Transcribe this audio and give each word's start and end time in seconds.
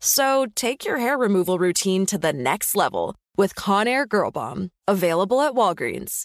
So 0.00 0.46
take 0.56 0.84
your 0.84 0.96
hair 0.96 1.18
removal 1.18 1.58
routine 1.58 2.06
to 2.06 2.18
the 2.18 2.32
next 2.32 2.74
level 2.74 3.16
with 3.36 3.54
Conair 3.54 4.08
Girl 4.08 4.30
Bomb. 4.30 4.70
Available 4.88 5.42
at 5.42 5.52
Walgreens. 5.52 6.24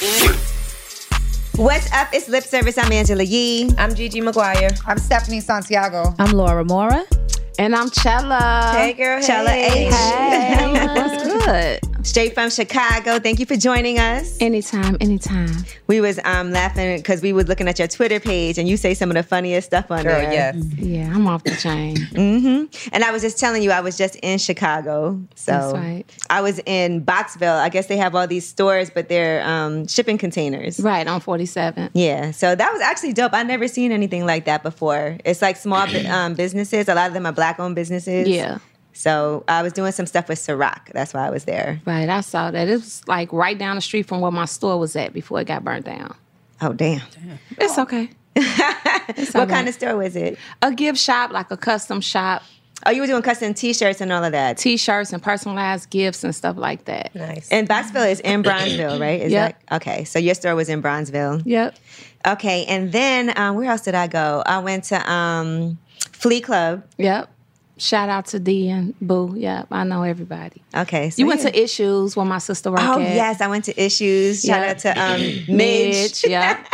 What's 0.00 1.92
up? 1.92 2.08
It's 2.14 2.26
Lip 2.26 2.42
Service. 2.42 2.78
I'm 2.78 2.90
Angela 2.90 3.22
Yee. 3.22 3.70
I'm 3.76 3.94
Gigi 3.94 4.22
Maguire. 4.22 4.70
I'm 4.86 4.96
Stephanie 4.96 5.40
Santiago. 5.40 6.14
I'm 6.18 6.30
Laura 6.32 6.64
Mora. 6.64 7.04
And 7.60 7.76
I'm 7.76 7.90
Chella. 7.90 8.72
Hey, 8.74 8.94
girl. 8.94 9.20
Chella 9.20 9.50
hey. 9.50 9.88
H. 9.88 9.92
Hey. 9.92 10.86
What's 10.94 11.44
good? 11.44 12.06
Straight 12.06 12.32
from 12.32 12.48
Chicago. 12.48 13.18
Thank 13.18 13.38
you 13.38 13.44
for 13.44 13.56
joining 13.56 13.98
us. 13.98 14.40
Anytime, 14.40 14.96
anytime. 15.02 15.50
We 15.86 16.00
was 16.00 16.18
um, 16.24 16.50
laughing 16.50 16.96
because 16.96 17.20
we 17.20 17.34
was 17.34 17.48
looking 17.48 17.68
at 17.68 17.78
your 17.78 17.88
Twitter 17.88 18.18
page 18.18 18.56
and 18.56 18.66
you 18.66 18.78
say 18.78 18.94
some 18.94 19.10
of 19.10 19.16
the 19.16 19.22
funniest 19.22 19.66
stuff 19.66 19.90
on 19.90 20.04
Girl, 20.04 20.12
there. 20.12 20.32
yes. 20.32 20.56
Yeah, 20.78 21.12
I'm 21.14 21.26
off 21.26 21.44
the 21.44 21.54
chain. 21.56 21.96
Mm-hmm. 21.96 22.88
And 22.94 23.04
I 23.04 23.10
was 23.10 23.20
just 23.20 23.38
telling 23.38 23.62
you, 23.62 23.70
I 23.70 23.80
was 23.80 23.98
just 23.98 24.16
in 24.16 24.38
Chicago. 24.38 25.20
So 25.34 25.52
That's 25.52 25.74
right. 25.74 26.04
I 26.30 26.40
was 26.40 26.60
in 26.64 27.04
Boxville. 27.04 27.58
I 27.58 27.68
guess 27.68 27.86
they 27.88 27.98
have 27.98 28.14
all 28.14 28.26
these 28.26 28.48
stores, 28.48 28.88
but 28.88 29.10
they're 29.10 29.46
um, 29.46 29.86
shipping 29.86 30.16
containers. 30.16 30.80
Right, 30.80 31.06
on 31.06 31.20
47. 31.20 31.90
Yeah, 31.92 32.30
so 32.30 32.54
that 32.54 32.72
was 32.72 32.80
actually 32.80 33.12
dope. 33.12 33.34
I 33.34 33.42
never 33.42 33.68
seen 33.68 33.92
anything 33.92 34.24
like 34.24 34.46
that 34.46 34.62
before. 34.62 35.18
It's 35.26 35.42
like 35.42 35.58
small 35.58 35.86
um, 36.06 36.32
businesses. 36.32 36.88
A 36.88 36.94
lot 36.94 37.08
of 37.08 37.12
them 37.12 37.26
are 37.26 37.32
black-owned 37.56 37.74
businesses. 37.74 38.28
Yeah. 38.28 38.58
So 38.92 39.44
I 39.48 39.62
was 39.62 39.72
doing 39.72 39.92
some 39.92 40.06
stuff 40.06 40.28
with 40.28 40.38
Ciroc. 40.38 40.92
That's 40.92 41.14
why 41.14 41.26
I 41.26 41.30
was 41.30 41.44
there. 41.44 41.80
Right, 41.86 42.08
I 42.08 42.20
saw 42.20 42.50
that. 42.50 42.68
It 42.68 42.72
was 42.72 43.06
like 43.06 43.32
right 43.32 43.56
down 43.58 43.76
the 43.76 43.82
street 43.82 44.06
from 44.06 44.20
where 44.20 44.32
my 44.32 44.44
store 44.46 44.78
was 44.78 44.96
at 44.96 45.12
before 45.12 45.40
it 45.40 45.46
got 45.46 45.64
burned 45.64 45.84
down. 45.84 46.14
Oh 46.60 46.72
damn! 46.72 47.00
It's 47.58 47.78
okay. 47.78 48.10
what 48.34 49.36
all 49.36 49.46
kind 49.46 49.68
of 49.68 49.74
store 49.74 49.96
was 49.96 50.16
it? 50.16 50.38
A 50.62 50.72
gift 50.72 50.98
shop, 50.98 51.30
like 51.30 51.50
a 51.50 51.56
custom 51.56 52.00
shop, 52.00 52.42
Oh, 52.86 52.90
you 52.90 53.02
were 53.02 53.06
doing 53.06 53.20
custom 53.22 53.52
T-shirts 53.52 54.00
and 54.00 54.10
all 54.10 54.24
of 54.24 54.32
that. 54.32 54.56
t-shirts 54.56 55.12
and 55.12 55.22
personalized 55.22 55.90
gifts 55.90 56.24
and 56.24 56.34
stuff 56.34 56.56
like 56.56 56.86
that. 56.86 57.14
Nice. 57.14 57.50
and 57.50 57.68
Boxville 57.68 58.10
is 58.10 58.20
in 58.20 58.42
Bronzeville, 58.42 58.98
right? 58.98 59.20
Is 59.20 59.32
Yep. 59.32 59.60
that 59.68 59.76
okay? 59.76 60.04
So 60.04 60.18
your 60.18 60.34
store 60.34 60.54
was 60.54 60.68
in 60.70 60.80
Bronzeville. 60.82 61.42
Yep. 61.44 61.76
Okay, 62.26 62.64
and 62.66 62.90
then 62.92 63.36
um, 63.38 63.56
where 63.56 63.70
else 63.70 63.82
did 63.82 63.94
I 63.94 64.06
go? 64.06 64.42
I 64.46 64.58
went 64.60 64.84
to 64.84 65.10
um, 65.12 65.78
Flea 66.12 66.40
Club. 66.40 66.84
Yep. 66.98 67.28
Shout 67.80 68.08
out 68.10 68.26
to 68.26 68.38
D 68.38 68.68
and 68.68 68.94
Boo. 69.00 69.34
Yep, 69.36 69.68
I 69.70 69.84
know 69.84 70.02
everybody. 70.02 70.62
Okay, 70.76 71.08
so 71.10 71.18
You 71.20 71.26
went 71.26 71.40
yeah. 71.42 71.50
to 71.50 71.62
Issues 71.62 72.14
where 72.14 72.26
my 72.26 72.38
sister 72.38 72.70
worked 72.70 72.82
Oh 72.82 73.00
at. 73.00 73.14
yes, 73.14 73.40
I 73.40 73.46
went 73.48 73.64
to 73.64 73.82
Issues. 73.82 74.42
Shout 74.42 74.60
Yeah. 74.62 74.70
out 74.70 74.78
to 74.80 75.00
um, 75.00 75.20
Midge. 75.48 75.48
Midge. 75.48 76.24
Yep. 76.28 76.66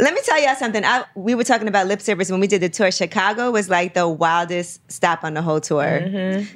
Let 0.00 0.12
me 0.12 0.20
tell 0.24 0.38
y'all 0.42 0.54
something. 0.56 0.84
I, 0.84 1.04
we 1.14 1.34
were 1.34 1.44
talking 1.44 1.68
about 1.68 1.86
lip 1.86 2.02
service 2.02 2.30
when 2.30 2.40
we 2.40 2.46
did 2.46 2.60
the 2.60 2.68
tour. 2.68 2.90
Chicago 2.90 3.50
was 3.50 3.70
like 3.70 3.94
the 3.94 4.06
wildest 4.06 4.80
stop 4.92 5.24
on 5.24 5.32
the 5.32 5.40
whole 5.40 5.60
tour. 5.60 6.00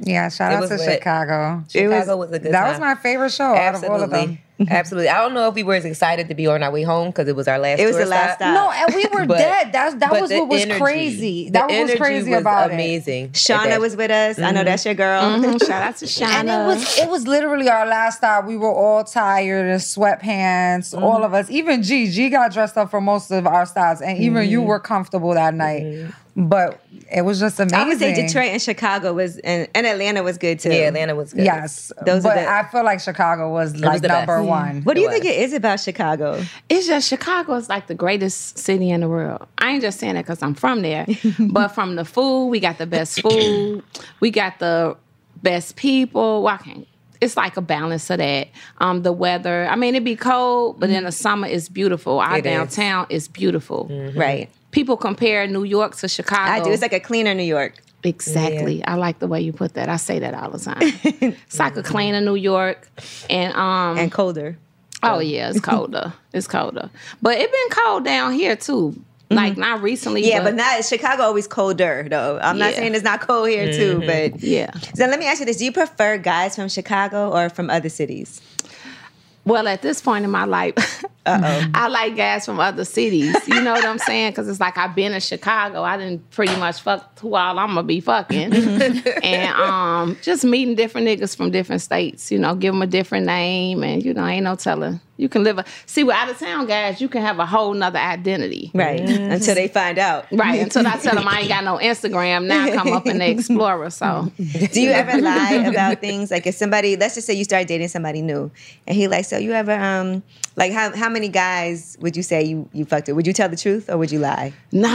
Yeah, 0.00 0.28
shout 0.28 0.52
It 0.52 0.56
out 0.56 0.68
to 0.68 0.76
lit. 0.76 0.98
Chicago. 0.98 1.64
Chicago 1.70 2.16
was, 2.18 2.28
a 2.30 2.38
good 2.38 2.52
that 2.52 2.60
time. 2.62 2.70
was 2.70 2.80
my 2.80 2.94
favorite 2.96 3.30
show 3.32 3.54
out 3.54 3.76
of 3.76 3.84
all 3.84 4.02
of 4.02 4.10
them. 4.10 4.38
Absolutely. 4.70 4.82
Absolutely. 4.82 5.08
I 5.08 5.20
don't 5.20 5.34
know 5.34 5.48
if 5.48 5.54
we 5.54 5.62
were 5.62 5.74
as 5.74 5.84
excited 5.84 6.28
to 6.28 6.34
be 6.34 6.46
on 6.46 6.62
our 6.62 6.70
way 6.70 6.82
home 6.82 7.08
because 7.08 7.28
it 7.28 7.36
was 7.36 7.48
our 7.48 7.58
last 7.58 7.78
It 7.80 7.86
was 7.86 7.96
tour 7.96 8.04
the 8.04 8.10
last 8.10 8.34
stop. 8.36 8.54
No, 8.54 8.70
and 8.70 8.94
we 8.94 9.06
were 9.12 9.26
But- 9.32 9.38
dead. 9.38 9.72
That 9.72 10.00
that 10.00 10.12
was 10.12 10.30
what 10.30 10.48
was 10.48 10.62
energy- 10.62 10.80
crazy. 10.80 11.50
That 11.50 11.68
was 11.70 11.94
crazy 11.94 12.30
was 12.30 12.40
about 12.40 12.70
it. 12.70 12.74
amazing. 12.74 13.24
at 13.26 13.32
Shauna 13.32 13.80
was 13.80 13.96
with 13.96 14.10
us. 14.10 14.38
I 14.38 14.50
know 14.50 14.64
that's 14.64 14.84
your 14.84 14.94
girl. 14.94 15.22
Mhm. 15.22 15.60
Shout 15.66 15.82
out 15.82 15.96
to 15.96 16.04
Shana. 16.06 16.26
And 16.26 16.48
it 16.50 16.66
was 16.66 16.98
it 16.98 17.08
was 17.08 17.26
literally 17.26 17.68
our 17.68 17.86
last 17.86 18.18
stop. 18.18 18.44
We 18.46 18.56
were 18.56 18.72
all 18.72 19.04
tired 19.04 19.66
in 19.70 19.78
sweatpants, 19.78 20.92
Mm-hmm. 20.94 21.02
all 21.04 21.24
of 21.24 21.32
us. 21.34 21.50
Even 21.50 21.82
G, 21.82 22.10
G 22.10 22.28
got 22.28 22.52
dressed 22.52 22.76
up 22.76 22.90
for 22.90 23.00
most 23.00 23.30
of 23.30 23.46
our 23.46 23.66
stops, 23.66 24.00
and 24.00 24.18
even 24.18 24.48
you 24.48 24.60
were 24.62 24.80
comfortable 24.80 25.34
that 25.34 25.54
night. 25.54 26.06
But 26.34 26.82
it 27.14 27.22
was 27.22 27.38
just 27.38 27.60
amazing. 27.60 27.78
I 27.78 27.86
would 27.86 27.98
say 27.98 28.14
Detroit 28.14 28.52
and 28.52 28.62
Chicago 28.62 29.12
was, 29.12 29.36
and, 29.40 29.68
and 29.74 29.86
Atlanta 29.86 30.22
was 30.22 30.38
good 30.38 30.60
too. 30.60 30.70
Yeah, 30.70 30.88
Atlanta 30.88 31.14
was 31.14 31.34
good. 31.34 31.44
Yes, 31.44 31.92
Those 32.06 32.24
are 32.24 32.34
but 32.34 32.40
the- 32.40 32.50
I 32.50 32.66
feel 32.68 32.84
like 32.84 33.00
Chicago 33.00 33.52
was 33.52 33.76
like 33.76 34.00
the 34.00 34.08
best. 34.08 34.26
number 34.26 34.42
Yeah. 34.42 34.48
one. 34.48 34.82
What 34.82 34.94
do 34.94 35.02
you 35.02 35.08
It 35.08 35.12
think 35.12 35.24
was. 35.24 35.32
it 35.34 35.40
is 35.40 35.52
about 35.52 35.80
Chicago? 35.80 36.42
It's 36.70 36.86
just 36.86 37.06
Chicago 37.06 37.54
is 37.56 37.68
like 37.68 37.86
the 37.86 37.94
greatest 37.94 38.56
city 38.58 38.88
in 38.88 39.02
the 39.02 39.08
world. 39.10 39.46
I 39.58 39.72
ain't 39.72 39.82
just 39.82 39.98
saying 40.00 40.14
that 40.14 40.24
because 40.24 40.42
I'm 40.42 40.54
from 40.54 40.80
there, 40.80 41.06
but 41.38 41.68
from 41.68 41.96
the 41.96 42.04
food, 42.06 42.46
we 42.48 42.60
got 42.60 42.78
the 42.78 42.86
best 42.86 43.20
food, 43.20 43.82
we 44.20 44.30
got 44.30 44.58
the 44.58 44.96
best 45.42 45.76
people. 45.76 46.44
Well, 46.44 46.54
I 46.54 46.56
can't. 46.64 46.88
It's 47.20 47.36
like 47.36 47.56
a 47.58 47.60
balance 47.62 48.08
of 48.10 48.18
that. 48.18 48.48
Um, 48.78 49.02
the 49.02 49.12
weather. 49.12 49.66
I 49.70 49.76
mean, 49.76 49.94
it 49.94 50.02
be 50.02 50.16
cold, 50.16 50.80
but 50.80 50.88
in 50.88 51.04
the 51.04 51.10
mm-hmm. 51.10 51.12
summer 51.12 51.46
it's 51.46 51.68
beautiful. 51.68 52.20
Our 52.20 52.38
It 52.38 52.46
is. 52.46 52.52
downtown 52.52 53.06
is 53.10 53.28
beautiful. 53.28 53.86
Mm-hmm. 53.90 54.18
Right. 54.18 54.50
People 54.72 54.96
compare 54.96 55.46
New 55.46 55.64
York 55.64 55.96
to 55.96 56.08
Chicago. 56.08 56.50
I 56.50 56.60
do. 56.60 56.70
It's 56.70 56.82
like 56.82 56.92
a 56.92 57.00
cleaner 57.00 57.34
New 57.34 57.42
York. 57.44 57.74
Exactly. 58.04 58.84
I 58.84 58.94
like 58.94 59.20
the 59.20 59.28
way 59.28 59.40
you 59.40 59.52
put 59.52 59.74
that. 59.74 59.88
I 59.88 59.96
say 59.96 60.18
that 60.18 60.34
all 60.34 60.50
the 60.50 60.58
time. 60.58 60.76
it's 60.80 61.58
like 61.58 61.76
a 61.76 61.82
cleaner 61.82 62.20
New 62.20 62.34
York, 62.34 62.88
and 63.30 63.54
um, 63.54 63.98
and 63.98 64.10
colder. 64.10 64.58
Oh 65.02 65.20
yeah, 65.20 65.50
it's 65.50 65.60
colder. 65.60 66.12
it's 66.32 66.46
colder, 66.46 66.90
but 67.20 67.38
it 67.38 67.50
been 67.50 67.84
cold 67.84 68.04
down 68.04 68.32
here 68.32 68.56
too. 68.56 69.00
Like 69.30 69.56
not 69.56 69.82
recently. 69.82 70.28
Yeah, 70.28 70.42
but 70.42 70.54
not 70.54 70.84
Chicago. 70.84 71.22
Always 71.22 71.46
colder 71.46 72.06
though. 72.08 72.38
I'm 72.42 72.58
not 72.58 72.74
saying 72.74 72.94
it's 72.94 73.04
not 73.04 73.20
cold 73.20 73.48
here 73.48 73.72
too, 73.72 74.02
but 74.04 74.42
yeah. 74.42 74.72
So 74.94 75.06
let 75.06 75.18
me 75.18 75.26
ask 75.26 75.40
you 75.40 75.46
this: 75.46 75.56
Do 75.56 75.64
you 75.64 75.72
prefer 75.72 76.18
guys 76.18 76.56
from 76.56 76.68
Chicago 76.68 77.30
or 77.30 77.48
from 77.48 77.70
other 77.70 77.88
cities? 77.88 78.40
Well, 79.44 79.66
at 79.66 79.82
this 79.82 80.00
point 80.00 80.24
in 80.24 80.30
my 80.30 80.44
life, 80.44 81.04
I 81.26 81.88
like 81.88 82.16
guys 82.16 82.46
from 82.46 82.60
other 82.60 82.84
cities. 82.84 83.36
You 83.48 83.60
know 83.60 83.72
what 83.72 83.84
I'm 83.84 83.98
saying? 83.98 84.32
Because 84.32 84.48
it's 84.48 84.60
like 84.60 84.78
I've 84.78 84.94
been 84.94 85.12
in 85.12 85.20
Chicago. 85.20 85.82
I 85.82 85.96
didn't 85.96 86.30
pretty 86.30 86.54
much 86.56 86.80
fuck 86.80 87.18
who 87.18 87.34
all 87.34 87.58
I'm 87.58 87.68
gonna 87.68 87.82
be 87.82 88.00
fucking, 88.00 88.52
and 88.52 89.54
um, 89.54 90.16
just 90.22 90.44
meeting 90.44 90.74
different 90.74 91.06
niggas 91.06 91.36
from 91.36 91.50
different 91.50 91.82
states. 91.82 92.30
You 92.30 92.38
know, 92.38 92.54
give 92.54 92.72
them 92.72 92.82
a 92.82 92.86
different 92.86 93.26
name, 93.26 93.82
and 93.82 94.04
you 94.04 94.14
know, 94.14 94.26
ain't 94.26 94.44
no 94.44 94.54
telling. 94.54 95.00
You 95.22 95.28
can 95.28 95.44
live 95.44 95.58
a 95.58 95.64
see 95.86 96.02
we're 96.02 96.12
out 96.12 96.28
of 96.28 96.38
town 96.38 96.66
guys. 96.66 97.00
You 97.00 97.08
can 97.08 97.22
have 97.22 97.38
a 97.38 97.46
whole 97.46 97.72
nother 97.72 98.00
identity. 98.00 98.72
Right. 98.74 99.00
Until 99.00 99.54
they 99.54 99.68
find 99.68 99.96
out. 99.98 100.26
Right, 100.32 100.60
until 100.60 100.84
I 100.84 100.96
tell 100.96 101.14
them 101.14 101.28
I 101.28 101.40
ain't 101.40 101.48
got 101.48 101.62
no 101.62 101.76
Instagram, 101.82 102.46
now 102.46 102.64
I 102.64 102.72
come 102.72 102.92
up 102.92 103.06
in 103.06 103.18
the 103.18 103.30
Explorer. 103.30 103.90
So 103.90 104.32
Do 104.36 104.80
you 104.80 104.90
ever 104.90 105.20
lie 105.20 105.64
about 105.66 106.00
things? 106.00 106.32
Like 106.32 106.46
if 106.48 106.56
somebody, 106.56 106.96
let's 106.96 107.14
just 107.14 107.26
say 107.28 107.34
you 107.34 107.44
start 107.44 107.68
dating 107.68 107.88
somebody 107.88 108.20
new, 108.20 108.50
and 108.86 108.96
he 108.96 109.06
like, 109.06 109.24
so 109.24 109.38
you 109.38 109.52
ever 109.52 109.72
um 109.72 110.24
like 110.56 110.72
how 110.72 110.94
how 110.94 111.08
many 111.08 111.28
guys 111.28 111.96
would 112.00 112.16
you 112.16 112.22
say 112.24 112.42
you 112.42 112.68
you 112.72 112.84
fucked 112.84 113.08
it? 113.08 113.12
Would 113.12 113.26
you 113.26 113.32
tell 113.32 113.48
the 113.48 113.56
truth 113.56 113.88
or 113.88 113.96
would 113.98 114.10
you 114.10 114.18
lie? 114.18 114.52
No, 114.72 114.90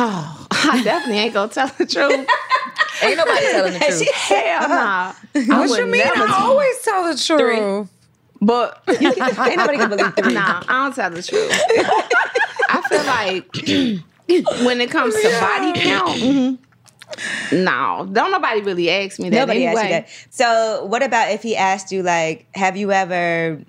I 0.52 0.82
definitely 0.84 1.20
ain't 1.20 1.34
gonna 1.34 1.52
tell 1.52 1.68
the 1.70 1.86
truth. 1.86 2.28
Ain't 3.02 3.18
nobody 3.18 3.46
telling 3.52 3.74
the 3.74 3.80
truth. 3.88 4.12
Hell 4.12 4.70
no. 4.70 4.76
I 4.76 5.14
What 5.48 5.70
would 5.70 5.80
you 5.80 5.86
mean? 5.86 6.02
I 6.04 6.38
always 6.42 6.80
tell 6.82 7.04
the 7.04 7.18
truth. 7.18 7.90
But 8.42 8.84
Ain't 9.02 9.18
nobody 9.58 9.78
can 9.78 9.90
believe 9.90 10.14
three. 10.16 10.34
nah, 10.34 10.64
I 10.68 10.84
don't 10.84 10.96
tell 10.96 11.10
the 11.10 11.24
truth. 11.24 11.52
I 12.70 12.82
feel 12.90 13.04
like 13.06 14.06
when 14.66 14.82
it 14.82 14.92
comes 14.92 15.16
to 15.16 15.30
body 15.40 15.74
count, 15.80 16.10
mm-hmm. 16.20 17.64
no, 17.64 18.08
don't 18.12 18.32
nobody 18.32 18.62
really 18.62 18.90
ask 18.90 19.20
me 19.20 19.30
that. 19.30 19.38
Nobody 19.40 19.66
anyway. 19.66 19.82
asked 19.82 20.10
you 20.10 20.26
that. 20.26 20.34
So, 20.34 20.86
what 20.86 21.04
about 21.04 21.32
if 21.32 21.42
he 21.44 21.56
asked 21.56 21.92
you, 21.92 22.04
like, 22.04 22.46
have 22.56 22.78
you 22.78 22.92
ever 22.92 23.60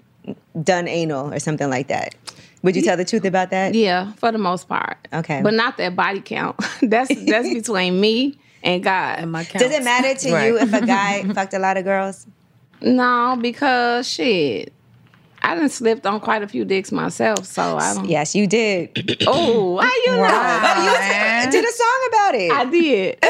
done 0.63 0.89
anal 0.89 1.33
or 1.33 1.39
something 1.39 1.71
like 1.71 1.89
that? 1.89 2.15
Would 2.63 2.75
you 2.75 2.83
tell 2.83 2.97
the 2.97 3.05
truth 3.05 3.25
about 3.25 3.51
that? 3.51 3.75
Yeah, 3.75 4.13
for 4.15 4.33
the 4.33 4.39
most 4.39 4.69
part. 4.69 5.09
Okay. 5.13 5.41
but 5.43 5.55
not 5.55 5.77
that 5.77 5.95
body 5.95 6.21
count. 6.21 6.57
that's 6.83 7.15
that's 7.25 7.49
between 7.55 8.01
me 8.01 8.39
and 8.63 8.83
God. 8.83 9.25
My 9.27 9.45
Does 9.45 9.71
it 9.73 9.85
matter 9.85 10.15
to 10.15 10.33
Right. 10.33 10.47
you 10.47 10.59
if 10.59 10.73
a 10.73 10.85
guy 10.85 11.23
fucked 11.33 11.55
a 11.55 11.59
lot 11.59 11.77
of 11.77 11.85
girls? 11.85 12.27
No, 12.81 13.37
because 13.41 14.09
shit, 14.09 14.73
I 15.43 15.55
done 15.55 15.69
slipped 15.69 16.07
on 16.07 16.21
quite 16.21 16.43
a 16.43 16.49
few 16.49 16.65
dicks 16.65 16.91
myself, 16.93 17.45
so 17.47 17.77
I 17.79 17.95
don't. 17.95 18.09
Yes, 18.09 18.35
you 18.35 18.47
did. 18.47 19.17
Oh, 19.31 19.75
why 19.75 20.03
you 20.07 20.13
know? 20.13 20.23
I 20.25 21.47
did 21.51 21.65
a 21.65 21.73
song 21.73 22.09
about 22.09 22.35
it. 22.35 22.51
I 22.51 22.65
did. 22.65 23.19
I 23.23 23.27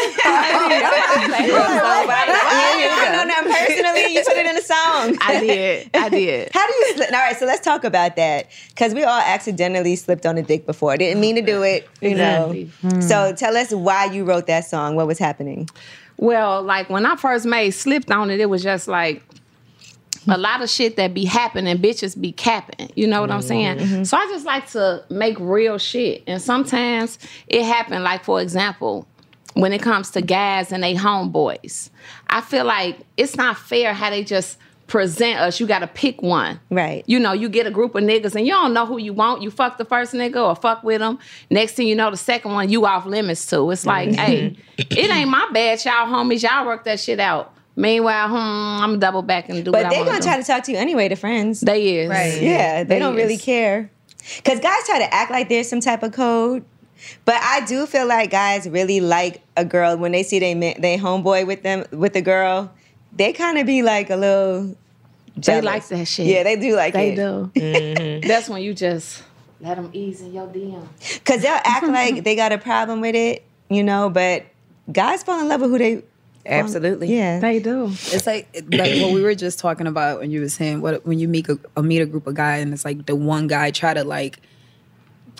don't 3.02 3.12
know 3.12 3.24
nothing 3.24 3.52
personally. 3.52 4.14
You 4.14 4.22
put 4.26 4.36
it 4.36 4.46
in 4.46 4.56
a 4.56 4.62
song. 4.62 5.16
I 5.20 5.40
did. 5.40 5.90
I 5.94 6.08
did. 6.08 6.50
How 6.52 6.66
do 6.66 6.74
you 6.74 6.94
slip? 6.94 7.12
All 7.12 7.18
right, 7.18 7.36
so 7.36 7.46
let's 7.46 7.64
talk 7.64 7.84
about 7.84 8.16
that 8.16 8.48
because 8.68 8.94
we 8.94 9.04
all 9.04 9.20
accidentally 9.20 9.96
slipped 9.96 10.24
on 10.26 10.38
a 10.38 10.42
dick 10.42 10.66
before. 10.66 10.96
Didn't 10.96 11.20
mean 11.20 11.34
to 11.36 11.42
do 11.42 11.62
it, 11.62 11.88
you 12.00 12.10
Exactly. 12.10 12.70
know. 12.82 12.90
Hmm. 12.90 13.00
So 13.00 13.32
tell 13.34 13.56
us 13.56 13.72
why 13.72 14.06
you 14.06 14.24
wrote 14.24 14.46
that 14.46 14.64
song. 14.66 14.96
What 14.96 15.06
was 15.06 15.18
happening? 15.18 15.68
Well, 16.18 16.62
like 16.62 16.90
when 16.90 17.06
I 17.06 17.16
first 17.16 17.46
made 17.46 17.70
slipped 17.70 18.10
on 18.10 18.30
it, 18.30 18.40
it 18.40 18.50
was 18.50 18.62
just 18.62 18.88
like 18.88 19.22
a 20.26 20.36
lot 20.36 20.62
of 20.62 20.68
shit 20.68 20.96
that 20.96 21.14
be 21.14 21.24
happening, 21.24 21.78
bitches 21.78 22.20
be 22.20 22.32
capping. 22.32 22.90
You 22.94 23.06
know 23.06 23.20
what 23.20 23.30
I'm 23.30 23.38
mm-hmm. 23.38 23.48
saying? 23.48 23.78
Mm-hmm. 23.78 24.04
So 24.04 24.16
I 24.16 24.26
just 24.26 24.44
like 24.44 24.68
to 24.72 25.04
make 25.10 25.38
real 25.38 25.78
shit. 25.78 26.24
And 26.26 26.42
sometimes 26.42 27.18
it 27.46 27.64
happened, 27.64 28.04
like 28.04 28.24
for 28.24 28.40
example, 28.42 29.06
when 29.54 29.72
it 29.72 29.80
comes 29.80 30.10
to 30.12 30.22
guys 30.22 30.72
and 30.72 30.82
they 30.82 30.94
homeboys. 30.94 31.90
I 32.28 32.40
feel 32.40 32.64
like 32.64 32.98
it's 33.16 33.36
not 33.36 33.56
fair 33.56 33.94
how 33.94 34.10
they 34.10 34.24
just 34.24 34.58
present 34.88 35.38
us. 35.38 35.60
You 35.60 35.66
gotta 35.66 35.86
pick 35.86 36.20
one. 36.20 36.58
Right. 36.70 37.04
You 37.06 37.20
know, 37.20 37.32
you 37.32 37.48
get 37.48 37.66
a 37.66 37.70
group 37.70 37.94
of 37.94 38.02
niggas 38.02 38.34
and 38.34 38.44
you 38.44 38.52
don't 38.52 38.74
know 38.74 38.86
who 38.86 38.98
you 38.98 39.12
want. 39.12 39.42
You 39.42 39.50
fuck 39.50 39.78
the 39.78 39.84
first 39.84 40.12
nigga 40.12 40.44
or 40.44 40.56
fuck 40.56 40.82
with 40.82 40.98
them. 40.98 41.18
Next 41.50 41.74
thing 41.74 41.86
you 41.86 41.94
know, 41.94 42.10
the 42.10 42.16
second 42.16 42.52
one 42.52 42.68
you 42.68 42.84
off 42.86 43.06
limits 43.06 43.46
to. 43.50 43.70
It's 43.70 43.86
like, 43.86 44.14
hey, 44.14 44.56
it 44.78 45.10
ain't 45.10 45.30
my 45.30 45.48
bad, 45.52 45.84
y'all 45.84 46.06
homies. 46.06 46.42
Y'all 46.42 46.66
work 46.66 46.84
that 46.84 46.98
shit 46.98 47.20
out. 47.20 47.54
Meanwhile, 47.76 48.28
hmm, 48.28 48.34
I'm 48.34 48.90
gonna 48.90 48.98
double 48.98 49.22
back 49.22 49.48
and 49.48 49.64
do 49.64 49.70
But 49.70 49.88
they're 49.90 50.04
gonna 50.04 50.18
to 50.18 50.26
try 50.26 50.36
to 50.36 50.42
talk 50.42 50.64
to 50.64 50.72
you 50.72 50.78
anyway, 50.78 51.06
the 51.06 51.14
friends. 51.14 51.60
They 51.60 52.00
is. 52.00 52.10
Right. 52.10 52.42
yeah, 52.42 52.82
they, 52.82 52.94
They 52.94 52.98
don't 52.98 53.14
really 53.14 53.38
care. 53.38 53.92
Because 54.36 54.58
guys 54.58 54.84
try 54.84 54.98
to 54.98 55.14
act 55.14 55.30
like 55.30 55.48
there's 55.48 55.68
some 55.68 55.80
type 55.80 56.02
of 56.02 56.12
code. 56.12 56.64
But 57.24 57.36
I 57.36 57.64
do 57.66 57.86
feel 57.86 58.06
like 58.06 58.30
guys 58.30 58.68
really 58.68 59.00
like 59.00 59.42
a 59.56 59.64
girl 59.64 59.96
when 59.96 60.10
they 60.10 60.24
see 60.24 60.40
they 60.40 60.54
they 60.54 60.98
homeboy 60.98 61.46
with 61.46 61.62
them 61.62 61.84
with 61.92 62.14
the 62.14 62.22
girl. 62.22 62.72
They 63.18 63.32
kind 63.32 63.58
of 63.58 63.66
be 63.66 63.82
like 63.82 64.10
a 64.10 64.16
little. 64.16 64.76
They 65.36 65.60
like 65.60 65.86
that 65.88 66.06
shit. 66.06 66.26
Yeah, 66.26 66.42
they 66.44 66.56
do 66.56 66.74
like 66.74 66.94
They 66.94 67.12
it. 67.12 67.16
do. 67.16 67.50
Mm-hmm. 67.54 68.26
That's 68.28 68.48
when 68.48 68.62
you 68.62 68.74
just 68.74 69.22
let 69.60 69.76
them 69.76 69.90
ease 69.92 70.20
in 70.20 70.32
your 70.32 70.46
DM. 70.46 70.86
Cause 71.24 71.42
they'll 71.42 71.60
act 71.64 71.86
like 71.88 72.24
they 72.24 72.34
got 72.34 72.52
a 72.52 72.58
problem 72.58 73.00
with 73.00 73.14
it, 73.14 73.44
you 73.68 73.82
know. 73.84 74.08
But 74.10 74.46
guys 74.90 75.22
fall 75.22 75.40
in 75.40 75.48
love 75.48 75.60
with 75.60 75.70
who 75.70 75.78
they. 75.78 76.02
Absolutely. 76.46 77.14
Yeah. 77.14 77.40
They 77.40 77.58
do. 77.60 77.86
It's 77.86 78.26
like 78.26 78.48
like 78.72 79.02
what 79.02 79.12
we 79.12 79.20
were 79.20 79.34
just 79.34 79.58
talking 79.58 79.86
about 79.86 80.20
when 80.20 80.30
you 80.30 80.40
were 80.40 80.48
saying 80.48 80.80
what 80.80 81.04
when 81.04 81.18
you 81.18 81.28
meet 81.28 81.48
a, 81.48 81.58
a 81.76 81.82
meet 81.82 82.00
a 82.00 82.06
group 82.06 82.26
of 82.26 82.34
guys 82.34 82.62
and 82.62 82.72
it's 82.72 82.84
like 82.86 83.04
the 83.06 83.14
one 83.14 83.48
guy 83.48 83.70
try 83.70 83.92
to 83.94 84.02
like 84.02 84.40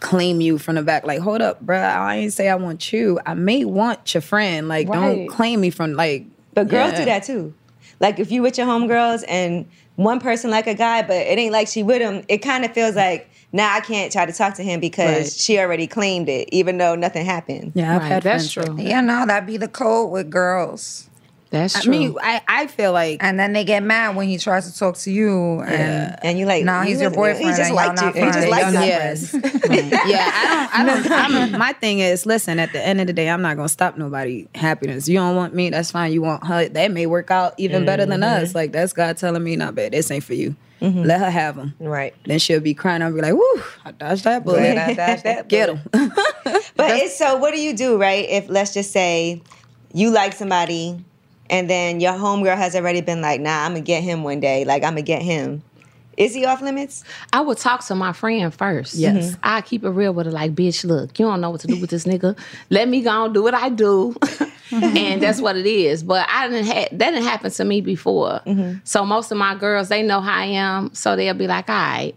claim 0.00 0.40
you 0.40 0.58
from 0.58 0.74
the 0.76 0.82
back 0.82 1.04
like 1.04 1.18
hold 1.20 1.40
up 1.40 1.64
bruh 1.64 1.82
I 1.82 2.16
ain't 2.16 2.32
say 2.32 2.48
I 2.48 2.54
want 2.54 2.92
you 2.92 3.18
I 3.26 3.34
may 3.34 3.64
want 3.64 4.14
your 4.14 4.20
friend 4.20 4.68
like 4.68 4.86
don't 4.88 5.26
claim 5.28 5.60
me 5.60 5.70
from 5.70 5.94
like 5.94 6.26
But 6.54 6.68
girls 6.68 6.92
yeah. 6.92 6.98
do 6.98 7.04
that 7.06 7.22
too. 7.24 7.54
Like 8.00 8.18
if 8.18 8.30
you 8.30 8.42
with 8.42 8.56
your 8.58 8.66
homegirls 8.66 9.24
and 9.28 9.66
one 9.96 10.20
person 10.20 10.50
like 10.50 10.66
a 10.66 10.74
guy, 10.74 11.02
but 11.02 11.16
it 11.16 11.38
ain't 11.38 11.52
like 11.52 11.68
she 11.68 11.82
with 11.82 12.00
him, 12.00 12.24
it 12.28 12.38
kind 12.38 12.64
of 12.64 12.72
feels 12.72 12.94
like 12.94 13.28
now 13.52 13.74
I 13.74 13.80
can't 13.80 14.12
try 14.12 14.26
to 14.26 14.32
talk 14.32 14.54
to 14.54 14.62
him 14.62 14.78
because 14.78 15.08
Right. 15.08 15.32
she 15.32 15.58
already 15.58 15.86
claimed 15.86 16.28
it, 16.28 16.48
even 16.52 16.78
though 16.78 16.94
nothing 16.94 17.24
happened. 17.24 17.72
yeah 17.74 17.96
I've 17.96 18.02
Right, 18.02 18.08
had 18.08 18.22
that's 18.22 18.52
friends 18.52 18.76
true. 18.76 18.84
Yeah, 18.84 19.00
no, 19.00 19.26
that'd 19.26 19.46
be 19.46 19.56
the 19.56 19.68
code 19.68 20.10
with 20.12 20.30
girls. 20.30 21.07
That's 21.50 21.76
I 21.76 21.80
true. 21.80 21.90
mean 21.90 22.14
I 22.20 22.42
I 22.46 22.66
feel 22.66 22.92
like 22.92 23.22
And 23.22 23.38
then 23.40 23.52
they 23.52 23.64
get 23.64 23.82
mad 23.82 24.16
when 24.16 24.28
he 24.28 24.36
tries 24.38 24.70
to 24.70 24.78
talk 24.78 24.96
to 24.98 25.10
you. 25.10 25.60
And 25.62 26.16
And 26.22 26.38
you 26.38 26.46
like, 26.46 26.64
Nah, 26.64 26.82
he's 26.82 26.96
you 26.98 27.02
your 27.02 27.10
boyfriend 27.10 27.38
He 27.38 27.44
just 27.56 27.60
and 27.60 27.68
y'all 27.68 27.76
liked 27.76 28.00
you. 28.02 28.06
He 28.08 28.20
just 28.20 28.38
friends. 28.38 28.50
liked 28.50 28.72
Y'all 28.72 28.82
you. 28.82 28.88
yes 28.88 29.34
yeah 30.08 30.68
I 30.72 30.84
don't 30.84 31.10
I 31.10 31.28
don't 31.28 31.54
I'm, 31.54 31.58
my 31.58 31.72
thing 31.72 32.00
is 32.00 32.26
listen 32.26 32.58
at 32.58 32.72
the 32.72 32.84
end 32.84 33.00
of 33.00 33.06
the 33.06 33.12
day 33.12 33.30
I'm 33.30 33.42
not 33.42 33.56
gonna 33.56 33.68
stop 33.68 33.96
nobody 33.96 34.46
happiness 34.54 35.08
you 35.08 35.16
don't 35.18 35.36
want 35.36 35.54
me 35.54 35.70
that's 35.70 35.90
fine 35.90 36.12
you 36.12 36.22
want 36.22 36.46
her 36.46 36.68
that 36.68 36.90
may 36.92 37.06
work 37.06 37.30
out 37.30 37.54
even 37.56 37.84
better 37.84 38.04
than 38.06 38.20
mm-hmm. 38.20 38.44
us 38.44 38.54
like 38.54 38.72
that's 38.72 38.92
God 38.92 39.16
telling 39.16 39.42
me 39.42 39.56
not 39.56 39.74
bad 39.74 39.92
this 39.92 40.10
ain't 40.10 40.24
for 40.24 40.34
you 40.34 40.54
mm-hmm. 40.82 41.02
let 41.02 41.20
her 41.20 41.30
have 41.30 41.56
him 41.56 41.74
Right. 41.78 42.14
then 42.26 42.38
she'll 42.38 42.60
be 42.60 42.74
crying 42.74 43.02
I'll 43.02 43.12
be 43.12 43.20
like 43.22 43.34
woo 43.34 43.62
I 43.84 43.92
dodged 43.92 44.24
that 44.24 44.44
bullet 44.44 44.74
Glad 44.74 44.78
I 44.90 44.94
dodged 44.94 45.24
that 45.24 45.48
get 45.54 45.70
him 45.70 45.80
But 46.78 46.90
it's 46.92 47.18
so. 47.18 47.36
What 47.36 47.52
do 47.52 47.60
you 47.60 47.74
do, 47.76 47.96
right? 47.98 48.24
If 48.28 48.48
let's 48.48 48.72
just 48.72 48.92
say 48.92 49.42
you 49.92 50.10
like 50.10 50.32
somebody, 50.32 51.04
and 51.50 51.68
then 51.68 52.00
your 52.00 52.12
homegirl 52.12 52.56
has 52.56 52.74
already 52.74 53.00
been 53.00 53.20
like, 53.20 53.40
"Nah, 53.40 53.64
I'm 53.64 53.72
gonna 53.72 53.80
get 53.80 54.02
him 54.02 54.22
one 54.22 54.40
day. 54.40 54.64
Like 54.64 54.82
I'm 54.84 54.92
gonna 54.92 55.02
get 55.02 55.22
him." 55.22 55.62
Is 56.18 56.34
he 56.34 56.44
off 56.44 56.60
limits? 56.60 57.04
I 57.32 57.40
would 57.40 57.58
talk 57.58 57.84
to 57.86 57.94
my 57.94 58.12
friend 58.12 58.52
first. 58.52 58.94
Yes. 58.94 59.30
Mm-hmm. 59.30 59.40
I 59.44 59.60
keep 59.60 59.84
it 59.84 59.90
real 59.90 60.12
with 60.12 60.26
her, 60.26 60.32
like, 60.32 60.52
bitch, 60.52 60.84
look, 60.84 61.16
you 61.16 61.24
don't 61.24 61.40
know 61.40 61.50
what 61.50 61.60
to 61.60 61.68
do 61.68 61.80
with 61.80 61.90
this 61.90 62.06
nigga. 62.06 62.36
Let 62.70 62.88
me 62.88 63.02
go 63.02 63.26
and 63.26 63.32
do 63.32 63.42
what 63.42 63.54
I 63.54 63.68
do. 63.68 64.16
Mm-hmm. 64.68 64.96
and 64.98 65.22
that's 65.22 65.40
what 65.40 65.56
it 65.56 65.64
is. 65.64 66.02
But 66.02 66.28
I 66.28 66.46
didn't 66.46 66.66
ha- 66.66 66.88
that 66.92 67.10
didn't 67.12 67.22
happen 67.22 67.50
to 67.50 67.64
me 67.64 67.80
before. 67.80 68.42
Mm-hmm. 68.44 68.80
So 68.84 69.06
most 69.06 69.32
of 69.32 69.38
my 69.38 69.54
girls, 69.54 69.88
they 69.88 70.02
know 70.02 70.20
how 70.20 70.40
I 70.40 70.44
am. 70.44 70.92
So 70.92 71.16
they'll 71.16 71.32
be 71.32 71.46
like, 71.46 71.70
all 71.70 71.74
right. 71.74 72.14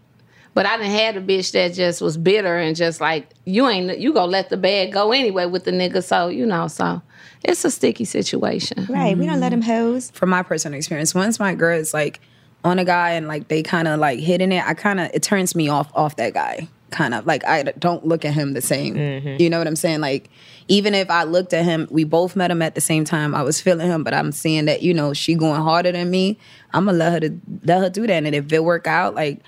But 0.54 0.66
I 0.66 0.78
didn't 0.78 0.92
have 0.92 1.16
a 1.16 1.22
bitch 1.22 1.54
that 1.54 1.74
just 1.74 2.02
was 2.02 2.18
bitter 2.18 2.58
and 2.58 2.76
just 2.76 3.00
like, 3.00 3.30
you 3.46 3.68
ain't 3.68 4.00
you 4.00 4.14
gonna 4.14 4.32
let 4.32 4.50
the 4.50 4.58
bag 4.58 4.92
go 4.92 5.12
anyway 5.12 5.46
with 5.46 5.64
the 5.64 5.72
nigga. 5.72 6.04
So, 6.04 6.28
you 6.28 6.46
know, 6.46 6.68
so 6.68 7.02
it's 7.44 7.64
a 7.64 7.72
sticky 7.72 8.06
situation. 8.06 8.86
Right. 8.90 9.18
We 9.18 9.26
don't 9.26 9.40
let 9.40 9.54
him 9.54 9.62
hose. 9.62 10.12
from 10.12 10.30
my 10.30 10.44
personal 10.44 10.78
experience 10.78 11.16
once 11.16 11.40
my 11.40 11.56
girl 11.56 11.78
is 11.78 11.94
like 11.94 12.20
on 12.64 12.80
a 12.80 12.86
guy 12.86 13.12
and 13.12 13.28
like 13.28 13.48
they 13.48 13.64
kind 13.64 13.88
of 13.88 14.00
like 14.00 14.20
hitting 14.20 14.52
it 14.52 14.64
I 14.66 14.74
kind 14.74 15.00
of 15.00 15.10
it 15.14 15.24
turns 15.24 15.56
me 15.56 15.70
off 15.70 15.92
off 15.96 16.18
that 16.18 16.34
guy 16.34 16.68
kind 16.92 17.14
of 17.14 17.26
like 17.26 17.46
I 17.46 17.64
don't 17.64 18.06
look 18.06 18.26
at 18.26 18.34
him 18.34 18.54
the 18.54 18.62
same 18.62 18.96
mm-hmm. 18.96 19.42
you 19.42 19.50
know 19.50 19.58
what 19.58 19.68
I'm 19.68 19.76
saying 19.76 20.02
like 20.02 20.30
even 20.68 20.94
if 20.94 21.10
I 21.10 21.24
looked 21.24 21.54
at 21.54 21.66
him 21.66 21.88
we 21.90 22.04
both 22.04 22.36
met 22.36 22.52
him 22.52 22.62
at 22.62 22.76
the 22.76 22.82
same 22.82 23.06
time 23.06 23.34
I 23.34 23.42
was 23.44 23.60
feeling 23.62 23.88
him 23.88 24.04
but 24.04 24.14
I'm 24.14 24.32
seeing 24.32 24.66
that 24.66 24.84
you 24.84 24.94
know 24.94 25.14
she 25.14 25.34
going 25.34 25.62
harder 25.62 25.92
than 25.92 26.12
me 26.12 26.38
I'm 26.74 26.86
gonna 26.86 26.98
let 26.98 27.14
her 27.14 27.20
to 27.22 27.40
let 27.64 27.82
her 27.82 27.90
do 27.90 28.06
that 28.06 28.24
and 28.24 28.36
if 28.36 28.52
it 28.52 28.64
work 28.64 28.88
out 28.88 29.16
like 29.16 29.40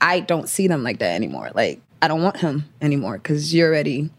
I 0.00 0.20
don't 0.20 0.48
see 0.48 0.66
them 0.68 0.82
like 0.82 0.98
that 0.98 1.14
anymore 1.14 1.50
like 1.54 1.80
I 2.02 2.08
don't 2.08 2.22
want 2.22 2.38
him 2.38 2.64
anymore 2.80 3.18
because 3.18 3.54
you're 3.54 3.68
already 3.68 4.10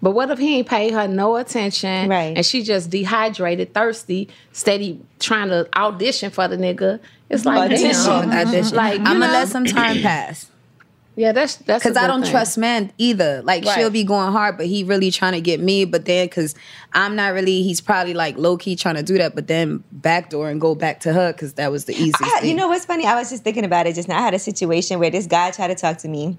But 0.00 0.12
what 0.12 0.30
if 0.30 0.38
he 0.38 0.58
ain't 0.58 0.68
paid 0.68 0.92
her 0.94 1.06
no 1.06 1.36
attention? 1.36 2.08
Right. 2.08 2.36
And 2.36 2.44
she 2.44 2.62
just 2.62 2.90
dehydrated, 2.90 3.72
thirsty, 3.72 4.28
steady 4.50 5.00
trying 5.20 5.48
to 5.50 5.68
audition 5.78 6.30
for 6.30 6.48
the 6.48 6.56
nigga. 6.56 6.98
It's 7.30 7.44
like 7.44 7.70
Audition. 7.70 7.90
damn. 7.92 8.30
audition 8.48 8.76
Like 8.76 9.00
I'm 9.00 9.20
gonna 9.20 9.32
let 9.32 9.48
some 9.48 9.64
time 9.64 10.02
pass 10.02 10.50
Yeah, 11.14 11.32
that's 11.32 11.56
that's 11.56 11.84
Because 11.84 11.98
I 11.98 12.06
don't 12.06 12.22
thing. 12.22 12.30
trust 12.30 12.56
men 12.56 12.90
either. 12.96 13.42
Like 13.42 13.66
Right. 13.66 13.74
she'll 13.74 13.90
be 13.90 14.02
going 14.02 14.32
hard, 14.32 14.56
but 14.56 14.64
he 14.64 14.82
really 14.82 15.10
trying 15.10 15.34
to 15.34 15.42
get 15.42 15.60
me. 15.60 15.84
But 15.84 16.06
then, 16.06 16.24
because 16.26 16.54
I'm 16.94 17.14
not 17.16 17.34
really, 17.34 17.62
he's 17.62 17.82
probably 17.82 18.14
like 18.14 18.38
low 18.38 18.56
key 18.56 18.76
trying 18.76 18.94
to 18.94 19.02
do 19.02 19.18
that. 19.18 19.34
But 19.34 19.46
then 19.46 19.84
backdoor 19.92 20.48
and 20.48 20.58
go 20.58 20.74
back 20.74 21.00
to 21.00 21.12
her 21.12 21.32
because 21.32 21.52
that 21.54 21.70
was 21.70 21.84
the 21.84 21.92
easiest 21.92 22.22
I, 22.22 22.40
thing. 22.40 22.48
you 22.48 22.56
know 22.56 22.68
what's 22.68 22.86
funny? 22.86 23.04
I 23.04 23.14
was 23.14 23.28
just 23.28 23.44
thinking 23.44 23.66
about 23.66 23.86
it 23.86 23.94
just 23.94 24.08
now. 24.08 24.18
I 24.18 24.22
had 24.22 24.32
a 24.32 24.38
situation 24.38 24.98
where 25.00 25.10
this 25.10 25.26
guy 25.26 25.50
tried 25.50 25.68
to 25.68 25.74
talk 25.74 25.98
to 25.98 26.08
me. 26.08 26.38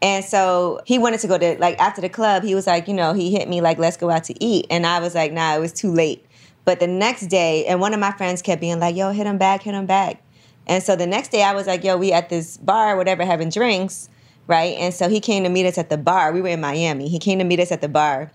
And 0.00 0.24
so 0.24 0.80
he 0.86 0.98
wanted 0.98 1.20
to 1.20 1.26
go 1.26 1.36
to, 1.36 1.58
like, 1.58 1.78
after 1.78 2.00
the 2.00 2.08
club, 2.08 2.44
he 2.44 2.54
was 2.54 2.66
like, 2.66 2.88
you 2.88 2.94
know, 2.94 3.12
he 3.12 3.30
hit 3.30 3.46
me, 3.48 3.60
like, 3.60 3.78
let's 3.78 3.96
go 3.98 4.08
out 4.10 4.24
to 4.24 4.44
eat. 4.44 4.66
And 4.70 4.86
I 4.86 5.00
was 5.00 5.14
like, 5.14 5.32
nah, 5.32 5.54
it 5.54 5.60
was 5.60 5.72
too 5.72 5.92
late. 5.92 6.24
But 6.64 6.80
the 6.80 6.86
next 6.86 7.26
day, 7.26 7.66
and 7.66 7.78
one 7.78 7.92
of 7.92 8.00
my 8.00 8.12
friends 8.12 8.40
kept 8.40 8.60
being 8.62 8.80
like, 8.80 8.96
yo, 8.96 9.12
hit 9.12 9.26
him 9.26 9.36
back, 9.36 9.62
hit 9.62 9.74
him 9.74 9.84
back. 9.84 10.22
And 10.66 10.82
so 10.82 10.96
the 10.96 11.06
next 11.06 11.28
day, 11.28 11.42
I 11.42 11.52
was 11.52 11.66
like, 11.66 11.84
yo, 11.84 11.98
we 11.98 12.10
at 12.12 12.30
this 12.30 12.56
bar, 12.56 12.96
whatever, 12.96 13.22
having 13.24 13.50
drinks, 13.50 14.08
right? 14.46 14.76
And 14.78 14.92
so 14.92 15.08
he 15.08 15.20
came 15.20 15.44
to 15.44 15.50
meet 15.50 15.66
us 15.66 15.78
at 15.78 15.90
the 15.90 15.96
bar. 15.96 16.32
We 16.32 16.40
were 16.40 16.48
in 16.48 16.60
Miami. 16.60 17.08
He 17.08 17.18
came 17.18 17.38
to 17.38 17.44
meet 17.44 17.60
us 17.60 17.72
at 17.72 17.80
the 17.80 17.88
bar. 17.88 18.30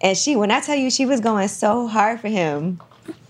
And 0.00 0.16
she, 0.16 0.34
when 0.36 0.50
I 0.50 0.60
tell 0.60 0.76
you, 0.76 0.90
she 0.90 1.06
was 1.06 1.20
going 1.20 1.48
so 1.48 1.86
hard 1.86 2.20
for 2.20 2.28
him. 2.28 2.80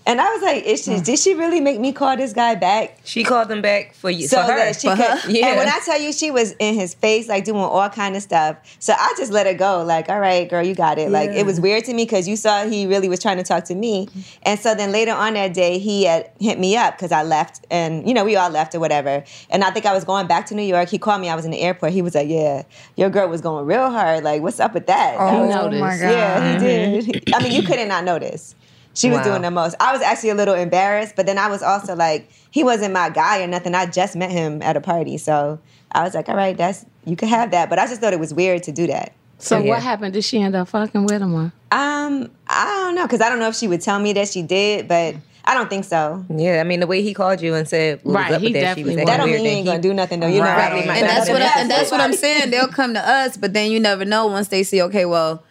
And 0.05 0.19
I 0.19 0.33
was 0.33 0.41
like, 0.41 0.63
is 0.65 0.83
she, 0.83 0.97
hmm. 0.97 1.01
did 1.01 1.17
she 1.17 1.33
really 1.33 1.61
make 1.61 1.79
me 1.79 1.93
call 1.93 2.17
this 2.17 2.33
guy 2.33 2.55
back? 2.55 2.99
She 3.05 3.23
called 3.23 3.49
him 3.49 3.61
back 3.61 3.93
for 3.93 4.09
you. 4.09 4.27
So 4.27 4.41
for 4.41 4.51
her. 4.51 4.57
that 4.57 4.79
she 4.79 4.89
For 4.89 4.95
could. 4.95 5.33
Yeah. 5.33 5.47
And 5.47 5.57
when 5.57 5.69
I 5.69 5.79
tell 5.85 5.99
you 5.99 6.11
she 6.11 6.29
was 6.29 6.51
in 6.59 6.75
his 6.75 6.93
face, 6.93 7.29
like 7.29 7.45
doing 7.45 7.61
all 7.61 7.89
kind 7.89 8.15
of 8.15 8.21
stuff. 8.21 8.57
So 8.79 8.93
I 8.93 9.13
just 9.17 9.31
let 9.31 9.47
it 9.47 9.57
go. 9.57 9.83
Like, 9.83 10.09
all 10.09 10.19
right, 10.19 10.49
girl, 10.49 10.65
you 10.65 10.75
got 10.75 10.97
it. 10.97 11.09
Like 11.09 11.29
it 11.29 11.45
was 11.45 11.59
weird 11.59 11.85
to 11.85 11.93
me 11.93 12.03
because 12.03 12.27
you 12.27 12.35
saw 12.35 12.65
he 12.67 12.85
really 12.85 13.07
was 13.07 13.19
trying 13.19 13.37
to 13.37 13.43
talk 13.43 13.63
to 13.65 13.75
me. 13.75 14.07
Mm-hmm. 14.07 14.19
And 14.43 14.59
so 14.59 14.75
then 14.75 14.91
later 14.91 15.13
on 15.13 15.35
that 15.35 15.53
day, 15.53 15.79
he 15.79 16.03
had 16.03 16.29
hit 16.39 16.59
me 16.59 16.75
up 16.75 16.97
because 16.97 17.11
I 17.11 17.23
left 17.23 17.65
and 17.71 18.07
you 18.07 18.13
know, 18.13 18.25
we 18.25 18.35
all 18.35 18.49
left 18.49 18.75
or 18.75 18.79
whatever. 18.79 19.23
And 19.49 19.63
I 19.63 19.71
think 19.71 19.85
I 19.85 19.93
was 19.93 20.03
going 20.03 20.27
back 20.27 20.45
to 20.47 20.55
New 20.55 20.63
York. 20.63 20.89
He 20.89 20.97
called 20.97 21.21
me, 21.21 21.29
I 21.29 21.35
was 21.35 21.45
in 21.45 21.51
the 21.51 21.61
airport. 21.61 21.93
He 21.93 22.01
was 22.01 22.13
like, 22.13 22.27
Yeah, 22.27 22.63
your 22.97 23.09
girl 23.09 23.29
was 23.29 23.41
going 23.41 23.65
real 23.65 23.89
hard. 23.89 24.23
Like, 24.23 24.41
what's 24.41 24.59
up 24.59 24.73
with 24.73 24.87
that? 24.87 25.15
Oh 25.17 25.47
was- 25.47 25.79
my 25.79 25.97
god. 25.97 26.01
yeah, 26.01 26.59
he 26.59 26.65
mm-hmm. 26.65 27.11
did. 27.11 27.33
I 27.33 27.41
mean, 27.41 27.53
you 27.53 27.63
couldn't 27.63 27.87
not 27.87 28.03
notice. 28.03 28.55
She 28.95 29.09
was 29.09 29.19
Wow. 29.19 29.23
doing 29.23 29.41
the 29.41 29.51
most. 29.51 29.75
I 29.79 29.91
was 29.91 30.01
actually 30.01 30.29
a 30.29 30.35
little 30.35 30.53
embarrassed, 30.53 31.15
but 31.15 31.25
then 31.25 31.37
I 31.39 31.47
was 31.49 31.63
also 31.63 31.95
like, 31.95 32.29
he 32.51 32.63
wasn't 32.63 32.93
my 32.93 33.09
guy 33.09 33.41
or 33.41 33.47
nothing. 33.47 33.73
I 33.73 33.87
just 33.87 34.15
met 34.15 34.29
him 34.31 34.61
at 34.61 34.77
a 34.77 34.81
party, 34.81 35.17
so 35.17 35.59
I 35.91 36.03
was 36.03 36.13
like, 36.13 36.29
all 36.29 36.35
right, 36.35 36.55
that's 36.55 36.85
you 37.05 37.15
can 37.15 37.27
have 37.27 37.51
that. 37.51 37.69
But 37.69 37.79
I 37.79 37.87
just 37.87 38.01
thought 38.01 38.13
it 38.13 38.19
was 38.19 38.33
weird 38.33 38.63
to 38.63 38.71
do 38.71 38.87
that. 38.87 39.13
So 39.39 39.59
Yeah. 39.59 39.69
what 39.69 39.81
happened? 39.81 40.13
Did 40.13 40.23
she 40.23 40.39
end 40.41 40.55
up 40.55 40.67
fucking 40.67 41.05
with 41.05 41.21
him? 41.21 41.33
Or? 41.33 41.51
Um, 41.71 42.29
I 42.47 42.65
don't 42.85 42.95
know 42.95 43.03
because 43.03 43.21
I 43.21 43.29
don't 43.29 43.39
know 43.39 43.47
if 43.47 43.55
she 43.55 43.67
would 43.67 43.81
tell 43.81 43.99
me 43.99 44.13
that 44.13 44.27
she 44.27 44.43
did, 44.43 44.87
but 44.87 45.15
I 45.43 45.55
don't 45.55 45.69
think 45.71 45.85
so. 45.85 46.23
Yeah, 46.33 46.61
I 46.61 46.63
mean 46.63 46.79
the 46.79 46.87
way 46.87 47.01
he 47.01 47.13
called 47.15 47.41
you 47.41 47.55
and 47.55 47.67
said 47.67 47.99
what 48.03 48.13
Right, 48.15 48.27
was 48.29 48.35
up 48.35 48.41
he 48.41 48.47
with 48.49 48.53
that, 48.53 48.61
definitely 48.61 48.83
was 48.83 48.95
was. 48.97 49.05
That 49.07 49.11
acting 49.19 49.33
don't 49.33 49.43
mean 49.43 49.45
he 49.45 49.57
ain't 49.57 49.65
gonna 49.65 49.81
do 49.81 49.93
nothing 49.93 50.19
though. 50.19 50.27
You 50.27 50.39
know, 50.39 50.43
Right. 50.45 50.71
and 50.71 51.07
that's 51.09 51.29
what 51.29 51.41
I, 51.41 51.61
and 51.61 51.69
that's 51.71 51.91
what 51.91 51.99
I'm 51.99 52.13
saying. 52.13 52.51
They'll 52.51 52.67
come 52.67 52.93
to 52.93 52.99
us, 53.09 53.35
but 53.37 53.53
then 53.53 53.71
you 53.71 53.79
never 53.79 54.05
know 54.05 54.27
once 54.27 54.49
they 54.49 54.61
see, 54.63 54.81
okay, 54.83 55.05
well, 55.05 55.43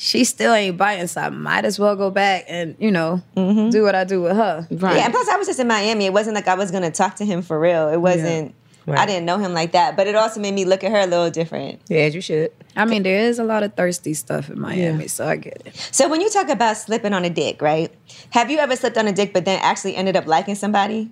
she 0.00 0.24
still 0.24 0.54
ain't 0.54 0.76
biting, 0.78 1.08
so 1.08 1.20
I 1.20 1.28
might 1.28 1.64
as 1.66 1.78
well 1.78 1.94
go 1.96 2.08
back 2.08 2.44
and 2.48 2.76
you 2.78 2.90
know 2.90 3.20
do 3.34 3.82
what 3.82 3.94
I 3.94 4.04
do 4.04 4.22
with 4.22 4.36
her. 4.36 4.66
Right. 4.70 4.96
Yeah, 4.96 5.04
and 5.04 5.12
plus 5.12 5.28
I 5.28 5.36
was 5.36 5.46
just 5.46 5.58
in 5.60 5.66
Miami. 5.68 6.06
It 6.06 6.12
wasn't 6.12 6.34
like 6.36 6.48
I 6.48 6.54
was 6.54 6.70
gonna 6.70 6.90
talk 6.90 7.16
to 7.16 7.24
him 7.26 7.42
for 7.42 7.58
real. 7.60 7.88
It 7.90 7.98
wasn't. 7.98 8.54
I 8.86 8.90
Right. 8.92 9.06
didn't 9.06 9.26
know 9.26 9.36
him 9.36 9.52
like 9.52 9.72
that, 9.72 9.98
but 9.98 10.06
it 10.06 10.14
also 10.14 10.40
made 10.40 10.54
me 10.54 10.64
look 10.64 10.82
at 10.82 10.90
her 10.90 11.00
a 11.00 11.06
little 11.06 11.28
different. 11.28 11.82
Yeah, 11.88 12.06
you 12.06 12.22
should. 12.22 12.52
I 12.74 12.86
mean, 12.86 13.02
there 13.02 13.18
is 13.20 13.38
a 13.38 13.44
lot 13.44 13.62
of 13.62 13.74
thirsty 13.74 14.14
stuff 14.14 14.48
in 14.48 14.58
Miami, 14.58 15.08
so 15.08 15.28
I 15.28 15.36
get 15.36 15.60
it. 15.66 15.76
So 15.92 16.08
when 16.08 16.22
you 16.22 16.30
talk 16.30 16.48
about 16.48 16.74
slipping 16.78 17.12
on 17.12 17.22
a 17.26 17.28
dick, 17.28 17.60
right? 17.60 17.92
Have 18.30 18.50
you 18.50 18.56
ever 18.56 18.76
slipped 18.76 18.96
on 18.96 19.06
a 19.06 19.12
dick 19.12 19.34
but 19.34 19.44
then 19.44 19.60
actually 19.62 19.94
ended 19.94 20.16
up 20.16 20.26
liking 20.26 20.54
somebody? 20.54 21.10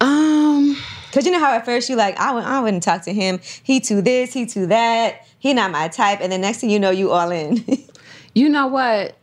Um. 0.00 0.76
Cause 1.12 1.26
you 1.26 1.32
know 1.32 1.40
how 1.40 1.52
at 1.52 1.64
first 1.64 1.88
you 1.88 1.96
like 1.96 2.18
I 2.18 2.32
I 2.32 2.60
wouldn't 2.60 2.82
talk 2.82 3.02
to 3.02 3.12
him. 3.12 3.40
He 3.62 3.80
to 3.80 4.00
this, 4.00 4.32
he 4.32 4.46
to 4.46 4.66
that. 4.68 5.26
He 5.38 5.54
not 5.54 5.70
my 5.70 5.88
type, 5.88 6.20
and 6.20 6.30
the 6.30 6.38
next 6.38 6.58
thing 6.58 6.70
you 6.70 6.78
know, 6.78 6.90
you 6.90 7.10
all 7.10 7.30
in. 7.30 7.64
You 8.34 8.48
know 8.48 8.68
what? 8.68 9.16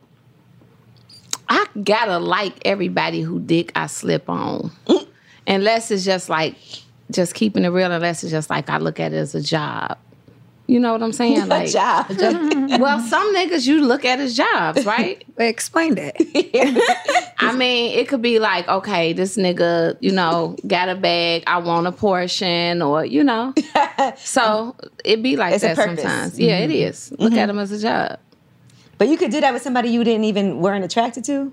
I 1.48 1.66
gotta 1.82 2.20
like 2.20 2.54
everybody 2.66 3.22
who 3.22 3.40
dick 3.40 3.72
I 3.76 3.88
slip 3.88 4.30
on. 4.30 4.72
Mm. 4.88 5.08
unless 5.48 5.92
it's 5.92 6.04
just 6.04 6.28
like 6.28 6.56
just 7.10 7.34
keeping 7.34 7.64
it 7.64 7.70
real, 7.70 7.92
unless 7.92 8.24
it's 8.24 8.32
just 8.32 8.50
like 8.50 8.70
I 8.70 8.80
look 8.80 9.00
at 9.00 9.14
it 9.14 9.18
as 9.18 9.34
a 9.34 9.42
job. 9.42 9.98
You 10.68 10.82
know 10.82 10.92
what 10.92 11.02
I'm 11.02 11.14
saying? 11.14 11.38
Like 11.48 11.70
job. 11.72 12.08
well, 12.10 13.00
some 13.00 13.34
niggas 13.34 13.66
you 13.66 13.82
look 13.82 14.04
at 14.04 14.20
as 14.20 14.36
jobs, 14.36 14.86
right? 14.86 15.24
Wait, 15.38 15.48
explain 15.48 15.96
that. 15.96 16.16
I 17.40 17.56
mean, 17.56 17.98
it 17.98 18.10
could 18.10 18.22
be 18.22 18.40
like, 18.40 18.68
okay, 18.68 19.14
this 19.14 19.38
nigga, 19.38 19.96
you 20.02 20.12
know, 20.12 20.58
got 20.68 20.90
a 20.90 20.96
bag, 20.96 21.44
I 21.48 21.60
want 21.60 21.88
a 21.88 21.94
portion, 21.94 22.82
or 22.82 23.06
you 23.06 23.24
know. 23.24 23.54
So 24.18 24.76
it 25.04 25.24
be 25.24 25.38
like 25.38 25.56
It's 25.56 25.64
a 25.64 25.68
that 25.68 25.76
purpose. 25.78 26.02
sometimes. 26.02 26.40
Yeah, 26.40 26.60
it 26.60 26.70
mm-hmm. 26.70 26.90
is. 26.90 27.12
Look 27.18 27.34
at 27.34 27.50
mm-hmm. 27.50 27.50
him 27.52 27.60
as 27.60 27.72
a 27.72 27.80
job. 27.80 28.20
but 28.98 29.08
you 29.08 29.18
could 29.18 29.32
do 29.32 29.42
that 29.42 29.54
with 29.54 29.62
somebody 29.62 29.90
you 29.90 30.04
didn't 30.04 30.26
even 30.26 30.60
weren't 30.60 30.86
attracted 30.86 31.24
to. 31.26 31.52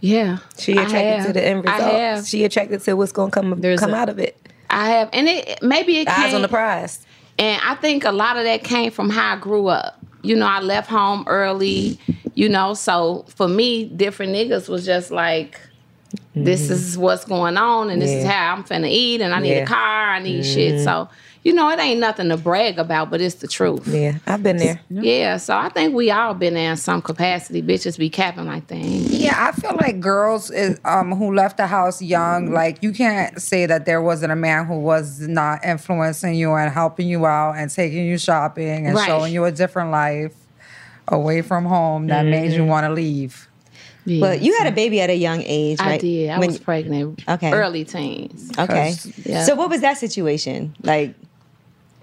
Yeah, 0.00 0.38
She 0.58 0.76
I 0.76 0.82
attracted 0.82 1.16
have. 1.16 1.26
to 1.26 1.32
the 1.32 1.44
end 1.44 1.68
I 1.68 1.76
result. 1.76 1.92
have. 1.92 2.26
She 2.26 2.44
attracted 2.44 2.80
to 2.82 2.94
what's 2.94 3.12
gonna 3.12 3.30
come 3.30 3.60
There's 3.60 3.80
come 3.80 3.94
a- 3.94 3.96
out 3.96 4.08
of 4.08 4.18
it. 4.18 4.36
I 4.68 4.90
have, 4.90 5.10
and 5.12 5.28
it 5.28 5.62
maybe 5.62 5.98
it 5.98 6.08
Eyes 6.08 6.26
came, 6.26 6.36
on 6.36 6.42
the 6.42 6.48
prize. 6.48 7.04
And 7.40 7.60
I 7.64 7.74
think 7.74 8.04
a 8.04 8.12
lot 8.12 8.36
of 8.36 8.44
that 8.44 8.62
came 8.62 8.90
from 8.90 9.08
how 9.08 9.34
I 9.34 9.38
grew 9.38 9.68
up. 9.68 9.98
You 10.22 10.36
know, 10.36 10.46
I 10.46 10.60
left 10.60 10.90
home 10.90 11.24
early, 11.26 11.98
you 12.34 12.50
know, 12.50 12.74
so 12.74 13.24
for 13.28 13.48
me, 13.48 13.86
different 13.86 14.34
niggas 14.34 14.68
was 14.68 14.84
just 14.84 15.10
like, 15.10 15.58
this 16.34 16.64
mm-hmm. 16.64 16.72
is 16.74 16.98
what's 16.98 17.24
going 17.24 17.56
on 17.56 17.88
and 17.88 18.02
this 18.02 18.10
is 18.10 18.26
how 18.26 18.54
I'm 18.54 18.62
finna 18.62 18.90
eat 18.90 19.22
and 19.22 19.32
I 19.34 19.40
need 19.40 19.54
Yeah. 19.54 19.62
a 19.62 19.66
car, 19.66 20.10
I 20.10 20.18
need 20.18 20.44
shit. 20.44 20.84
So, 20.84 21.08
you 21.42 21.54
know, 21.54 21.70
it 21.70 21.78
ain't 21.80 22.00
nothing 22.00 22.28
to 22.28 22.36
brag 22.36 22.78
about, 22.78 23.10
but 23.10 23.20
it's 23.20 23.36
the 23.36 23.48
truth. 23.48 23.86
Yeah, 23.88 24.18
I've 24.26 24.42
been 24.42 24.58
there. 24.58 24.80
Yeah, 24.90 25.38
so 25.38 25.56
I 25.56 25.70
think 25.70 25.94
we 25.94 26.10
all 26.10 26.34
been 26.34 26.52
there 26.54 26.70
in 26.72 26.76
some 26.76 27.00
capacity. 27.00 27.62
Bitches 27.62 27.96
be 27.98 28.10
capping 28.10 28.46
like 28.46 28.66
things. 28.66 29.10
Yeah, 29.10 29.34
I 29.48 29.52
feel 29.52 29.74
like 29.80 30.00
girls 30.00 30.50
is, 30.50 30.78
um, 30.84 31.12
who 31.12 31.34
left 31.34 31.56
the 31.56 31.66
house 31.66 32.02
young, 32.02 32.50
like 32.52 32.82
you 32.82 32.92
can't 32.92 33.40
say 33.40 33.64
that 33.66 33.86
there 33.86 34.02
wasn't 34.02 34.32
a 34.32 34.36
man 34.36 34.66
who 34.66 34.78
was 34.80 35.20
not 35.20 35.64
influencing 35.64 36.34
you 36.34 36.52
and 36.52 36.72
helping 36.72 37.08
you 37.08 37.24
out 37.24 37.52
and 37.56 37.70
taking 37.70 38.04
you 38.04 38.18
shopping 38.18 38.86
and 38.86 38.94
Right. 38.94 39.06
showing 39.06 39.32
you 39.32 39.44
a 39.46 39.52
different 39.52 39.90
life 39.90 40.34
away 41.08 41.42
from 41.42 41.64
home 41.64 42.06
that 42.08 42.24
made 42.26 42.52
you 42.52 42.64
want 42.64 42.84
to 42.86 42.92
leave. 42.92 43.48
Yeah. 44.06 44.20
But 44.20 44.42
you 44.42 44.56
had 44.58 44.66
a 44.66 44.72
baby 44.72 45.00
at 45.00 45.10
a 45.10 45.14
young 45.14 45.42
age, 45.44 45.78
I 45.80 45.86
right? 45.90 46.00
did. 46.00 46.30
I 46.30 46.38
When- 46.38 46.48
was 46.48 46.58
pregnant. 46.58 47.22
Okay. 47.28 47.52
Early 47.52 47.84
teens. 47.84 48.50
okay. 48.58 48.94
Yeah. 49.24 49.44
So 49.44 49.54
what 49.54 49.68
was 49.70 49.80
that 49.82 49.98
situation 49.98 50.74
like? 50.82 51.14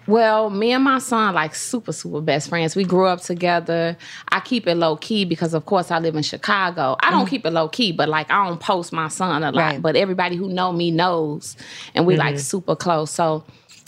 Well, 0.08 0.50
me 0.50 0.72
and 0.72 0.84
my 0.84 1.00
son 1.00 1.36
like 1.36 1.54
super 1.54 1.92
super 1.92 2.22
best 2.22 2.50
friends. 2.50 2.76
We 2.76 2.86
grew 2.86 3.06
up 3.06 3.22
together. 3.22 3.98
I 4.30 4.40
keep 4.40 4.68
it 4.68 4.76
low 4.76 4.96
key 4.96 5.26
because 5.26 5.54
of 5.54 5.66
course 5.66 5.92
I 5.92 6.00
live 6.00 6.16
in 6.16 6.24
Chicago. 6.24 6.96
I 7.02 7.12
don't 7.12 7.22
mm-hmm. 7.22 7.30
keep 7.30 7.46
it 7.46 7.52
low 7.52 7.68
key, 7.68 7.92
but 7.92 8.08
like 8.10 8.32
I 8.32 8.48
don't 8.48 8.60
post 8.60 8.94
my 8.94 9.10
son 9.10 9.44
a 9.44 9.52
lot. 9.52 9.56
Right. 9.56 9.82
But 9.82 9.96
everybody 9.96 10.36
who 10.36 10.48
know 10.50 10.72
me 10.72 10.92
knows, 10.92 11.58
and 11.94 12.06
we 12.06 12.16
like 12.16 12.36
mm-hmm. 12.36 12.42
super 12.42 12.76
close. 12.76 13.12
So 13.12 13.44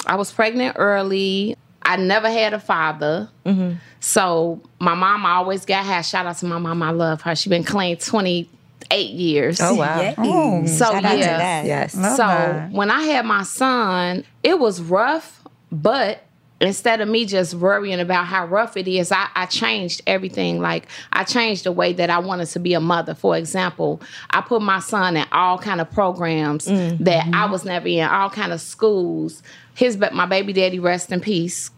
I 0.05 0.15
was 0.15 0.31
pregnant 0.31 0.75
early. 0.77 1.55
I 1.81 1.95
never 1.95 2.29
had 2.29 2.53
a 2.53 2.59
father. 2.59 3.29
Mm-hmm. 3.45 3.77
So 3.99 4.61
my 4.79 4.93
mom 4.93 5.25
always 5.25 5.65
got 5.65 5.85
had. 5.85 6.01
Shout 6.01 6.25
out 6.25 6.37
to 6.37 6.45
my 6.45 6.57
mom. 6.57 6.83
I 6.83 6.91
love 6.91 7.21
her. 7.21 7.35
She 7.35 7.49
been 7.49 7.63
clean 7.63 7.97
twenty 7.97 8.49
eight 8.91 9.11
years. 9.11 9.59
Oh 9.61 9.75
wow. 9.75 10.13
Oh, 10.17 10.65
So 10.65 10.85
Shout 10.85 11.05
out 11.05 11.11
to 11.11 11.17
yeah. 11.17 11.37
that. 11.37 11.65
Yes. 11.65 11.95
Love 11.95 12.17
So 12.17 12.23
oh, 12.23 12.27
that. 12.27 12.71
when 12.71 12.91
I 12.91 13.01
had 13.03 13.25
my 13.25 13.43
son, 13.43 14.23
it 14.43 14.59
was 14.59 14.81
rough, 14.81 15.38
but 15.71 16.23
instead 16.61 16.99
of 16.99 17.07
me 17.07 17.25
just 17.25 17.53
worrying 17.53 17.99
about 17.99 18.25
how 18.25 18.45
rough 18.45 18.75
it 18.75 18.87
is, 18.87 19.11
I, 19.11 19.27
I 19.35 19.45
changed 19.45 20.01
everything. 20.05 20.59
Like 20.59 20.87
I 21.13 21.23
changed 21.23 21.63
the 21.63 21.71
way 21.71 21.93
that 21.93 22.09
I 22.09 22.19
wanted 22.19 22.47
to 22.47 22.59
be 22.59 22.73
a 22.73 22.79
mother. 22.79 23.15
For 23.15 23.37
example, 23.37 24.01
I 24.31 24.41
put 24.41 24.61
my 24.61 24.79
son 24.79 25.15
in 25.17 25.25
all 25.31 25.57
kind 25.57 25.79
of 25.81 25.89
programs 25.91 26.67
mm-hmm. 26.67 27.03
that 27.03 27.27
I 27.33 27.49
was 27.49 27.65
never 27.65 27.87
in, 27.87 28.07
all 28.07 28.29
kind 28.29 28.51
of 28.51 28.61
schools. 28.61 29.41
His 29.75 29.95
ba- 29.95 30.11
my 30.13 30.25
baby 30.25 30.53
daddy, 30.53 30.79
rest 30.79 31.11
in 31.11 31.21
peace, 31.21 31.71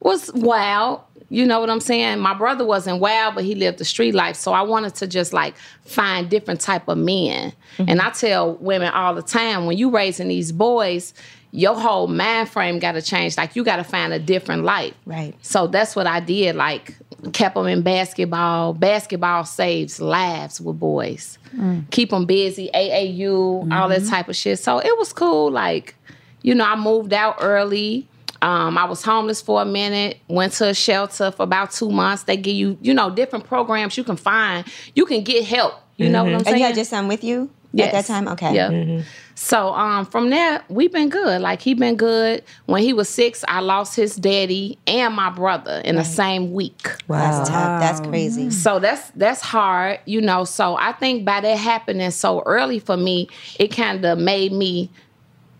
was 0.00 0.32
wild. 0.32 1.02
You 1.28 1.46
know 1.46 1.60
what 1.60 1.70
I'm 1.70 1.80
saying? 1.80 2.18
My 2.18 2.34
brother 2.34 2.64
wasn't 2.64 3.00
wild, 3.00 3.34
but 3.34 3.44
he 3.44 3.54
lived 3.54 3.78
the 3.78 3.86
street 3.86 4.14
life. 4.14 4.36
So 4.36 4.52
I 4.52 4.60
wanted 4.62 4.94
to 4.96 5.06
just 5.06 5.32
like 5.32 5.54
find 5.86 6.28
different 6.28 6.60
type 6.60 6.88
of 6.88 6.98
men. 6.98 7.52
Mm-hmm. 7.78 7.84
And 7.88 8.00
I 8.02 8.10
tell 8.10 8.54
women 8.56 8.92
all 8.92 9.14
the 9.14 9.22
time, 9.22 9.64
when 9.64 9.78
you 9.78 9.88
raising 9.88 10.28
these 10.28 10.52
boys, 10.52 11.14
your 11.52 11.78
whole 11.78 12.08
mind 12.08 12.48
frame 12.48 12.78
got 12.78 12.92
to 12.92 13.02
change. 13.02 13.36
Like 13.36 13.54
you 13.54 13.62
got 13.62 13.76
to 13.76 13.84
find 13.84 14.12
a 14.12 14.18
different 14.18 14.64
life. 14.64 14.94
Right. 15.04 15.34
So 15.42 15.66
that's 15.66 15.94
what 15.94 16.06
I 16.06 16.18
did. 16.18 16.56
Like 16.56 16.96
kept 17.32 17.54
them 17.54 17.66
in 17.66 17.82
basketball. 17.82 18.72
Basketball 18.72 19.44
saves 19.44 20.00
lives 20.00 20.60
with 20.60 20.80
boys. 20.80 21.38
Mm. 21.54 21.88
Keep 21.90 22.10
them 22.10 22.24
busy. 22.24 22.70
AAU, 22.74 23.70
all 23.70 23.88
that 23.88 24.00
mm-hmm. 24.00 24.10
type 24.10 24.28
of 24.28 24.34
shit. 24.34 24.58
So 24.58 24.78
it 24.78 24.96
was 24.98 25.12
cool. 25.12 25.50
Like, 25.50 25.94
you 26.40 26.54
know, 26.54 26.64
I 26.64 26.74
moved 26.74 27.12
out 27.12 27.36
early. 27.40 28.08
Um, 28.40 28.76
I 28.76 28.86
was 28.86 29.02
homeless 29.02 29.40
for 29.40 29.62
a 29.62 29.64
minute. 29.64 30.18
Went 30.28 30.54
to 30.54 30.70
a 30.70 30.74
shelter 30.74 31.30
for 31.30 31.44
about 31.44 31.70
two 31.70 31.90
months. 31.90 32.24
They 32.24 32.36
give 32.36 32.56
you, 32.56 32.76
you 32.80 32.92
know, 32.94 33.10
different 33.10 33.44
programs 33.44 33.96
you 33.96 34.02
can 34.02 34.16
find. 34.16 34.66
You 34.96 35.06
can 35.06 35.22
get 35.22 35.44
help. 35.44 35.74
You 35.96 36.08
know 36.08 36.24
what 36.24 36.32
I'm 36.32 36.38
saying? 36.38 36.38
And 36.38 36.46
saying? 36.46 36.58
you 36.58 36.66
had 36.66 36.76
your 36.76 36.84
son 36.84 37.06
with 37.06 37.22
you 37.22 37.50
at 37.78 37.92
that 37.92 38.06
time? 38.06 38.26
Okay. 38.28 38.54
Yeah. 38.54 38.70
Mm-hmm. 38.70 39.08
So 39.34 39.72
um, 39.74 40.06
from 40.06 40.30
there, 40.30 40.62
we've 40.68 40.92
been 40.92 41.08
good. 41.08 41.40
Like 41.40 41.60
he 41.60 41.74
been 41.74 41.96
good. 41.96 42.44
When 42.66 42.82
he 42.82 42.92
was 42.92 43.08
six, 43.08 43.44
I 43.48 43.60
lost 43.60 43.96
his 43.96 44.16
daddy 44.16 44.78
and 44.86 45.14
my 45.14 45.30
brother 45.30 45.80
in 45.84 45.96
the 45.96 46.04
same 46.04 46.52
week. 46.52 46.88
Wow, 47.08 47.18
that's 47.18 47.48
tough. 47.48 47.80
That's 47.80 48.00
mm-hmm. 48.00 48.10
crazy. 48.10 48.50
So 48.50 48.78
that's 48.78 49.10
that's 49.10 49.40
hard, 49.40 50.00
you 50.04 50.20
know. 50.20 50.44
So 50.44 50.76
I 50.76 50.92
think 50.92 51.24
by 51.24 51.40
that 51.40 51.58
happening 51.58 52.10
so 52.10 52.42
early 52.42 52.78
for 52.78 52.96
me, 52.96 53.28
it 53.58 53.68
kind 53.68 54.04
of 54.04 54.18
made 54.18 54.52
me 54.52 54.90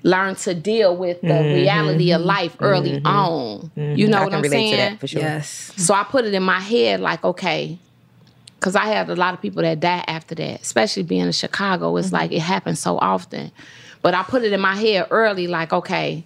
learn 0.05 0.35
to 0.35 0.55
deal 0.55 0.97
with 0.97 1.21
the 1.21 1.29
mm-hmm. 1.29 1.55
reality 1.55 2.13
of 2.13 2.21
life 2.21 2.57
early 2.61 3.01
mm-hmm. 3.01 3.07
on. 3.07 3.71
You 3.77 4.09
know 4.09 4.19
I 4.19 4.21
what 4.23 4.31
can 4.31 4.37
I'm 4.37 4.43
relate 4.43 4.57
saying? 4.57 4.71
to 4.73 4.77
that 4.77 5.01
for 5.01 5.07
sure. 5.07 5.23
Yes. 5.23 5.73
So 5.77 5.95
I 5.95 6.05
put 6.05 6.25
it 6.25 6.35
in 6.35 6.43
my 6.43 6.61
head 6.61 7.01
like, 7.01 7.23
okay, 7.25 7.79
because 8.63 8.77
I 8.77 8.87
had 8.87 9.11
a 9.11 9.17
lot 9.17 9.35
of 9.35 9.43
people 9.43 9.61
that 9.63 9.81
died 9.81 10.05
after 10.07 10.37
that, 10.37 10.61
especially 10.63 11.03
being 11.03 11.27
in 11.27 11.33
Chicago. 11.33 11.97
It's 11.97 12.09
mm-hmm. 12.09 12.17
like 12.17 12.33
it 12.33 12.39
happens 12.39 12.79
so 12.79 12.97
often. 12.97 13.51
But 14.03 14.15
I 14.15 14.23
put 14.23 14.45
it 14.45 14.53
in 14.53 14.61
my 14.61 14.77
head 14.77 15.09
early, 15.11 15.49
like, 15.49 15.73
okay, 15.73 16.25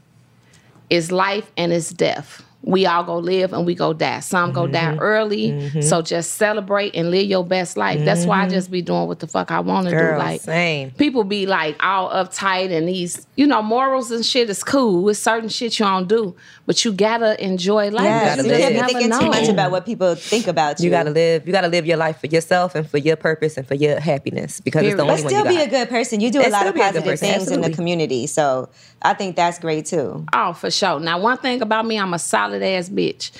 it's 0.91 1.11
life 1.11 1.51
and 1.57 1.73
it's 1.73 1.91
death. 1.91 2.45
We 2.67 2.85
all 2.85 3.05
go 3.05 3.17
live 3.19 3.53
and 3.53 3.65
we 3.65 3.77
go 3.77 3.93
die. 3.93 4.19
Some 4.19 4.53
go 4.53 4.67
die 4.67 4.87
mm-hmm. 4.87 4.99
early. 4.99 5.51
Mm-hmm. 5.51 5.83
So 5.83 6.03
just 6.03 6.35
celebrate 6.35 6.97
and 6.97 7.13
live 7.13 7.27
your 7.29 7.45
best 7.45 7.77
life. 7.77 8.05
That's 8.05 8.27
why 8.27 8.41
I 8.41 8.43
mm-hmm. 8.43 8.55
just 8.55 8.73
be 8.73 8.83
doing 8.83 9.07
what 9.07 9.21
the 9.21 9.29
fuck 9.29 9.53
I 9.53 9.61
want 9.61 9.89
to 9.89 9.97
do. 9.97 10.19
Like 10.19 10.41
same. 10.41 10.91
people 10.91 11.23
be 11.23 11.47
like 11.47 11.77
all 11.81 12.11
uptight 12.11 12.77
and 12.77 12.89
these, 12.89 13.25
you 13.37 13.47
know, 13.47 13.63
morals 13.63 14.11
and 14.11 14.27
shit 14.27 14.51
is 14.51 14.65
cool. 14.65 15.09
It's 15.09 15.21
certain 15.21 15.49
shit 15.49 15.79
you 15.79 15.87
don't 15.87 16.09
do, 16.09 16.35
but 16.67 16.85
you 16.85 16.93
gotta 16.93 17.43
enjoy 17.43 17.91
life. 17.91 18.05
Yeah, 18.05 18.37
gotta 18.37 18.43
you 18.43 18.49
live. 18.49 18.59
can't 18.59 18.75
be 18.75 18.81
Never 18.81 18.89
thinking 18.89 19.19
too 19.21 19.29
much 19.29 19.49
about 19.49 19.71
what 19.71 19.87
people 19.87 20.17
think 20.17 20.49
about 20.49 20.81
you. 20.81 20.87
You 20.87 20.91
gotta 20.91 21.11
live. 21.11 21.47
You 21.47 21.53
gotta 21.53 21.69
live 21.69 21.87
your 21.87 21.99
life 21.99 22.19
for 22.19 22.27
yourself 22.27 22.75
and 22.75 22.91
for 22.91 22.99
your 22.99 23.15
purpose 23.15 23.57
and 23.57 23.67
for 23.67 23.77
your 23.77 24.01
happiness 24.01 24.61
because 24.61 24.83
it's 24.83 24.97
the 24.97 25.05
Period. 25.05 25.13
only 25.13 25.23
but 25.23 25.25
one 25.25 25.31
still 25.31 25.53
you 25.53 25.61
be 25.61 25.65
got. 25.65 25.67
a 25.69 25.71
good 25.71 25.89
person. 25.89 26.21
You 26.21 26.33
do 26.33 26.41
a 26.41 26.51
lot 26.51 26.67
of 26.67 26.75
be 26.75 26.81
a 26.81 26.83
good 26.83 27.05
positive 27.05 27.05
person, 27.05 27.29
things 27.29 27.51
in 27.53 27.61
the 27.61 27.71
community, 27.71 28.27
so 28.27 28.71
I 29.03 29.15
think 29.15 29.37
that's 29.37 29.61
great 29.61 29.87
too. 29.87 30.27
Oh, 30.33 30.53
for 30.53 30.69
sure. 30.69 30.99
Now, 30.99 31.21
one 31.21 31.39
thing 31.39 31.63
about 31.63 31.87
me, 31.87 31.97
I'm 31.99 32.13
a 32.13 32.19
solid 32.19 32.56
ass 32.63 32.89
bitch. 32.89 33.31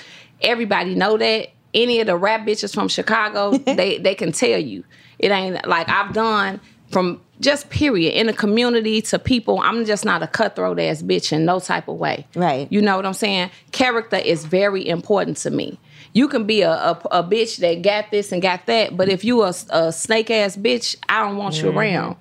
Everybody 0.41 0.95
know 0.95 1.17
that. 1.17 1.49
Any 1.73 1.99
of 1.99 2.07
the 2.07 2.15
rap 2.15 2.47
bitches 2.47 2.73
from 2.73 2.87
Chicago, 2.87 3.57
they 3.57 3.97
they 3.97 4.15
can 4.15 4.31
tell 4.31 4.59
you. 4.59 4.83
It 5.19 5.31
ain't 5.31 5.67
like 5.67 5.89
I've 5.89 6.13
done 6.13 6.59
from 6.91 7.21
just 7.39 7.69
period 7.69 8.13
in 8.13 8.27
the 8.27 8.33
community 8.33 9.01
to 9.01 9.19
people. 9.19 9.59
I'm 9.59 9.85
just 9.85 10.05
not 10.05 10.23
a 10.23 10.27
cutthroat 10.27 10.79
ass 10.79 11.01
bitch 11.01 11.31
in 11.31 11.45
no 11.45 11.59
type 11.59 11.87
of 11.87 11.97
way. 11.97 12.25
Right. 12.35 12.71
You 12.71 12.81
know 12.81 12.95
what 12.95 13.05
I'm 13.05 13.13
saying? 13.13 13.51
Character 13.71 14.17
is 14.17 14.45
very 14.45 14.87
important 14.87 15.37
to 15.37 15.51
me. 15.51 15.79
You 16.17 16.27
can 16.27 16.47
be 16.47 16.63
a, 16.63 16.71
a, 16.71 16.99
a 17.11 17.23
bitch 17.23 17.57
that 17.57 17.83
got 17.83 18.09
this 18.09 18.31
and 18.31 18.41
got 18.41 18.65
that, 18.65 18.97
but 18.97 19.07
if 19.07 19.23
you 19.23 19.43
a, 19.43 19.53
a 19.69 19.91
snake 19.91 20.31
ass 20.31 20.57
bitch, 20.57 20.95
I 21.07 21.21
don't 21.21 21.37
want 21.37 21.61
you 21.61 21.69
mm-hmm. 21.69 21.77
around. 21.77 22.15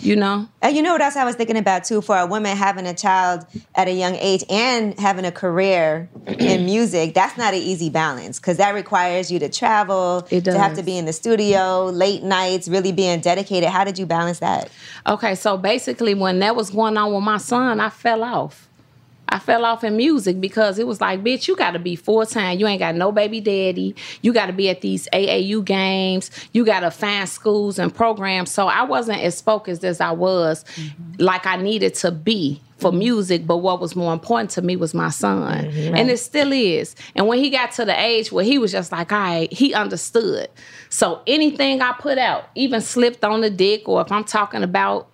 You 0.00 0.16
know? 0.16 0.48
And 0.62 0.76
you 0.76 0.82
know 0.82 0.90
what 0.90 1.00
else 1.00 1.14
I 1.14 1.24
was 1.24 1.36
thinking 1.36 1.56
about 1.56 1.84
too? 1.84 2.00
For 2.00 2.18
a 2.18 2.26
woman 2.26 2.56
having 2.56 2.86
a 2.86 2.94
child 2.94 3.46
at 3.76 3.86
a 3.86 3.92
young 3.92 4.16
age 4.16 4.42
and 4.50 4.98
having 4.98 5.24
a 5.24 5.30
career 5.30 6.08
in 6.26 6.64
music, 6.72 7.14
that's 7.14 7.38
not 7.38 7.54
an 7.54 7.60
easy 7.60 7.88
balance 7.88 8.40
because 8.40 8.56
that 8.56 8.74
requires 8.74 9.30
you 9.30 9.38
to 9.38 9.48
travel, 9.48 10.26
It 10.28 10.42
to 10.44 10.58
have 10.58 10.74
to 10.74 10.82
be 10.82 10.98
in 10.98 11.04
the 11.04 11.12
studio, 11.12 11.86
late 11.86 12.24
nights, 12.24 12.66
really 12.66 12.90
being 12.90 13.20
dedicated. 13.20 13.68
How 13.68 13.84
did 13.84 13.96
you 13.96 14.06
balance 14.06 14.40
that? 14.40 14.70
Okay, 15.06 15.36
so 15.36 15.56
basically, 15.56 16.14
when 16.14 16.40
that 16.40 16.56
was 16.56 16.70
going 16.70 16.96
on 16.96 17.14
with 17.14 17.22
my 17.22 17.38
son, 17.38 17.78
I 17.78 17.90
fell 17.90 18.24
off. 18.24 18.65
I 19.28 19.38
fell 19.38 19.64
off 19.64 19.82
in 19.82 19.96
music 19.96 20.40
because 20.40 20.78
it 20.78 20.86
was 20.86 21.00
like, 21.00 21.22
bitch, 21.22 21.48
you 21.48 21.56
got 21.56 21.72
to 21.72 21.78
be 21.78 21.96
full 21.96 22.24
time. 22.26 22.58
You 22.58 22.66
ain't 22.66 22.78
got 22.78 22.94
no 22.94 23.10
baby 23.10 23.40
daddy. 23.40 23.94
You 24.22 24.32
got 24.32 24.46
to 24.46 24.52
be 24.52 24.68
at 24.68 24.80
these 24.80 25.08
AAU 25.12 25.64
games. 25.64 26.30
You 26.52 26.64
got 26.64 26.80
to 26.80 26.90
find 26.90 27.28
schools 27.28 27.78
and 27.78 27.92
programs. 27.94 28.50
So 28.50 28.68
I 28.68 28.82
wasn't 28.82 29.20
as 29.22 29.40
focused 29.40 29.84
as 29.84 30.00
I 30.00 30.12
was, 30.12 30.64
mm-hmm. 30.76 31.22
like 31.22 31.46
I 31.46 31.56
needed 31.56 31.94
to 31.96 32.12
be 32.12 32.60
for 32.78 32.90
mm-hmm. 32.90 32.98
music. 32.98 33.46
But 33.46 33.58
what 33.58 33.80
was 33.80 33.96
more 33.96 34.12
important 34.12 34.50
to 34.50 34.62
me 34.62 34.76
was 34.76 34.94
my 34.94 35.10
son, 35.10 35.66
mm-hmm. 35.66 35.96
and 35.96 36.10
it 36.10 36.18
still 36.18 36.52
is. 36.52 36.94
And 37.14 37.26
when 37.26 37.38
he 37.38 37.50
got 37.50 37.72
to 37.72 37.84
the 37.84 37.98
age 38.00 38.30
where 38.30 38.44
he 38.44 38.58
was 38.58 38.70
just 38.70 38.92
like, 38.92 39.12
all 39.12 39.18
right, 39.18 39.52
he 39.52 39.74
understood. 39.74 40.48
So 40.88 41.22
anything 41.26 41.82
I 41.82 41.92
put 41.92 42.18
out, 42.18 42.48
even 42.54 42.80
slipped 42.80 43.24
on 43.24 43.40
the 43.40 43.50
dick, 43.50 43.88
or 43.88 44.00
if 44.02 44.12
I'm 44.12 44.24
talking 44.24 44.62
about 44.62 45.10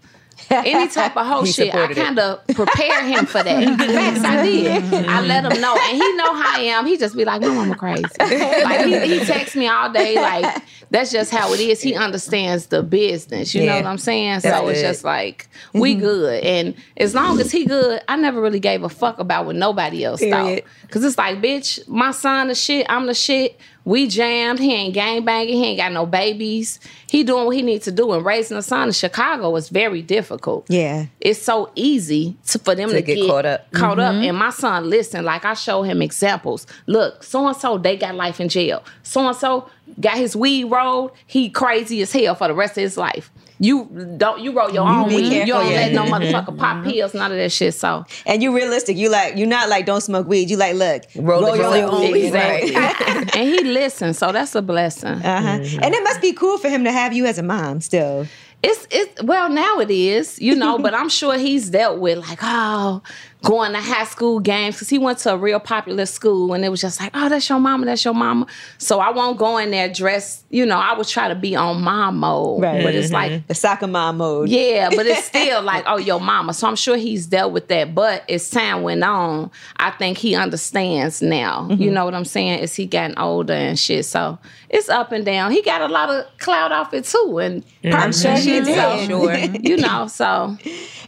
any 0.50 0.88
type 0.88 1.16
of 1.16 1.26
whole 1.32 1.44
shit, 1.44 1.74
I 1.74 1.92
kind 1.92 2.18
of 2.18 2.46
prepare 2.48 3.04
him 3.04 3.26
for 3.26 3.42
that. 3.42 3.78
Facts, 3.78 4.24
I 4.24 4.44
did. 4.44 4.94
I 5.06 5.20
let 5.22 5.50
him 5.50 5.60
know, 5.60 5.76
and 5.76 5.96
he 5.96 6.12
know 6.14 6.34
how 6.34 6.58
I 6.58 6.62
am. 6.62 6.86
He 6.86 6.96
just 6.96 7.16
be 7.16 7.24
like, 7.24 7.40
"My 7.40 7.48
mama 7.48 7.74
crazy." 7.74 8.04
Like 8.18 8.86
he, 8.86 9.18
he 9.18 9.24
texts 9.24 9.56
me 9.56 9.68
all 9.68 9.92
day. 9.92 10.16
Like 10.16 10.62
that's 10.90 11.10
just 11.10 11.30
how 11.30 11.52
it 11.52 11.60
is. 11.60 11.80
He 11.80 11.94
understands 11.94 12.66
the 12.66 12.82
business. 12.82 13.54
You 13.54 13.66
know 13.66 13.76
what 13.76 13.86
I'm 13.86 13.98
saying? 13.98 14.40
That's 14.40 14.56
so 14.56 14.68
it's 14.68 14.80
good. 14.80 14.88
just 14.88 15.04
like 15.04 15.48
we 15.72 15.92
mm-hmm. 15.92 16.00
good, 16.00 16.44
and 16.44 16.74
as 16.96 17.14
long 17.14 17.40
as 17.40 17.50
he 17.50 17.64
good, 17.64 18.02
I 18.08 18.16
never 18.16 18.40
really 18.40 18.60
gave 18.60 18.82
a 18.82 18.88
fuck 18.88 19.18
about 19.18 19.46
what 19.46 19.56
nobody 19.56 20.04
else 20.04 20.20
Period. 20.20 20.64
thought. 20.64 20.90
Cause 20.90 21.04
it's 21.04 21.16
like, 21.16 21.38
bitch, 21.38 21.88
my 21.88 22.10
son 22.10 22.48
the 22.48 22.54
shit. 22.54 22.86
I'm 22.88 23.06
the 23.06 23.14
shit. 23.14 23.58
We 23.84 24.06
jammed. 24.06 24.58
He 24.58 24.72
ain't 24.72 24.94
gang 24.94 25.24
banging. 25.24 25.54
He 25.56 25.64
ain't 25.66 25.78
got 25.78 25.92
no 25.92 26.06
babies. 26.06 26.78
He 27.08 27.24
doing 27.24 27.46
what 27.46 27.56
he 27.56 27.62
needs 27.62 27.84
to 27.84 27.92
do. 27.92 28.12
And 28.12 28.24
raising 28.24 28.56
a 28.56 28.62
son 28.62 28.88
in 28.88 28.92
Chicago 28.92 29.54
is 29.56 29.68
very 29.68 30.02
difficult 30.02 30.66
Yeah. 30.68 31.06
it's 31.20 31.42
so 31.42 31.70
easy 31.74 32.36
to, 32.46 32.58
for 32.58 32.74
them 32.74 32.90
to, 32.90 32.96
To 32.96 33.02
get 33.02 33.26
caught 33.26 33.44
up. 33.44 33.70
Caught 33.72 33.98
up. 33.98 34.14
Mm-hmm. 34.14 34.24
And 34.24 34.38
my 34.38 34.50
son, 34.50 34.88
listen, 34.88 35.24
like 35.24 35.44
I 35.44 35.54
show 35.54 35.82
him 35.82 36.00
examples. 36.00 36.66
Look, 36.86 37.22
so 37.24 37.46
and 37.46 37.56
so, 37.56 37.78
they 37.78 37.96
got 37.96 38.14
life 38.14 38.40
in 38.40 38.48
jail. 38.48 38.84
So 39.02 39.26
and 39.26 39.36
so 39.36 39.68
got 40.00 40.16
his 40.16 40.36
weed 40.36 40.64
rolled. 40.64 41.12
He 41.26 41.50
crazy 41.50 42.00
as 42.02 42.12
hell 42.12 42.34
for 42.34 42.48
the 42.48 42.54
rest 42.54 42.76
of 42.78 42.82
his 42.82 42.96
life. 42.96 43.30
You 43.62 43.84
don't 44.16 44.40
you 44.40 44.50
roll 44.50 44.70
your 44.70 44.88
own 44.88 45.08
be 45.08 45.16
weed. 45.16 45.30
careful, 45.30 45.46
you 45.46 45.52
don't 45.52 45.72
let 45.72 45.92
no 45.92 46.02
motherfucker 46.02 46.46
mm-hmm. 46.46 46.58
pop 46.58 46.76
mm-hmm. 46.78 46.90
pills, 46.90 47.14
none 47.14 47.30
of 47.30 47.38
that 47.38 47.52
shit. 47.52 47.74
So 47.74 48.04
And 48.26 48.42
you 48.42 48.52
realistic. 48.52 48.96
You 48.96 49.08
like 49.08 49.36
you're 49.36 49.46
not 49.46 49.68
like 49.68 49.86
don't 49.86 50.00
smoke 50.00 50.26
weed. 50.26 50.50
You 50.50 50.56
like 50.56 50.74
look 50.74 51.04
Roll 51.14 51.44
it 51.44 51.58
your 51.58 51.88
own 51.88 52.10
weed. 52.10 52.26
exactly. 52.26 52.74
right? 52.74 53.36
and 53.36 53.48
he 53.48 53.62
listens, 53.62 54.18
so 54.18 54.32
that's 54.32 54.56
a 54.56 54.62
blessing. 54.62 55.10
Uh-huh. 55.10 55.58
Mm-hmm. 55.58 55.78
And 55.80 55.94
it 55.94 56.02
must 56.02 56.20
be 56.20 56.32
cool 56.32 56.58
for 56.58 56.68
him 56.68 56.82
to 56.82 56.90
have 56.90 57.12
you 57.12 57.24
as 57.24 57.38
a 57.38 57.44
mom 57.44 57.80
still. 57.80 58.26
It's 58.64 58.88
it's 58.90 59.22
well 59.22 59.48
now 59.48 59.78
it 59.78 59.92
is, 59.92 60.40
you 60.40 60.56
know, 60.56 60.78
but 60.84 60.92
I'm 60.92 61.08
sure 61.08 61.38
he's 61.38 61.70
dealt 61.70 62.00
with 62.00 62.18
like, 62.18 62.40
oh, 62.42 63.00
going 63.42 63.72
to 63.72 63.80
high 63.80 64.04
school 64.04 64.40
games 64.40 64.76
because 64.76 64.88
he 64.88 64.98
went 64.98 65.18
to 65.18 65.32
a 65.32 65.36
real 65.36 65.58
popular 65.58 66.06
school 66.06 66.52
and 66.54 66.64
it 66.64 66.68
was 66.68 66.80
just 66.80 67.00
like, 67.00 67.10
oh, 67.14 67.28
that's 67.28 67.48
your 67.48 67.58
mama, 67.58 67.86
that's 67.86 68.04
your 68.04 68.14
mama. 68.14 68.46
So 68.78 69.00
I 69.00 69.10
won't 69.10 69.36
go 69.36 69.58
in 69.58 69.70
there 69.70 69.92
dressed, 69.92 70.44
you 70.50 70.64
know, 70.64 70.78
I 70.78 70.96
would 70.96 71.08
try 71.08 71.28
to 71.28 71.34
be 71.34 71.56
on 71.56 71.82
mom 71.82 72.18
mode. 72.18 72.62
Right. 72.62 72.82
But 72.82 72.94
it's 72.94 73.10
like 73.10 73.32
mm-hmm. 73.32 73.46
The 73.48 73.54
soccer 73.54 73.86
mom 73.86 74.18
mode. 74.18 74.48
yeah, 74.48 74.90
but 74.90 75.06
it's 75.06 75.24
still 75.32 75.62
like, 75.62 75.84
oh, 75.86 75.98
your 75.98 76.20
mama. 76.20 76.54
So 76.54 76.68
I'm 76.68 76.76
sure 76.76 76.96
he's 76.96 77.26
dealt 77.26 77.52
with 77.52 77.68
that. 77.68 77.94
But 77.94 78.28
as 78.30 78.48
time 78.48 78.82
went 78.82 79.02
on, 79.02 79.50
I 79.76 79.90
think 79.90 80.18
he 80.18 80.34
understands 80.34 81.20
now. 81.20 81.66
You 81.68 81.76
mm-hmm. 81.76 81.94
know 81.94 82.04
what 82.04 82.14
I'm 82.14 82.24
saying? 82.24 82.60
As 82.60 82.74
he 82.74 82.86
gotten 82.86 83.18
older 83.18 83.54
and 83.54 83.78
shit. 83.78 84.04
So 84.04 84.38
it's 84.72 84.88
up 84.88 85.12
and 85.12 85.24
down. 85.24 85.52
He 85.52 85.62
got 85.62 85.82
a 85.82 85.88
lot 85.88 86.08
of 86.10 86.24
cloud 86.38 86.72
off 86.72 86.92
it 86.94 87.04
too, 87.04 87.38
and 87.38 87.62
I'm 87.84 88.12
sure 88.12 88.32
he 88.32 88.60
did. 88.60 88.66
So 88.66 89.06
Sure. 89.06 89.34
you 89.34 89.76
know. 89.76 90.06
So 90.08 90.56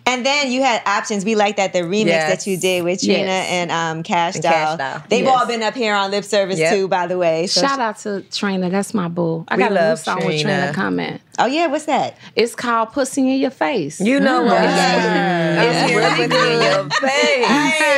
And 0.06 0.24
then 0.26 0.52
you 0.52 0.62
had 0.62 0.82
options. 0.86 1.24
We 1.24 1.34
like 1.34 1.56
that 1.56 1.72
the 1.72 1.78
remix 1.80 2.06
Yes. 2.06 2.30
that 2.30 2.50
you 2.50 2.58
did 2.58 2.84
with 2.84 3.00
Trina 3.00 3.20
Yes. 3.24 3.48
and 3.50 3.70
um, 3.72 4.02
Cash 4.02 4.34
And 4.34 4.42
Doll. 4.42 4.52
Kash 4.52 4.78
Doll. 4.78 5.02
They've 5.08 5.24
Yes. 5.24 5.34
all 5.40 5.46
been 5.46 5.62
up 5.62 5.74
here 5.74 5.94
on 5.94 6.10
lip 6.10 6.24
service 6.24 6.58
Yep. 6.58 6.72
too, 6.74 6.88
by 6.88 7.06
the 7.06 7.16
way. 7.16 7.46
So 7.46 7.62
shout 7.62 7.78
out 7.80 7.96
to 8.00 8.20
Trina. 8.30 8.68
That's 8.68 8.92
my 8.92 9.08
boo. 9.08 9.46
I 9.48 9.56
We 9.56 9.62
got 9.62 9.70
a 9.70 9.74
new 9.74 9.80
love 9.80 9.98
song 9.98 10.16
with 10.16 10.26
Trina. 10.26 10.42
Trina 10.58 10.72
coming. 10.74 11.18
Oh 11.38 11.46
yeah, 11.46 11.66
what's 11.68 11.86
that? 11.86 12.16
It's 12.36 12.54
called 12.54 12.92
"Pussy 12.92 13.22
in 13.22 13.40
Your 13.40 13.50
Face." 13.50 13.98
You 14.00 14.20
know 14.20 14.42
what? 14.42 14.52
Yeah. 14.62 15.62
It's 15.62 15.92
really 15.94 16.28
good 16.28 16.52
in 16.52 16.62
your 16.62 16.90
face. 16.90 17.46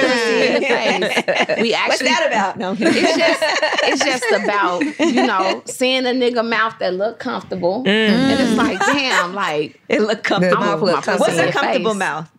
Pussy 0.00 0.46
in 0.46 1.02
your 1.02 1.10
face. 1.10 1.60
We 1.60 1.74
actually 1.74 1.88
What's 1.88 2.02
that 2.02 2.24
about? 2.28 2.56
No. 2.58 2.74
it's 2.78 3.16
just 3.16 3.42
it's 3.84 4.04
just 4.04 4.42
about 4.44 4.82
you 5.00 5.26
know 5.26 5.55
seeing 5.64 6.06
a 6.06 6.10
nigga 6.10 6.46
mouth 6.46 6.74
that 6.78 6.94
look 6.94 7.18
comfortable 7.18 7.82
and 7.86 8.38
mm. 8.38 8.40
it's 8.40 8.56
like 8.56 8.78
damn 8.80 9.34
like 9.34 9.80
it 9.88 10.00
look 10.02 10.18
The 10.18 10.28
comfortable. 10.28 10.60
mouth 10.64 10.82
look 10.82 11.06
What's 11.06 11.20
What's 11.20 11.38
a 11.38 11.50
comfortable 11.52 11.92
face? 11.92 11.98
mouth? 11.98 12.30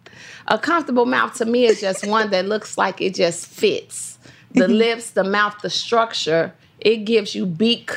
a 0.47 0.57
comfortable 0.57 1.05
mouth 1.05 1.33
to 1.35 1.45
me 1.45 1.65
is 1.65 1.81
just 1.81 2.05
one 2.07 2.29
that 2.31 2.45
looks 2.47 2.77
like 2.77 3.01
it 3.01 3.13
just 3.15 3.47
fits 3.47 4.17
the 4.51 4.67
lips 4.83 5.11
the 5.11 5.23
mouth 5.23 5.55
the 5.61 5.69
structure 5.69 6.53
it 6.79 6.97
gives 7.05 7.35
you 7.35 7.45
beak 7.45 7.91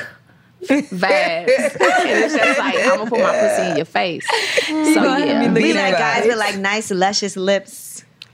vibes 0.61 1.01
and 1.07 1.47
it's 1.49 2.35
just 2.35 2.59
like 2.59 2.75
I'm 2.77 2.97
gonna 2.97 3.09
put 3.09 3.19
my 3.19 3.39
pussy 3.39 3.69
in 3.71 3.75
your 3.77 3.85
face 3.85 4.27
so 4.67 5.17
yeah 5.17 5.41
Look 5.43 5.55
We 5.55 5.71
at 5.71 5.91
like 5.91 5.97
guys 5.97 6.25
with 6.25 6.37
like 6.37 6.57
nice, 6.57 6.91
luscious 6.91 7.35
lips. 7.35 7.90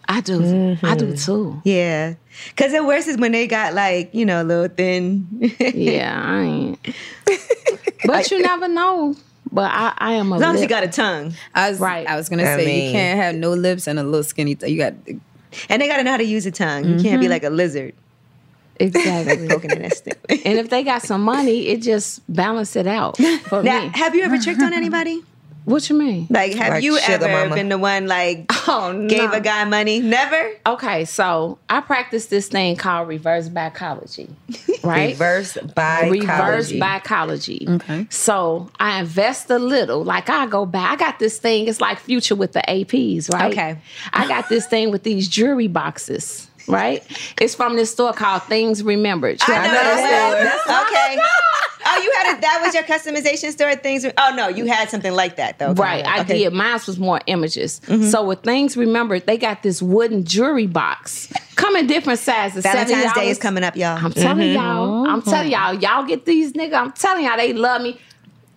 I 0.08 0.22
do 0.22 0.78
I 0.84 0.96
do 0.96 1.08
mm-hmm. 1.08 1.16
too 1.16 1.62
Yeah. 1.64 2.16
Cause 2.56 2.72
the 2.72 2.84
worst 2.84 3.08
is 3.08 3.18
when 3.18 3.32
they 3.32 3.48
got 3.48 3.74
like, 3.74 4.14
you 4.14 4.26
know, 4.26 4.42
a 4.42 4.46
little 4.46 4.68
thin. 4.68 5.28
yeah 5.60 6.22
I 6.24 6.42
ain't 6.42 6.96
but 8.06 8.32
you 8.32 8.42
never 8.42 8.68
know 8.68 9.16
but 9.52 9.72
I, 9.72 9.94
I 9.98 10.14
am 10.14 10.32
a 10.32 10.36
As 10.36 10.42
long 10.42 10.56
as 10.56 10.62
you 10.62 10.68
got 10.68 10.84
a 10.84 10.88
tongue. 10.88 11.34
I 11.56 11.70
was 11.70 11.80
Right. 11.80 12.06
I 12.08 12.16
was 12.16 12.30
gonna 12.30 12.44
I 12.44 12.58
say 12.58 12.66
mean- 12.66 12.86
you 12.86 12.92
can't 12.92 13.20
have 13.20 13.36
no 13.36 13.52
lips 13.52 13.88
and 13.88 13.98
a 14.00 14.04
little 14.04 14.24
skinny. 14.24 14.56
T- 14.56 14.68
you 14.68 14.78
got 14.78 14.94
And 15.70 15.82
they 15.82 15.88
gotta 15.88 16.04
know 16.04 16.12
how 16.12 16.18
to 16.18 16.24
use 16.24 16.46
a 16.46 16.52
tongue. 16.52 16.84
You 16.86 17.02
can't 17.02 17.20
be 17.20 17.26
mm-hmm. 17.26 17.32
like 17.32 17.44
a 17.44 17.50
lizard 17.50 17.94
exactly 18.80 19.48
poking 19.50 19.72
in 19.72 19.82
that. 19.84 20.18
And 20.46 20.60
if 20.60 20.70
they 20.70 20.84
got 20.84 21.02
some 21.02 21.22
money, 21.24 21.68
it 21.68 21.82
just 21.82 22.22
balance 22.34 22.76
it 22.76 22.88
out 22.88 23.18
for 23.46 23.64
Now, 23.64 23.82
me. 23.86 23.92
have 23.94 24.16
you 24.16 24.24
ever 24.24 24.38
tricked 24.38 24.62
on 24.62 24.74
anybody? 24.74 25.24
What 25.68 25.90
you 25.90 25.98
mean? 25.98 26.28
Like, 26.30 26.54
have 26.54 26.70
Like 26.76 26.84
you 26.86 26.98
ever 26.98 27.28
mama. 27.28 27.54
been 27.54 27.68
the 27.68 27.78
one 27.78 28.08
like 28.08 28.46
Oh 28.70 28.94
no. 28.94 29.10
gave 29.10 29.34
a 29.34 29.42
guy 29.42 29.66
money? 29.66 30.00
Never. 30.00 30.52
Okay, 30.66 31.04
so 31.04 31.58
I 31.70 31.82
practice 31.82 32.28
this 32.28 32.48
thing 32.48 32.78
called 32.78 33.10
reverse 33.10 33.50
psychology, 33.54 34.30
right? 34.84 35.10
Reverse 35.10 35.58
by 35.76 36.08
reverse 36.08 36.70
psychology. 36.70 37.66
Okay. 37.68 38.08
So 38.10 38.70
I 38.80 39.02
invest 39.02 39.50
a 39.50 39.60
little. 39.60 40.06
Like 40.06 40.30
I 40.30 40.46
go 40.46 40.66
back. 40.66 40.90
I 40.94 40.96
got 40.96 41.20
this 41.20 41.38
thing. 41.38 41.68
It's 41.68 41.82
like 41.82 42.00
future 42.00 42.36
with 42.36 42.54
the 42.54 42.64
APs, 42.66 43.30
right? 43.34 43.52
Okay. 43.52 43.78
I 44.14 44.26
got 44.26 44.48
this 44.48 44.68
thing 44.68 44.90
with 44.90 45.04
these 45.04 45.28
jewelry 45.28 45.68
boxes. 45.68 46.48
Right? 46.70 47.02
It's 47.42 47.56
from 47.56 47.76
this 47.76 47.92
store 47.92 48.14
called 48.14 48.44
Things 48.44 48.84
Remembered. 48.84 49.40
I 49.42 49.68
know 49.68 49.74
that 49.74 50.62
store. 50.64 50.82
Okay. 50.88 51.18
Oh 51.22 51.67
Oh, 51.86 52.02
you 52.02 52.12
had 52.18 52.38
a, 52.38 52.42
that 52.42 52.62
was 52.64 52.74
your 52.74 52.84
customization 52.84 53.52
store 53.52 53.76
things. 53.76 54.06
Oh 54.18 54.34
no, 54.36 54.48
you 54.48 54.66
had 54.66 54.90
something 54.90 55.14
like 55.14 55.36
that 55.38 55.60
though. 55.60 55.74
Right. 55.74 56.06
I 56.06 56.22
Okay. 56.22 56.40
did. 56.40 56.54
Mine 56.54 56.80
was 56.88 57.00
more 57.00 57.22
images. 57.28 57.82
Mm-hmm. 57.86 58.10
So 58.10 58.24
with 58.26 58.42
things 58.42 58.76
remembered, 58.76 59.26
they 59.26 59.38
got 59.38 59.64
this 59.64 59.82
wooden 59.82 60.24
jewelry 60.24 60.68
box. 60.68 61.32
Come 61.56 61.76
in 61.76 61.88
different 61.88 62.20
sizes. 62.20 62.64
Valentine's 62.64 63.14
Day 63.14 63.30
is 63.30 63.38
coming 63.38 63.64
up, 63.64 63.76
y'all. 63.76 63.98
I'm 63.98 64.12
telling 64.12 64.50
mm-hmm. 64.50 64.56
y'all. 64.56 65.08
I'm 65.08 65.22
telling 65.22 65.52
y'all. 65.52 65.74
Y'all 65.74 66.06
get 66.06 66.26
these 66.26 66.54
niggas. 66.54 66.74
I'm 66.74 66.92
telling 66.92 67.26
y'all, 67.26 67.38
they 67.38 67.54
love 67.54 67.82
me. 67.82 68.00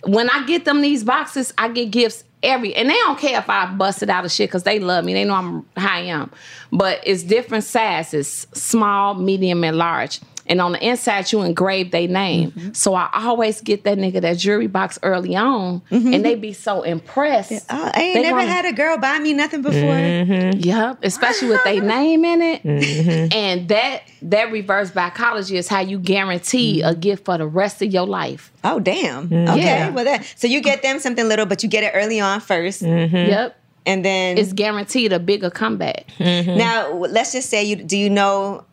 When 0.05 0.31
I 0.31 0.47
get 0.47 0.65
them 0.65 0.81
these 0.81 1.05
boxes, 1.05 1.53
I 1.59 1.69
get 1.69 1.91
gifts 1.91 2.25
every, 2.43 2.75
and 2.75 2.89
they 2.89 2.95
don't 2.95 3.19
care 3.19 3.39
if 3.39 3.49
I 3.51 3.67
busted 3.67 4.09
out 4.11 4.25
of 4.25 4.33
shit 4.33 4.49
because 4.49 4.63
they 4.63 4.79
love 4.79 5.05
me. 5.05 5.13
They 5.13 5.25
know 5.25 5.35
I'm 5.35 5.67
how 5.77 5.97
I 5.97 6.01
am. 6.01 6.31
But 6.73 7.01
it's 7.05 7.23
different 7.23 7.65
sizes: 7.65 8.47
small, 8.53 9.15
medium, 9.15 9.63
and 9.65 9.77
large. 9.77 10.21
And 10.51 10.61
on 10.61 10.73
the 10.73 10.85
inside, 10.85 11.31
you 11.31 11.43
engrave 11.43 11.93
their 11.93 12.09
name. 12.09 12.51
Mm-hmm. 12.51 12.73
So 12.73 12.95
I 12.95 13.09
always 13.15 13.61
get 13.61 13.85
that 13.85 13.97
nigga 13.99 14.21
that 14.21 14.37
jewelry 14.37 14.67
box 14.67 14.99
early 15.05 15.37
on, 15.37 15.81
and 15.91 16.03
mm-hmm. 16.05 16.23
they 16.23 16.35
be 16.35 16.53
so 16.53 16.83
impressed. 16.83 17.53
Oh, 17.71 17.91
I 17.95 18.01
ain't 18.01 18.15
They 18.17 18.23
never 18.23 18.37
wanna- 18.39 18.51
had 18.51 18.65
a 18.65 18.73
girl 18.73 18.99
buy 18.99 19.21
me 19.21 19.33
nothing 19.33 19.63
before. 19.63 19.79
Mm-hmm. 19.81 20.59
Yep, 20.59 20.99
especially 21.05 21.51
with 21.51 21.63
their 21.63 21.81
name 21.97 22.25
in 22.25 22.43
it. 22.43 22.63
Mm-hmm. 22.65 23.33
And 23.33 23.69
that 23.69 24.03
that 24.23 24.51
reverse 24.51 24.93
psychology 24.93 25.57
is 25.57 25.69
how 25.69 25.81
you 25.81 26.01
guarantee 26.01 26.83
a 26.83 26.97
gift 26.97 27.25
for 27.25 27.39
the 27.39 27.47
rest 27.47 27.81
of 27.81 27.93
your 27.93 28.07
life. 28.07 28.53
Oh 28.65 28.81
damn. 28.81 29.27
Okay. 29.27 29.63
Yeah. 29.63 29.91
Well, 29.91 30.05
that 30.05 30.25
so 30.35 30.49
you 30.49 30.61
get 30.61 30.83
them 30.83 30.99
something 30.99 31.29
little, 31.29 31.47
but 31.47 31.63
you 31.63 31.69
get 31.69 31.85
it 31.85 31.93
early 31.95 32.19
on 32.19 32.41
1st 32.41 33.13
Yep. 33.29 33.57
and 33.87 34.05
then 34.05 34.37
It's 34.37 34.53
guaranteed 34.53 35.13
a 35.13 35.21
bigger 35.21 35.49
comeback. 35.51 36.07
now 36.19 36.93
let's 36.93 37.33
just 37.33 37.49
say 37.51 37.63
you 37.63 37.77
do 37.77 37.97
you 37.97 38.11
know. 38.11 38.65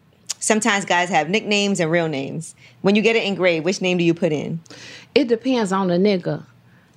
Sometimes 0.47 0.85
guys 0.85 1.09
have 1.09 1.29
nicknames 1.29 1.81
and 1.81 1.91
real 1.91 2.07
names. 2.07 2.55
When 2.81 2.95
you 2.95 3.01
get 3.01 3.17
it 3.17 3.23
engraved, 3.25 3.65
which 3.65 3.81
name 3.81 3.97
do 3.97 4.05
you 4.05 4.13
put 4.13 4.31
in? 4.31 4.61
It 5.13 5.27
depends 5.27 5.73
on 5.73 5.89
the 5.89 5.95
nigga. 5.95 6.45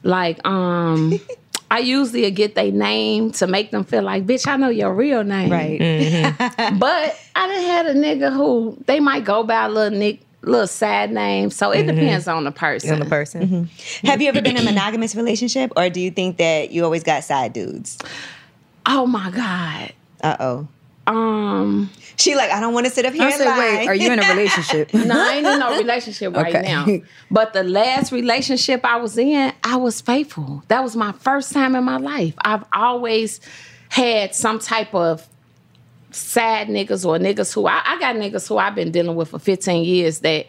Like, 0.04 0.38
um, 0.46 1.18
I 1.72 1.80
usually 1.80 2.30
get 2.30 2.54
their 2.54 2.70
name 2.70 3.32
to 3.32 3.48
make 3.48 3.72
them 3.72 3.82
feel 3.82 4.02
like, 4.04 4.24
bitch, 4.24 4.46
I 4.46 4.54
know 4.56 4.68
your 4.68 4.94
real 4.94 5.24
name. 5.24 5.50
Right. 5.50 5.80
But 6.78 7.18
I 7.34 7.48
done 7.48 7.64
had 7.64 7.86
a 7.86 7.94
nigga 7.94 8.32
who 8.32 8.78
they 8.86 9.00
might 9.00 9.24
go 9.24 9.42
by 9.42 9.64
a 9.64 9.68
little 9.68 9.98
nick, 9.98 10.20
little 10.42 10.68
sad 10.68 11.10
name. 11.10 11.50
So 11.50 11.72
it 11.72 11.88
depends 11.88 12.28
on 12.28 12.44
the 12.44 12.52
person. 12.52 12.92
on 12.92 13.00
the 13.00 13.04
person. 13.06 13.68
Have 14.04 14.22
you 14.22 14.28
ever 14.28 14.40
been 14.40 14.56
in 14.56 14.62
a 14.62 14.70
monogamous 14.70 15.16
relationship, 15.16 15.72
or 15.74 15.90
do 15.90 16.00
you 16.00 16.12
think 16.12 16.36
that 16.36 16.70
you 16.70 16.84
always 16.84 17.02
got 17.02 17.24
side 17.24 17.52
dudes? 17.52 17.98
Oh 18.86 19.08
my 19.08 19.28
God. 19.32 19.92
Uh 20.22 20.36
oh. 20.38 20.68
Um, 21.06 21.90
She 22.20 22.34
like, 22.36 22.50
I 22.50 22.60
don't 22.60 22.74
want 22.74 22.86
to 22.86 22.92
sit 22.92 23.06
up 23.06 23.14
here 23.14 23.22
I 23.22 23.30
and 23.30 23.34
said, 23.34 23.58
wait, 23.58 23.88
are 23.88 23.94
you 23.94 24.12
in 24.12 24.18
a 24.18 24.28
relationship? 24.28 24.92
No, 24.94 25.18
I 25.18 25.36
ain't 25.36 25.46
in 25.46 25.58
no 25.58 25.78
relationship 25.78 26.36
right 26.36 26.54
Okay. 26.54 26.62
now. 26.62 26.86
But 27.30 27.52
the 27.54 27.62
last 27.64 28.12
relationship 28.12 28.84
I 28.84 28.96
was 28.96 29.16
in, 29.16 29.52
I 29.64 29.76
was 29.76 30.00
faithful. 30.00 30.62
That 30.68 30.82
was 30.82 30.94
my 30.96 31.12
first 31.12 31.52
time 31.52 31.74
in 31.74 31.84
my 31.84 31.96
life. 31.96 32.34
I've 32.44 32.64
always 32.74 33.40
had 33.88 34.34
some 34.34 34.58
type 34.58 34.94
of 34.94 35.26
sad 36.10 36.68
niggas 36.68 37.06
or 37.06 37.18
niggas 37.18 37.54
who 37.54 37.66
I, 37.66 37.82
I 37.84 37.98
got 37.98 38.16
niggas 38.16 38.46
who 38.48 38.58
I've 38.58 38.74
been 38.74 38.90
dealing 38.90 39.16
with 39.16 39.28
for 39.30 39.38
15 39.38 39.84
years 39.84 40.18
that, 40.20 40.46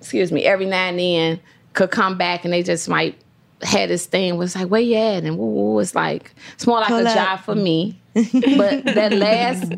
excuse 0.00 0.32
me, 0.32 0.44
every 0.44 0.66
now 0.66 0.88
and 0.88 0.98
then 0.98 1.40
could 1.74 1.90
come 1.90 2.16
back 2.16 2.44
and 2.44 2.52
they 2.54 2.62
just 2.62 2.88
might 2.88 3.20
had 3.62 3.90
this 3.90 4.06
thing 4.06 4.38
was 4.38 4.56
like, 4.56 4.68
where 4.68 4.80
you 4.80 4.96
at? 4.96 5.24
And 5.24 5.36
woo, 5.36 5.46
woo. 5.46 5.78
It's 5.80 5.94
like, 5.94 6.32
it's 6.54 6.66
more 6.66 6.80
like 6.80 6.90
a 6.90 7.06
up. 7.06 7.14
job 7.14 7.40
for 7.40 7.54
me. 7.54 7.99
But 8.14 8.84
that 8.84 9.12
last 9.12 9.72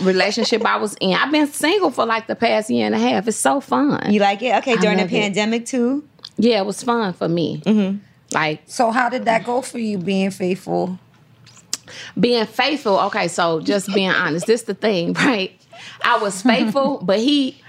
relationship 0.00 0.64
I 0.64 0.76
was 0.76 0.96
in, 1.00 1.14
I've 1.14 1.32
been 1.32 1.46
single 1.46 1.90
for 1.90 2.04
like 2.04 2.26
the 2.26 2.36
past 2.36 2.70
year 2.70 2.86
and 2.86 2.94
a 2.94 2.98
half. 2.98 3.26
It's 3.28 3.36
so 3.36 3.60
fun. 3.60 4.12
You 4.12 4.20
like 4.20 4.42
it? 4.42 4.54
Okay, 4.56 4.76
during 4.76 4.98
the 4.98 5.04
love 5.04 5.12
it. 5.12 5.20
pandemic 5.20 5.66
too. 5.66 6.06
Yeah, 6.36 6.58
it 6.58 6.66
was 6.66 6.82
fun 6.82 7.12
for 7.14 7.28
me. 7.28 7.62
Mm-hmm. 7.64 7.98
Like 8.32 8.62
So 8.66 8.90
how 8.90 9.08
did 9.08 9.24
that 9.24 9.44
go 9.44 9.62
for 9.62 9.78
you 9.78 9.98
being 9.98 10.30
faithful? 10.30 10.98
being 12.18 12.46
faithful. 12.46 12.98
Okay, 12.98 13.28
so 13.28 13.60
just 13.60 13.92
being 13.94 14.10
honest, 14.10 14.46
this 14.46 14.62
the 14.62 14.74
thing, 14.74 15.12
right? 15.14 15.58
I 16.02 16.18
was 16.18 16.42
faithful, 16.42 16.98
but 17.02 17.18
he. 17.18 17.60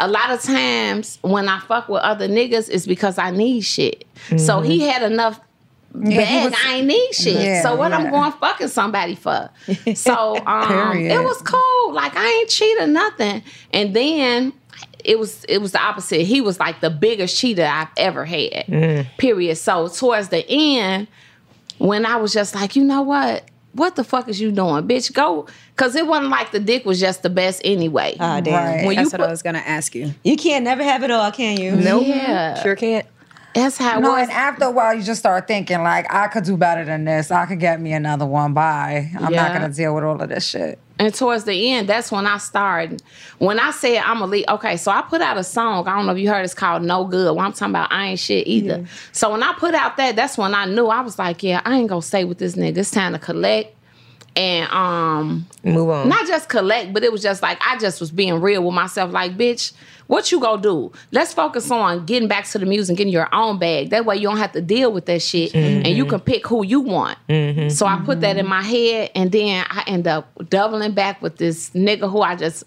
A 0.00 0.08
lot 0.08 0.32
of 0.32 0.42
times 0.42 1.20
when 1.22 1.48
I 1.48 1.60
fuck 1.60 1.88
with 1.88 2.02
other 2.02 2.26
niggas, 2.26 2.68
it's 2.68 2.84
because 2.84 3.16
I 3.16 3.30
need 3.30 3.60
shit. 3.60 4.04
So 4.36 4.60
he 4.60 4.80
mm-hmm. 4.80 4.88
had 4.88 5.12
enough 5.12 5.38
he 6.02 6.16
bag. 6.16 6.50
was- 6.50 6.60
I 6.64 6.74
ain't 6.74 6.86
need 6.86 7.14
shit. 7.14 7.36
Yeah, 7.40 7.62
so 7.62 7.76
what 7.76 7.90
yeah. 7.90 7.98
I'm 7.98 8.10
going 8.10 8.32
fucking 8.32 8.68
somebody 8.68 9.14
for? 9.14 9.50
So 9.94 10.36
um, 10.46 10.96
it 10.98 11.22
was 11.22 11.40
cool. 11.42 11.92
Like 11.94 12.16
I 12.16 12.26
ain't 12.26 12.50
cheated 12.50 12.88
nothing. 12.90 13.42
And 13.72 13.94
then 13.94 14.52
it 15.04 15.18
was 15.18 15.44
it 15.48 15.58
was 15.58 15.72
the 15.72 15.80
opposite. 15.80 16.22
He 16.22 16.40
was 16.40 16.58
like 16.58 16.80
the 16.80 16.90
biggest 16.90 17.36
cheater 17.38 17.64
I've 17.64 17.88
ever 17.96 18.24
had. 18.24 19.06
Period. 19.18 19.56
So 19.56 19.88
towards 19.88 20.28
the 20.30 20.44
end, 20.48 21.06
when 21.78 22.06
I 22.06 22.16
was 22.16 22.32
just 22.32 22.54
like, 22.54 22.76
you 22.76 22.84
know 22.84 23.02
what? 23.02 23.44
What 23.72 23.96
the 23.96 24.04
fuck 24.04 24.28
is 24.28 24.40
you 24.40 24.52
doing, 24.52 24.86
bitch? 24.86 25.12
Go, 25.12 25.48
cause 25.74 25.96
it 25.96 26.06
wasn't 26.06 26.30
like 26.30 26.52
the 26.52 26.60
dick 26.60 26.84
was 26.84 27.00
just 27.00 27.24
the 27.24 27.30
best 27.30 27.60
anyway. 27.64 28.14
Oh 28.20 28.40
damn. 28.40 28.54
Right. 28.54 28.86
when 28.86 28.94
That's 28.96 29.12
you 29.12 29.18
what 29.18 29.28
I 29.28 29.30
was 29.32 29.42
gonna 29.42 29.58
ask 29.58 29.96
you. 29.96 30.14
You 30.22 30.36
can't 30.36 30.64
never 30.64 30.84
have 30.84 31.02
it 31.02 31.10
all, 31.10 31.32
can 31.32 31.58
you? 31.60 31.72
Nope. 31.72 32.06
Yeah. 32.06 32.62
Sure 32.62 32.76
can't. 32.76 33.04
That's 33.54 33.78
how 33.78 33.98
it 33.98 34.00
No, 34.00 34.16
and 34.16 34.30
after 34.30 34.64
a 34.64 34.70
while, 34.70 34.94
you 34.94 35.02
just 35.02 35.20
start 35.20 35.46
thinking 35.46 35.82
like, 35.82 36.12
I 36.12 36.28
could 36.28 36.44
do 36.44 36.56
better 36.56 36.84
than 36.84 37.04
this. 37.04 37.30
I 37.30 37.46
could 37.46 37.60
get 37.60 37.80
me 37.80 37.92
another 37.92 38.26
one. 38.26 38.52
Bye. 38.52 39.10
I'm 39.18 39.32
not 39.32 39.52
gonna 39.52 39.72
deal 39.72 39.94
with 39.94 40.04
all 40.04 40.20
of 40.20 40.28
this 40.28 40.46
shit. 40.46 40.78
And 40.98 41.12
towards 41.12 41.42
the 41.44 41.72
end, 41.72 41.88
that's 41.88 42.12
when 42.12 42.24
I 42.26 42.38
started. 42.38 43.02
When 43.38 43.58
I 43.58 43.72
said 43.72 43.98
I'm 43.98 44.22
a 44.22 44.26
lead, 44.26 44.48
okay, 44.48 44.76
so 44.76 44.92
I 44.92 45.02
put 45.02 45.20
out 45.20 45.36
a 45.36 45.44
song. 45.44 45.88
I 45.88 45.96
don't 45.96 46.06
know 46.06 46.12
if 46.12 46.18
you 46.18 46.28
heard 46.28 46.44
it's 46.44 46.54
called 46.54 46.82
No 46.82 47.04
Good. 47.04 47.34
Well, 47.34 47.44
I'm 47.44 47.52
talking 47.52 47.72
about 47.72 47.90
I 47.90 48.06
ain't 48.06 48.20
shit 48.20 48.46
either. 48.46 48.86
So 49.12 49.32
when 49.32 49.42
I 49.42 49.54
put 49.54 49.74
out 49.74 49.96
that, 49.96 50.14
that's 50.14 50.38
when 50.38 50.54
I 50.54 50.66
knew 50.66 50.86
I 50.86 51.00
was 51.00 51.18
like, 51.18 51.42
yeah, 51.42 51.62
I 51.64 51.76
ain't 51.76 51.88
gonna 51.88 52.02
stay 52.02 52.24
with 52.24 52.38
this 52.38 52.54
nigga. 52.54 52.78
It's 52.78 52.90
time 52.90 53.12
to 53.12 53.18
collect. 53.18 53.76
And 54.36 54.68
um 54.72 55.46
Move 55.62 55.88
on. 55.90 56.08
not 56.08 56.26
just 56.26 56.48
collect, 56.48 56.92
but 56.92 57.04
it 57.04 57.12
was 57.12 57.22
just 57.22 57.40
like 57.40 57.58
I 57.64 57.78
just 57.78 58.00
was 58.00 58.10
being 58.10 58.40
real 58.40 58.64
with 58.64 58.74
myself. 58.74 59.12
Like, 59.12 59.36
bitch, 59.38 59.72
what 60.08 60.32
you 60.32 60.40
gonna 60.40 60.60
do? 60.60 60.92
Let's 61.12 61.32
focus 61.32 61.70
on 61.70 62.04
getting 62.04 62.28
back 62.28 62.44
to 62.48 62.58
the 62.58 62.66
music, 62.66 62.96
getting 62.96 63.12
your 63.12 63.32
own 63.32 63.58
bag. 63.58 63.90
That 63.90 64.04
way 64.04 64.16
you 64.16 64.22
don't 64.28 64.38
have 64.38 64.52
to 64.52 64.60
deal 64.60 64.92
with 64.92 65.06
that 65.06 65.22
shit, 65.22 65.54
and 65.54 65.86
you 65.86 66.04
can 66.04 66.18
pick 66.20 66.46
who 66.48 66.64
you 66.64 66.80
want. 66.80 67.16
So 67.70 67.86
I 67.86 68.00
put 68.04 68.20
that 68.22 68.36
in 68.36 68.46
my 68.46 68.62
head, 68.62 69.10
and 69.14 69.30
then 69.30 69.64
I 69.70 69.84
end 69.86 70.08
up 70.08 70.28
doubling 70.48 70.92
back 70.92 71.22
with 71.22 71.36
this 71.36 71.70
nigga 71.70 72.10
who 72.10 72.20
I 72.22 72.34
just. 72.36 72.64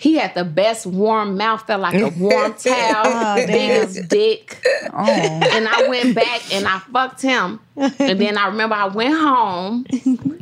He 0.00 0.14
had 0.14 0.34
the 0.34 0.44
best 0.44 0.86
warm 0.86 1.36
mouth, 1.36 1.66
felt 1.66 1.82
like 1.82 1.94
a 1.94 2.08
warm 2.08 2.54
towel, 2.58 3.02
oh, 3.04 3.34
biggest 3.46 4.08
dick. 4.08 4.66
Oh. 4.94 5.04
And 5.06 5.68
I 5.68 5.88
went 5.88 6.14
back 6.14 6.54
and 6.54 6.66
I 6.66 6.78
fucked 6.78 7.20
him. 7.20 7.60
And 7.76 8.18
then 8.18 8.38
I 8.38 8.46
remember 8.46 8.74
I 8.76 8.86
went 8.86 9.12
home 9.14 9.84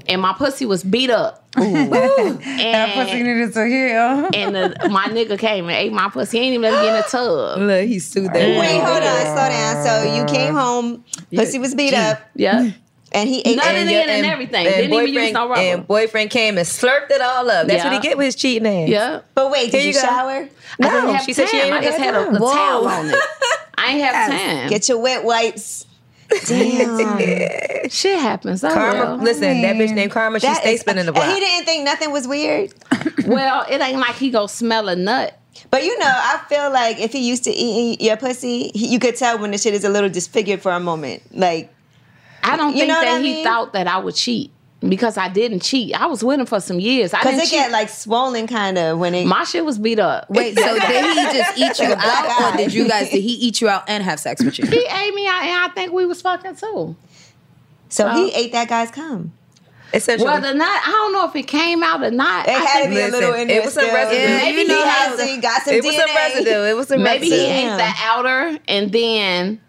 and 0.09 0.23
my 0.23 0.33
pussy 0.33 0.65
was 0.65 0.85
beat 0.85 1.11
up. 1.11 1.45
and 1.57 1.93
That 1.93 2.95
pussy 2.95 3.19
And, 3.19 3.25
needed 3.27 3.53
to 3.55 3.67
heal. 3.67 4.31
and 4.33 4.55
the, 4.55 4.89
my 4.91 5.07
nigga 5.07 5.37
came 5.37 5.65
and 5.65 5.73
ate 5.77 5.93
my 5.93 6.09
pussy. 6.09 6.39
He 6.39 6.45
ain't 6.45 6.55
even 6.55 6.63
let 6.71 6.81
me 6.81 6.87
get 6.89 6.95
in 6.97 7.03
the 7.03 7.09
tub. 7.09 7.59
Look, 7.59 7.85
he 7.89 7.99
sued 7.99 8.27
that. 8.27 8.35
Wait, 8.35 8.79
hold 8.81 9.03
on, 9.03 9.27
slow 9.27 9.49
down. 9.49 9.85
So 9.85 10.15
you 10.15 10.25
came 10.27 10.55
home, 10.55 11.05
pussy 11.35 11.59
was 11.59 11.75
beat 11.75 11.95
up, 11.95 12.21
Yeah. 12.37 12.71
And 13.13 13.29
he 13.29 13.41
ate. 13.41 13.57
None 13.57 13.67
of 13.69 13.75
and 13.77 13.89
the 13.89 13.93
you- 13.93 14.01
in 14.01 14.09
and 14.09 14.27
everything. 14.27 14.65
Didn't 14.65 14.93
even 14.93 15.15
use 15.15 15.33
no 15.33 15.49
rubber. 15.49 15.61
And 15.61 15.87
boyfriend 15.87 16.31
came 16.31 16.59
and 16.59 16.67
slurped 16.67 17.11
it 17.11 17.21
all 17.21 17.49
up. 17.51 17.67
That's 17.67 17.85
what 17.85 17.93
he 17.93 17.97
Yeah. 17.99 18.03
get 18.03 18.17
with 18.17 18.27
his 18.27 18.35
cheating 18.37 18.67
ass. 18.67 18.89
Yeah. 18.89 19.21
But 19.35 19.51
wait, 19.51 19.71
did 19.71 19.75
Here 19.75 19.81
you, 19.83 19.87
you 19.89 19.95
go. 19.95 20.01
shower? 20.01 20.33
I 20.33 20.49
No, 20.81 21.13
have 21.13 21.23
she 21.25 21.33
said 21.33 21.49
she 21.49 21.57
ain't 21.59 21.73
I 21.75 21.83
just 21.83 21.99
had 21.99 22.15
had 22.15 22.27
a, 22.33 22.37
a 22.37 22.39
towel 22.39 22.87
on 22.89 23.11
it. 23.11 23.17
I 23.77 23.93
ain't 23.93 24.05
have 24.05 24.31
time. 24.31 24.69
Get 24.69 24.89
your 24.89 24.99
wet 24.99 25.25
wipes. 25.25 25.87
Damn. 26.47 27.89
Shit 27.89 28.19
happens. 28.21 28.63
Oh, 28.63 28.71
Karma, 28.73 28.99
well. 28.99 29.17
listen, 29.17 29.63
that 29.63 29.77
bitch 29.77 29.95
named 29.95 30.13
Karma, 30.13 30.41
she 30.41 30.47
That 30.47 30.59
stays 30.59 30.81
spinning 30.81 31.07
the 31.07 31.13
And 31.19 31.33
he 31.33 31.41
didn't 31.41 31.65
think 31.65 31.85
nothing 31.85 32.11
was 32.13 32.29
weird. 32.29 32.73
well, 33.27 33.65
it 33.71 33.81
ain't 33.81 33.99
like 33.99 34.17
he 34.17 34.31
go 34.31 34.47
smell 34.47 34.89
a 34.89 34.97
nut. 34.97 35.39
But 35.71 35.85
you 35.85 35.99
know, 35.99 36.07
I 36.07 36.41
feel 36.49 36.71
like 36.71 36.99
if 37.01 37.13
he 37.13 37.27
used 37.27 37.45
to 37.45 37.51
eat 37.51 38.01
your 38.01 38.17
pussy, 38.17 38.71
he, 38.75 38.89
you 38.89 38.99
could 38.99 39.17
tell 39.17 39.39
when 39.39 39.51
the 39.51 39.59
shit 39.59 39.75
is 39.75 39.85
a 39.85 39.89
little 39.89 40.11
disfigured 40.11 40.61
for 40.63 40.71
a 40.73 40.79
moment. 40.81 41.23
Like, 41.33 41.73
I 42.43 42.57
don't 42.57 42.73
You 42.73 42.81
think 42.81 42.89
know 42.93 43.01
that 43.01 43.09
I 43.09 43.17
he 43.19 43.23
mean? 43.35 43.45
thought 43.45 43.73
that 43.73 43.87
I 43.87 43.99
would 43.99 44.15
cheat 44.15 44.51
because 44.81 45.17
I 45.19 45.29
didn't 45.29 45.61
cheat. 45.61 45.95
I 46.01 46.07
was 46.07 46.23
with 46.23 46.39
him 46.41 46.47
for 46.47 46.61
some 46.61 46.79
years. 46.81 47.13
I 47.13 47.19
because 47.19 47.33
didn't 47.33 47.43
it 47.47 47.51
cheat. 47.51 47.59
get 47.59 47.71
like 47.73 47.89
swollen 47.89 48.47
kind 48.47 48.79
of 48.79 48.99
when 48.99 49.15
it. 49.15 49.27
my 49.27 49.45
shit 49.45 49.65
was 49.65 49.79
beat 49.79 49.99
up. 49.99 50.31
Wait, 50.31 50.57
so 50.59 50.79
did 50.79 50.83
he 50.83 51.39
just 51.39 51.59
eat 51.59 51.79
you 51.81 51.95
black 51.95 52.41
out, 52.41 52.55
or 52.55 52.57
did 52.57 52.73
you 52.73 52.87
guys? 52.89 53.11
Did 53.11 53.23
he 53.23 53.33
eat 53.35 53.61
you 53.61 53.69
out 53.69 53.85
and 53.89 54.03
have 54.03 54.21
sex 54.21 54.43
with 54.43 54.59
you? 54.59 54.67
He 54.67 54.79
ate 54.79 55.15
me 55.15 55.27
out, 55.27 55.43
and 55.43 55.65
I 55.65 55.69
think 55.75 55.93
we 55.93 56.07
was 56.07 56.23
fucking 56.23 56.57
too. 56.57 56.95
so 57.89 58.09
he 58.11 58.33
ate 58.33 58.53
that 58.53 58.69
guy's 58.69 58.91
cum. 58.91 59.33
Essentially. 59.95 60.27
Well, 60.29 60.41
the 60.43 60.53
nut, 60.53 60.69
I 60.69 60.91
don't 60.91 61.15
know 61.15 61.27
if 61.27 61.35
it 61.35 61.47
came 61.47 61.83
out 61.83 62.03
or 62.03 62.11
not. 62.11 62.47
It 62.47 62.51
I 62.51 62.59
had 62.59 62.79
to 62.81 62.85
think 62.91 62.95
be 62.95 63.01
a 63.01 63.09
little 63.09 63.33
in 63.33 63.49
it 63.49 63.55
there. 63.55 63.63
was 63.65 63.73
some 63.73 63.85
still. 63.85 63.95
residue. 63.95 64.21
Yeah, 64.21 64.37
Maybe 64.37 64.59
you 64.59 64.67
he 64.67 64.69
know 64.69 64.85
had 64.85 65.09
how 65.09 65.17
some- 65.17 65.27
he 65.29 65.37
got 65.39 65.63
some 65.63 65.75
it 65.75 65.83
was 65.85 65.95
DNA. 65.95 65.99
some 65.99 66.15
residue. 66.17 66.65
It 66.71 66.77
was 66.77 66.89
some 66.89 67.03
maybe 67.03 67.27
he 67.31 67.47
ate 67.47 67.71
the 67.77 67.93
outer, 68.03 68.59
and 68.69 68.93
then 68.93 69.61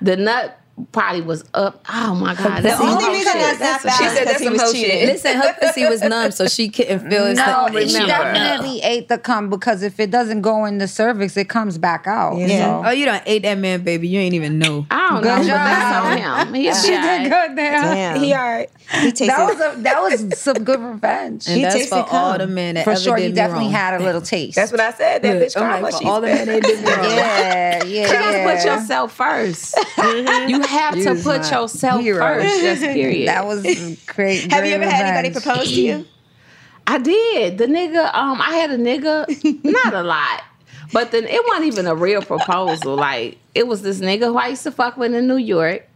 the 0.00 0.16
nut 0.16 0.58
probably 0.92 1.22
was 1.22 1.42
up. 1.54 1.82
Oh 1.88 2.14
my 2.14 2.34
god, 2.34 2.62
that's 2.62 2.78
The 2.78 2.84
only 2.86 3.00
some 3.04 3.12
reason 3.14 3.32
shit. 3.32 3.58
that's 3.58 3.60
not 3.60 3.82
That's 3.84 3.96
She 3.98 4.04
is 4.04 4.10
said 4.12 4.16
'cause 4.18 4.26
that's 4.26 4.38
he 4.40 4.44
some 4.44 4.52
was 4.52 4.62
hoe 4.62 4.72
cheating. 4.72 4.90
shit. 4.90 5.08
Listen, 5.08 5.36
her 5.36 5.54
pussy 5.60 5.86
was 5.86 6.02
numb, 6.02 6.30
so 6.32 6.48
she 6.48 6.68
couldn't 6.68 7.08
feel 7.10 7.24
his. 7.26 7.38
No, 7.38 7.68
thing. 7.68 7.88
he 7.88 7.94
remember. 7.94 8.06
definitely 8.08 8.80
ate 8.82 9.08
the 9.08 9.16
cum 9.18 9.48
because 9.48 9.82
if 9.82 9.98
it 10.00 10.10
doesn't 10.10 10.42
go 10.42 10.64
in 10.66 10.76
the 10.78 10.86
cervix, 10.88 11.36
it 11.38 11.48
comes 11.48 11.78
back 11.78 12.06
out. 12.06 12.36
Yeah. 12.36 12.82
Oh, 12.84 12.90
you 12.90 13.06
done 13.06 13.22
ate 13.26 13.42
that 13.42 13.56
man, 13.58 13.84
baby. 13.84 14.06
You 14.08 14.20
ain't 14.20 14.34
even 14.34 14.58
know. 14.58 14.86
I 14.90 15.08
don't 15.12 15.22
Good 15.22 15.28
know, 15.28 15.36
job. 15.44 15.46
that's 15.46 16.26
on 16.28 16.46
him. 16.48 16.54
He's 16.54 16.82
She 16.84 16.90
did 16.90 17.30
good 17.30 17.56
there. 17.56 17.80
Damn. 17.80 18.20
He 18.20 18.32
all 18.34 18.38
right. 18.42 18.70
He 19.00 19.10
tasted 19.12 19.28
That 19.30 19.46
was 19.46 19.60
a, 19.78 19.80
that 19.82 20.00
was 20.02 20.38
some 20.38 20.62
good 20.62 20.78
revenge. 20.80 21.46
And 21.48 21.56
He 21.56 21.62
that's 21.62 21.74
tasted 21.74 21.90
for 22.04 22.06
all 22.14 22.38
the 22.38 22.46
men 22.46 22.74
that 22.76 22.84
For 22.84 22.90
ever 22.90 23.00
sure, 23.00 23.16
did 23.16 23.26
he 23.28 23.32
definitely 23.32 23.64
wrong. 23.64 23.72
had 23.72 24.00
a 24.00 24.04
little 24.04 24.20
taste. 24.20 24.54
That's 24.56 24.70
what 24.70 24.80
I 24.80 24.92
said. 24.92 25.22
That 25.22 25.42
bitch 25.42 25.56
I'm 25.56 25.62
cried 25.62 25.82
like, 25.82 25.94
for 25.94 26.06
all 26.06 26.20
the 26.20 26.28
men 26.28 26.46
that 26.46 26.62
did 26.62 26.80
me 26.84 26.90
wrong. 26.92 27.04
yeah, 27.04 27.84
yeah. 27.84 28.06
You 28.06 28.12
gotta 28.12 28.56
put 28.56 28.64
yourself 28.64 29.12
first. 29.12 29.76
You 30.06 30.60
have 30.66 30.94
to 30.94 31.14
put 31.22 31.50
yourself 31.50 32.00
hero. 32.00 32.20
first. 32.20 32.60
Just 32.60 32.82
period. 32.98 33.28
That 33.28 33.46
was 33.46 33.62
great. 34.06 34.50
Have 34.52 34.64
you 34.64 34.72
great 34.76 34.82
ever 34.82 34.90
had 34.90 35.16
anybody 35.16 35.32
propose 35.40 35.68
to 35.72 35.80
you? 35.80 36.06
I 36.86 36.98
did. 36.98 37.58
The 37.58 37.66
nigga, 37.66 38.14
um, 38.14 38.40
I 38.40 38.56
had 38.56 38.70
a 38.70 38.78
nigga, 38.78 39.64
not 39.64 39.92
a 39.94 40.02
lot, 40.04 40.44
but 40.92 41.10
then 41.10 41.24
it 41.24 41.40
wasn't 41.46 41.66
even 41.66 41.86
a 41.86 41.94
real 41.96 42.22
proposal. 42.22 42.94
Like 42.94 43.38
it 43.54 43.66
was 43.66 43.82
this 43.82 44.00
nigga 44.00 44.26
who 44.26 44.36
I 44.38 44.48
used 44.48 44.62
to 44.64 44.70
fuck 44.70 44.96
with 44.96 45.12
in 45.14 45.26
New 45.26 45.36
York, 45.36 45.86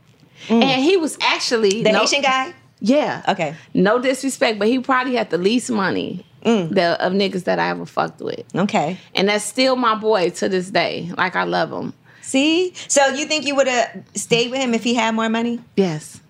and 0.48 0.80
he 0.83 0.96
was 0.96 1.16
actually 1.22 1.83
The 1.85 1.92
no- 1.92 2.02
Asian 2.02 2.22
guy? 2.22 2.52
Yeah. 2.80 3.22
Okay. 3.28 3.54
No 3.74 4.00
disrespect, 4.00 4.59
but 4.59 4.66
he 4.66 4.78
probably 4.80 5.14
had 5.14 5.28
the 5.30 5.37
least 5.38 5.70
money 5.70 6.24
the, 6.42 6.96
of 6.98 7.12
niggas 7.12 7.44
that 7.44 7.59
I 7.59 7.68
ever 7.68 7.85
fucked 7.87 8.20
with, 8.20 8.42
Okay. 8.56 8.96
and 9.14 9.28
that's 9.28 9.44
still 9.44 9.76
my 9.76 9.94
boy 9.94 10.30
to 10.30 10.48
this 10.48 10.70
day. 10.70 11.12
Like 11.18 11.37
I 11.37 11.42
love 11.44 11.70
him. 11.70 11.92
See? 12.31 12.75
So 12.87 13.09
you 13.09 13.27
think 13.27 13.45
you 13.45 13.57
would 13.57 13.66
have 13.66 14.05
stayed 14.14 14.53
with 14.53 14.61
him 14.61 14.73
if 14.73 14.85
he 14.85 14.95
had 14.95 15.16
more 15.16 15.29
money? 15.29 15.59
Yes. 15.75 16.21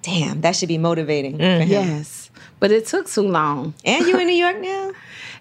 Damn, 0.00 0.40
that 0.40 0.56
should 0.56 0.70
be 0.70 0.78
motivating 0.78 1.36
for 1.36 1.44
mm. 1.44 1.60
him. 1.60 1.68
Yes. 1.68 2.30
But 2.60 2.70
it 2.72 2.86
took 2.86 3.06
too 3.08 3.28
long. 3.28 3.74
And 3.84 4.06
you 4.06 4.18
in 4.18 4.26
New 4.26 4.32
York 4.32 4.58
now? 4.60 4.92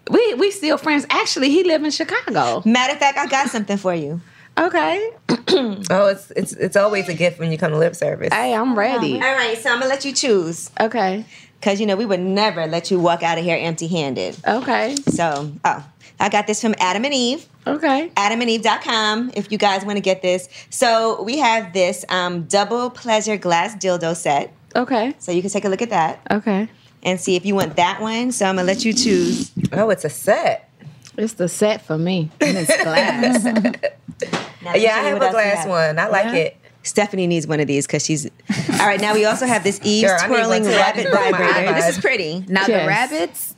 We 0.10 0.34
we 0.34 0.52
still 0.52 0.78
friends. 0.78 1.06
Actually, 1.10 1.52
he 1.52 1.64
live 1.64 1.86
in 1.86 1.92
Chicago. 1.92 2.62
Matter 2.66 2.94
of 2.94 3.00
fact, 3.00 3.18
I 3.18 3.28
got 3.28 3.48
something 3.50 3.78
for 3.78 3.96
you. 3.96 4.20
Okay. 4.58 5.12
Oh, 5.90 6.08
it's 6.08 6.32
it's 6.32 6.54
it's 6.54 6.76
always 6.76 7.08
a 7.10 7.14
gift 7.14 7.38
when 7.40 7.52
you 7.52 7.58
come 7.58 7.72
to 7.72 7.78
lip 7.78 7.96
service. 7.96 8.34
Hey, 8.34 8.56
I'm 8.56 8.78
ready. 8.78 9.14
All 9.14 9.20
right, 9.20 9.56
so 9.58 9.72
I'm 9.72 9.80
gonna 9.80 9.90
let 9.90 10.04
you 10.04 10.12
choose. 10.12 10.72
Okay. 10.80 11.26
Cause 11.62 11.80
you 11.80 11.86
know 11.86 11.96
we 11.96 12.06
would 12.06 12.20
never 12.20 12.66
let 12.66 12.90
you 12.90 13.00
walk 13.00 13.22
out 13.22 13.38
of 13.38 13.44
here 13.44 13.58
empty 13.60 13.88
handed. 13.88 14.36
Okay. 14.48 14.96
So, 15.10 15.52
oh, 15.64 15.86
I 16.20 16.30
got 16.30 16.48
this 16.48 16.60
from 16.60 16.74
Adam 16.80 17.06
and 17.06 17.14
Eve. 17.14 17.48
Okay. 17.66 18.10
adamandeve.com 18.16 19.32
if 19.36 19.52
you 19.52 19.58
guys 19.58 19.86
want 19.86 19.98
to 19.98 20.02
get 20.02 20.22
this. 20.22 20.50
So 20.70 21.22
we 21.24 21.38
have 21.40 21.74
this 21.74 22.04
um, 22.10 22.44
double 22.44 22.90
pleasure 22.90 23.38
glass 23.38 23.76
dildo 23.76 24.16
set. 24.16 24.54
Okay. 24.76 25.14
So 25.20 25.32
you 25.32 25.42
can 25.42 25.50
take 25.52 25.66
a 25.66 25.70
look 25.70 25.82
at 25.82 25.90
that 25.92 26.20
Okay. 26.32 26.68
and 27.04 27.20
see 27.20 27.36
if 27.36 27.46
you 27.46 27.56
want 27.56 27.76
that 27.78 28.02
one. 28.02 28.32
So 28.32 28.46
I'm 28.46 28.56
gonna 28.56 28.66
let 28.68 28.84
you 28.86 28.94
choose. 28.94 29.52
Oh, 29.72 29.90
it's 29.90 30.04
a 30.06 30.10
set. 30.10 30.70
It's 31.18 31.34
the 31.34 31.48
set 31.48 31.82
for 31.86 31.98
me. 31.98 32.32
And 32.42 32.58
it's 32.58 32.84
glass. 32.84 33.44
Now, 34.64 34.70
let 34.72 34.76
me 34.80 34.84
Yeah, 34.86 34.96
I 34.96 35.00
have 35.02 35.18
a 35.22 35.30
glass 35.32 35.58
have. 35.60 35.70
one. 35.70 36.00
I 36.00 36.08
like 36.08 36.34
it. 36.34 36.58
Stephanie 36.84 37.28
needs 37.28 37.46
one 37.48 37.60
of 37.60 37.68
these 37.68 37.86
because 37.86 38.06
she's. 38.06 38.26
All 38.26 38.88
right, 38.88 39.00
now 39.00 39.14
we 39.14 39.26
also 39.26 39.46
have 39.46 39.64
this 39.64 39.80
Eve 39.84 40.08
Girl, 40.08 40.18
twirling 40.20 40.64
one 40.64 40.72
too. 40.72 40.78
I 40.78 40.82
rabbit 40.82 41.04
just 41.04 41.12
broke 41.14 41.32
my 41.32 41.38
vibrator. 41.38 41.74
This 41.74 41.98
is 41.98 42.02
pretty. 42.02 42.46
now 42.48 42.66
the 42.66 42.74
rabbits. 42.74 43.56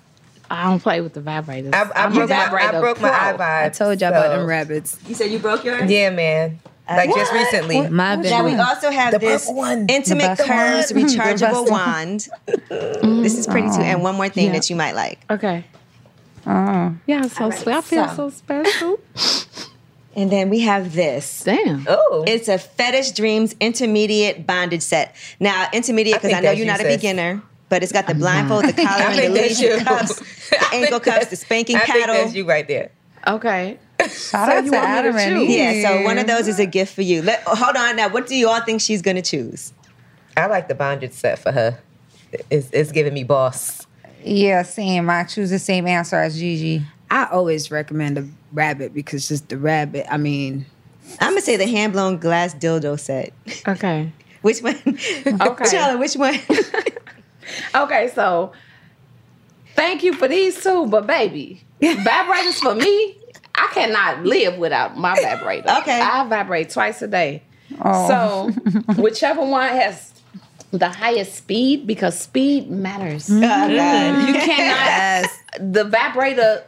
I 0.50 0.64
don't 0.66 0.80
play 0.82 1.02
with 1.02 1.14
the 1.14 1.22
vibrators. 1.22 1.74
I, 1.74 1.84
I 1.84 2.04
I'm 2.06 2.12
a 2.12 2.16
broke 2.16 2.30
my 2.30 2.36
I 2.36 2.46
vibrator 2.46 2.80
broke 2.80 3.02
my 3.02 3.10
pro. 3.10 3.38
iPod. 3.38 3.64
I 3.66 3.70
told 3.70 4.00
y'all 4.02 4.10
about 4.10 4.30
them 4.38 4.46
rabbits. 4.48 4.98
You 5.08 5.16
said 5.16 5.32
you 5.32 5.40
broke 5.40 5.64
yours? 5.64 5.90
Yeah, 5.90 6.10
man. 6.12 6.60
Like 6.88 7.10
just 7.16 7.32
What? 7.34 7.40
recently. 7.40 7.90
My 7.90 8.16
Now 8.16 8.46
we 8.46 8.54
also 8.56 8.92
have 8.92 9.12
The 9.14 9.18
this 9.20 9.48
one. 9.50 9.88
intimate 9.90 10.38
The 10.38 10.44
curves 10.44 10.92
rechargeable 10.92 11.68
best 11.68 11.72
wand. 11.72 12.28
this 13.24 13.38
is 13.40 13.48
pretty 13.48 13.70
too. 13.70 13.82
And 13.82 14.04
one 14.04 14.16
more 14.16 14.30
thing 14.30 14.48
Yeah. 14.48 14.54
that 14.54 14.70
you 14.70 14.76
might 14.76 14.94
like. 14.94 15.20
Okay. 15.30 15.64
Oh. 16.46 16.96
Yeah, 17.08 17.22
I'm 17.24 17.30
so 17.30 17.50
sweet. 17.50 17.74
I 17.76 17.82
feel 17.82 18.08
so- 18.10 18.30
so 18.30 18.30
special. 18.30 19.00
And 20.18 20.32
then 20.32 20.50
we 20.50 20.62
have 20.62 20.94
this. 20.94 21.44
Damn. 21.44 21.86
Oh. 21.90 22.24
It's 22.26 22.48
a 22.48 22.58
Fetish 22.58 23.12
Dreams 23.12 23.54
intermediate 23.60 24.48
bondage 24.48 24.82
set. 24.82 25.14
Now, 25.42 25.68
intermediate, 25.74 26.16
because 26.22 26.32
I, 26.32 26.36
think 26.36 26.44
know 26.46 26.52
you're 26.52 26.66
not 26.68 26.80
a 26.80 26.84
sis. 26.84 26.96
beginner, 26.96 27.42
but 27.70 27.84
it's 27.84 27.92
got 27.92 28.08
the 28.08 28.16
blindfold, 28.16 28.66
the 28.66 28.74
collar, 28.88 29.04
and 29.06 29.18
the 29.18 29.22
think 29.22 29.36
that's 29.36 29.62
laser 29.62 29.84
cuffs, 29.84 30.50
the 30.50 30.68
ankle 30.74 31.00
cuffs, 31.00 31.28
the 31.28 31.36
spanking 31.36 31.76
I 31.78 31.80
think 31.80 32.00
paddle. 32.00 32.16
that's 32.16 32.36
you 32.36 32.48
right 32.48 32.68
there. 32.68 32.92
Okay. 33.28 33.80
Shout 34.10 34.50
out 34.50 34.66
you 34.66 34.72
to 34.72 34.78
want 34.78 34.88
Adam 34.90 35.16
and? 35.16 35.42
Eve. 35.42 35.50
Yeah, 35.50 35.90
so 35.90 36.04
one 36.04 36.18
of 36.18 36.28
those 36.28 36.48
is 36.48 36.60
a 36.60 36.66
gift 36.66 36.94
for 36.94 37.02
you. 37.02 37.22
Let, 37.22 37.42
hold 37.44 37.76
on 37.76 37.96
now. 37.96 38.10
What 38.10 38.28
do 38.28 38.36
you 38.36 38.50
all 38.50 38.62
think 38.62 38.82
she's 38.82 39.02
going 39.02 39.16
to 39.16 39.22
choose? 39.22 39.74
I 40.38 40.48
like 40.48 40.68
the 40.68 40.76
bondage 40.76 41.14
set 41.14 41.40
for 41.40 41.52
her. 41.52 41.80
It's, 42.50 42.70
it's 42.72 42.92
giving 42.92 43.14
me 43.14 43.24
boss. 43.24 43.88
Yeah, 44.24 44.64
same. 44.64 45.10
I 45.10 45.24
choose 45.24 45.50
the 45.50 45.60
same 45.60 45.88
answer 45.88 46.18
as 46.18 46.38
Gigi. 46.38 46.86
I 47.10 47.26
always 47.32 47.72
recommend 47.72 48.18
a 48.18 48.28
rabbit 48.52 48.94
because 48.94 49.28
just 49.28 49.50
the 49.50 49.58
rabbit. 49.58 50.06
I 50.12 50.18
mean, 50.18 50.66
I'm 51.20 51.32
going 51.32 51.38
to 51.38 51.42
say 51.42 51.56
the 51.56 51.68
hand 51.68 51.94
blown 51.94 52.18
glass 52.18 52.54
dildo 52.54 53.00
set. 53.00 53.34
Okay. 53.68 54.12
Which 54.42 54.62
one? 54.62 54.76
Okay. 54.86 55.66
Charlotte, 55.70 55.98
which 55.98 56.16
one? 56.16 56.38
Okay, 57.74 58.12
so 58.14 58.52
thank 59.76 60.04
you 60.04 60.14
for 60.14 60.28
these 60.28 60.62
two, 60.62 60.88
but 60.88 61.08
baby, 61.08 61.64
vibrators 61.82 62.60
for 62.62 62.76
me, 62.76 63.18
I 63.56 63.68
cannot 63.74 64.24
live 64.24 64.58
without 64.58 64.98
my 64.98 65.16
vibrator. 65.16 65.70
Okay. 65.82 66.00
I 66.00 66.28
vibrate 66.28 66.70
twice 66.70 67.02
a 67.02 67.08
day. 67.08 67.44
Oh. 67.84 68.08
So 68.08 68.72
whichever 69.02 69.46
one 69.46 69.70
has 69.70 70.14
the 70.72 70.90
highest 70.90 71.36
speed, 71.36 71.88
because 71.88 72.20
speed 72.20 72.70
matters. 72.70 73.28
Mm-hmm. 73.28 73.42
God. 73.42 74.28
You 74.28 74.34
cannot 74.34 75.30
the 75.60 75.86
vibrator 75.86 76.64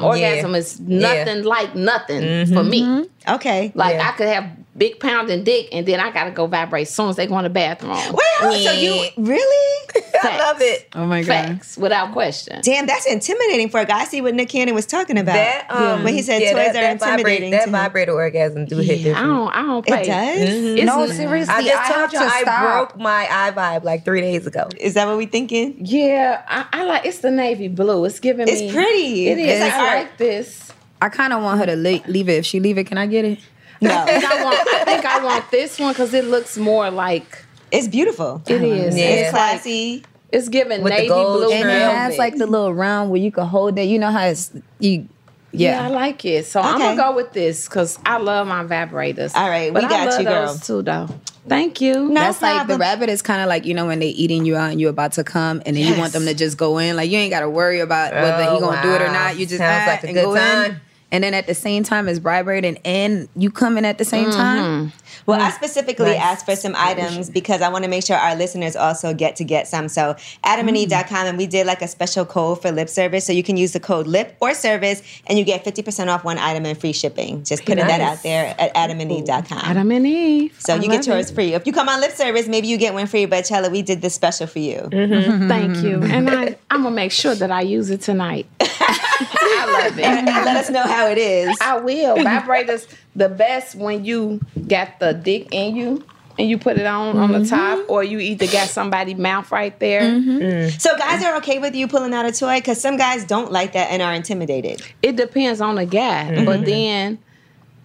orgasm 0.00 0.54
is 0.54 0.78
nothing 0.80 1.44
like 1.44 1.74
nothing 1.74 2.46
for 2.46 2.62
mm-hmm. 2.62 3.00
me. 3.00 3.10
Okay. 3.28 3.72
Like 3.74 3.94
Yeah. 3.94 4.08
I 4.08 4.12
could 4.12 4.28
have 4.28 4.50
big 4.78 5.00
pounding 5.00 5.44
dick 5.44 5.68
and 5.72 5.84
then 5.86 6.00
I 6.00 6.10
gotta 6.12 6.30
go 6.30 6.46
vibrate 6.46 6.82
as 6.86 6.94
soon 6.94 7.08
as 7.10 7.16
they 7.16 7.26
go 7.26 7.36
in 7.38 7.44
the 7.44 7.50
bathroom. 7.50 7.90
Well, 7.92 8.52
so 8.52 8.72
you 8.72 9.08
really? 9.16 9.88
I 10.22 10.38
love 10.38 10.56
it. 10.60 10.88
oh 10.94 11.06
my 11.06 11.22
god. 11.22 11.26
Facts, 11.26 11.76
without 11.76 12.12
question. 12.12 12.60
Damn, 12.62 12.86
that's 12.86 13.06
intimidating 13.06 13.68
for 13.68 13.80
a 13.80 13.84
guy. 13.84 14.00
I 14.00 14.04
see 14.04 14.20
what 14.20 14.34
Nick 14.34 14.48
Cannon 14.48 14.74
was 14.74 14.86
talking 14.86 15.18
about. 15.18 15.34
That 15.34 15.66
um, 15.70 16.04
when 16.04 16.14
he 16.14 16.22
said 16.22 16.40
yeah, 16.42 16.52
toys 16.52 16.72
that, 16.72 16.76
are 16.76 16.96
that 16.96 17.00
vibrate- 17.00 17.42
intimidating. 17.42 17.50
that 17.50 17.68
vibrator 17.68 18.12
orgasm 18.12 18.64
do 18.66 18.78
hit 18.78 19.00
Yeah, 19.00 19.18
I 19.18 19.22
don't 19.22 19.48
I 19.54 19.62
don't 19.62 19.86
play. 19.86 20.02
It 20.02 20.06
does? 20.06 20.48
It's 20.78 20.84
No, 20.86 21.06
seriously. 21.06 21.54
I 21.54 21.62
just 21.62 21.74
have 21.82 21.96
told 22.10 22.12
you 22.12 22.18
to 22.20 22.24
I 22.34 22.40
stop. 22.42 22.62
broke 22.90 23.00
my 23.00 23.26
eye 23.30 23.50
vibe 23.50 23.84
like 23.84 24.04
three 24.04 24.20
days 24.20 24.46
ago. 24.46 24.68
Is 24.78 24.94
that 24.94 25.06
what 25.06 25.16
we 25.18 25.26
thinking? 25.26 25.76
Yeah, 25.84 26.42
I, 26.48 26.66
I 26.72 26.84
like 26.84 27.04
it's 27.04 27.18
the 27.18 27.30
navy 27.30 27.68
blue. 27.68 28.04
It's 28.04 28.20
giving 28.20 28.46
me. 28.46 28.52
It's 28.52 28.60
me 28.62 28.72
pretty. 28.72 29.28
It 29.28 29.38
is. 29.38 29.60
It's 29.60 29.60
like 29.60 29.72
I 29.74 29.94
like 30.00 30.16
this. 30.18 30.72
I 31.00 31.08
kind 31.08 31.32
of 31.32 31.42
want 31.42 31.60
her 31.60 31.66
to 31.66 31.76
le- 31.76 32.02
leave 32.10 32.28
it. 32.28 32.38
If 32.38 32.46
she 32.46 32.58
leave 32.60 32.76
it, 32.78 32.84
can 32.88 32.98
I 32.98 33.06
get 33.06 33.24
it? 33.24 33.38
No, 33.80 33.90
I 33.96 34.04
think 34.06 34.24
I 34.24 34.44
want 34.44 34.56
I 34.74 34.84
think 34.84 35.04
I 35.04 35.24
want 35.24 35.50
this 35.50 35.78
one 35.78 35.92
because 35.92 36.12
it 36.14 36.24
looks 36.24 36.56
more 36.58 36.90
like 36.90 37.44
it's 37.70 37.86
beautiful. 37.88 38.42
it 38.46 38.62
is. 38.62 38.96
Yeah. 38.96 39.04
It's 39.04 39.20
It's 39.22 39.30
classy. 39.30 40.04
it's 40.32 40.48
giving 40.48 40.82
With 40.82 40.92
the 40.92 40.98
navy 40.98 41.08
gold 41.08 41.38
blue. 41.38 41.48
trim. 41.50 41.62
And 41.62 41.70
it 41.70 41.96
has 41.96 42.18
like 42.18 42.36
the 42.36 42.46
little 42.46 42.72
round 42.74 43.10
where 43.10 43.20
you 43.20 43.30
can 43.30 43.46
hold 43.46 43.78
it. 43.78 43.84
You 43.84 43.98
know 43.98 44.10
how 44.10 44.24
it's 44.26 44.50
you. 44.78 45.08
Yeah, 45.50 45.82
I 45.84 45.88
like 45.88 46.24
it. 46.26 46.44
So 46.46 46.60
I'm 46.60 46.78
gonna 46.78 46.96
go 46.96 47.14
with 47.16 47.32
this 47.32 47.66
because 47.68 47.98
I 48.04 48.18
love 48.18 48.46
my 48.46 48.64
vibrators. 48.64 49.34
All 49.34 49.48
right, 49.48 49.72
but 49.72 49.82
we 49.82 49.86
I 49.86 49.88
got 49.88 50.08
love 50.10 50.20
you, 50.20 50.26
girl. 50.26 50.46
those 50.46 50.66
too, 50.66 50.82
though. 50.82 51.08
Thank 51.48 51.80
you. 51.80 51.94
No 52.10 52.14
That's 52.20 52.42
like 52.42 52.66
the 52.66 52.76
rabbit 52.76 53.08
is 53.08 53.22
kind 53.22 53.40
of 53.40 53.48
like 53.48 53.64
you 53.64 53.72
know 53.72 53.86
when 53.86 54.00
they're 54.00 54.12
eating 54.14 54.44
you 54.44 54.56
out 54.56 54.70
and 54.70 54.78
you're 54.78 54.90
about 54.90 55.12
to 55.12 55.24
come 55.24 55.62
and 55.64 55.74
then 55.74 55.86
you 55.90 55.98
want 55.98 56.12
them 56.12 56.26
to 56.26 56.34
just 56.34 56.58
go 56.58 56.76
in 56.76 56.94
like 56.96 57.10
you 57.10 57.16
ain't 57.16 57.30
got 57.30 57.40
to 57.40 57.48
worry 57.48 57.80
about 57.80 58.12
whether 58.12 58.44
Oh, 58.50 58.54
he 58.56 58.60
gonna 58.60 58.82
do 58.82 58.92
it 58.92 59.00
or 59.00 59.08
not. 59.10 59.38
You 59.38 59.46
just 59.46 59.58
Sounds 59.58 59.86
like 59.86 60.04
a 60.04 60.06
and 60.08 60.14
good 60.14 60.24
go 60.24 60.34
time. 60.34 60.70
in. 60.72 60.80
And 61.10 61.24
then 61.24 61.32
at 61.32 61.46
the 61.46 61.54
same 61.54 61.84
time 61.84 62.06
as 62.06 62.18
vibrating 62.18 62.78
and 62.84 63.28
you 63.34 63.50
come 63.50 63.78
in 63.78 63.84
at 63.86 63.96
the 63.98 64.04
same 64.04 64.26
Mm-hmm. 64.26 64.36
time. 64.36 64.92
Well, 65.26 65.40
I 65.40 65.50
specifically 65.50 66.06
Nice. 66.12 66.20
asked 66.20 66.44
for 66.46 66.54
some 66.56 66.74
items 66.76 67.30
because 67.30 67.62
I 67.62 67.68
want 67.70 67.84
to 67.84 67.90
make 67.90 68.04
sure 68.04 68.16
our 68.16 68.34
listeners 68.36 68.76
also 68.76 69.14
get 69.14 69.36
to 69.36 69.44
get 69.44 69.66
some. 69.66 69.88
So, 69.88 70.16
adamandeve.com, 70.44 71.26
and 71.26 71.38
we 71.38 71.46
did 71.46 71.66
like 71.66 71.82
a 71.82 71.88
special 71.88 72.24
code 72.24 72.60
for 72.62 72.70
lip 72.72 72.88
service. 72.88 73.24
So, 73.26 73.32
you 73.32 73.42
can 73.42 73.56
use 73.56 73.72
the 73.72 73.80
code 73.80 74.06
lip 74.06 74.36
or 74.40 74.54
service, 74.54 75.02
and 75.26 75.38
you 75.38 75.44
get 75.44 75.64
50% 75.64 76.08
off 76.08 76.24
one 76.24 76.38
item 76.38 76.66
and 76.66 76.78
free 76.78 76.92
shipping. 76.92 77.44
Just 77.44 77.64
putting 77.64 77.86
that 77.86 78.00
out 78.00 78.22
there 78.22 78.54
at 78.58 78.74
adamandeve.com. 78.74 79.58
Adam 79.62 79.90
and 79.92 80.06
Eve. 80.06 80.54
so, 80.58 80.74
I 80.74 80.76
you 80.78 80.88
get 80.88 81.06
yours 81.06 81.30
it. 81.30 81.34
free. 81.34 81.52
If 81.54 81.66
you 81.66 81.72
come 81.72 81.88
on 81.88 82.00
lip 82.00 82.12
service, 82.12 82.48
maybe 82.48 82.68
you 82.68 82.76
get 82.78 82.94
one 82.94 83.06
free. 83.06 83.26
But, 83.26 83.42
Chella, 83.44 83.70
we 83.70 83.82
did 83.82 84.00
this 84.02 84.14
special 84.14 84.46
for 84.46 84.58
you. 84.58 84.88
Thank 84.90 85.78
you. 85.78 86.02
And 86.18 86.28
I, 86.30 86.56
I'm 86.70 86.82
gonna 86.82 86.94
make 86.94 87.12
sure 87.12 87.34
that 87.34 87.50
I 87.50 87.60
use 87.60 87.90
it 87.90 88.00
tonight. 88.00 88.46
I 89.20 89.84
love 89.84 89.98
it. 89.98 90.04
And 90.04 90.26
let 90.26 90.56
us 90.56 90.70
know 90.70 90.82
how 90.82 91.08
it 91.08 91.18
is. 91.18 91.56
I 91.60 91.78
will. 91.78 92.16
Vibrators 92.16 92.86
the 93.16 93.28
best 93.28 93.74
when 93.74 94.04
you 94.04 94.40
got 94.66 95.00
the 95.00 95.12
dick 95.12 95.48
in 95.52 95.76
you 95.76 96.04
and 96.38 96.48
you 96.48 96.56
put 96.56 96.78
it 96.78 96.86
on 96.86 97.16
on 97.16 97.32
the 97.32 97.44
top, 97.44 97.78
mm-hmm. 97.78 97.90
or 97.90 98.04
you 98.04 98.18
either 98.20 98.46
got 98.46 98.68
somebody 98.68 99.14
mouth 99.14 99.50
right 99.50 99.78
there. 99.80 100.02
Mm-hmm. 100.02 100.38
Mm. 100.38 100.80
So, 100.80 100.96
guys 100.96 101.22
are 101.24 101.36
okay 101.38 101.58
with 101.58 101.74
you 101.74 101.88
pulling 101.88 102.14
out 102.14 102.26
a 102.26 102.32
toy? 102.32 102.58
Because 102.58 102.80
some 102.80 102.96
guys 102.96 103.24
don't 103.24 103.50
like 103.50 103.72
that 103.72 103.90
and 103.90 104.00
are 104.00 104.14
intimidated. 104.14 104.80
It 105.02 105.16
depends 105.16 105.60
on 105.60 105.74
the 105.74 105.86
guy, 105.86 106.44
but 106.44 106.60
mm-hmm. 106.60 106.64
then. 106.64 107.18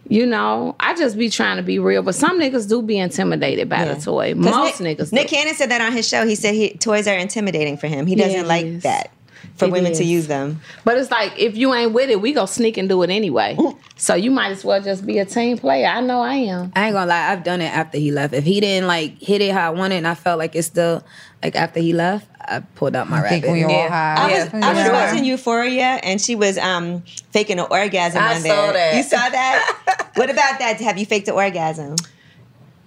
You 0.09 0.25
know, 0.25 0.75
I 0.81 0.95
just 0.95 1.17
be 1.17 1.29
trying 1.29 1.55
to 1.55 1.63
be 1.63 1.79
real, 1.79 2.03
but 2.03 2.13
some 2.13 2.37
niggas 2.37 2.67
do 2.67 2.81
be 2.81 2.97
intimidated 2.97 3.69
by 3.69 3.85
Yeah. 3.85 3.93
the 3.93 4.01
toy. 4.01 4.33
Most 4.35 4.81
Nick, 4.81 4.97
niggas. 4.97 5.13
Nick 5.13 5.29
do. 5.29 5.35
Cannon 5.37 5.55
said 5.55 5.71
that 5.71 5.79
on 5.79 5.93
his 5.93 6.05
show. 6.05 6.27
He 6.27 6.35
said 6.35 6.53
he, 6.53 6.73
toys 6.73 7.07
are 7.07 7.15
intimidating 7.15 7.77
for 7.77 7.87
him. 7.87 8.05
He 8.05 8.15
doesn't 8.15 8.41
Yeah, 8.41 8.45
like 8.45 8.65
is. 8.65 8.83
that 8.83 9.11
for 9.55 9.65
It 9.65 9.71
women 9.71 9.93
to 9.93 10.03
use 10.03 10.27
them. 10.27 10.61
But 10.83 10.97
it's 10.97 11.11
like 11.11 11.37
if 11.39 11.55
you 11.55 11.73
ain't 11.73 11.93
with 11.93 12.09
it, 12.09 12.21
we 12.21 12.33
go 12.33 12.45
sneak 12.45 12.77
and 12.77 12.87
do 12.89 13.01
it 13.03 13.09
anyway. 13.09 13.57
So 13.95 14.15
you 14.15 14.31
might 14.31 14.51
as 14.51 14.65
well 14.65 14.81
just 14.81 15.05
be 15.05 15.19
a 15.19 15.25
team 15.25 15.57
player. 15.57 15.87
I 15.87 16.01
know 16.01 16.21
I 16.21 16.33
am. 16.35 16.71
I 16.75 16.85
ain't 16.87 16.93
gonna 16.93 17.07
lie, 17.09 17.31
I've 17.31 17.43
done 17.43 17.61
it 17.61 17.71
after 17.73 17.97
he 17.97 18.11
left. 18.11 18.33
If 18.33 18.43
he 18.43 18.59
didn't 18.59 18.87
like 18.87 19.19
hit 19.21 19.41
it 19.41 19.53
how 19.53 19.67
I 19.67 19.75
wanted, 19.75 19.95
and 19.97 20.07
I 20.07 20.15
felt 20.15 20.39
like 20.39 20.55
it's 20.55 20.67
still 20.67 21.03
like 21.43 21.55
after 21.55 21.79
he 21.79 21.93
left, 21.93 22.27
I 22.41 22.59
pulled 22.61 22.95
out 22.95 23.09
my 23.09 23.19
I 23.19 23.29
think 23.29 23.45
rabbit. 23.45 23.53
we 23.53 23.63
all 23.63 23.69
Yeah. 23.71 23.89
have. 23.89 24.19
I 24.19 24.33
was, 24.33 24.53
I 24.53 24.69
was 24.73 24.77
Yeah. 24.85 24.91
watching 24.91 25.25
Euphoria 25.25 25.99
and 26.03 26.19
she 26.19 26.35
was 26.35 26.57
um, 26.57 27.03
faking 27.31 27.59
an 27.59 27.67
orgasm 27.69 28.21
I 28.21 28.35
on 28.35 28.41
there. 28.43 28.51
saw 28.67 28.71
that. 28.73 28.95
You 28.95 29.03
saw 29.03 29.17
that? 29.29 30.09
what 30.15 30.29
about 30.29 30.59
that? 30.59 30.79
Have 30.81 30.97
you 30.97 31.05
faked 31.05 31.27
an 31.29 31.35
orgasm? 31.35 31.95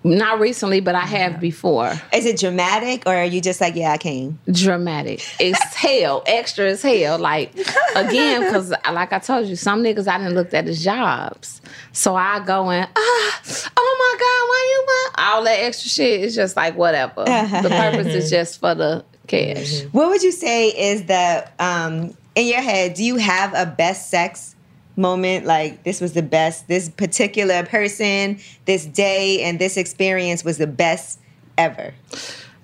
Not 0.07 0.39
recently, 0.39 0.79
but 0.81 0.95
I 0.95 1.01
have 1.01 1.41
before. 1.41 1.93
Is 2.13 2.27
it 2.27 2.39
dramatic 2.39 3.03
or 3.07 3.15
are 3.15 3.25
you 3.25 3.41
just 3.41 3.61
like, 3.61 3.75
yeah, 3.75 3.93
I 3.93 3.99
came? 3.99 4.39
Dramatic. 4.51 5.21
It's 5.41 5.61
hell, 5.75 6.23
extra 6.27 6.71
as 6.71 6.83
hell. 6.83 7.19
Like 7.19 7.53
again, 7.97 8.45
because 8.45 8.71
like 8.93 9.13
I 9.13 9.19
told 9.19 9.47
you, 9.47 9.57
some 9.57 9.83
niggas 9.83 10.07
I 10.07 10.19
didn't 10.19 10.35
looked 10.35 10.55
at 10.55 10.67
as 10.69 10.83
jobs. 10.83 11.61
So 11.93 12.15
I 12.15 12.39
go 12.45 12.71
and 12.71 12.89
ah, 12.97 13.41
oh 13.77 13.97
my 13.99 14.17
god, 14.19 14.49
why 14.49 14.71
you 14.71 14.85
want 14.87 15.15
all 15.19 15.45
that 15.45 15.65
extra 15.65 15.91
shit? 15.91 16.23
It's 16.23 16.35
just 16.35 16.57
like 16.57 16.77
whatever. 16.77 17.25
the 17.25 17.69
purpose 17.69 18.15
is 18.15 18.31
just 18.37 18.61
for 18.61 18.75
the 18.75 19.05
cash. 19.27 19.83
What 19.93 20.09
would 20.09 20.23
you 20.23 20.33
say 20.33 20.69
is 20.69 21.05
the, 21.07 21.49
um, 21.59 22.17
in 22.35 22.47
your 22.47 22.61
head, 22.61 22.95
do 22.95 23.05
you 23.05 23.17
have 23.17 23.55
a 23.55 23.67
best 23.67 24.11
sex 24.11 24.56
moment? 24.97 25.47
Like, 25.47 25.85
this 25.85 26.01
was 26.01 26.13
the 26.13 26.23
best, 26.23 26.69
this 26.69 26.89
particular 26.89 27.65
person, 27.65 28.39
this 28.65 28.87
day, 28.87 29.43
and 29.43 29.59
this 29.59 29.77
experience 29.77 30.45
was 30.45 30.59
the 30.59 30.67
best 30.67 31.21
ever? 31.59 31.95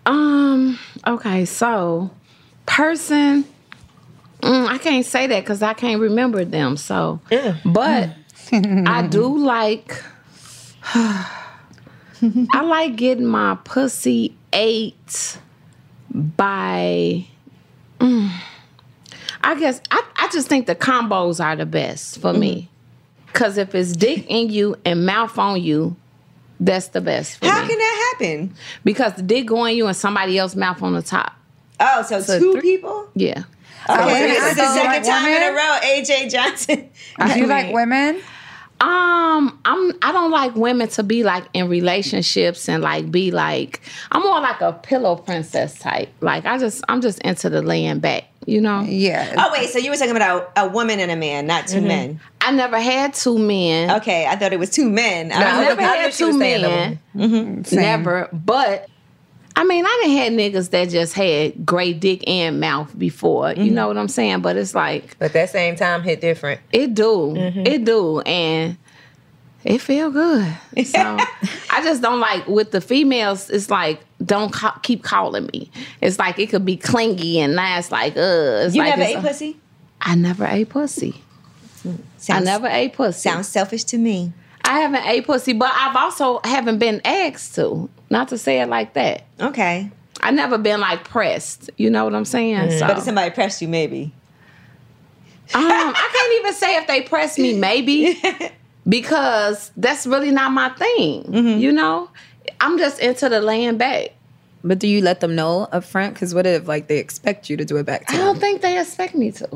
Um. 0.06 0.78
Okay. 1.06 1.44
So, 1.44 2.10
person. 2.66 3.44
Mm, 4.40 4.66
I 4.66 4.78
can't 4.78 5.06
say 5.06 5.28
that 5.28 5.40
because 5.40 5.62
I 5.62 5.74
can't 5.74 6.00
remember 6.00 6.44
them. 6.44 6.76
So, 6.76 7.20
yeah. 7.30 7.56
but 7.64 8.10
I 8.52 9.06
do 9.08 9.38
like. 9.44 10.02
I 10.94 12.62
like 12.62 12.96
getting 12.96 13.26
my 13.26 13.56
pussy 13.64 14.36
ate 14.52 15.38
by. 16.10 17.26
mm, 17.98 18.30
I 19.42 19.58
guess 19.58 19.80
I, 19.90 20.02
I 20.16 20.28
just 20.32 20.48
think 20.48 20.66
the 20.66 20.74
combos 20.74 21.42
are 21.42 21.56
the 21.56 21.66
best 21.66 22.20
for 22.20 22.32
me. 22.32 22.68
Mm-hmm. 23.26 23.32
Cause 23.32 23.56
if 23.58 23.74
it's 23.74 23.92
dick 23.92 24.26
in 24.28 24.50
you 24.50 24.76
and 24.84 25.06
mouth 25.06 25.38
on 25.38 25.62
you, 25.62 25.96
that's 26.60 26.88
the 26.88 27.00
best 27.00 27.38
for 27.38 27.46
How 27.46 27.62
me 27.62 27.68
can 27.68 27.78
that 27.78 28.14
happen? 28.20 28.54
because 28.84 29.14
the 29.14 29.22
dick 29.22 29.46
going 29.46 29.76
you 29.76 29.86
and 29.86 29.96
somebody 29.96 30.38
else 30.38 30.54
mouth 30.54 30.82
on 30.82 30.92
the 30.92 31.02
top. 31.02 31.32
Oh, 31.80 32.02
so, 32.02 32.38
two 32.38 32.60
people? 32.60 33.08
Yeah. 33.14 33.42
Okay, 33.90 34.28
you 34.28 34.28
this 34.28 34.50
is 34.50 34.56
the 34.56 34.62
like 34.62 34.74
second 34.74 35.04
time 35.04 35.26
in 35.26 35.42
a 35.42 35.52
row. 35.52 35.78
AJ 35.82 36.30
Johnson. 36.30 36.90
Do 37.26 37.38
you 37.40 37.46
like 37.48 37.72
women? 37.72 38.22
Um, 38.82 39.60
I'm 39.64 39.92
I 40.02 40.10
don't 40.10 40.32
like 40.32 40.56
women 40.56 40.88
to 40.88 41.04
be 41.04 41.22
like 41.22 41.44
in 41.54 41.68
relationships 41.68 42.68
and 42.68 42.82
like 42.82 43.12
be 43.12 43.30
like 43.30 43.80
I'm 44.10 44.22
more 44.22 44.40
like 44.40 44.60
a 44.60 44.72
pillow 44.72 45.14
princess 45.14 45.78
type. 45.78 46.08
Like 46.20 46.46
I 46.46 46.58
just 46.58 46.82
I'm 46.88 47.00
just 47.00 47.20
into 47.20 47.48
the 47.48 47.62
laying 47.62 48.00
back, 48.00 48.24
you 48.44 48.60
know? 48.60 48.80
Yeah. 48.80 49.34
Oh 49.38 49.50
wait, 49.52 49.68
so 49.70 49.78
you 49.78 49.90
were 49.90 49.96
talking 49.96 50.16
about 50.16 50.50
a, 50.56 50.62
a 50.62 50.68
woman 50.68 50.98
and 50.98 51.12
a 51.12 51.16
man, 51.16 51.46
not 51.46 51.68
2 51.68 51.80
men. 51.80 52.18
I 52.40 52.50
never 52.50 52.80
had 52.80 53.14
two 53.14 53.38
men. 53.38 53.92
Okay, 53.98 54.26
I 54.26 54.34
thought 54.34 54.52
it 54.52 54.58
was 54.58 54.70
two 54.70 54.90
men. 54.90 55.30
I 55.30 55.36
I 55.36 55.62
never 55.62 55.80
had 55.80 56.12
two 56.12 56.36
men. 56.36 56.98
them. 57.14 57.64
Same. 57.64 57.80
Never. 57.80 58.28
But 58.32 58.88
I 59.54 59.64
mean, 59.64 59.84
I 59.84 60.00
didn't 60.02 60.16
had 60.16 60.32
niggas 60.54 60.70
that 60.70 60.88
just 60.88 61.14
had 61.14 61.64
great 61.66 62.00
dick 62.00 62.26
and 62.28 62.58
mouth 62.60 62.96
before. 62.98 63.52
You 63.52 63.70
know 63.70 63.86
what 63.88 63.98
I'm 63.98 64.08
saying? 64.08 64.40
But 64.40 64.56
it's 64.56 64.74
like 64.74 65.18
But 65.18 65.32
that 65.34 65.50
same 65.50 65.76
time 65.76 66.02
hit 66.02 66.20
different. 66.20 66.60
It 66.72 66.94
do. 66.94 67.34
It 67.36 67.84
do. 67.84 68.20
And 68.20 68.76
it 69.64 69.78
feel 69.80 70.10
good. 70.10 70.46
So 70.86 70.98
I 71.70 71.82
just 71.84 72.02
don't 72.02 72.20
like 72.20 72.46
with 72.48 72.70
the 72.70 72.80
females, 72.80 73.50
it's 73.50 73.70
like 73.70 74.00
don't 74.24 74.52
ca- 74.52 74.78
keep 74.82 75.02
calling 75.02 75.48
me. 75.52 75.70
It's 76.00 76.18
like 76.18 76.38
it 76.38 76.48
could 76.48 76.64
be 76.64 76.76
clingy 76.76 77.38
and 77.40 77.54
nice 77.54 77.90
like 77.92 78.16
uh 78.16 78.64
it's 78.66 78.74
you 78.74 78.82
like 78.82 78.90
never 78.96 79.02
it's 79.02 79.10
ate 79.10 79.16
a- 79.18 79.22
pussy? 79.22 79.60
I 80.00 80.14
never 80.16 80.44
ate 80.46 80.68
pussy. 80.70 81.22
Sounds, 82.16 82.30
I 82.30 82.40
never 82.40 82.68
ate 82.68 82.92
pussy. 82.94 83.18
sounds 83.28 83.48
selfish 83.48 83.84
to 83.84 83.98
me. 83.98 84.32
I 84.64 84.80
haven't 84.80 85.04
ate 85.04 85.26
pussy, 85.26 85.52
but 85.52 85.70
I've 85.74 85.96
also 85.96 86.40
haven't 86.44 86.78
been 86.78 87.00
asked 87.04 87.56
to. 87.56 87.90
Not 88.12 88.28
to 88.28 88.36
say 88.36 88.60
it 88.60 88.68
like 88.68 88.92
that. 88.92 89.24
Okay, 89.40 89.90
I 90.20 90.30
never 90.32 90.58
been 90.58 90.80
like 90.80 91.02
pressed. 91.02 91.70
You 91.78 91.88
know 91.88 92.04
what 92.04 92.14
I'm 92.14 92.26
saying? 92.26 92.78
So 92.78 92.86
but 92.86 92.98
if 92.98 93.04
somebody 93.04 93.30
pressed 93.30 93.62
you, 93.62 93.68
maybe. 93.68 94.12
Um, 95.54 95.64
I 95.64 96.10
can't 96.12 96.40
even 96.40 96.52
say 96.52 96.76
if 96.76 96.86
they 96.86 97.00
pressed 97.02 97.38
me, 97.38 97.58
maybe, 97.58 98.22
because 98.88 99.70
that's 99.78 100.06
really 100.06 100.30
not 100.30 100.52
my 100.52 100.68
thing. 100.70 101.24
Mm-hmm. 101.24 101.58
You 101.58 101.72
know, 101.72 102.10
I'm 102.60 102.76
just 102.76 103.00
into 103.00 103.30
the 103.30 103.40
laying 103.40 103.78
back. 103.78 104.10
But 104.62 104.78
do 104.78 104.86
you 104.86 105.00
let 105.00 105.20
them 105.20 105.34
know 105.34 105.62
up 105.72 105.82
front? 105.82 106.12
Because 106.12 106.34
what 106.34 106.46
if 106.46 106.68
like 106.68 106.88
they 106.88 106.98
expect 106.98 107.48
you 107.48 107.56
to 107.56 107.64
do 107.64 107.78
it 107.78 107.86
back 107.86 108.08
to 108.08 108.14
I 108.14 108.18
don't 108.18 108.38
think 108.38 108.60
they 108.60 108.78
expect 108.78 109.14
me 109.14 109.32
to. 109.32 109.48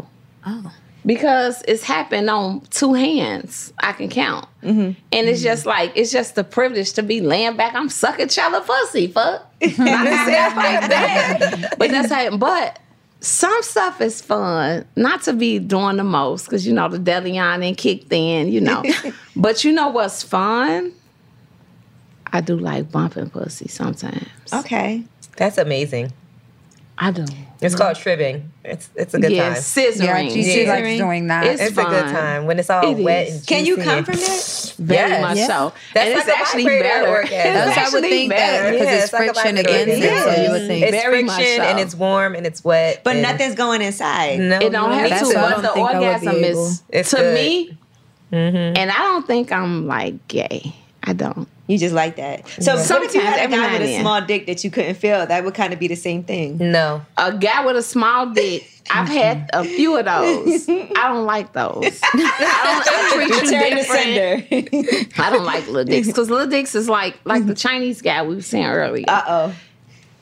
Oh. 0.46 0.72
Because 1.06 1.62
it's 1.68 1.84
happened 1.84 2.28
on 2.28 2.62
two 2.70 2.92
hands, 2.94 3.72
I 3.78 3.92
can 3.92 4.08
count, 4.08 4.48
Mm-hmm. 4.62 4.98
and 5.12 5.28
it's 5.28 5.40
just 5.42 5.64
like 5.64 5.92
it's 5.94 6.10
just 6.10 6.34
the 6.34 6.42
privilege 6.42 6.92
to 6.94 7.02
be 7.04 7.20
laying 7.20 7.56
back. 7.56 7.74
I'm 7.74 7.88
sucking 7.88 8.26
chella 8.28 8.60
pussy, 8.62 9.06
fuck. 9.06 9.42
Not 9.62 9.70
to 9.70 9.78
say 9.78 10.46
it 10.46 10.56
like 10.56 10.88
that, 10.90 11.74
but 11.78 11.90
that's 11.92 12.12
how. 12.12 12.36
But 12.36 12.80
some 13.20 13.62
stuff 13.62 14.00
is 14.00 14.20
fun, 14.20 14.84
not 14.96 15.22
to 15.22 15.32
be 15.32 15.58
doing 15.60 15.96
the 15.96 16.04
most, 16.04 16.46
because 16.46 16.66
you 16.66 16.72
know 16.72 16.88
the 16.88 16.98
delion 16.98 17.66
and 17.66 17.76
kicked 17.76 18.12
in, 18.12 18.48
you 18.48 18.60
know. 18.60 18.82
but 19.36 19.62
you 19.64 19.70
know 19.72 19.88
what's 19.88 20.22
fun? 20.24 20.92
I 22.32 22.40
do 22.40 22.56
like 22.58 22.90
bumping 22.90 23.30
pussy 23.30 23.68
sometimes. 23.68 24.26
Okay. 24.52 25.04
That's 25.36 25.58
amazing. 25.58 26.12
I 26.98 27.10
do. 27.10 27.24
It's 27.60 27.74
called 27.74 27.96
tribbing. 27.96 28.52
It's 28.64 28.88
it's 28.94 29.14
a 29.14 29.18
good 29.18 29.32
yeah, 29.32 29.54
time. 29.54 29.62
scissoring. 29.62 30.28
Yeah, 30.28 30.34
Gigi 30.34 30.60
Yeah. 30.62 30.74
likes 30.74 30.98
doing 30.98 31.26
that. 31.28 31.46
It's 31.46 31.62
It's 31.62 31.70
a 31.78 31.84
good 31.84 32.04
time 32.04 32.44
when 32.46 32.58
it's 32.58 32.68
all 32.68 32.90
It 32.90 33.02
wet 33.02 33.28
is. 33.28 33.36
and 33.38 33.46
Can 33.46 33.64
you 33.66 33.76
come 33.78 34.04
from 34.04 34.14
it? 34.18 34.74
Very 34.78 35.10
Yeah. 35.10 35.20
much 35.22 35.36
Yeah. 35.38 35.46
so. 35.46 35.72
That's 35.94 36.08
and 36.10 36.18
it's 36.18 36.26
like 36.28 36.36
a 36.36 36.38
actually 36.40 36.62
vibrator 36.64 36.82
better. 36.84 37.08
orgasm. 37.08 37.32
It's 37.34 37.42
That's 37.54 37.54
what 37.54 37.56
I 37.56 37.66
would 37.66 37.78
actually 38.04 38.08
think 38.10 38.30
that 38.30 38.36
better. 38.36 38.70
because 38.72 38.86
Yeah, 38.86 38.94
it's 38.94 39.02
it's 39.04 39.10
friction 39.16 39.56
vibrator 39.56 39.70
against 39.92 40.04
it, 40.04 40.08
so 40.10 40.30
you 40.30 40.40
would 40.40 40.48
orgasm. 40.50 40.68
think. 40.68 40.82
It's 40.84 41.02
Very 41.02 41.22
much 41.22 41.34
friction 41.36 41.56
so. 41.56 41.62
and 41.70 41.80
it's 41.80 41.94
warm 41.94 42.34
and 42.34 42.46
it's 42.46 42.64
wet. 42.64 43.00
But 43.04 43.16
nothing's 43.16 43.54
going 43.54 43.82
inside. 43.82 44.38
No, 44.38 44.58
It 44.58 44.70
don't 44.72 44.92
have 44.92 45.18
to, 45.28 45.34
but 45.34 45.62
the 45.62 45.68
think 45.68 45.88
I 45.90 45.98
would 45.98 46.20
be 46.20 46.26
orgasm 46.26 46.44
is 46.92 47.10
to 47.10 47.34
me, 47.34 47.76
mm-hmm. 48.32 48.56
and 48.76 48.90
I 48.90 48.98
don't 48.98 49.26
think 49.26 49.50
I'm 49.52 49.86
like 49.86 50.28
gay. 50.28 50.74
I 51.06 51.12
don't. 51.12 51.48
You 51.68 51.78
just 51.78 51.94
like 51.94 52.16
that. 52.16 52.48
So 52.48 52.74
what 52.74 53.02
if 53.04 53.14
you 53.14 53.20
Sometimes, 53.20 53.24
had 53.24 53.38
a 53.38 53.42
every 53.42 53.56
guy 53.56 53.72
with 53.78 53.88
a 53.88 54.00
small 54.00 54.20
dick 54.22 54.46
that 54.46 54.64
you 54.64 54.70
couldn't 54.70 54.96
feel? 54.96 55.24
That 55.24 55.44
would 55.44 55.54
kind 55.54 55.72
of 55.72 55.78
be 55.78 55.86
the 55.86 55.94
same 55.96 56.24
thing. 56.24 56.58
No. 56.58 57.04
A 57.16 57.36
guy 57.36 57.64
with 57.64 57.76
a 57.76 57.82
small 57.82 58.26
dick. 58.26 58.68
I've 58.90 59.08
had 59.08 59.50
a 59.52 59.64
few 59.64 59.96
of 59.96 60.04
those. 60.04 60.68
I 60.68 61.08
don't 61.08 61.24
like 61.24 61.52
those. 61.52 62.00
I 62.04 62.82
don't 62.84 62.88
I 62.88 63.38
treat 63.38 63.52
you 63.52 63.76
different. 63.76 65.18
I 65.18 65.30
don't 65.30 65.44
like 65.44 65.66
little 65.66 65.84
dicks 65.84 66.06
because 66.06 66.30
little 66.30 66.46
dicks 66.46 66.74
is 66.74 66.88
like 66.88 67.18
like 67.24 67.46
the 67.46 67.54
Chinese 67.54 68.00
guy 68.02 68.22
we 68.22 68.36
were 68.36 68.42
saying 68.42 68.66
earlier. 68.66 69.04
Uh 69.08 69.22
oh. 69.26 69.54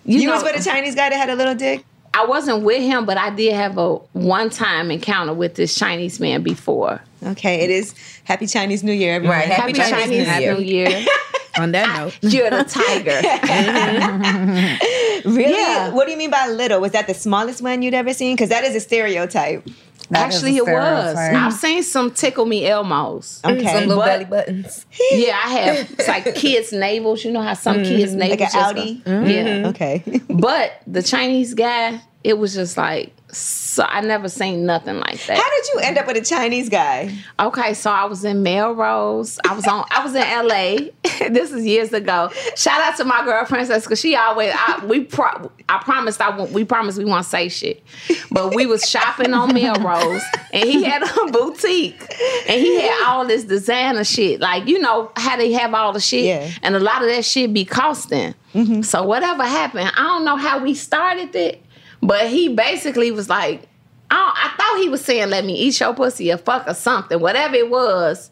you 0.05 0.21
You 0.21 0.27
know, 0.29 0.35
was 0.35 0.45
with 0.45 0.67
a 0.67 0.71
Chinese 0.71 0.95
guy 0.95 1.11
that 1.11 1.17
had 1.17 1.31
a 1.31 1.35
little 1.35 1.55
dick? 1.55 1.85
I 2.15 2.25
wasn't 2.27 2.63
with 2.63 2.81
him, 2.81 3.07
but 3.07 3.19
I 3.19 3.31
did 3.31 3.55
have 3.55 3.77
a 3.77 3.97
one 4.13 4.49
time 4.49 4.91
encounter 4.91 5.35
with 5.35 5.57
this 5.57 5.75
Chinese 5.75 6.21
man 6.21 6.43
before. 6.43 7.03
Okay, 7.25 7.61
it 7.61 7.71
is 7.71 7.95
Happy 8.25 8.47
Chinese 8.47 8.83
New 8.85 8.93
Year, 8.93 9.15
everyone. 9.15 9.37
Right, 9.39 9.49
Happy, 9.49 9.79
Happy 9.79 9.91
Chinese, 9.91 10.27
Chinese 10.27 10.59
New 10.59 10.65
Year. 10.65 11.07
On 11.57 11.71
that 11.71 11.89
ah, 11.89 12.05
note, 12.05 12.19
You're 12.23 12.51
the 12.51 12.65
tiger. 12.65 13.21
Really? 15.25 15.53
Yeah. 15.53 15.91
What 15.91 16.05
do 16.05 16.11
you 16.11 16.19
mean 16.19 16.31
by 16.31 16.49
little? 16.49 16.81
Was 16.81 16.93
that 16.93 17.07
the 17.07 17.15
smallest 17.15 17.63
one 17.63 17.81
you'd 17.81 17.95
ever 17.95 18.13
seen? 18.13 18.37
Because 18.37 18.51
that 18.51 18.65
is 18.65 18.75
a 18.75 18.81
stereotype. 18.81 19.65
That 20.11 20.29
is 20.29 20.37
Actually, 20.37 20.59
a 20.59 20.65
it 20.65 20.73
was. 20.73 21.17
I've 21.17 21.53
seen 21.55 21.83
some 21.83 22.11
tickle 22.11 22.45
me 22.45 22.63
Elmos. 22.65 23.43
Okay. 23.45 23.65
Some 23.65 23.89
little 23.89 23.97
But- 23.97 24.07
belly 24.07 24.25
buttons. 24.27 24.85
Yeah, 25.13 25.41
I 25.43 25.49
have. 25.51 25.91
It's 25.93 26.09
like 26.09 26.35
kids' 26.35 26.73
navels. 26.73 27.25
You 27.25 27.33
know 27.33 27.41
how 27.41 27.55
some 27.55 27.79
mm. 27.79 27.85
kids' 27.85 28.15
navels 28.15 28.31
Like 28.31 28.41
an 28.41 28.47
just 28.53 28.57
Audi? 28.57 28.95
go- 28.97 29.11
Yeah. 29.23 29.45
Mm-hmm. 29.45 29.67
Okay. 29.69 30.03
But 30.29 30.83
the 30.87 31.03
Chinese 31.03 31.55
guy, 31.55 32.01
it 32.23 32.37
was 32.37 32.55
just 32.55 32.77
like 32.77 33.14
So 33.37 33.85
I 33.85 34.01
never 34.01 34.29
seen 34.29 34.67
nothing 34.67 34.99
like 34.99 35.25
that. 35.27 35.37
How 35.37 35.51
did 35.51 35.67
you 35.75 35.81
end 35.81 35.99
up 35.99 36.07
with 36.07 36.17
a 36.17 36.21
Chinese 36.21 36.69
guy? 36.69 37.15
Okay, 37.41 37.75
so 37.75 37.91
I 37.91 38.05
was 38.05 38.25
in 38.25 38.43
Melrose. 38.43 39.39
I 39.49 39.55
was 39.55 39.67
on. 39.67 39.85
I 39.91 40.03
was 40.05 40.15
in 40.15 40.23
LA. 40.23 41.29
this 41.31 41.53
is 41.53 41.67
years 41.67 41.93
ago. 41.93 42.31
Shout 42.57 42.81
out 42.81 42.97
to 42.99 43.05
my 43.05 43.25
girl 43.25 43.45
Princess 43.47 43.85
because 43.85 44.01
she 44.01 44.15
always. 44.17 44.53
I, 44.55 44.85
we. 44.87 45.05
Pro, 45.05 45.51
I 45.69 45.79
promised. 45.83 46.21
I 46.21 46.37
won't. 46.37 46.53
We 46.53 46.65
promised 46.65 46.99
we 46.99 47.05
won't 47.05 47.27
say 47.27 47.49
shit. 47.49 47.83
But 48.31 48.55
we 48.55 48.67
was 48.67 48.89
shopping 48.89 49.35
on 49.35 49.53
Melrose, 49.55 50.23
and 50.53 50.69
he 50.69 50.85
had 50.85 51.03
a 51.03 51.31
boutique, 51.33 52.01
and 52.49 52.61
he 52.61 52.81
had 52.81 53.05
all 53.09 53.27
this 53.27 53.45
designer 53.45 54.05
shit. 54.05 54.41
Like 54.41 54.67
you 54.69 54.79
know 54.79 55.11
how 55.17 55.37
they 55.37 55.53
have 55.53 55.75
all 55.75 55.93
the 55.93 56.01
shit, 56.01 56.25
Yeah. 56.25 56.51
and 56.63 56.77
a 56.77 56.81
lot 56.81 57.03
of 57.03 57.09
that 57.09 57.25
shit 57.25 57.53
be 57.53 57.65
costing. 57.65 58.35
Mm-hmm. 58.55 58.83
So 58.83 59.03
whatever 59.03 59.43
happened, 59.43 59.91
I 59.97 60.03
don't 60.03 60.25
know 60.25 60.37
how 60.37 60.63
we 60.63 60.75
started 60.75 61.35
it, 61.35 61.64
but 62.07 62.29
he 62.29 62.55
basically 62.55 63.11
was 63.11 63.29
like, 63.29 63.63
I, 64.11 64.51
I 64.53 64.57
thought 64.57 64.81
he 64.83 64.89
was 64.89 65.05
saying, 65.05 65.31
"Let 65.31 65.45
me 65.45 65.55
eat 65.55 65.81
your 65.81 65.95
pussy 65.95 66.31
or 66.33 66.37
fuck 66.39 66.69
or 66.69 66.75
something." 66.75 67.19
Whatever 67.19 67.57
it 67.57 67.71
was, 67.71 68.31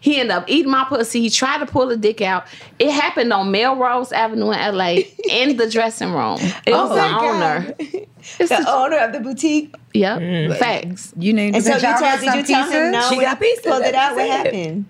he 0.00 0.20
ended 0.20 0.36
up 0.36 0.44
eating 0.48 0.70
my 0.70 0.84
pussy. 0.84 1.20
He 1.22 1.30
tried 1.30 1.58
to 1.58 1.66
pull 1.66 1.90
a 1.90 1.96
dick 1.96 2.20
out. 2.20 2.44
It 2.78 2.90
happened 2.90 3.32
on 3.32 3.50
Melrose 3.50 4.12
Avenue 4.12 4.50
in 4.50 4.58
L.A. 4.58 5.10
in 5.30 5.56
the 5.56 5.68
dressing 5.70 6.12
room. 6.12 6.38
It 6.40 6.72
oh 6.72 6.88
was 6.88 6.90
Oh 6.90 6.94
the 6.94 7.18
owner. 7.26 7.74
It's 8.38 8.48
The 8.48 8.56
the, 8.56 8.72
owner 8.72 8.96
of 8.98 9.12
the 9.12 9.20
boutique. 9.20 9.74
yep, 9.92 10.18
mm. 10.18 10.56
facts. 10.56 11.12
You 11.18 11.34
named 11.34 11.56
And 11.56 11.62
it. 11.64 11.68
so 11.68 11.76
you 11.76 11.82
y'all 11.82 11.98
tell, 11.98 12.16
did 12.18 12.24
you 12.24 12.30
some 12.30 12.70
tell 12.70 12.70
him 12.70 12.92
no? 12.92 13.08
She 13.10 13.16
got 13.20 13.36
he 13.38 13.44
pieces, 13.44 13.66
Pulled 13.66 13.82
it 13.82 13.92
that's 13.92 13.96
out. 14.12 14.16
What 14.16 14.28
happened? 14.30 14.86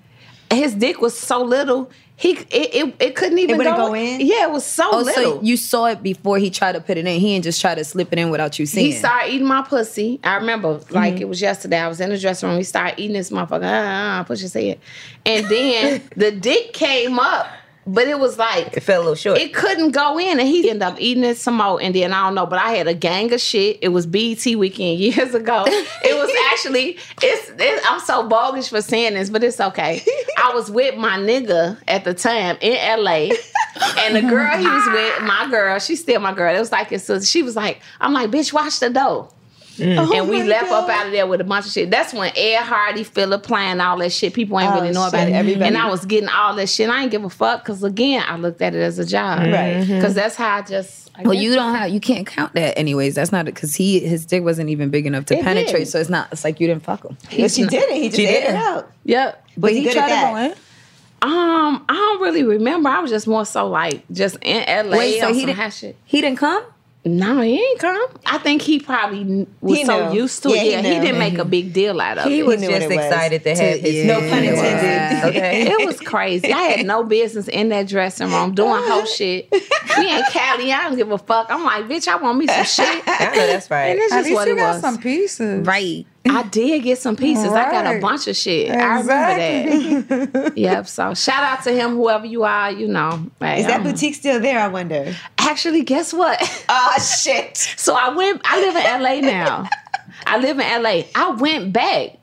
His 0.53 0.74
dick 0.76 1.01
was 1.01 1.18
so 1.18 1.43
little. 1.43 1.91
He 2.16 2.30
it 2.32 2.46
it, 2.50 2.94
it 3.00 3.16
couldn't 3.16 3.38
even 3.40 3.56
wouldn't 3.58 3.76
go, 3.76 3.88
go 3.88 3.94
in? 3.94 4.20
Yeah, 4.20 4.44
it 4.44 4.50
was 4.52 4.64
so 4.64 4.88
Oh, 4.92 4.98
little. 5.00 5.38
so 5.38 5.42
you 5.42 5.56
saw 5.56 5.86
it 5.86 6.00
before 6.00 6.38
he 6.38 6.48
tried 6.48 6.72
to 6.72 6.80
put 6.80 6.96
it 6.96 7.06
in. 7.06 7.20
He 7.20 7.32
didn't 7.34 7.42
just 7.44 7.60
try 7.60 7.74
to 7.74 7.84
slip 7.84 8.12
it 8.12 8.18
in 8.20 8.30
without 8.30 8.56
you 8.58 8.66
seeing. 8.66 8.86
He 8.86 8.92
started 8.92 9.32
eating 9.32 9.48
my 9.48 9.62
pussy. 9.62 10.20
I 10.22 10.36
remember 10.36 10.74
Mm-hmm. 10.76 10.94
like 10.94 11.20
it 11.20 11.28
was 11.28 11.40
yesterday. 11.42 11.78
I 11.78 11.88
was 11.88 12.00
in 12.00 12.10
the 12.10 12.18
dressing 12.18 12.48
room. 12.48 12.58
He 12.58 12.64
started 12.64 13.00
eating 13.00 13.14
this 13.14 13.30
motherfucker. 13.30 13.62
Ah, 13.64 14.20
ah, 14.20 14.24
push 14.24 14.40
his 14.40 14.52
head. 14.54 14.78
And 15.26 15.46
then 15.48 16.02
the 16.16 16.30
dick 16.30 16.72
came 16.72 17.18
up, 17.18 17.48
but 17.87 18.09
it 18.09 18.18
was 18.18 18.39
like 18.39 18.76
It 18.76 18.80
fell 18.80 19.01
a 19.01 19.03
little 19.03 19.14
short. 19.14 19.39
it 19.39 19.53
couldn't 19.55 19.91
go 19.91 20.18
in, 20.18 20.39
and 20.41 20.49
he 20.49 20.68
ended 20.70 20.82
up 20.82 20.97
eating 21.01 21.24
it 21.24 21.37
some 21.37 21.55
more. 21.57 21.80
And 21.82 21.95
then 21.95 22.12
I 22.12 22.24
don't 22.24 22.35
know, 22.35 22.47
but 22.47 22.59
I 22.59 22.72
had 22.72 22.87
a 22.89 22.95
gang 22.95 23.32
of 23.32 23.41
shit. 23.41 23.78
It 23.82 23.89
was 23.89 24.07
BET 24.07 24.45
weekend 24.57 24.99
years 24.99 25.35
ago. 25.35 25.64
It 26.07 26.14
was 26.16 26.30
actually 26.53 26.99
it's, 27.22 27.53
it's 27.59 27.87
I'm 27.89 28.01
so 28.01 28.28
bogus 28.28 28.68
for 28.68 28.82
saying 28.82 29.14
this, 29.14 29.30
but 29.30 29.43
it's 29.43 29.61
okay. 29.61 30.03
I 30.37 30.53
was 30.55 30.70
with 30.70 30.97
my 30.97 31.18
nigga 31.18 31.78
at 31.89 32.05
the 32.05 32.14
time 32.14 32.57
in 32.61 32.74
LA, 33.03 33.30
and 34.01 34.14
the 34.16 34.22
girl 34.22 34.57
he 34.57 34.66
was 34.66 34.87
with, 34.93 35.22
my 35.22 35.49
girl, 35.51 35.78
she's 35.78 36.01
still 36.01 36.20
my 36.20 36.32
girl. 36.35 36.55
It 36.55 36.59
was 36.59 36.72
like 36.72 36.89
sister. 36.91 37.22
She 37.24 37.43
was 37.43 37.57
like, 37.57 37.80
I'm 38.01 38.12
like, 38.12 38.30
bitch, 38.30 38.53
watch 38.53 38.80
the 38.80 38.91
door. 39.77 40.14
and 40.14 40.29
we 40.29 40.39
my 40.41 40.45
left 40.47 40.70
up 40.70 40.89
out 40.89 41.07
of 41.07 41.12
there 41.12 41.27
with 41.27 41.41
a 41.41 41.45
bunch 41.45 41.66
of 41.66 41.72
shit. 41.72 41.91
That's 41.91 42.12
when 42.12 42.33
Ed 42.37 42.62
Hardy, 42.62 43.05
Philipp 43.05 43.43
Plein 43.43 43.81
all 43.81 43.99
that 43.99 44.12
shit. 44.12 44.35
People 44.35 44.59
ain't 44.61 44.72
Oh, 44.72 44.81
really 44.81 44.93
know 44.93 45.07
about 45.09 45.29
it. 45.29 45.33
everybody- 45.33 45.66
And 45.66 45.77
I 45.79 45.89
was 45.91 46.05
getting 46.07 46.29
all 46.29 46.55
that 46.57 46.68
shit. 46.68 46.89
I 46.89 47.03
ain't 47.03 47.11
give 47.11 47.25
a 47.25 47.31
fuck 47.31 47.62
because 47.64 47.83
again, 47.83 48.25
I 48.27 48.37
looked 48.37 48.61
at 48.62 48.75
it 48.75 48.81
as 48.81 48.99
a 48.99 49.05
job. 49.07 49.41
Right. 49.41 49.81
Because 49.87 50.14
that's 50.14 50.37
how 50.37 50.57
I 50.57 50.62
just. 50.62 51.11
I 51.16 51.22
well, 51.22 51.35
you 51.35 51.55
don't 51.55 51.75
have 51.77 51.91
you 51.91 52.01
can't 52.01 52.27
count 52.27 52.55
that 52.55 52.77
anyways. 52.77 53.14
That's 53.14 53.31
not 53.31 53.45
because 53.45 53.77
he 53.77 54.01
his 54.01 54.27
dick 54.27 54.43
wasn't 54.43 54.68
even 54.70 54.91
big 54.91 55.07
enough 55.07 55.27
to 55.27 55.37
It 55.39 55.45
penetrate. 55.45 55.85
did. 55.85 55.89
So 55.89 56.01
it's 56.01 56.11
not. 56.11 56.29
It's 56.33 56.43
like 56.43 56.59
you 56.59 56.66
didn't 56.66 56.83
fuck 56.83 57.05
him. 57.05 57.16
But 57.39 57.53
she 57.53 57.64
did 57.66 57.85
it. 57.89 57.95
He 57.97 58.05
just 58.09 58.16
She 58.16 58.27
ate 58.27 58.39
it 58.39 58.41
didn't. 58.47 58.57
out. 58.57 58.91
Yep. 59.05 59.47
But 59.57 59.72
he, 59.72 59.85
tried 59.85 59.97
at 59.97 60.09
that? 60.09 60.47
in? 60.47 60.57
Um, 61.22 61.85
I 61.89 61.95
don't 61.95 62.20
really 62.20 62.43
remember. 62.43 62.89
I 62.89 62.99
was 63.01 63.11
just 63.11 63.27
more 63.29 63.47
so 63.47 63.68
like 63.68 64.05
just 64.11 64.37
in 64.43 64.64
LA 64.91 64.97
Wait, 64.97 65.20
so 65.20 65.29
he 65.29 65.41
some 65.41 65.47
didn't. 65.47 65.57
hot 65.57 65.72
shit. 65.72 65.97
He 66.05 66.20
didn't 66.20 66.39
come. 66.39 66.64
No, 67.07 67.40
he 67.42 67.59
ain't 67.62 67.78
come. 67.80 68.07
I 68.24 68.38
think 68.38 68.62
he 68.62 68.78
probably 68.80 69.24
kn- 69.24 69.46
was 69.61 69.78
He 69.78 69.84
so 69.84 70.11
used 70.12 70.42
to 70.44 70.48
Yeah, 70.48 70.55
it. 70.57 70.62
he 70.62 70.70
Yeah, 70.70 70.80
he, 70.82 70.88
knew. 70.94 71.00
didn't 71.02 71.18
make 71.18 71.36
a 71.36 71.44
big 71.44 71.72
deal 71.74 72.00
out 72.00 72.16
of 72.16 72.24
he 72.24 72.30
it. 72.32 72.36
He 72.36 72.42
was 72.44 72.61
just 72.62 72.70
it 72.72 72.88
was. 72.88 72.96
excited 72.96 73.42
to 73.44 73.50
have 73.55 73.80
his 73.80 73.94
yeah. 73.94 74.07
No 74.07 74.20
pun 74.20 74.42
intended. 74.44 75.24
Okay. 75.36 75.70
It 75.70 75.86
was 75.86 76.00
crazy. 76.00 76.50
I 76.50 76.62
had 76.62 76.86
no 76.86 77.05
business 77.05 77.46
in 77.48 77.68
that 77.68 77.88
dressing 77.88 78.30
room 78.30 78.55
doing 78.55 78.82
whole 78.84 79.05
shit. 79.18 79.48
We 79.52 80.11
in 80.11 80.22
Cali. 80.30 80.72
I 80.72 80.84
don't 80.84 80.96
give 80.96 81.11
a 81.11 81.18
fuck. 81.18 81.48
I'm 81.50 81.62
like, 81.62 81.84
bitch, 81.84 82.09
I 82.09 82.16
want 82.16 82.38
me 82.38 82.46
some 82.46 82.64
shit. 82.64 83.02
I 83.07 83.24
know 83.36 83.46
that's 83.48 83.70
right. 83.70 83.88
And 83.88 83.98
it's 84.00 84.12
At 84.12 84.16
just 84.20 84.24
least 84.30 84.34
what 84.36 84.48
you 84.48 84.55
it 84.55 84.57
got 84.57 84.72
was. 84.72 84.80
some 84.80 84.98
pieces. 84.98 85.66
Right. 85.66 86.07
I 86.27 86.43
did 86.45 86.83
get 86.83 86.99
some 86.99 87.16
pieces. 87.16 87.47
I 87.53 87.70
got 87.70 87.97
a 87.97 88.01
bunch 88.01 88.27
of 88.29 88.37
shit. 88.37 88.70
I 88.70 89.01
remember 89.01 90.27
that. 90.39 90.57
yep. 90.57 90.87
So 90.87 91.14
shout 91.14 91.43
out 91.45 91.62
to 91.64 91.72
him, 91.72 91.97
whoever 91.97 92.27
you 92.27 92.45
are. 92.45 92.70
You 92.72 92.89
know, 92.89 93.31
Is 93.43 93.66
that 93.66 93.81
I'm- 93.81 93.83
boutique 93.85 94.14
still 94.14 94.41
there? 94.41 94.59
I 94.59 94.68
wonder. 94.68 95.14
Actually, 95.39 95.83
guess 95.83 96.12
what? 96.12 96.41
Oh 96.68 96.95
shit! 97.22 97.59
So 97.77 97.95
I 97.95 98.09
went. 98.14 98.41
I 98.45 98.61
live 98.61 98.77
in 98.77 99.03
LA 99.03 99.20
now. 99.31 99.68
I 100.27 100.39
live 100.39 100.59
in 100.59 100.83
LA. 100.83 101.03
I 101.14 101.31
went 101.39 101.72
back. 101.72 102.16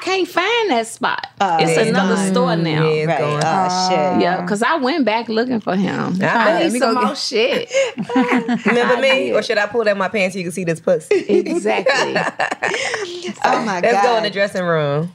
I 0.00 0.02
can't 0.02 0.28
find 0.28 0.70
that 0.70 0.86
spot. 0.86 1.26
Oh, 1.40 1.58
it's 1.60 1.72
it's 1.76 1.90
another 1.90 2.14
gone. 2.14 2.30
store 2.32 2.56
now. 2.56 2.84
Yeah, 2.84 2.90
it's 2.90 3.06
Right. 3.08 3.18
gone. 3.18 3.42
Oh 3.44 3.88
shit. 3.90 4.22
Yeah, 4.22 4.40
because 4.40 4.62
I 4.62 4.76
went 4.76 5.04
back 5.04 5.28
looking 5.28 5.60
for 5.60 5.76
him. 5.76 6.18
Ah, 6.22 6.46
I 6.56 6.62
need 6.68 6.78
some 6.78 6.94
go 6.94 7.00
more 7.02 7.08
get- 7.10 7.18
shit. 7.18 7.70
Remember 8.66 8.96
me? 9.00 9.32
Or 9.32 9.42
should 9.42 9.58
I 9.58 9.66
pull 9.66 9.84
down 9.84 9.98
my 9.98 10.08
pants 10.08 10.34
so 10.34 10.38
you 10.38 10.44
can 10.44 10.52
see 10.52 10.64
this 10.64 10.80
pussy? 10.80 11.14
exactly. 11.14 12.14
Oh 13.44 13.62
my 13.64 13.80
god. 13.80 13.82
Let's 13.82 13.92
god. 13.94 14.02
go 14.04 14.16
in 14.18 14.22
the 14.24 14.30
dressing 14.30 14.64
room. 14.64 15.12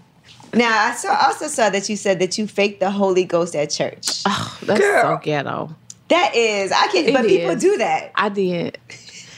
Now 0.53 0.87
I 0.87 0.95
saw 0.95 1.15
also 1.25 1.47
saw 1.47 1.69
that 1.69 1.89
you 1.89 1.95
said 1.95 2.19
that 2.19 2.37
you 2.37 2.47
faked 2.47 2.79
the 2.79 2.89
Holy 2.91 3.23
Ghost 3.25 3.55
at 3.55 3.69
church. 3.71 4.23
That's 4.23 4.79
Girl. 4.79 5.01
so 5.17 5.19
ghetto. 5.21 5.75
That 6.07 6.35
is, 6.35 6.71
I 6.71 6.87
can, 6.87 7.05
It 7.05 7.13
but 7.13 7.25
people 7.25 7.55
do 7.55 7.77
that. 7.77 8.11
I 8.15 8.29
did. 8.29 8.77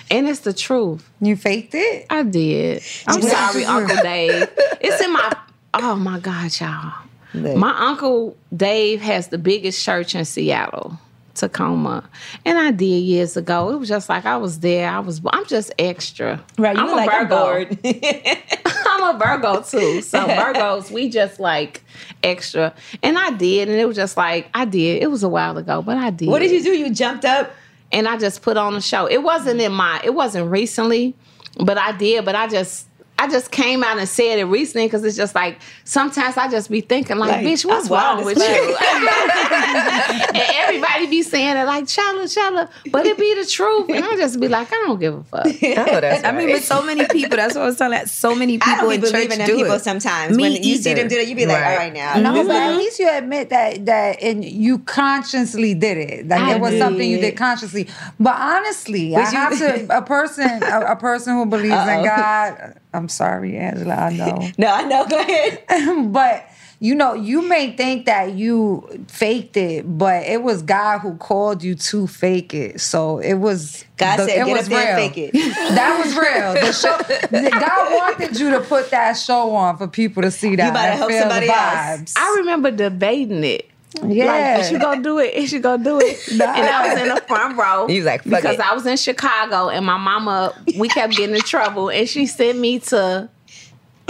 And 0.09 0.27
it's 0.27 0.41
the 0.41 0.53
truth. 0.53 1.09
You 1.21 1.35
faked 1.35 1.73
it? 1.75 2.05
I 2.09 2.23
did. 2.23 2.83
I'm 3.07 3.21
sorry, 3.21 3.65
Uncle 3.65 3.97
Dave. 3.97 4.47
It's 4.79 5.01
in 5.01 5.13
my 5.13 5.35
oh 5.73 5.95
my 5.95 6.19
God, 6.19 6.51
y'all. 6.59 6.93
Look. 7.33 7.57
My 7.57 7.75
uncle 7.77 8.37
Dave 8.55 9.01
has 9.01 9.27
the 9.27 9.37
biggest 9.37 9.83
church 9.83 10.15
in 10.15 10.23
Seattle, 10.25 10.97
Tacoma. 11.35 12.09
And 12.45 12.57
I 12.57 12.71
did 12.71 12.85
years 12.85 13.35
ago. 13.37 13.69
It 13.71 13.77
was 13.77 13.89
just 13.89 14.07
like 14.09 14.25
I 14.25 14.37
was 14.37 14.59
there. 14.61 14.89
I 14.89 14.99
was 14.99 15.21
I'm 15.31 15.45
just 15.45 15.71
extra. 15.77 16.43
Right, 16.57 16.75
you 16.75 16.81
I'm 16.81 16.89
a 16.89 16.95
like 16.95 17.09
I'm 17.11 17.27
Virgo. 17.27 17.75
I'm 18.65 19.15
a 19.15 19.19
Virgo 19.19 19.61
too. 19.61 20.01
So 20.01 20.19
Virgos, 20.19 20.89
we 20.89 21.09
just 21.09 21.39
like 21.39 21.83
extra. 22.23 22.73
And 23.03 23.19
I 23.19 23.31
did, 23.31 23.67
and 23.69 23.77
it 23.77 23.85
was 23.85 23.97
just 23.97 24.17
like 24.17 24.49
I 24.53 24.65
did. 24.65 25.03
It 25.03 25.07
was 25.07 25.23
a 25.23 25.29
while 25.29 25.57
ago, 25.57 25.81
but 25.81 25.97
I 25.97 26.09
did. 26.09 26.29
what 26.29 26.39
did 26.39 26.51
you 26.51 26.63
do? 26.63 26.71
You 26.71 26.93
jumped 26.93 27.25
up. 27.25 27.51
And 27.91 28.07
I 28.07 28.17
just 28.17 28.41
put 28.41 28.57
on 28.57 28.75
a 28.75 28.81
show. 28.81 29.05
It 29.05 29.23
wasn't 29.23 29.61
in 29.61 29.71
my, 29.71 30.01
it 30.03 30.13
wasn't 30.13 30.49
recently, 30.51 31.15
but 31.59 31.77
I 31.77 31.91
did. 31.91 32.25
But 32.25 32.35
I 32.35 32.47
just, 32.47 32.86
I 33.19 33.27
just 33.27 33.49
came 33.51 33.83
out 33.83 33.97
and 33.97 34.07
said 34.07 34.37
it 34.39 34.45
recently 34.45 34.85
because 34.85 35.03
it's 35.03 35.17
just 35.17 35.33
like 35.33 35.59
sometimes 35.85 36.37
I 36.37 36.49
just 36.49 36.69
be 36.69 36.81
thinking 36.81 37.17
like, 37.17 37.31
Like, 37.31 37.45
bitch, 37.45 37.65
what's 37.65 37.89
wrong 37.89 38.23
with 38.23 38.37
fuck. 38.37 38.47
you? 38.47 38.77
and 39.31 40.37
everybody 40.55 41.07
be 41.07 41.23
saying 41.23 41.57
it 41.57 41.63
like, 41.65 41.85
chala, 41.85 42.23
chala, 42.25 42.69
but 42.91 43.05
it 43.05 43.17
be 43.17 43.33
the 43.35 43.45
truth, 43.45 43.89
and 43.89 44.03
I 44.03 44.15
just 44.17 44.39
be 44.39 44.47
like, 44.47 44.67
I 44.71 44.75
don't 44.85 44.99
give 44.99 45.15
a 45.15 45.23
fuck. 45.23 45.45
Oh, 45.87 46.01
that's 46.01 46.23
I 46.23 46.31
mean, 46.31 46.47
with 46.47 46.63
so 46.65 46.81
many 46.83 47.05
people. 47.07 47.37
That's 47.37 47.55
what 47.55 47.63
I 47.63 47.65
was 47.67 47.77
telling. 47.77 47.97
That 47.97 48.09
so 48.09 48.35
many 48.35 48.55
I 48.61 48.65
people 48.75 48.89
don't 48.89 48.93
in 49.05 49.11
church 49.11 49.37
in 49.39 49.45
do 49.45 49.55
people 49.57 49.73
it. 49.73 49.79
sometimes. 49.81 50.35
Me 50.35 50.43
when 50.43 50.51
you 50.63 50.75
see 50.77 50.91
either. 50.91 51.01
them 51.01 51.07
do 51.09 51.17
it, 51.17 51.27
you 51.27 51.35
be 51.35 51.45
like, 51.45 51.61
Right. 51.61 51.71
all 51.71 51.77
right 51.77 51.93
now. 51.93 52.13
Mm-hmm. 52.13 52.23
No, 52.23 52.33
This 52.33 52.47
but 52.47 52.55
at 52.55 52.75
least 52.77 52.99
you 52.99 53.09
admit 53.09 53.49
that 53.49 53.85
that 53.85 54.21
and 54.21 54.43
you 54.43 54.79
consciously 54.79 55.73
did 55.73 55.97
it. 55.97 56.27
Like 56.27 56.41
I 56.41 56.55
it 56.55 56.61
was 56.61 56.77
something 56.77 57.09
you 57.09 57.17
did. 57.17 57.31
did 57.31 57.37
consciously. 57.37 57.87
But 58.19 58.35
honestly, 58.37 59.15
I 59.15 59.19
you- 59.21 59.25
have 59.37 59.57
to 59.59 59.87
a 59.97 60.01
person 60.01 60.63
a, 60.63 60.81
a 60.91 60.95
person 60.95 61.33
who 61.35 61.45
believes 61.45 61.73
Uh-oh. 61.73 61.99
in 61.99 62.05
God. 62.05 62.79
I'm 62.93 63.09
sorry, 63.09 63.57
Angela. 63.57 63.95
I 63.95 64.09
know. 64.13 64.47
No, 64.57 64.67
I 64.67 64.83
know. 64.83 65.05
Go 65.07 65.19
ahead. 65.19 66.11
but 66.11 66.49
you 66.79 66.93
know, 66.93 67.13
you 67.15 67.41
may 67.47 67.75
think 67.75 68.05
that 68.05 68.33
you 68.33 68.87
faked 69.07 69.57
it, 69.57 69.97
but 69.97 70.23
it 70.23 70.43
was 70.43 70.61
God 70.61 70.99
who 70.99 71.15
called 71.15 71.63
you 71.63 71.73
to 71.73 72.05
fake 72.05 72.53
it. 72.53 72.79
So 72.79 73.17
it 73.17 73.33
was 73.35 73.83
God 73.97 74.17
said, 74.17 74.29
it 74.29 74.45
"Get 74.45 74.47
was 74.47 74.63
up 74.65 74.69
there 74.69 74.97
and 74.97 74.97
real. 74.97 75.09
fake 75.09 75.31
it." 75.33 75.33
That 75.75 76.03
was 76.03 76.15
real. 76.15 76.53
The 76.53 76.71
show, 76.71 77.59
God 77.59 77.93
wanted 77.93 78.39
you 78.39 78.51
to 78.51 78.61
put 78.61 78.91
that 78.91 79.13
show 79.13 79.55
on 79.55 79.77
for 79.77 79.87
people 79.87 80.21
to 80.23 80.31
see 80.31 80.55
that. 80.55 80.67
You 80.67 80.73
better 80.73 80.97
help 80.97 81.09
feel 81.09 81.17
the 81.23 81.29
somebody 81.29 81.49
else. 81.49 82.13
I 82.15 82.35
remember 82.39 82.69
debating 82.71 83.43
it. 83.43 83.69
Yeah. 84.03 84.25
Like, 84.25 84.59
is 84.61 84.69
she 84.69 84.77
gonna 84.77 85.01
do 85.01 85.19
it? 85.19 85.33
Is 85.33 85.49
she 85.49 85.59
gonna 85.59 85.83
do 85.83 85.99
it? 85.99 86.27
And 86.31 86.41
I 86.41 86.89
was 86.89 87.01
in 87.01 87.09
the 87.09 87.21
front 87.21 87.57
row. 87.57 87.87
You 87.87 88.03
like, 88.03 88.23
fuck 88.23 88.41
because 88.41 88.55
it. 88.55 88.61
I 88.61 88.73
was 88.73 88.85
in 88.85 88.97
Chicago 88.97 89.69
and 89.69 89.85
my 89.85 89.97
mama, 89.97 90.53
we 90.77 90.87
kept 90.89 91.15
getting 91.15 91.35
in 91.35 91.41
trouble, 91.41 91.89
and 91.89 92.07
she 92.07 92.25
sent 92.25 92.59
me 92.59 92.79
to 92.79 93.29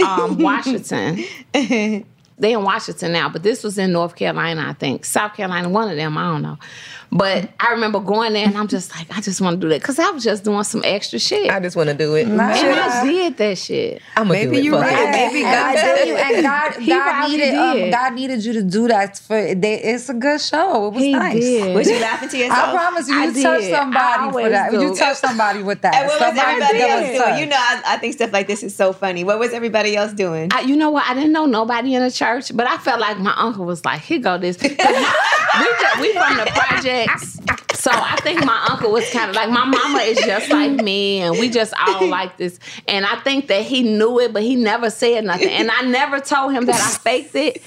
um, 0.04 0.38
Washington. 0.42 1.24
they 2.38 2.52
in 2.52 2.62
Washington 2.62 3.12
now, 3.12 3.28
but 3.28 3.42
this 3.42 3.64
was 3.64 3.78
in 3.78 3.92
North 3.92 4.14
Carolina, 4.16 4.64
I 4.68 4.72
think. 4.72 5.04
South 5.04 5.34
Carolina, 5.34 5.68
one 5.68 5.88
of 5.90 5.96
them, 5.96 6.16
I 6.16 6.32
don't 6.32 6.42
know. 6.42 6.58
But 7.10 7.48
I 7.58 7.72
remember 7.72 8.00
going 8.00 8.34
there 8.34 8.46
and 8.46 8.56
I'm 8.56 8.68
just 8.68 8.94
like, 8.94 9.06
I 9.16 9.22
just 9.22 9.40
want 9.40 9.58
to 9.58 9.66
do 9.66 9.70
that. 9.70 9.82
Cause 9.82 9.98
I 9.98 10.10
was 10.10 10.22
just 10.22 10.44
doing 10.44 10.62
some 10.64 10.82
extra 10.84 11.18
shit. 11.18 11.50
I 11.50 11.58
just 11.58 11.74
want 11.74 11.88
to 11.88 11.94
do 11.94 12.14
it. 12.16 12.26
and 12.26 12.40
I 12.40 13.02
did 13.06 13.36
that 13.38 13.56
shit. 13.56 14.02
I'm 14.14 14.28
gonna 14.28 14.44
do 14.44 14.52
it. 14.52 14.62
you're 14.62 14.78
right. 14.78 14.92
it. 14.92 15.32
Maybe 15.32 15.42
God 15.42 15.72
did 15.72 16.08
you, 16.08 16.16
and 16.16 16.42
God, 16.42 16.72
He 16.74 16.86
God 16.88 17.02
probably 17.04 17.36
needed, 17.36 17.54
um. 17.54 17.90
God 17.90 18.12
needed 18.14 18.44
you 18.44 18.52
to 18.54 18.62
do 18.62 18.88
that. 18.88 19.18
For 19.18 19.54
they, 19.54 19.80
it's 19.80 20.10
a 20.10 20.14
good 20.14 20.40
show. 20.40 20.88
It 20.88 20.94
was 20.94 21.02
He 21.02 21.12
nice. 21.14 21.40
did. 21.40 21.74
Was 21.74 21.88
you 21.88 21.98
laughing 21.98 22.28
to 22.28 22.36
yourself? 22.36 22.68
I 22.68 22.72
promise 22.72 23.08
you, 23.08 23.14
you 23.14 23.32
did. 23.32 23.42
touched 23.42 23.64
I 23.64 23.70
somebody 23.70 24.18
for 24.18 24.38
always 24.38 24.52
that. 24.52 24.72
You 24.72 24.94
touched 24.94 25.20
somebody 25.20 25.62
with 25.62 25.80
that. 25.82 25.94
And 25.94 26.08
what 26.08 26.20
was 26.20 26.38
everybody 26.38 26.80
else 26.82 27.06
doing? 27.06 27.18
touched. 27.18 27.40
You 27.40 27.46
know, 27.46 27.56
I, 27.56 27.82
I 27.86 27.96
think 27.96 28.14
stuff 28.14 28.32
like 28.32 28.46
this 28.46 28.62
is 28.62 28.76
so 28.76 28.92
funny. 28.92 29.24
What 29.24 29.38
was 29.38 29.52
everybody 29.54 29.96
else 29.96 30.12
doing? 30.12 30.50
I, 30.52 30.60
you 30.60 30.76
know 30.76 30.90
what? 30.90 31.08
I 31.08 31.14
didn't 31.14 31.32
know 31.32 31.46
nobody 31.46 31.94
in 31.94 32.02
the 32.02 32.10
church, 32.10 32.27
but 32.54 32.66
I 32.66 32.76
felt 32.78 33.00
like 33.00 33.18
my 33.18 33.34
uncle 33.36 33.64
was 33.64 33.84
like, 33.84 34.00
"Here 34.00 34.18
go 34.18 34.38
this." 34.38 34.60
we 34.62 34.68
just, 34.68 36.00
we 36.00 36.12
from 36.12 36.36
the 36.36 36.50
projects, 36.54 37.38
so 37.74 37.90
I 37.92 38.16
think 38.22 38.44
my 38.44 38.66
uncle 38.70 38.90
was 38.92 39.08
kind 39.10 39.30
of 39.30 39.36
like 39.36 39.50
my 39.50 39.64
mama 39.64 39.98
is 40.00 40.18
just 40.18 40.50
like 40.50 40.72
me, 40.72 41.20
and 41.20 41.38
we 41.38 41.48
just 41.48 41.72
all 41.86 42.06
like 42.06 42.36
this. 42.36 42.58
And 42.86 43.04
I 43.06 43.16
think 43.20 43.48
that 43.48 43.62
he 43.62 43.82
knew 43.82 44.20
it, 44.20 44.32
but 44.32 44.42
he 44.42 44.56
never 44.56 44.90
said 44.90 45.24
nothing. 45.24 45.48
And 45.48 45.70
I 45.70 45.82
never 45.82 46.20
told 46.20 46.52
him 46.52 46.66
that 46.66 46.74
I 46.76 46.98
faked 46.98 47.34
it. 47.34 47.62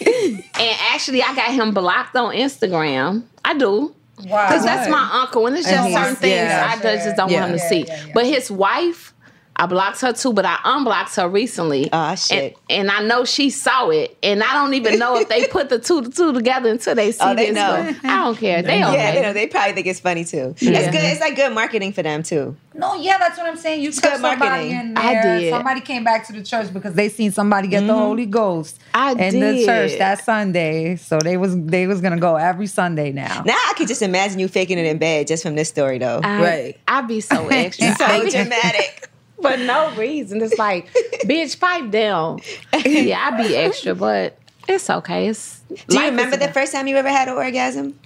And 0.60 0.78
actually, 0.94 1.22
I 1.24 1.34
got 1.36 1.52
him 1.52 1.74
blocked 1.74 2.16
on 2.16 2.34
Instagram. 2.36 3.24
I 3.44 3.58
do. 3.58 3.94
Wow. 4.26 4.48
Because 4.48 4.64
that's 4.66 4.90
my 4.90 5.10
uncle, 5.22 5.48
and 5.48 5.58
it's 5.58 5.68
just 5.68 5.84
And 5.84 5.94
certain 5.94 6.16
things 6.16 6.36
yeah, 6.36 6.76
I 6.78 6.82
just 6.82 7.16
don't 7.18 7.30
Yeah. 7.32 7.40
want 7.42 7.54
him 7.54 7.58
to 7.58 7.64
Yeah, 7.78 7.86
see. 8.06 8.12
But 8.14 8.26
his 8.28 8.52
wife, 8.52 9.14
I 9.56 9.66
blocked 9.68 10.02
her 10.02 10.14
too, 10.14 10.34
but 10.34 10.46
I 10.46 10.58
unblocked 10.64 11.16
her 11.18 11.28
recently. 11.30 11.90
Ah, 11.94 12.12
Aw, 12.12 12.16
shit. 12.16 12.58
And, 12.70 12.90
and 12.90 12.92
I 12.92 13.04
know 13.04 13.26
she 13.26 13.50
saw 13.50 13.90
it, 13.90 14.18
and 14.24 14.42
I 14.42 14.54
don't 14.54 14.74
even 14.74 14.98
know 14.98 15.18
if 15.18 15.30
they 15.30 15.48
put 15.52 15.70
the 15.70 15.78
two 15.78 16.02
the 16.02 16.10
two 16.10 16.34
together 16.34 16.70
until 16.70 16.96
they 16.96 17.10
oh, 17.10 17.12
see 17.12 17.18
Oh, 17.22 17.36
they 17.36 17.48
this. 17.48 17.56
know. 17.56 17.96
I 18.04 18.18
don't 18.24 18.38
care. 18.38 18.62
They 18.62 18.80
yeah, 18.80 19.12
they 19.12 19.22
know. 19.22 19.34
They 19.34 19.48
probably 19.48 19.74
think 19.74 19.88
it's 19.88 20.00
funny 20.00 20.26
too. 20.26 20.56
Yeah. 20.60 20.80
It's 20.80 20.92
good. 20.92 21.04
It's 21.04 21.22
like 21.22 21.36
good 21.36 21.54
marketing 21.54 21.94
for 21.94 22.02
them 22.02 22.24
too. 22.24 22.56
No, 22.74 22.96
yeah, 22.96 23.18
that's 23.18 23.38
what 23.38 23.48
I'm 23.48 23.58
saying. 23.58 23.82
You 23.82 23.92
good 23.92 24.02
touched 24.02 24.22
somebody 24.22 24.40
marketing. 24.40 24.72
in 24.72 24.98
I 24.98 25.22
did. 25.22 25.50
Somebody 25.52 25.82
came 25.82 26.04
back 26.04 26.26
to 26.28 26.34
the 26.34 26.42
church 26.42 26.74
because 26.74 26.94
they 26.94 27.10
seen 27.10 27.32
somebody 27.32 27.68
get 27.68 27.82
the 27.82 27.88
mm-hmm. 27.94 28.02
Holy 28.02 28.26
Ghost 28.26 28.80
I 28.94 29.12
in 29.12 29.40
the 29.40 29.66
church 29.66 29.98
that 29.98 30.24
Sunday. 30.24 30.96
So 30.96 31.20
they 31.20 31.38
was 31.38 31.56
they 31.66 31.86
was 31.86 32.02
gonna 32.02 32.20
go 32.20 32.36
every 32.38 32.68
Sunday 32.68 33.12
now. 33.12 33.44
Now 33.46 33.54
I 33.70 33.74
could 33.78 33.88
just 33.90 34.02
imagine 34.02 34.40
you 34.40 34.48
faking 34.48 34.80
it 34.80 34.86
in 34.86 34.98
bed 34.98 35.28
just 35.28 35.44
from 35.44 35.56
this 35.56 35.70
story 35.70 35.98
though. 36.00 36.22
I, 36.24 36.42
Right. 36.42 36.78
I'd 36.88 37.08
be 37.08 37.22
so 37.22 37.48
extra. 37.52 37.94
so 37.96 38.06
I 38.06 38.24
be- 38.24 38.32
dramatic. 38.32 39.10
For 39.42 39.58
no 39.58 39.94
reason. 39.96 40.42
It's 40.42 40.58
like, 40.58 40.92
bitch, 41.26 41.60
pipe 41.60 41.92
down. 41.92 42.40
Yeah, 42.86 43.30
I 43.34 43.38
be 43.48 43.56
extra, 43.56 43.96
but 43.96 44.38
it's 44.68 44.90
okay. 44.90 45.28
It's 45.28 45.60
Do 45.88 46.00
you 46.00 46.06
remember 46.06 46.38
the 46.38 46.50
first 46.50 46.72
time 46.74 46.88
you 46.88 46.96
ever 46.98 47.10
had 47.10 47.28
an 47.28 47.36
orgasm? 47.36 48.00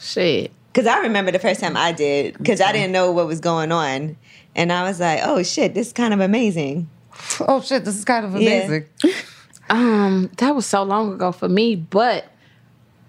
shit? 0.00 0.52
Because 0.72 0.86
I 0.86 1.00
remember 1.00 1.30
the 1.30 1.38
first 1.38 1.60
time 1.60 1.76
I 1.76 1.92
did, 1.92 2.38
because 2.38 2.60
I 2.60 2.72
didn't 2.72 2.92
know 2.92 3.12
what 3.12 3.26
was 3.26 3.40
going 3.40 3.72
on. 3.72 4.16
And 4.54 4.72
I 4.72 4.84
was 4.84 5.00
like, 5.00 5.20
oh 5.22 5.42
shit, 5.42 5.74
this 5.74 5.88
is 5.88 5.92
kind 5.92 6.14
of 6.14 6.20
amazing. 6.20 6.88
Oh 7.40 7.60
shit, 7.60 7.84
this 7.84 7.96
is 7.96 8.04
kind 8.04 8.24
of 8.24 8.40
Yeah. 8.40 8.50
amazing. 8.64 8.86
Um, 9.70 10.28
that 10.36 10.54
was 10.54 10.66
so 10.66 10.82
long 10.82 11.14
ago 11.14 11.32
for 11.32 11.48
me, 11.48 11.76
but 11.76 12.26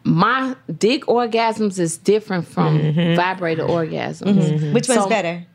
my 0.05 0.55
dick 0.77 1.03
orgasms 1.07 1.77
is 1.77 1.97
different 1.97 2.47
from 2.47 2.77
vibrator 3.15 3.63
orgasms. 3.63 4.71
Which 4.73 4.87
one's 4.87 5.01
So- 5.01 5.09
better? 5.09 5.45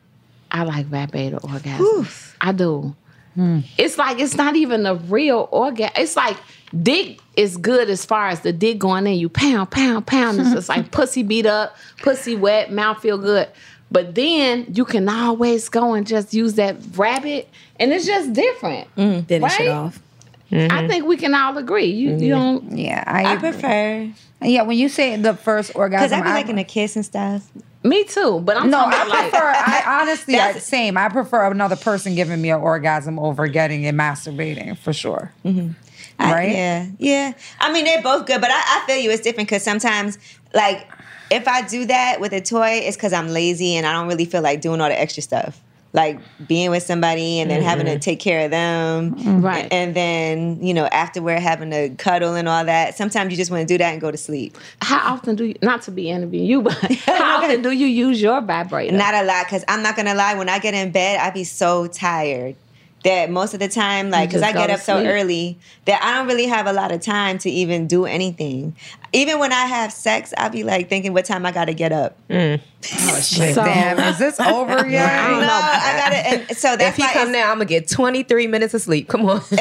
I 0.50 0.64
like 0.64 0.86
vibrator 0.86 1.38
orgasms. 1.38 2.34
I 2.40 2.52
do. 2.52 2.94
Hmm. 3.34 3.60
It's 3.76 3.98
like 3.98 4.18
it's 4.18 4.36
not 4.36 4.56
even 4.56 4.86
a 4.86 4.94
real 4.94 5.48
orgasm. 5.52 5.92
It's 5.96 6.16
like 6.16 6.36
dick 6.82 7.20
is 7.36 7.56
good 7.56 7.88
as 7.88 8.04
far 8.04 8.28
as 8.28 8.40
the 8.40 8.52
dick 8.52 8.78
going 8.78 9.06
in. 9.06 9.14
You 9.14 9.28
pound, 9.28 9.70
pound, 9.70 10.06
pound. 10.06 10.40
It's 10.40 10.52
just 10.52 10.68
like 10.68 10.90
pussy 10.90 11.22
beat 11.22 11.46
up, 11.46 11.76
pussy 11.98 12.34
wet, 12.34 12.72
mouth 12.72 13.00
feel 13.00 13.18
good. 13.18 13.48
But 13.90 14.14
then 14.14 14.66
you 14.74 14.84
can 14.84 15.08
always 15.08 15.68
go 15.68 15.94
and 15.94 16.06
just 16.06 16.34
use 16.34 16.54
that 16.54 16.76
rabbit, 16.94 17.48
and 17.76 17.92
it's 17.92 18.06
just 18.06 18.32
different. 18.32 18.94
Mm. 18.96 19.26
Finish 19.26 19.58
Right? 19.58 19.66
it 19.66 19.68
off. 19.68 20.00
I 20.50 20.54
mm-hmm. 20.54 20.88
think 20.88 21.04
we 21.06 21.16
can 21.16 21.34
all 21.34 21.56
agree. 21.58 21.86
You 21.86 22.16
you 22.16 22.30
don't. 22.30 22.76
Yeah, 22.76 23.04
I 23.06 23.34
I, 23.34 23.36
prefer 23.36 24.10
yeah. 24.42 24.62
When 24.62 24.78
you 24.78 24.88
say 24.88 25.16
the 25.16 25.34
first 25.34 25.72
orgasm, 25.74 26.08
because 26.08 26.12
orgasm, 26.12 26.20
I 26.20 26.24
be 26.24 26.30
I- 26.30 26.40
liking 26.40 26.58
a 26.58 26.64
kiss 26.64 26.96
and 26.96 27.04
stuff. 27.04 27.48
Me 27.84 28.04
too. 28.04 28.40
But 28.40 28.56
I'm 28.56 28.70
No, 28.70 28.80
I 28.84 29.04
like. 29.06 29.30
prefer. 29.30 29.46
I 29.54 30.00
honestly, 30.02 30.34
I, 30.36 30.52
same. 30.54 30.96
I 30.98 31.08
prefer 31.08 31.50
another 31.50 31.76
person 31.76 32.14
giving 32.14 32.40
me 32.42 32.50
an 32.50 32.60
orgasm 32.60 33.18
over 33.18 33.46
getting 33.46 33.86
and 33.86 33.98
masturbating 33.98 34.76
for 34.76 34.92
sure. 34.92 35.32
Mm-hmm. 35.44 35.70
I- 36.18 36.32
Right? 36.32 36.50
yeah, 36.52 36.86
yeah. 36.98 37.32
I 37.60 37.72
mean, 37.72 37.84
they're 37.84 38.02
both 38.02 38.26
good, 38.26 38.40
but 38.40 38.50
I, 38.50 38.56
I 38.56 38.84
feel 38.86 38.96
you. 38.96 39.10
It's 39.10 39.22
different 39.22 39.48
because 39.48 39.62
sometimes, 39.62 40.18
like, 40.52 40.88
if 41.30 41.46
I 41.46 41.62
do 41.62 41.84
that 41.86 42.20
with 42.20 42.32
a 42.32 42.40
toy, 42.40 42.80
it's 42.82 42.96
because 42.96 43.12
I'm 43.12 43.28
lazy 43.28 43.76
and 43.76 43.86
I 43.86 43.92
don't 43.92 44.08
really 44.08 44.24
feel 44.24 44.42
like 44.42 44.60
doing 44.60 44.80
all 44.80 44.88
the 44.88 45.00
extra 45.00 45.22
stuff. 45.22 45.60
Like 45.94 46.20
being 46.46 46.70
with 46.70 46.82
somebody 46.82 47.40
and 47.40 47.50
then 47.50 47.62
having 47.62 47.86
to 47.86 47.92
mm-hmm. 47.92 48.00
take 48.00 48.20
care 48.20 48.44
of 48.44 48.50
them. 48.50 49.14
Mm-hmm. 49.14 49.40
Right. 49.40 49.72
And 49.72 49.96
then, 49.96 50.62
you 50.62 50.74
know, 50.74 50.86
afterward 50.86 51.38
having 51.38 51.70
to 51.70 51.88
cuddle 51.96 52.34
and 52.34 52.46
all 52.46 52.64
that. 52.66 52.96
Sometimes 52.96 53.30
you 53.30 53.36
just 53.36 53.50
want 53.50 53.66
to 53.66 53.74
do 53.74 53.78
that 53.78 53.92
and 53.92 54.00
go 54.00 54.10
to 54.10 54.18
sleep. 54.18 54.58
How 54.82 55.14
often 55.14 55.34
do 55.34 55.46
you, 55.46 55.54
not 55.62 55.82
to 55.82 55.90
be 55.90 56.10
interviewing 56.10 56.46
you, 56.46 56.62
but 56.62 56.74
how 57.06 57.38
often 57.38 57.62
do 57.62 57.70
you 57.70 57.86
use 57.86 58.20
your 58.20 58.40
vibrator? 58.42 58.96
Not 58.96 59.14
a 59.14 59.22
lot, 59.22 59.46
because 59.46 59.64
I'm 59.66 59.82
not 59.82 59.96
gonna 59.96 60.14
lie. 60.14 60.34
When 60.34 60.48
I 60.48 60.58
get 60.58 60.74
in 60.74 60.92
bed, 60.92 61.20
I 61.20 61.30
be 61.30 61.44
so 61.44 61.86
tired 61.86 62.56
that 63.04 63.30
most 63.30 63.54
of 63.54 63.60
the 63.60 63.68
time, 63.68 64.10
like, 64.10 64.28
because 64.28 64.42
I 64.42 64.52
get 64.52 64.66
to 64.68 64.72
up 64.74 64.80
so 64.80 65.04
early 65.04 65.58
that 65.84 66.02
I 66.02 66.16
don't 66.18 66.26
really 66.26 66.46
have 66.46 66.66
a 66.66 66.72
lot 66.72 66.90
of 66.90 67.00
time 67.00 67.38
to 67.38 67.50
even 67.50 67.86
do 67.86 68.06
anything. 68.06 68.74
Even 69.12 69.38
when 69.38 69.52
I 69.52 69.66
have 69.66 69.92
sex, 69.92 70.34
I'll 70.36 70.50
be 70.50 70.64
like 70.64 70.88
thinking 70.88 71.12
what 71.12 71.24
time 71.24 71.46
I 71.46 71.52
gotta 71.52 71.72
get 71.74 71.92
up. 71.92 72.16
Mm. 72.28 72.60
Oh, 72.60 73.20
shit. 73.20 73.54
so, 73.54 73.64
Damn, 73.64 73.98
is 74.00 74.18
this 74.18 74.38
over 74.40 74.86
yet? 74.88 75.10
I 75.10 75.28
don't 75.30 75.40
no, 75.40 75.46
know. 75.46 75.52
I 75.52 75.92
gotta. 75.96 76.16
And 76.16 76.56
so 76.58 76.76
that's 76.76 76.90
If 76.90 76.96
he 76.96 77.02
why. 77.02 77.12
come 77.12 77.32
now, 77.32 77.50
I'm 77.52 77.58
gonna 77.58 77.64
get 77.66 77.88
23 77.88 78.46
minutes 78.48 78.74
of 78.74 78.82
sleep. 78.82 79.08
Come 79.08 79.22
on. 79.26 79.36
and 79.36 79.44
sometimes 79.48 79.56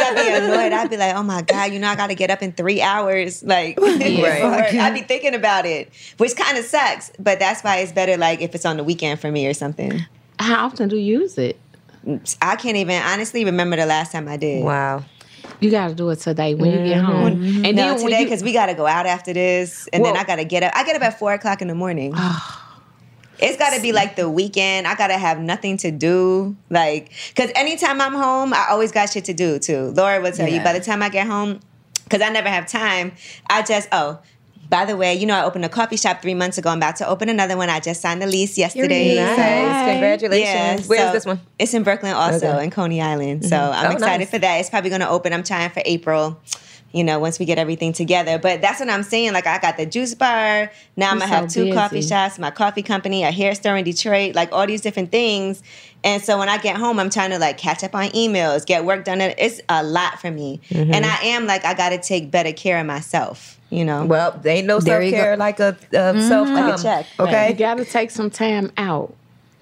I'd 0.00 0.14
be 0.14 0.32
annoyed. 0.44 0.72
I'd 0.72 0.90
be 0.90 0.96
like, 0.98 1.14
"Oh 1.16 1.22
my 1.22 1.42
god, 1.42 1.72
you 1.72 1.78
know, 1.78 1.88
I 1.88 1.96
got 1.96 2.08
to 2.08 2.14
get 2.14 2.30
up 2.30 2.42
in 2.42 2.52
three 2.52 2.80
hours." 2.82 3.42
Like, 3.42 3.78
Right. 3.80 4.74
I'd 4.74 4.94
be 4.94 5.00
thinking 5.02 5.34
about 5.34 5.64
it, 5.66 5.90
which 6.18 6.36
kind 6.36 6.58
of 6.58 6.64
sucks. 6.64 7.10
But 7.18 7.38
that's 7.38 7.62
why 7.64 7.78
it's 7.78 7.92
better, 7.92 8.16
like, 8.16 8.40
if 8.42 8.54
it's 8.54 8.64
on 8.66 8.76
the 8.76 8.84
weekend 8.84 9.20
for 9.20 9.30
me 9.30 9.46
or 9.46 9.54
something. 9.54 10.04
how 10.38 10.66
often 10.66 10.88
do 10.88 10.96
you 10.96 11.20
use 11.20 11.38
it? 11.38 11.58
I 12.42 12.56
can't 12.56 12.76
even 12.76 13.00
honestly 13.02 13.44
remember 13.44 13.76
the 13.76 13.86
last 13.86 14.12
time 14.12 14.28
I 14.28 14.36
did. 14.36 14.64
wow. 14.64 15.04
You 15.60 15.70
got 15.70 15.88
to 15.88 15.94
do 15.94 16.08
it 16.10 16.16
today 16.20 16.54
when 16.54 16.70
you 16.72 16.78
get 16.84 17.02
home. 17.02 17.36
Mm-hmm. 17.36 17.64
And 17.64 17.76
No, 17.76 17.82
then 17.82 17.94
when 17.96 18.04
today 18.06 18.18
you- 18.20 18.26
because 18.26 18.42
we 18.42 18.52
got 18.52 18.66
to 18.66 18.74
go 18.74 18.86
out 18.86 19.06
after 19.06 19.32
this, 19.32 19.88
and 19.92 20.04
then 20.04 20.16
I 20.16 20.24
got 20.24 20.36
to 20.36 20.44
get 20.44 20.62
up. 20.62 20.72
I 20.74 20.84
get 20.84 20.96
up 20.96 21.02
at 21.02 21.18
four 21.18 21.32
o'clock 21.32 21.62
in 21.62 21.68
the 21.68 21.74
morning. 21.74 22.12
Oh. 22.16 22.60
It's 23.40 23.58
got 23.58 23.74
to 23.74 23.82
be 23.82 23.90
like 23.92 24.14
the 24.14 24.30
weekend. 24.30 24.86
I 24.86 24.94
got 24.94 25.08
to 25.08 25.18
have 25.18 25.40
nothing 25.40 25.76
to 25.78 25.90
do. 25.90 26.56
Like, 26.70 27.10
because 27.34 27.50
anytime 27.56 28.00
I'm 28.00 28.14
home, 28.14 28.54
I 28.54 28.66
always 28.70 28.92
got 28.92 29.10
shit 29.10 29.24
to 29.24 29.34
do 29.34 29.58
too. 29.58 29.92
Laura 29.96 30.20
will 30.20 30.30
tell 30.30 30.48
you 30.48 30.60
by 30.62 30.72
the 30.72 30.80
time 30.80 31.02
I 31.02 31.08
get 31.08 31.26
home, 31.26 31.58
because 32.04 32.22
I 32.22 32.28
never 32.28 32.48
have 32.48 32.66
time, 32.68 33.12
I 33.50 33.62
just, 33.62 33.88
oh, 33.90 34.20
by 34.74 34.84
the 34.84 34.96
way, 34.96 35.14
you 35.14 35.24
know, 35.24 35.36
I 35.36 35.44
opened 35.44 35.64
a 35.64 35.68
coffee 35.68 35.96
shop 35.96 36.20
three 36.20 36.34
months 36.34 36.58
ago. 36.58 36.68
I'm 36.68 36.78
about 36.78 36.96
to 36.96 37.06
open 37.06 37.28
another 37.28 37.56
one. 37.56 37.70
I 37.70 37.78
just 37.78 38.00
signed 38.00 38.20
the 38.20 38.26
lease 38.26 38.58
yesterday. 38.58 39.14
Nice. 39.14 39.92
Congratulations. 39.92 40.88
Where's 40.88 41.00
so 41.02 41.12
this 41.12 41.24
one? 41.24 41.40
It's 41.60 41.74
in 41.74 41.84
Brooklyn 41.84 42.12
also, 42.12 42.48
Okay. 42.54 42.64
in 42.64 42.70
Coney 42.72 43.00
Island. 43.00 43.44
So 43.44 43.54
mm-hmm. 43.56 43.72
I'm 43.72 43.92
Oh, 43.92 43.94
excited 43.94 44.24
nice. 44.24 44.30
for 44.30 44.38
that. 44.40 44.56
It's 44.56 44.70
probably 44.70 44.90
going 44.90 45.00
to 45.02 45.08
open. 45.08 45.32
I'm 45.32 45.44
trying 45.44 45.70
for 45.70 45.80
April. 45.86 46.40
You 46.94 47.02
know, 47.02 47.18
once 47.18 47.40
we 47.40 47.44
get 47.44 47.58
everything 47.58 47.92
together. 47.92 48.38
But 48.38 48.62
that's 48.62 48.78
what 48.78 48.88
I'm 48.88 49.02
saying. 49.02 49.32
Like, 49.32 49.48
I 49.48 49.58
got 49.58 49.76
the 49.76 49.84
juice 49.84 50.14
bar. 50.14 50.70
Now 50.96 51.10
I'm 51.10 51.18
You're 51.18 51.18
going 51.18 51.20
to 51.20 51.26
have 51.26 51.50
so 51.50 51.64
two 51.64 51.74
coffee 51.74 52.02
shops, 52.02 52.38
my 52.38 52.52
coffee 52.52 52.82
company, 52.82 53.24
a 53.24 53.32
hair 53.32 53.54
store 53.56 53.76
in 53.76 53.84
Detroit, 53.84 54.36
like 54.36 54.52
all 54.52 54.64
these 54.64 54.80
different 54.80 55.10
things. 55.10 55.60
And 56.04 56.22
so 56.22 56.38
when 56.38 56.48
I 56.48 56.58
get 56.58 56.76
home, 56.76 57.00
I'm 57.00 57.10
trying 57.10 57.30
to 57.30 57.38
like 57.38 57.58
catch 57.58 57.82
up 57.82 57.94
on 57.94 58.10
emails, 58.10 58.64
get 58.64 58.84
work 58.84 59.04
done. 59.04 59.20
It's 59.20 59.60
a 59.68 59.82
lot 59.82 60.20
for 60.20 60.30
me. 60.30 60.60
Mm-hmm. 60.68 60.94
And 60.94 61.04
I 61.04 61.16
am 61.24 61.46
like, 61.46 61.64
I 61.64 61.74
got 61.74 61.88
to 61.88 61.98
take 61.98 62.30
better 62.30 62.52
care 62.52 62.78
of 62.78 62.86
myself, 62.86 63.58
you 63.70 63.84
know? 63.84 64.04
Well, 64.04 64.38
there 64.42 64.56
ain't 64.56 64.66
no 64.66 64.78
self 64.78 65.02
care 65.02 65.36
like 65.36 65.58
a 65.58 65.76
uh, 65.92 66.20
self 66.20 66.48
Like 66.48 66.78
a 66.78 66.82
check. 66.82 67.06
Okay. 67.18 67.48
you 67.50 67.54
got 67.56 67.78
to 67.78 67.84
take 67.84 68.10
some 68.10 68.30
time 68.30 68.70
out. 68.76 69.14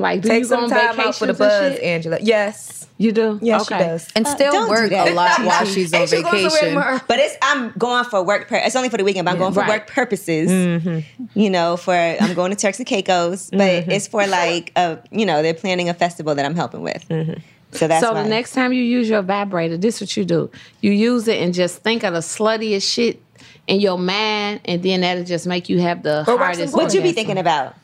Like, 0.02 0.20
do 0.22 0.28
Take 0.28 0.42
you 0.42 0.48
go 0.48 0.56
some 0.56 0.64
on 0.64 0.70
time 0.70 1.00
out 1.00 1.14
for 1.14 1.26
the 1.26 1.34
buzz, 1.34 1.74
shit? 1.74 1.82
Angela. 1.82 2.18
Yes. 2.20 2.86
You 2.98 3.10
do? 3.10 3.38
Yes, 3.42 3.62
okay. 3.62 3.78
she 3.78 3.84
does. 3.84 4.08
And 4.14 4.26
still 4.28 4.52
don't 4.52 4.68
work 4.68 4.92
a 4.92 5.12
lot 5.14 5.40
while 5.44 5.64
she's 5.74 5.92
on 5.92 6.02
Angela 6.02 6.22
goes 6.22 6.32
away 6.32 6.42
vacation. 6.74 7.00
But 7.08 7.18
it's 7.18 7.36
I'm 7.42 7.72
going 7.78 8.04
for 8.04 8.22
work. 8.22 8.48
Pur- 8.48 8.56
it's 8.64 8.76
only 8.76 8.90
for 8.90 8.96
the 8.98 9.02
weekend. 9.04 9.24
But 9.24 9.32
I'm 9.32 9.38
going 9.38 9.54
for 9.54 9.60
Right. 9.60 9.68
work 9.80 9.86
purposes. 9.88 10.50
Mm-hmm. 10.50 11.24
You 11.38 11.50
know, 11.50 11.76
for 11.76 11.94
I'm 11.94 12.34
going 12.34 12.50
to 12.50 12.56
Turks 12.56 12.78
and 12.78 12.86
Caicos, 12.86 13.50
but 13.50 13.88
it's 13.88 14.06
for 14.06 14.24
like 14.26 14.70
a 14.76 14.98
you 15.10 15.24
know 15.26 15.42
they're 15.42 15.54
planning 15.54 15.88
a 15.88 15.94
festival 15.94 16.34
that 16.34 16.44
I'm 16.44 16.54
helping 16.54 16.82
with. 16.82 17.08
Mm-hmm. 17.08 17.40
So 17.72 17.88
that's 17.88 18.04
so 18.04 18.12
why. 18.12 18.22
the 18.22 18.28
next 18.28 18.52
time 18.52 18.72
you 18.72 18.82
use 18.82 19.08
your 19.08 19.22
vibrator, 19.22 19.78
this 19.78 19.96
is 19.96 20.00
what 20.02 20.16
you 20.16 20.24
do. 20.26 20.50
You 20.82 20.92
use 20.92 21.26
it 21.26 21.40
and 21.42 21.54
just 21.54 21.78
think 21.78 22.04
of 22.04 22.12
the 22.12 22.20
sluttiest 22.20 22.88
shit 22.92 23.20
in 23.66 23.80
your 23.80 23.98
mind, 23.98 24.60
and 24.66 24.82
then 24.82 25.00
that'll 25.00 25.24
just 25.24 25.46
make 25.46 25.68
you 25.70 25.80
have 25.80 26.02
the 26.02 26.20
Or 26.30 26.36
hardest. 26.38 26.74
what 26.74 26.92
you 26.94 27.00
be 27.00 27.12
thinking 27.12 27.38
about? 27.38 27.74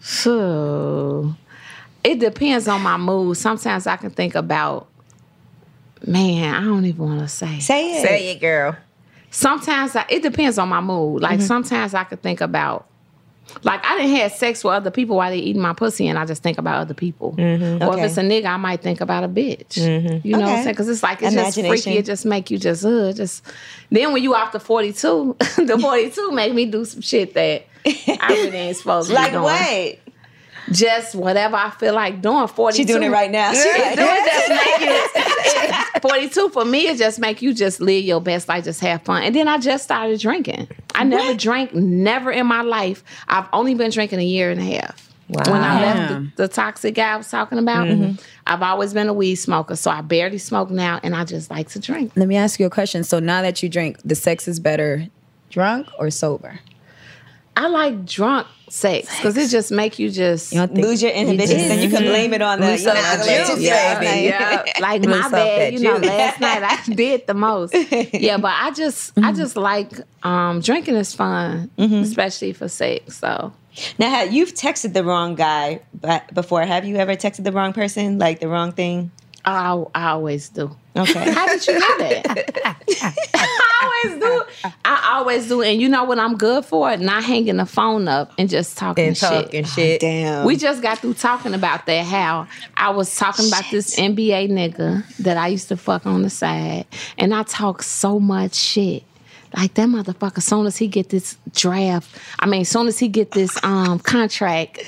So 0.00 1.34
it 2.04 2.18
depends 2.18 2.68
on 2.68 2.82
my 2.82 2.96
mood. 2.96 3.36
Sometimes 3.36 3.86
I 3.86 3.96
can 3.96 4.10
think 4.10 4.34
about 4.34 4.88
man, 6.06 6.54
I 6.54 6.64
don't 6.64 6.84
even 6.84 7.04
want 7.04 7.20
to 7.20 7.28
say. 7.28 7.58
Say 7.60 7.98
it. 7.98 8.02
Say 8.02 8.30
it, 8.32 8.40
girl. 8.40 8.76
Sometimes 9.30 9.96
I, 9.96 10.04
it 10.08 10.22
depends 10.22 10.58
on 10.58 10.68
my 10.68 10.80
mood. 10.80 11.22
Like 11.22 11.38
mm-hmm. 11.38 11.46
sometimes 11.46 11.94
I 11.94 12.04
could 12.04 12.22
think 12.22 12.40
about. 12.40 12.88
Like 13.64 13.84
I 13.84 13.98
didn't 13.98 14.16
have 14.16 14.32
sex 14.32 14.62
with 14.62 14.72
other 14.72 14.90
people 14.90 15.16
while 15.16 15.30
they 15.30 15.38
eating 15.38 15.60
my 15.60 15.72
pussy, 15.74 16.06
and 16.06 16.18
I 16.18 16.24
just 16.24 16.42
think 16.42 16.58
about 16.58 16.76
other 16.76 16.94
people. 16.94 17.32
Mm-hmm. 17.32 17.82
Or 17.82 17.98
if 17.98 18.04
it's 18.04 18.16
a 18.16 18.22
nigga, 18.22 18.46
I 18.46 18.56
might 18.56 18.80
think 18.80 19.00
about 19.00 19.24
a 19.24 19.28
bitch. 19.28 19.74
Mm-hmm. 19.74 20.26
You 20.26 20.36
know 20.36 20.44
what 20.44 20.48
I'm 20.48 20.62
saying? 20.62 20.74
Because 20.74 20.88
it's 20.88 21.02
like 21.02 21.20
it's 21.22 21.34
just 21.34 21.60
freaky. 21.60 21.98
It 21.98 22.06
just 22.06 22.24
make 22.24 22.50
you 22.50 22.58
just 22.58 22.84
uh 22.84 23.12
just. 23.12 23.44
Then 23.90 24.12
when 24.12 24.22
you 24.22 24.34
off 24.34 24.52
the 24.52 24.60
42, 24.60 25.36
the 25.56 25.78
42 25.78 26.30
make 26.30 26.54
me 26.54 26.66
do 26.66 26.84
some 26.84 27.02
shit 27.02 27.34
that 27.34 27.66
I 27.84 28.28
really 28.30 28.56
ain't 28.56 28.76
supposed 28.76 29.08
to 29.08 29.14
Like 29.14 29.32
be 29.32 29.32
doing. 29.32 29.42
what? 29.42 29.98
Just 30.70 31.14
whatever 31.14 31.56
I 31.56 31.70
feel 31.70 31.94
like 31.94 32.22
doing. 32.22 32.46
42. 32.46 32.76
She 32.82 32.84
doing 32.86 33.02
it 33.02 33.10
right 33.10 33.30
now. 33.30 33.52
She 33.52 33.68
like- 33.68 33.96
Do 33.96 34.02
it 34.06 34.48
just 34.48 34.48
make 34.48 34.88
you 34.88 36.00
42 36.02 36.48
for 36.50 36.64
me 36.64 36.88
it 36.88 36.98
just 36.98 37.18
make 37.20 37.42
you 37.42 37.54
just 37.54 37.80
live 37.80 38.04
your 38.04 38.20
best 38.20 38.48
life 38.48 38.64
just 38.64 38.80
have 38.80 39.02
fun 39.02 39.22
and 39.22 39.34
then 39.36 39.46
i 39.46 39.56
just 39.58 39.84
started 39.84 40.18
drinking 40.18 40.66
i 40.96 41.04
never 41.04 41.34
drank 41.34 41.72
never 41.74 42.30
in 42.32 42.46
my 42.46 42.62
life 42.62 43.04
i've 43.28 43.46
only 43.52 43.74
been 43.74 43.90
drinking 43.90 44.18
a 44.18 44.24
year 44.24 44.50
and 44.50 44.60
a 44.60 44.64
half 44.64 45.08
Wow. 45.28 45.42
when 45.52 45.62
i 45.62 45.80
left 45.80 46.08
the, 46.36 46.42
the 46.42 46.48
toxic 46.48 46.94
guy 46.96 47.12
i 47.12 47.16
was 47.16 47.30
talking 47.30 47.58
about 47.58 47.86
mm-hmm. 47.86 48.20
i've 48.46 48.62
always 48.62 48.92
been 48.92 49.08
a 49.08 49.12
weed 49.12 49.36
smoker 49.36 49.76
so 49.76 49.90
i 49.90 50.00
barely 50.00 50.38
smoke 50.38 50.70
now 50.70 50.98
and 51.04 51.14
i 51.14 51.24
just 51.24 51.50
like 51.50 51.68
to 51.70 51.78
drink 51.78 52.12
Let 52.16 52.26
me 52.26 52.36
ask 52.36 52.58
you 52.58 52.66
a 52.66 52.70
question. 52.70 53.04
So 53.04 53.18
now 53.20 53.40
that 53.42 53.62
you 53.62 53.68
drink, 53.68 53.98
the 54.04 54.14
sex 54.16 54.48
is 54.48 54.58
better 54.58 55.06
drunk 55.50 55.86
or 55.98 56.10
sober? 56.10 56.58
i 57.56 57.68
like 57.68 58.04
drunk 58.04 58.46
sex 58.72 59.14
because 59.16 59.36
it 59.36 59.48
just 59.48 59.70
make 59.70 59.98
you 59.98 60.08
just 60.10 60.52
You 60.52 60.66
think 60.66 60.78
Lose 60.84 61.02
your 61.02 61.12
inhibitions, 61.12 61.62
and 61.70 61.82
you 61.82 61.90
can 61.90 62.04
blame 62.04 62.32
it 62.32 62.40
on 62.40 62.60
the 62.60 62.78
you 62.78 62.86
know, 62.86 62.94
the 62.94 63.00
like, 63.00 63.46
juice. 63.46 63.60
yeah, 63.60 64.00
Yeah, 64.00 64.10
like- 64.56 64.66
yeah, 64.66 64.72
like 64.80 65.02
Loose 65.02 65.20
my 65.20 65.26
up 65.26 65.32
bad. 65.32 65.72
You 65.74 65.80
know, 65.80 65.96
last 65.98 66.40
night 66.40 66.62
I 66.62 66.94
did 66.94 67.26
the 67.26 67.34
most. 67.34 67.74
Yeah, 68.14 68.38
but 68.38 68.52
I 68.54 68.70
just, 68.70 69.12
I 69.18 69.32
just 69.32 69.56
like 69.56 69.92
um, 70.22 70.60
drinking 70.60 70.94
is 70.96 71.14
fun, 71.14 71.70
mm-hmm. 71.78 71.94
especially 71.96 72.52
for 72.54 72.68
sex. 72.68 73.18
So 73.18 73.52
Now, 73.98 74.22
you've 74.22 74.54
texted 74.54 74.94
the 74.94 75.04
wrong 75.04 75.34
guy 75.34 75.80
but 75.94 76.32
before. 76.32 76.62
Have 76.62 76.84
you 76.86 76.96
ever 76.96 77.14
texted 77.14 77.44
the 77.44 77.52
wrong 77.52 77.72
person, 77.72 78.18
like 78.18 78.40
the 78.40 78.48
wrong 78.48 78.72
thing? 78.72 79.10
I, 79.44 79.82
I 79.94 80.10
always 80.10 80.48
do. 80.48 80.74
Okay. 80.94 81.32
How 81.32 81.46
did 81.48 81.66
you 81.66 81.78
know 81.78 81.98
that? 81.98 82.76
I 83.34 84.02
always 84.04 84.20
do. 84.20 84.42
I 84.84 85.14
always 85.16 85.48
do. 85.48 85.62
And 85.62 85.80
you 85.80 85.88
know 85.88 86.04
what 86.04 86.18
I'm 86.18 86.36
good 86.36 86.64
for? 86.64 86.94
Not 86.96 87.24
hanging 87.24 87.56
the 87.56 87.66
phone 87.66 88.08
up 88.08 88.32
and 88.38 88.48
just 88.48 88.76
talking 88.76 89.08
And 89.08 89.16
shit. 89.16 89.28
talking 89.30 89.64
shit. 89.64 90.00
Damn. 90.00 90.44
We 90.44 90.56
just 90.56 90.82
got 90.82 90.98
through 90.98 91.14
talking 91.14 91.54
about 91.54 91.86
that. 91.86 92.04
How 92.04 92.46
I 92.76 92.90
was 92.90 93.14
talking 93.16 93.48
about 93.48 93.64
this 93.70 93.98
NBA 93.98 94.50
nigga 94.50 95.06
that 95.18 95.36
I 95.36 95.48
used 95.48 95.68
to 95.68 95.76
fuck 95.76 96.04
on 96.06 96.22
the 96.22 96.30
side, 96.30 96.84
and 97.18 97.34
I 97.34 97.42
talk 97.44 97.82
so 97.82 98.20
much 98.20 98.54
shit. 98.54 99.02
Like 99.56 99.74
that 99.74 99.88
motherfucker. 99.88 100.38
As 100.38 100.44
soon 100.44 100.66
as 100.66 100.76
he 100.76 100.88
get 100.88 101.08
this 101.08 101.36
draft, 101.54 102.08
I 102.38 102.46
mean, 102.46 102.62
as 102.62 102.68
soon 102.68 102.86
as 102.86 102.98
he 102.98 103.08
get 103.08 103.32
this 103.32 103.62
um 103.64 103.98
contract, 103.98 104.84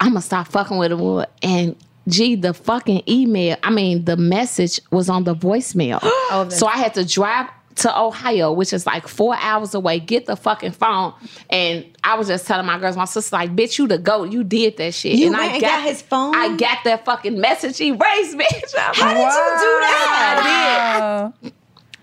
I'm 0.00 0.10
gonna 0.10 0.22
stop 0.22 0.48
fucking 0.48 0.76
with 0.76 0.92
him. 0.92 1.24
And 1.42 1.76
gee, 2.08 2.34
the 2.34 2.54
fucking 2.54 3.02
email, 3.08 3.56
I 3.62 3.70
mean, 3.70 4.04
the 4.04 4.16
message 4.16 4.80
was 4.90 5.08
on 5.08 5.24
the 5.24 5.34
voicemail. 5.34 6.00
Oh, 6.30 6.46
so 6.50 6.66
I 6.66 6.76
had 6.76 6.92
to 6.94 7.06
drive 7.06 7.48
to 7.76 7.98
Ohio, 7.98 8.52
which 8.52 8.72
is 8.72 8.84
like 8.86 9.08
four 9.08 9.34
hours 9.38 9.74
away, 9.74 9.98
get 9.98 10.26
the 10.26 10.36
fucking 10.36 10.72
phone. 10.72 11.14
And 11.48 11.86
I 12.04 12.16
was 12.16 12.28
just 12.28 12.46
telling 12.46 12.66
my 12.66 12.78
girls, 12.78 12.96
my 12.96 13.06
sister, 13.06 13.34
like, 13.34 13.54
bitch, 13.56 13.78
you 13.78 13.86
the 13.86 13.96
goat. 13.98 14.30
You 14.30 14.44
did 14.44 14.76
that 14.76 14.92
shit. 14.94 15.14
You 15.14 15.28
and 15.28 15.36
went 15.36 15.52
and 15.52 15.60
got 15.62 15.82
his 15.82 16.02
phone? 16.02 16.34
I 16.34 16.54
got 16.56 16.84
that 16.84 17.04
fucking 17.04 17.40
message 17.40 17.78
he 17.78 17.92
raised, 17.92 18.38
bitch. 18.38 18.74
I'm 18.78 18.94
How 18.94 19.06
like, 19.06 19.16
did 19.16 19.24
you 19.24 19.58
do 19.58 19.80
that? 19.80 20.40
I 20.42 21.32
did. 21.42 21.52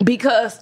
Because 0.05 0.59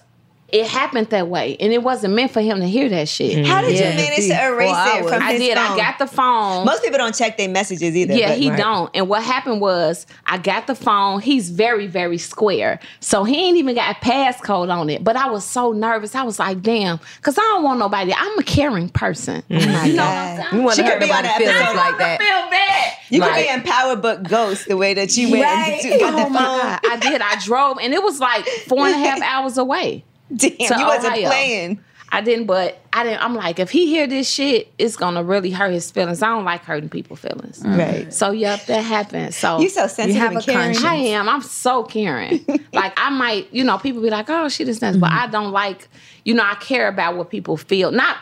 it 0.48 0.66
happened 0.68 1.08
that 1.08 1.26
way. 1.28 1.56
And 1.58 1.72
it 1.72 1.82
wasn't 1.82 2.14
meant 2.14 2.30
for 2.30 2.40
him 2.40 2.60
to 2.60 2.66
hear 2.68 2.88
that 2.90 3.08
shit. 3.08 3.38
Mm-hmm. 3.38 3.44
How 3.50 3.60
did 3.62 3.74
Yeah. 3.74 3.90
you 3.90 3.96
manage 3.96 4.28
to 4.28 4.46
erase 4.54 4.70
Four 4.70 5.00
it 5.00 5.12
from 5.14 5.22
I 5.22 5.32
his 5.32 5.40
did. 5.40 5.56
phone? 5.58 5.66
I 5.72 5.76
got 5.76 5.98
the 5.98 6.06
phone. 6.06 6.64
Most 6.64 6.82
people 6.84 6.98
don't 6.98 7.14
check 7.14 7.36
their 7.36 7.48
messages 7.48 7.96
either. 7.96 8.14
Yeah, 8.14 8.28
but- 8.28 8.38
he 8.38 8.50
don't. 8.50 8.90
And 8.94 9.08
what 9.08 9.22
happened 9.24 9.60
was 9.60 10.06
I 10.26 10.38
got 10.38 10.66
the 10.68 10.74
phone. 10.76 11.20
He's 11.20 11.50
very, 11.50 11.86
very 11.88 12.18
square. 12.18 12.78
So 13.00 13.24
he 13.24 13.36
ain't 13.48 13.56
even 13.56 13.74
got 13.74 13.96
a 13.96 13.98
passcode 14.00 14.70
on 14.72 14.90
it. 14.90 15.02
But 15.02 15.16
I 15.16 15.28
was 15.28 15.44
so 15.44 15.72
nervous. 15.72 16.14
I 16.14 16.22
was 16.22 16.38
like, 16.38 16.62
damn, 16.62 17.00
because 17.16 17.36
I 17.36 17.42
don't 17.42 17.64
want 17.64 17.80
nobody. 17.80 18.12
I'm 18.16 18.38
a 18.38 18.42
caring 18.44 18.90
person. 18.90 19.42
Oh 19.50 19.54
you 19.56 19.66
know 19.66 19.66
what 19.66 19.80
I'm 19.80 20.36
God. 20.36 20.36
saying? 20.36 20.48
You 20.54 20.62
want 20.62 20.76
She 20.76 20.82
to 20.82 20.90
could 20.90 21.00
be 21.00 21.10
on 21.10 21.22
nobody's 21.24 21.30
that 21.30 21.38
feelings 21.38 21.58
episode. 21.60 21.76
like 21.76 21.98
that. 21.98 22.20
feel 22.20 22.50
bad. 22.50 22.92
You 23.10 23.20
could 23.20 23.34
be 23.34 23.48
in 23.48 23.62
Power 23.62 23.96
Book 23.96 24.22
Ghost 24.28 24.68
the 24.68 24.76
way 24.76 24.94
that 24.94 25.16
you 25.16 25.30
went 25.30 25.42
Right. 25.44 25.80
to 25.82 25.88
get 25.88 26.00
the 26.00 26.06
oh 26.06 26.28
my. 26.28 26.38
God. 26.38 26.80
I 26.90 26.96
did. 27.00 27.20
I 27.20 27.36
drove 27.44 27.78
and 27.80 27.92
it 27.92 28.02
was 28.02 28.20
like 28.20 28.46
four 28.68 28.86
and 28.86 28.94
a 28.94 28.98
half 28.98 29.20
hours 29.22 29.58
away. 29.58 30.04
Damn, 30.36 30.50
to 30.50 30.78
you 30.78 30.86
wasn't 30.86 31.12
Ohio. 31.12 31.28
playing. 31.28 31.80
I 32.10 32.20
didn't, 32.20 32.46
but 32.46 32.78
I 32.92 33.02
didn't. 33.02 33.24
I'm 33.24 33.34
like, 33.34 33.58
if 33.58 33.70
he 33.70 33.86
hear 33.86 34.06
this 34.06 34.30
shit, 34.30 34.72
it's 34.78 34.94
gonna 34.96 35.24
really 35.24 35.50
hurt 35.50 35.72
his 35.72 35.90
feelings. 35.90 36.22
I 36.22 36.28
don't 36.28 36.44
like 36.44 36.62
hurting 36.62 36.88
people's 36.88 37.18
feelings. 37.18 37.58
Mm-hmm. 37.60 37.76
Right. 37.78 38.14
So 38.14 38.30
yep, 38.30 38.66
that 38.66 38.82
happened. 38.82 39.34
So 39.34 39.58
You 39.58 39.68
so 39.68 39.88
sensitive 39.88 40.22
have 40.22 40.30
and 40.32 40.40
a 40.40 40.42
caring. 40.42 40.74
conscience. 40.74 40.84
I 40.84 40.94
am. 40.94 41.28
I'm 41.28 41.42
so 41.42 41.82
caring. 41.82 42.44
like 42.72 42.92
I 42.96 43.10
might, 43.10 43.52
you 43.52 43.64
know, 43.64 43.78
people 43.78 44.00
be 44.00 44.10
like, 44.10 44.30
"Oh, 44.30 44.48
she 44.48 44.64
just 44.64 44.80
nice," 44.80 44.96
but 44.96 45.10
Mm-hmm. 45.10 45.18
I 45.18 45.26
don't 45.26 45.50
like, 45.50 45.88
you 46.24 46.34
know, 46.34 46.44
I 46.44 46.54
care 46.54 46.86
about 46.86 47.16
what 47.16 47.30
people 47.30 47.56
feel, 47.56 47.90
not 47.90 48.16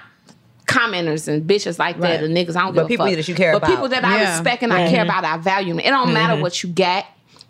commenters 0.67 1.29
and 1.29 1.43
bitches 1.47 1.79
like 1.79 2.01
that, 2.01 2.21
Right. 2.21 2.25
and 2.25 2.35
niggas. 2.35 2.57
I 2.57 2.63
don't 2.63 2.75
But 2.75 2.83
give 2.83 2.85
a 2.85 2.89
people 2.89 3.07
fuck. 3.07 3.17
that 3.17 3.29
you 3.29 3.35
care 3.35 3.53
but 3.53 3.59
about. 3.59 3.71
people 3.71 3.89
that 3.91 4.05
I 4.05 4.23
respect 4.31 4.63
and 4.63 4.73
I 4.73 4.89
care 4.89 5.03
about, 5.03 5.25
I 5.25 5.37
value. 5.37 5.77
It 5.79 5.83
don't 5.91 6.15
matter 6.15 6.33
mm-hmm. 6.35 6.43
what 6.43 6.63
you 6.63 6.71
got. 6.71 7.05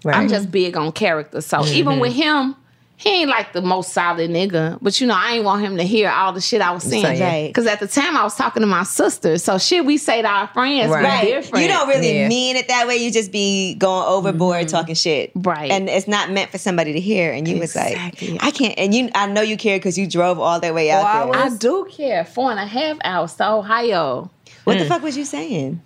I'm 0.05 0.29
just 0.29 0.51
big 0.51 0.77
on 0.77 0.91
character. 0.91 1.41
So 1.41 1.65
even 1.67 2.01
with 2.01 2.15
mm-hmm. 2.15 2.23
him. 2.51 2.57
He 3.03 3.23
ain't 3.23 3.31
like 3.31 3.53
the 3.53 3.63
most 3.63 3.93
solid 3.93 4.31
nigga, 4.31 4.79
but 4.81 5.01
you 5.01 5.09
know, 5.09 5.17
I 5.17 5.33
ain't 5.33 5.45
want 5.45 5.61
him 5.61 5.77
to 5.79 5.83
hear 5.83 6.09
all 6.09 6.33
the 6.33 6.41
shit 6.41 6.61
I 6.61 6.71
was 6.71 6.85
saying. 6.85 7.03
Saying. 7.03 7.49
Because 7.49 7.67
at 7.67 7.81
the 7.81 7.89
time 7.89 8.17
I 8.17 8.23
was 8.23 8.37
talking 8.37 8.61
to 8.61 8.67
my 8.69 8.85
sister. 8.85 9.39
So 9.39 9.59
shit 9.59 9.85
we 9.85 9.97
say 9.99 10.23
to 10.23 10.29
our 10.29 10.47
friends 10.47 10.89
Right. 10.89 11.03
Right. 11.03 11.25
different. 11.25 11.65
You 11.65 11.69
don't 11.69 11.89
really 11.89 12.17
Yeah. 12.17 12.29
mean 12.29 12.55
it 12.55 12.69
that 12.69 12.87
way. 12.87 12.99
You 12.99 13.11
just 13.11 13.33
be 13.33 13.75
going 13.75 14.07
overboard 14.07 14.67
mm-hmm. 14.67 14.69
talking 14.69 14.95
shit. 14.95 15.33
Right. 15.35 15.73
And 15.73 15.89
it's 15.89 16.07
not 16.07 16.31
meant 16.31 16.53
for 16.53 16.59
somebody 16.59 16.93
to 16.93 17.01
hear. 17.01 17.33
And 17.33 17.49
you 17.49 17.57
Exactly. 17.57 18.35
was 18.35 18.41
like, 18.41 18.45
I 18.45 18.51
can't. 18.53 18.79
And 18.79 18.95
you, 18.95 19.11
I 19.17 19.27
know 19.27 19.41
you 19.41 19.57
care 19.57 19.79
because 19.79 19.99
you 19.99 20.07
drove 20.07 20.39
all 20.39 20.61
that 20.61 20.73
way 20.73 20.93
out 20.93 21.25
Four 21.25 21.33
there. 21.33 21.43
I 21.43 21.49
do 21.49 21.89
care. 21.91 22.25
Four 22.25 22.53
and 22.53 22.61
a 22.61 22.67
half 22.67 22.99
hours 23.03 23.35
to 23.35 23.51
Ohio. 23.51 24.31
What 24.63 24.79
the 24.79 24.85
mm. 24.85 24.89
fuck 24.89 25.03
was 25.03 25.17
you 25.17 25.25
saying? 25.25 25.83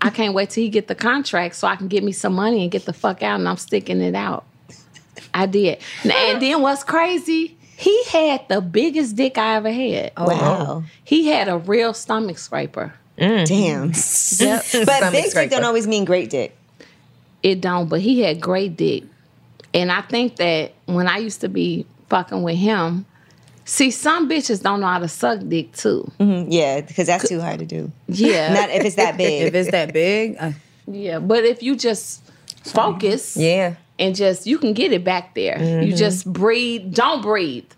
I 0.00 0.08
can't 0.08 0.32
wait 0.32 0.48
till 0.48 0.64
he 0.64 0.70
get 0.70 0.88
the 0.88 0.94
contract 0.94 1.56
so 1.56 1.68
I 1.68 1.76
can 1.76 1.88
get 1.88 2.02
me 2.02 2.12
some 2.12 2.32
money 2.32 2.62
and 2.62 2.72
get 2.72 2.86
the 2.86 2.94
fuck 2.94 3.22
out 3.22 3.38
and 3.38 3.46
I'm 3.46 3.58
sticking 3.58 4.00
it 4.00 4.14
out. 4.14 4.46
I 5.34 5.46
did. 5.46 5.78
And 6.04 6.40
then 6.42 6.60
what's 6.62 6.84
crazy? 6.84 7.56
He 7.76 8.04
had 8.04 8.46
the 8.48 8.60
biggest 8.60 9.16
dick 9.16 9.38
I 9.38 9.56
ever 9.56 9.72
had. 9.72 10.12
wow. 10.16 10.84
He 11.04 11.26
had 11.28 11.48
a 11.48 11.58
real 11.58 11.94
stomach 11.94 12.38
scraper. 12.38 12.94
Damn. 13.18 13.92
Yep. 14.38 14.64
but 14.72 14.96
Stomach 14.96 15.12
big 15.12 15.32
dick 15.32 15.50
don't 15.50 15.64
always 15.64 15.86
mean 15.86 16.04
great 16.04 16.30
dick. 16.30 16.56
It 17.42 17.60
don't, 17.60 17.88
but 17.88 18.00
he 18.00 18.20
had 18.20 18.40
great 18.40 18.76
dick. 18.76 19.04
And 19.74 19.90
I 19.90 20.02
think 20.02 20.36
that 20.36 20.72
when 20.86 21.08
I 21.08 21.18
used 21.18 21.40
to 21.40 21.48
be 21.48 21.86
fucking 22.08 22.42
with 22.42 22.56
him, 22.56 23.04
see, 23.64 23.90
some 23.90 24.28
bitches 24.28 24.62
don't 24.62 24.80
know 24.80 24.86
how 24.86 24.98
to 25.00 25.08
suck 25.08 25.40
dick 25.48 25.72
too. 25.72 26.10
Mm, 26.20 26.46
Yeah, 26.50 26.80
because 26.82 27.06
that's 27.06 27.28
too 27.28 27.40
hard 27.40 27.58
to 27.60 27.66
do. 27.66 27.90
Yeah. 28.06 28.52
Not 28.54 28.70
if 28.70 28.84
it's 28.84 28.96
that 28.96 29.16
big. 29.18 29.48
If 29.48 29.54
it's 29.54 29.70
that 29.70 29.92
big, 29.92 30.36
uh, 30.38 30.52
yeah. 30.86 31.18
But 31.18 31.44
if 31.44 31.62
you 31.62 31.74
just 31.76 32.22
focus. 32.64 33.36
Yeah. 33.36 33.74
And 33.98 34.14
just 34.14 34.46
you 34.46 34.58
can 34.58 34.72
get 34.72 34.92
it 34.92 35.04
back 35.04 35.34
there. 35.34 35.56
Mm-hmm. 35.56 35.86
You 35.90 35.96
just 35.96 36.30
breathe. 36.32 36.94
Don't 36.94 37.22
breathe. 37.22 37.70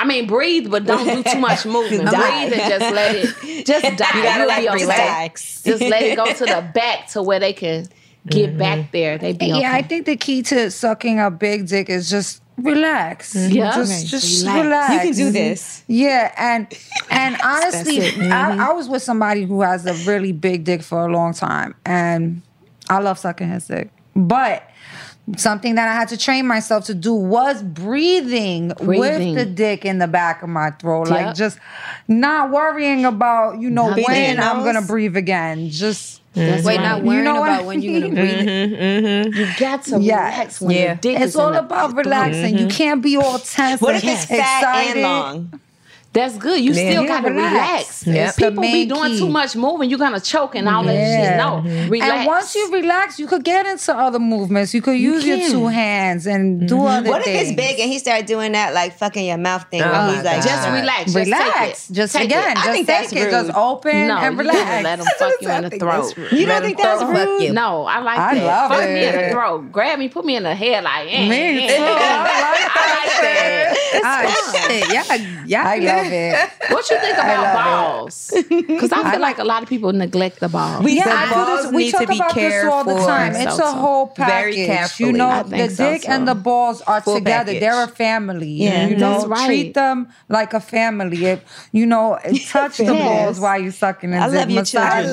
I 0.00 0.04
mean, 0.04 0.26
breathe, 0.28 0.70
but 0.70 0.84
don't 0.86 1.04
do 1.06 1.22
too 1.28 1.38
much 1.40 1.66
movement. 1.76 2.04
Die. 2.10 2.48
breathe 2.48 2.60
and 2.60 2.70
just 2.80 2.94
let 2.94 3.16
it 3.16 3.66
just 3.66 3.96
die. 3.96 4.16
You 4.16 4.22
gotta 4.22 4.46
like 4.46 4.72
relax. 4.72 5.62
Just 5.62 5.82
let 5.82 6.02
it 6.02 6.16
go 6.16 6.26
to 6.32 6.44
the 6.44 6.70
back 6.74 7.08
to 7.08 7.22
where 7.22 7.40
they 7.40 7.52
can 7.52 7.86
get 8.26 8.50
Mm-hmm. 8.50 8.58
back 8.58 8.92
there. 8.92 9.16
They 9.18 9.32
be 9.32 9.50
okay. 9.52 9.60
Yeah, 9.60 9.72
I 9.74 9.80
think 9.82 10.04
the 10.06 10.16
key 10.16 10.42
to 10.42 10.70
sucking 10.70 11.18
a 11.18 11.30
big 11.30 11.66
dick 11.66 11.88
is 11.88 12.10
just 12.10 12.42
relax. 12.58 13.34
Yeah. 13.34 13.74
just 13.74 14.06
just 14.08 14.44
Relax. 14.44 14.64
relax. 14.64 14.92
You 14.92 15.00
can 15.00 15.12
do 15.14 15.30
this. 15.32 15.82
Yeah, 15.88 16.32
and 16.36 16.66
and 17.10 17.36
honestly, 17.42 17.96
it. 17.98 18.30
I, 18.30 18.68
I 18.68 18.72
was 18.72 18.88
with 18.88 19.02
somebody 19.02 19.44
who 19.44 19.62
has 19.62 19.86
a 19.86 19.94
really 20.10 20.32
big 20.32 20.64
dick 20.64 20.82
for 20.82 21.06
a 21.06 21.10
long 21.12 21.32
time, 21.32 21.74
and 21.86 22.42
I 22.90 22.98
love 23.00 23.18
sucking 23.18 23.48
his 23.48 23.66
dick, 23.66 23.90
but. 24.14 24.62
Something 25.36 25.74
that 25.74 25.88
I 25.88 25.92
had 25.94 26.08
to 26.08 26.16
train 26.16 26.46
myself 26.46 26.84
to 26.86 26.94
do 26.94 27.12
was 27.14 27.62
breathing, 27.62 28.68
Breathing. 28.80 29.34
with 29.34 29.38
the 29.38 29.44
dick 29.44 29.84
in 29.84 29.98
the 29.98 30.06
back 30.06 30.42
of 30.42 30.48
my 30.48 30.70
throat. 30.72 31.08
Like 31.08 31.34
just 31.34 31.58
not 32.06 32.50
worrying 32.50 33.04
about, 33.04 33.60
you 33.60 33.68
know, 33.68 33.88
Not 33.90 33.98
when 34.08 34.16
in 34.16 34.40
I'm 34.40 34.58
nose. 34.58 34.66
gonna 34.66 34.86
breathe 34.86 35.16
again. 35.16 35.68
Just 35.70 36.22
That's 36.34 36.64
wait, 36.64 36.76
right. 36.78 36.82
not 36.84 37.00
You 37.02 37.06
worrying 37.08 37.24
know 37.24 37.40
what? 37.40 37.50
about 37.50 37.64
when 37.66 37.82
you're 37.82 38.00
gonna 38.00 38.14
breathe. 38.14 38.48
it. 38.48 39.34
You 39.34 39.46
got 39.58 39.82
to 39.84 40.00
Yes. 40.00 40.32
relax 40.34 40.60
when 40.60 40.76
Yeah. 40.76 40.94
the 40.94 41.00
dick 41.00 41.16
it's 41.16 41.24
is 41.26 41.34
in 41.34 41.40
all 41.40 41.52
the 41.52 41.58
about 41.60 41.90
throat. 41.90 42.04
relaxing. 42.06 42.56
You 42.58 42.66
mm-hmm. 42.66 42.76
can't 42.76 43.02
be 43.02 43.16
all 43.16 43.38
tense 43.38 43.80
What 43.80 43.96
and 43.96 44.04
if 44.04 44.10
it's 44.10 44.24
fat 44.26 44.60
excited. 44.62 44.92
and 44.92 45.02
long? 45.02 45.60
That's 46.10 46.36
good. 46.38 46.58
You 46.60 46.72
still 46.72 47.02
Yeah, 47.02 47.06
gotta 47.06 47.30
relax. 47.30 48.06
relax. 48.06 48.06
Yep. 48.06 48.36
People 48.36 48.62
be 48.62 48.86
doing 48.86 49.12
key. 49.12 49.18
too 49.18 49.28
much 49.28 49.54
moving. 49.54 49.90
You're 49.90 49.98
gonna 49.98 50.18
choke 50.18 50.54
and 50.54 50.66
all 50.68 50.82
that 50.82 50.94
shit. 50.94 51.36
No, 51.36 51.60
relax. 51.88 52.12
And 52.12 52.26
once 52.26 52.54
you 52.54 52.72
relax, 52.72 53.18
you 53.20 53.26
could 53.26 53.44
get 53.44 53.66
into 53.66 53.94
other 53.94 54.18
movements. 54.18 54.72
You 54.72 54.80
could 54.82 54.98
use 54.98 55.24
your 55.24 55.38
two 55.50 55.66
hands 55.66 56.26
and 56.26 56.66
do 56.66 56.80
other 56.86 57.02
things. 57.02 57.08
What 57.10 57.20
if 57.20 57.24
things. 57.26 57.48
it's 57.50 57.56
big 57.56 57.78
and 57.78 57.90
he 57.90 57.98
started 57.98 58.24
doing 58.26 58.52
that 58.52 58.72
like 58.74 58.96
fucking 58.98 59.26
your 59.26 59.36
mouth 59.36 59.66
thing? 59.70 59.82
Oh 59.82 59.90
where 59.90 60.14
he's 60.16 60.24
like, 60.24 60.36
God. 60.42 60.48
just 60.48 60.68
relax. 60.70 61.04
Just 61.12 61.16
relax. 61.16 61.52
Take 61.86 61.90
it. 61.90 61.94
Just 61.94 62.12
Take 62.14 62.24
again, 62.24 62.50
it. 62.52 62.54
just 62.54 62.68
I 62.68 62.72
think 62.72 62.86
take 62.86 62.96
that's 63.00 63.12
it. 63.12 63.30
Just 63.30 63.46
rude. 63.48 63.56
open 63.56 64.06
no, 64.08 64.16
and 64.16 64.32
you 64.34 64.38
relax. 64.40 64.58
can't 64.60 64.84
let 64.84 64.98
them 64.98 65.08
fuck 65.18 65.32
you 65.42 65.50
in 65.50 65.62
the 65.64 65.70
throat. 65.78 66.32
You 66.32 66.46
don't 66.46 66.62
think 66.62 66.78
that's 66.78 67.02
rude? 67.04 67.52
No, 67.52 67.84
I 67.84 67.98
like 68.00 68.18
I 68.18 68.34
that. 68.34 68.68
fuck 68.70 68.80
me 68.88 69.04
in 69.06 69.14
the 69.26 69.30
throat. 69.30 69.70
Grab 69.70 69.98
me, 69.98 70.08
put 70.08 70.24
me 70.24 70.36
in 70.36 70.42
the 70.42 70.54
head 70.54 70.82
like, 70.84 71.06
eh, 71.12 71.28
Me 71.28 71.64
eh, 71.68 71.76
too. 71.76 71.82
I 71.84 73.04
like 73.04 73.20
that. 73.22 74.00
Ah, 74.04 74.62
shit. 74.68 74.92
Yeah, 75.46 75.74
yeah. 75.76 75.97
I 75.98 76.02
love 76.02 76.12
it. 76.12 76.50
What 76.78 76.90
you 76.90 76.98
think 77.00 77.14
about 77.18 77.54
balls? 77.54 78.32
Because 78.48 78.92
I 78.92 79.10
feel 79.10 79.20
like 79.20 79.38
a 79.38 79.44
lot 79.44 79.62
of 79.62 79.68
people 79.68 79.92
neglect 79.92 80.38
the 80.40 80.48
balls. 80.48 80.84
Yeah, 80.88 81.04
The 81.04 81.10
I 81.10 81.22
do 81.24 81.28
this. 81.28 81.62
balls 81.64 81.74
We 81.74 81.82
need 81.84 81.90
talk 81.92 82.00
to 82.02 82.06
be 82.06 82.16
about 82.16 82.34
this 82.34 82.64
all 82.64 82.84
the 82.84 82.94
time. 82.94 83.32
It's 83.34 83.56
So, 83.56 83.64
a 83.64 83.72
so. 83.72 83.78
whole 83.78 84.06
Very 84.16 84.52
package. 84.52 84.66
carefully. 84.66 85.06
You 85.08 85.12
know, 85.16 85.42
the 85.42 85.48
think 85.50 85.70
so, 85.72 85.92
dick 85.92 86.02
so. 86.02 86.12
and 86.12 86.28
the 86.28 86.34
balls 86.34 86.82
are 86.82 87.00
Full 87.00 87.14
together. 87.16 87.46
package. 87.52 87.60
They're 87.60 87.84
a 87.84 87.88
family. 87.88 88.48
Yeah. 88.48 88.86
you 88.88 88.96
know, 88.96 89.12
That's 89.14 89.26
right. 89.26 89.46
treat 89.46 89.74
them 89.74 90.08
like 90.28 90.52
a 90.54 90.60
family. 90.60 91.24
If, 91.24 91.40
you 91.72 91.86
know, 91.86 92.18
touch 92.48 92.76
the 92.76 92.84
balls 92.92 93.40
while 93.40 93.60
you're 93.60 93.72
sucking 93.72 94.12
and 94.12 94.22
I 94.22 94.26
love 94.28 94.50
your 94.50 94.60
massage 94.60 95.04
children. 95.04 95.12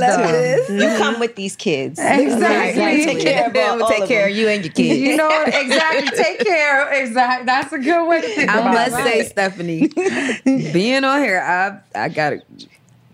them. 0.68 0.80
You 0.82 0.98
come 0.98 1.20
with 1.20 1.36
these 1.36 1.56
kids. 1.56 2.00
Exactly. 2.26 3.06
Take 3.06 3.20
care 3.22 3.48
of 3.50 3.56
all, 3.56 3.76
We'll 3.76 3.84
all 3.86 3.90
take 3.90 4.04
of 4.04 4.08
care 4.08 4.22
them. 4.24 4.32
of 4.32 4.38
you 4.38 4.48
and 4.50 4.64
your 4.66 4.74
kids. 4.74 5.00
You 5.00 5.16
know 5.18 5.30
exactly. 5.46 6.10
Take 6.18 6.40
care. 6.46 6.94
Exactly. 7.04 7.46
That's 7.46 7.72
a 7.74 7.80
good 7.80 8.08
way 8.08 8.22
to 8.22 8.28
think 8.28 8.50
I 8.50 8.60
about 8.60 8.74
must 8.92 9.04
say, 9.04 9.24
Stephanie, 9.24 9.90
being 10.76 11.04
on 11.04 11.22
here, 11.24 11.40
I 11.40 11.80
I 12.06 12.10
got 12.10 12.34
it. 12.34 12.44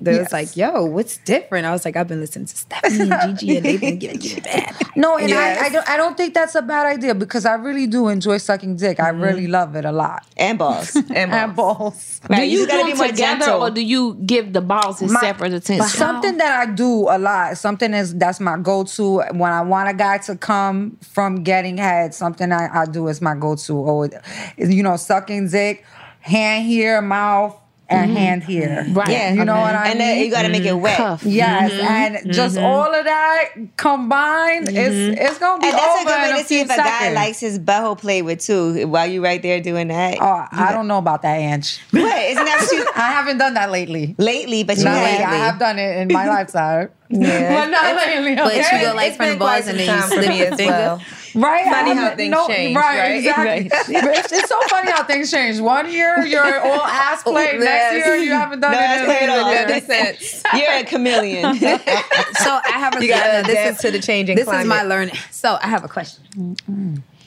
They 0.03 0.18
was 0.18 0.34
like, 0.34 0.57
"Yo, 0.57 0.84
what's 0.86 1.18
different?" 1.18 1.68
I 1.68 1.72
was 1.72 1.86
like, 1.86 1.95
"I've 1.95 2.07
been 2.07 2.22
listening 2.22 2.47
to 2.47 2.57
Stephanie 2.57 3.12
and 3.12 3.38
Gigi, 3.39 3.57
and 3.57 3.66
they've 3.68 3.80
been 3.80 3.99
giving 3.99 4.20
you 4.20 4.41
bad." 4.41 4.74
No, 4.95 5.16
and 5.16 5.30
Yes. 5.30 5.62
I, 5.62 5.66
I 5.66 5.70
don't 5.70 5.89
I 5.89 5.95
don't 6.01 6.18
think 6.18 6.34
that's 6.34 6.55
a 6.55 6.64
bad 6.64 6.88
idea 6.88 7.14
because 7.14 7.45
I 7.45 7.53
really 7.53 7.86
do 7.86 8.07
enjoy 8.07 8.38
sucking 8.39 8.78
dick. 8.78 8.99
I 8.99 9.12
Mm-hmm. 9.12 9.22
really 9.22 9.45
love 9.47 9.76
it 9.76 9.86
a 9.86 9.91
lot. 9.91 10.26
And 10.38 10.57
balls. 10.57 10.95
And 10.95 11.32
And 11.39 11.55
balls. 11.55 12.20
Right, 12.28 12.39
do 12.39 12.45
you 12.49 12.66
just 12.66 12.70
gotta 12.70 12.82
do 12.82 12.86
be 12.86 12.91
them 12.93 12.97
more 12.97 13.07
together 13.09 13.39
gentle. 13.45 13.62
or 13.62 13.70
do 13.70 13.82
you 13.82 14.16
give 14.26 14.53
the 14.53 14.62
balls 14.62 14.99
his 15.01 15.12
My- 15.12 15.20
separate 15.22 15.53
attention? 15.53 15.86
Something 15.88 16.38
that 16.38 16.53
I 16.68 16.72
do 16.72 17.07
a 17.07 17.20
lot. 17.20 17.55
Something 17.59 17.93
is 17.93 18.16
that's 18.16 18.39
my 18.39 18.57
go 18.57 18.84
to 18.97 19.22
when 19.38 19.51
I 19.53 19.62
want 19.62 19.88
a 19.88 19.93
guy 19.93 20.18
to 20.30 20.36
come 20.36 20.97
from 21.14 21.43
getting 21.43 21.78
head. 21.78 22.16
Something 22.16 22.51
I, 22.51 22.64
I 22.82 22.86
do 22.88 23.07
is 23.07 23.22
my 23.22 23.36
go 23.36 23.55
to. 23.55 23.74
Or 23.78 24.09
you 24.57 24.82
know, 24.82 24.97
sucking 24.97 25.49
dick, 25.49 25.86
hand 26.22 26.65
here, 26.65 27.01
mouth, 27.01 27.57
and 27.91 28.09
mm-hmm. 28.09 28.17
hand 28.17 28.43
here. 28.43 28.86
Right. 28.89 29.09
Yeah. 29.09 29.34
You 29.34 29.45
know 29.45 29.55
what 29.55 29.76
I 29.76 29.84
mean? 29.84 29.91
and 29.91 29.99
mean? 29.99 30.07
then 30.07 30.26
you 30.26 30.32
got 30.32 30.41
to 30.43 30.49
make 30.49 30.63
it 30.63 30.74
wet. 30.74 30.97
Cuff. 30.97 31.24
Yes, 31.24 31.72
mm-hmm. 31.72 31.82
and 31.82 32.34
just 32.34 32.55
mm-hmm. 32.55 32.65
all 32.65 32.93
of 32.93 33.03
that 33.05 33.49
combined, 33.78 34.69
it's 34.69 35.19
it's 35.19 35.39
gonna 35.39 35.59
be 35.59 35.67
And 35.67 35.78
that's 35.78 36.01
a 36.01 36.05
good 36.05 36.34
way 36.36 36.41
to 36.41 36.47
see 36.47 36.59
if 36.61 36.69
a 36.69 36.78
guy 36.78 37.11
likes 37.13 37.39
his 37.39 37.59
butthole 37.59 37.97
played 37.97 38.24
with 38.24 38.39
too. 38.39 38.88
While 38.88 39.07
you 39.07 39.24
right 39.24 39.41
there 39.41 39.59
doing 39.61 39.89
that. 39.89 40.17
Oh, 40.22 40.45
I 40.51 40.72
don't 40.72 40.88
know 40.88 40.97
about 40.97 41.22
that, 41.24 41.36
Ange. 41.36 41.80
Wait, 41.93 42.32
isn't 42.32 42.45
that 42.45 42.59
what 42.61 42.72
you 42.72 42.91
I 42.95 43.11
haven't 43.11 43.38
done 43.38 43.53
that 43.55 43.72
lately. 43.72 44.15
lately? 44.17 44.63
But 44.63 44.78
you 44.78 44.86
Not 44.86 44.95
have. 44.95 45.03
lately. 45.03 45.26
I 45.26 45.36
have 45.36 45.59
done 45.59 45.80
it 45.80 45.97
in 45.97 46.07
my 46.13 46.28
lifetime. 46.30 46.89
but 47.09 47.17
not 47.19 47.95
lately. 47.95 48.36
But 48.36 48.55
okay? 48.55 48.80
you 48.80 48.86
go 48.88 48.93
like 48.95 49.09
It's 49.09 49.17
from 49.17 49.26
the 49.28 49.32
been 49.34 49.39
quite 49.39 49.65
balls 49.65 49.67
and 49.67 49.78
some 49.78 49.78
then 49.78 49.95
you 49.95 50.01
time 50.01 50.09
for 50.09 50.15
slip 50.15 50.30
me 50.30 50.38
your 50.39 50.47
as 50.47 50.57
finger. 50.57 50.72
well. 50.72 51.01
Right? 51.34 51.63
Funny 51.65 51.91
I 51.91 51.93
how 51.93 52.01
haven't- 52.01 52.17
things 52.17 52.36
change, 52.47 52.75
Right, 52.75 52.99
right? 52.99 53.15
exactly. 53.15 53.69
But 54.01 54.17
it's, 54.17 54.32
it's 54.34 54.49
so 54.49 54.59
funny 54.69 54.91
how 54.91 55.03
things 55.03 55.32
change. 55.32 55.59
One 55.59 55.89
year 55.91 56.25
you're 56.25 56.59
all 56.65 56.82
ass 56.82 57.23
play. 57.23 57.53
Next 57.53 57.63
yes. 57.63 58.05
year 58.05 58.15
you 58.17 58.32
haven't 58.32 58.59
done 58.59 58.71
No 58.73 58.77
it. 58.79 58.82
ass 58.82 59.01
in 59.23 59.29
at 59.29 59.38
a 59.38 59.41
all. 59.41 59.51
That 59.51 59.69
makes 59.69 59.86
sense. 59.88 60.43
You're 60.53 60.71
a 60.73 60.84
chameleon. 60.84 61.55
So 61.55 61.65
I 61.69 62.71
have 62.79 62.95
a 62.97 63.01
You 63.01 63.07
gotta 63.09 63.27
yeah, 63.29 63.41
this 63.43 63.49
adapt 63.51 63.75
is 63.75 63.77
to 63.82 63.91
the 63.91 63.99
changing 63.99 64.36
This 64.36 64.47
is 64.47 64.65
my 64.65 64.84
learning. 64.84 65.15
So 65.32 65.57
I 65.61 65.67
have 65.67 65.84
a 65.84 65.88
question. 65.88 66.23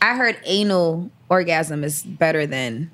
I 0.02 0.14
heard 0.16 0.36
anal 0.44 1.10
orgasm 1.30 1.82
is 1.84 2.02
better 2.02 2.46
than 2.46 2.90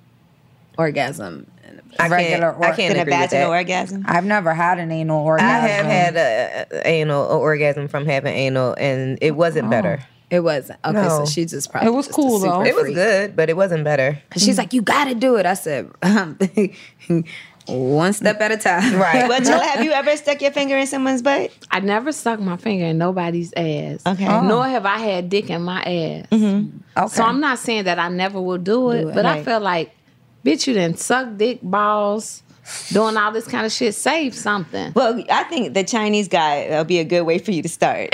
orgasm. 0.79 1.51
I 1.99 2.09
regular 2.09 2.53
can't, 2.53 2.59
or- 2.61 2.65
I 2.65 2.77
can't 2.77 2.97
agree 2.99 3.19
with 3.19 3.31
that. 3.31 3.49
orgasm. 3.49 4.05
I've 4.07 4.25
never 4.25 4.55
had 4.55 4.79
an 4.79 4.91
anal 4.93 5.25
orgasm. 5.25 5.49
I 5.65 5.69
have 5.69 5.87
had 5.87 6.17
a, 6.17 6.67
a 6.79 6.87
anal 6.89 7.25
orgasm 7.27 7.89
from 7.89 8.07
having 8.07 8.33
anal, 8.35 8.75
and 8.79 9.19
it 9.21 9.33
wasn't 9.33 9.71
better. 9.71 9.99
Oh. 10.01 10.05
It 10.31 10.41
wasn't 10.41 10.79
okay. 10.85 10.93
No. 10.93 11.09
So 11.09 11.27
she 11.27 11.45
just 11.45 11.71
probably 11.73 11.89
It 11.89 11.93
was 11.93 12.07
just 12.07 12.19
a 12.19 12.23
cool, 12.23 12.39
though. 12.39 12.63
It 12.63 12.75
was 12.75 12.85
freak. 12.85 12.95
good, 12.95 13.35
but 13.37 13.51
it 13.51 13.57
wasn't 13.57 13.83
better. 13.85 14.23
Cause 14.31 14.43
she's 14.45 14.59
like, 14.59 14.73
you 14.73 14.81
gotta 14.83 15.15
do 15.15 15.37
it. 15.37 15.45
I 15.47 15.55
said, 15.55 15.91
um, 16.03 16.39
one 17.67 18.13
step 18.13 18.41
at 18.41 18.53
a 18.53 18.57
time. 18.57 18.95
Right. 18.97 19.21
Well, 19.29 19.41
Jill, 19.41 19.61
have 19.61 19.85
you 19.85 19.93
ever 19.93 20.17
stuck 20.17 20.41
your 20.43 20.51
finger 20.51 20.77
in 20.77 20.87
someone's 20.87 21.23
butt? 21.23 21.51
I 21.71 21.81
never 21.81 22.11
stuck 22.13 22.41
my 22.41 22.57
finger 22.57 22.87
in 22.87 22.99
nobody's 22.99 23.53
ass. 23.57 24.05
Okay. 24.07 24.25
Nor 24.25 24.67
have 24.67 24.87
I 24.87 24.99
had 24.99 25.29
dick 25.29 25.51
in 25.51 25.63
my 25.63 25.81
ass. 25.83 26.27
Okay. 26.33 27.09
So 27.15 27.23
I'm 27.25 27.41
not 27.41 27.59
saying 27.59 27.85
that 27.85 27.99
I 27.99 28.09
never 28.09 28.41
will 28.41 28.59
do 28.59 28.91
it, 28.91 29.03
Do 29.03 29.09
it. 29.11 29.15
but 29.15 29.27
I 29.27 29.43
feel 29.45 29.61
like, 29.61 29.93
bitch, 30.45 30.67
you 30.67 30.75
didn't 30.75 30.99
suck 30.99 31.37
dick 31.37 31.61
balls, 31.63 32.43
doing 32.93 33.17
all 33.17 33.31
this 33.33 33.47
kind 33.47 33.67
of 33.67 33.73
shit. 33.73 33.95
Save 33.95 34.35
something. 34.35 34.93
Well, 34.95 35.23
I 35.31 35.45
think 35.45 35.75
the 35.75 35.85
Chinese 35.85 36.29
guy 36.29 36.67
will 36.71 36.85
be 36.85 36.99
a 36.99 37.05
good 37.05 37.23
way 37.23 37.39
for 37.39 37.51
you 37.53 37.63
to 37.63 37.69
start. 37.69 38.11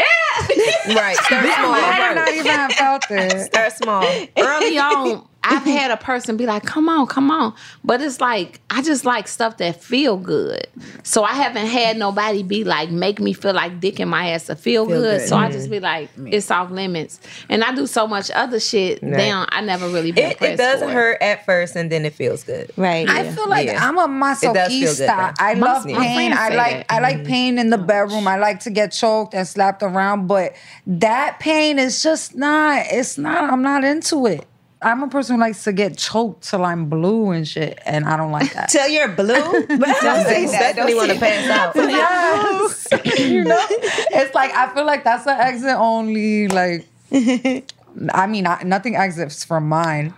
Right. 0.95 1.16
Start 1.16 1.45
small. 1.45 1.74
I 1.74 2.09
did 2.09 2.14
not 2.16 2.28
even 2.34 2.47
have 2.47 2.72
felt 2.72 3.05
it. 3.11 3.47
Start 3.47 3.72
small. 3.72 4.05
Early 4.39 4.78
on, 4.78 5.26
I've 5.49 5.64
had 5.64 5.90
a 5.90 5.97
person 5.97 6.36
be 6.36 6.47
like, 6.47 6.64
"Come 6.64 6.88
on, 6.88 7.07
come 7.07 7.30
on," 7.30 7.55
but 7.84 8.01
it's 8.01 8.20
like 8.20 8.61
I 8.70 8.82
just 8.82 9.05
like 9.05 9.28
stuff 9.28 9.57
that 9.59 9.82
feel 9.82 10.16
good. 10.16 10.66
So 11.03 11.22
I 11.22 11.34
haven't 11.34 11.66
had 11.66 11.97
nobody 11.97 12.42
be 12.42 12.64
like, 12.64 12.90
make 12.90 13.20
me 13.20 13.32
feel 13.32 13.55
like 13.55 13.80
dick 13.80 14.01
in 14.01 14.09
my 14.09 14.30
ass 14.30 14.47
to 14.47 14.57
feel, 14.57 14.86
Feel 14.86 15.01
good. 15.01 15.20
good. 15.20 15.28
So 15.28 15.36
I 15.36 15.44
mm-hmm. 15.44 15.53
just 15.53 15.70
be 15.70 15.80
like, 15.80 16.11
mm-hmm. 16.12 16.28
it's 16.28 16.51
off 16.51 16.70
limits. 16.70 17.20
And 17.49 17.62
I 17.62 17.74
do 17.74 17.86
so 17.86 18.07
much 18.07 18.30
other 18.30 18.61
shit. 18.61 19.01
Damn, 19.01 19.47
I 19.51 19.61
never 19.61 19.88
really 19.88 20.12
been 20.12 20.32
It, 20.32 20.42
it 20.42 20.57
does 20.57 20.80
for 20.80 20.88
hurt 20.88 21.22
at 21.22 21.44
first, 21.47 21.76
and 21.76 21.90
then 21.90 22.05
it 22.05 22.14
feels 22.14 22.42
good. 22.44 22.70
Right. 22.76 23.09
I 23.09 23.30
feel 23.32 23.49
like 23.49 23.68
Yeah. 23.68 23.86
I'm 23.86 23.97
a 23.99 24.07
does 24.07 24.42
masochista. 24.42 25.34
I 25.38 25.55
My- 25.55 25.66
love 25.66 25.86
my 25.86 26.07
pain. 26.07 26.32
I 26.32 26.49
like 26.49 26.88
that. 26.88 26.92
I 26.92 27.01
like 27.01 27.16
mm-hmm. 27.16 27.26
pain 27.26 27.59
in 27.59 27.70
the 27.70 27.80
oh, 27.80 27.84
bedroom. 27.84 28.26
I 28.26 28.36
like 28.36 28.61
to 28.61 28.70
get 28.70 28.92
choked 28.92 29.32
and 29.32 29.47
slapped 29.47 29.82
around, 29.82 30.26
but 30.26 30.55
that 30.86 31.38
pain 31.40 31.78
is 31.78 32.03
just 32.03 32.34
not. 32.34 32.86
It's 32.90 33.16
not. 33.16 33.51
I'm 33.51 33.62
not 33.62 33.84
into 33.84 34.26
it. 34.26 34.47
I'm 34.83 35.03
a 35.03 35.09
person 35.09 35.37
who 35.37 35.41
likes 35.41 35.64
to 35.64 35.72
get 35.72 35.97
choked 35.97 36.49
till 36.49 36.64
I'm 36.64 36.87
blue 36.91 37.31
and 37.31 37.49
shit, 37.49 37.79
and 37.87 38.05
I 38.05 38.16
don't 38.16 38.31
like 38.31 38.53
that. 38.55 38.68
Till 38.68 38.87
you're 38.89 39.09
blue. 39.09 39.27
Don't 39.35 39.66
say 39.68 40.47
that. 40.47 40.77
Definitely 40.77 40.93
Don't 40.95 41.09
want 41.09 41.12
to 41.12 41.18
pass 41.18 41.49
out. 41.51 41.77
yes, 41.77 43.18
you 43.20 43.45
know, 43.45 43.59
it's 43.70 44.35
like 44.35 44.53
I 44.55 44.72
feel 44.74 44.85
like 44.85 45.03
that's 45.03 45.27
an 45.27 45.39
exit 45.41 45.74
only. 45.77 46.49
Like, 46.49 46.87
I 47.11 48.27
mean, 48.29 48.47
I, 48.47 48.62
nothing 48.64 48.97
exits 48.97 49.45
from 49.45 49.68
mine. 49.68 50.12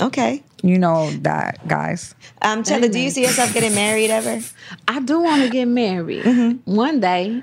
Okay. 0.00 0.42
You 0.64 0.78
know 0.78 1.10
that, 1.22 1.66
guys. 1.68 2.14
Um, 2.40 2.62
Chella, 2.62 2.88
do 2.88 2.98
you 2.98 3.10
see 3.10 3.22
yourself 3.22 3.52
getting 3.52 3.74
married 3.74 4.10
ever? 4.10 4.40
I 4.86 5.00
do 5.00 5.20
want 5.20 5.42
to 5.42 5.48
get 5.50 5.66
married 5.66 6.24
Mm-hmm. 6.24 6.72
one 6.74 7.00
day. 7.00 7.42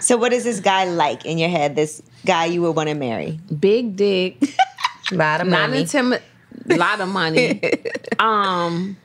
So, 0.00 0.16
what 0.16 0.32
is 0.32 0.44
this 0.44 0.60
guy 0.60 0.84
like 0.84 1.24
in 1.24 1.38
your 1.38 1.48
head? 1.48 1.76
This 1.76 2.02
guy 2.26 2.46
you 2.46 2.60
would 2.62 2.72
want 2.76 2.88
to 2.88 2.94
marry? 2.94 3.38
Big 3.58 3.96
dick, 3.96 4.36
lot 5.12 5.40
of 5.40 5.46
money. 5.46 5.50
not 5.60 5.70
money. 5.70 5.80
intimate, 5.80 6.22
lot 6.66 7.00
of 7.00 7.08
money. 7.08 7.60
um, 8.18 8.96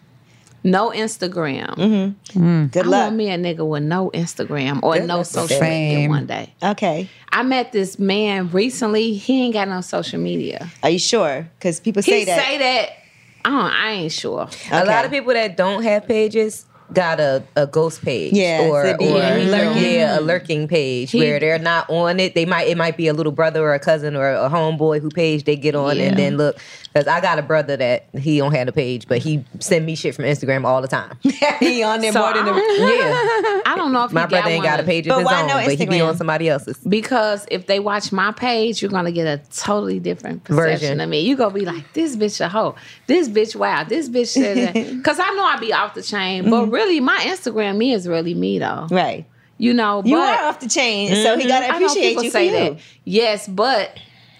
no 0.63 0.89
Instagram. 0.91 1.75
mm-hmm 1.75 2.65
Good 2.67 2.85
I 2.85 2.89
luck. 2.89 3.03
want 3.05 3.15
me 3.15 3.29
a 3.31 3.37
nigga 3.37 3.67
with 3.67 3.83
no 3.83 4.09
Instagram 4.11 4.81
or 4.83 4.95
Good 4.97 5.07
no 5.07 5.23
social 5.23 5.59
that. 5.59 5.69
media 5.69 6.09
one 6.09 6.25
day. 6.25 6.53
Okay. 6.61 7.09
I 7.31 7.43
met 7.43 7.71
this 7.71 7.97
man 7.97 8.49
recently. 8.51 9.13
He 9.13 9.43
ain't 9.45 9.53
got 9.53 9.67
no 9.69 9.81
social 9.81 10.19
media. 10.19 10.69
Are 10.83 10.89
you 10.89 10.99
sure? 10.99 11.49
Because 11.57 11.79
people 11.79 12.01
say 12.03 12.19
He 12.19 12.25
that. 12.25 12.45
say 12.45 12.57
that. 12.57 12.89
I 13.45 13.49
don't. 13.49 13.71
I 13.71 13.91
ain't 13.91 14.11
sure. 14.11 14.49
A 14.71 14.83
lot 14.85 15.05
of 15.05 15.11
people 15.11 15.33
that 15.33 15.55
don't 15.55 15.81
have 15.83 16.05
pages 16.05 16.65
got 16.93 17.19
a, 17.19 17.43
a 17.55 17.67
ghost 17.67 18.01
page 18.01 18.33
Yeah, 18.33 18.61
or, 18.67 18.83
to 18.83 18.97
be 18.97 19.05
or 19.07 19.13
lurking. 19.43 19.83
yeah 19.83 20.19
a 20.19 20.21
lurking 20.21 20.67
page 20.67 21.11
He- 21.11 21.19
where 21.19 21.39
they're 21.39 21.59
not 21.59 21.89
on 21.89 22.19
it 22.19 22.35
they 22.35 22.45
might 22.45 22.67
it 22.67 22.77
might 22.77 22.97
be 22.97 23.07
a 23.07 23.13
little 23.13 23.31
brother 23.31 23.61
or 23.63 23.73
a 23.73 23.79
cousin 23.79 24.15
or 24.15 24.29
a 24.31 24.49
homeboy 24.49 24.99
who 25.01 25.09
page 25.09 25.43
they 25.43 25.55
get 25.55 25.75
on 25.75 25.97
Yeah. 25.97 26.03
and 26.05 26.17
then 26.17 26.37
look 26.37 26.57
because 26.93 27.07
I 27.07 27.21
got 27.21 27.37
a 27.37 27.43
brother 27.43 27.77
that 27.77 28.07
he 28.17 28.37
don't 28.39 28.53
have 28.53 28.67
a 28.67 28.71
page 28.71 29.07
but 29.07 29.19
he 29.19 29.43
send 29.59 29.85
me 29.85 29.95
shit 29.95 30.15
from 30.15 30.25
Instagram 30.25 30.65
all 30.65 30.81
the 30.81 30.87
time 30.87 31.17
he 31.59 31.83
on 31.83 32.01
there 32.01 32.11
So 32.11 32.21
more 32.21 32.33
than 32.33 32.45
the. 32.45 32.51
yeah 32.53 33.61
I 33.65 33.73
don't 33.75 33.91
know 33.93 34.05
if 34.05 34.11
my 34.11 34.21
he 34.21 34.27
brother 34.27 34.43
got 34.45 34.51
ain't 34.51 34.63
got 34.63 34.79
a 34.79 34.83
page 34.83 35.05
of 35.07 35.09
But 35.11 35.17
his 35.19 35.25
why 35.25 35.41
own 35.41 35.47
no 35.47 35.53
but 35.65 35.75
he 35.77 35.85
be 35.85 36.01
on 36.01 36.15
somebody 36.17 36.49
else's 36.49 36.77
Because 36.79 37.45
if 37.51 37.67
they 37.67 37.79
watch 37.79 38.11
my 38.11 38.31
page, 38.31 38.81
you're 38.81 38.89
gonna 38.91 39.11
get 39.11 39.27
a 39.27 39.41
totally 39.55 39.99
different 39.99 40.43
perception 40.43 40.79
Version. 40.79 41.01
of 41.01 41.09
me. 41.09 41.21
You 41.21 41.35
gonna 41.35 41.53
be 41.53 41.65
like, 41.65 41.93
this 41.93 42.15
bitch 42.15 42.39
a 42.43 42.49
hoe. 42.49 42.75
This 43.07 43.27
bitch 43.29 43.55
wow. 43.55 43.83
This 43.83 44.09
bitch 44.09 44.27
said. 44.27 44.73
Because 44.73 45.19
I 45.23 45.29
know 45.35 45.43
I 45.43 45.57
be 45.59 45.73
off 45.73 45.93
the 45.93 46.01
chain, 46.01 46.49
but 46.49 46.67
really 46.67 46.78
my 46.99 47.17
Instagram 47.25 47.77
me 47.77 47.93
is 47.93 48.07
really 48.07 48.33
me 48.33 48.59
though. 48.59 48.87
Right. 48.89 49.25
You 49.57 49.73
know, 49.73 50.01
You 50.05 50.15
are 50.15 50.45
off 50.45 50.61
the 50.61 50.69
chain, 50.69 51.09
so 51.09 51.37
he 51.37 51.41
mm-hmm. 51.41 51.49
got 51.49 51.59
to 51.59 51.65
I 51.65 51.79
know 51.79 51.87
appreciate 51.87 52.23
you 52.23 52.29
say 52.29 52.49
that. 52.49 52.79
Yes, 53.03 53.45
but 53.45 53.97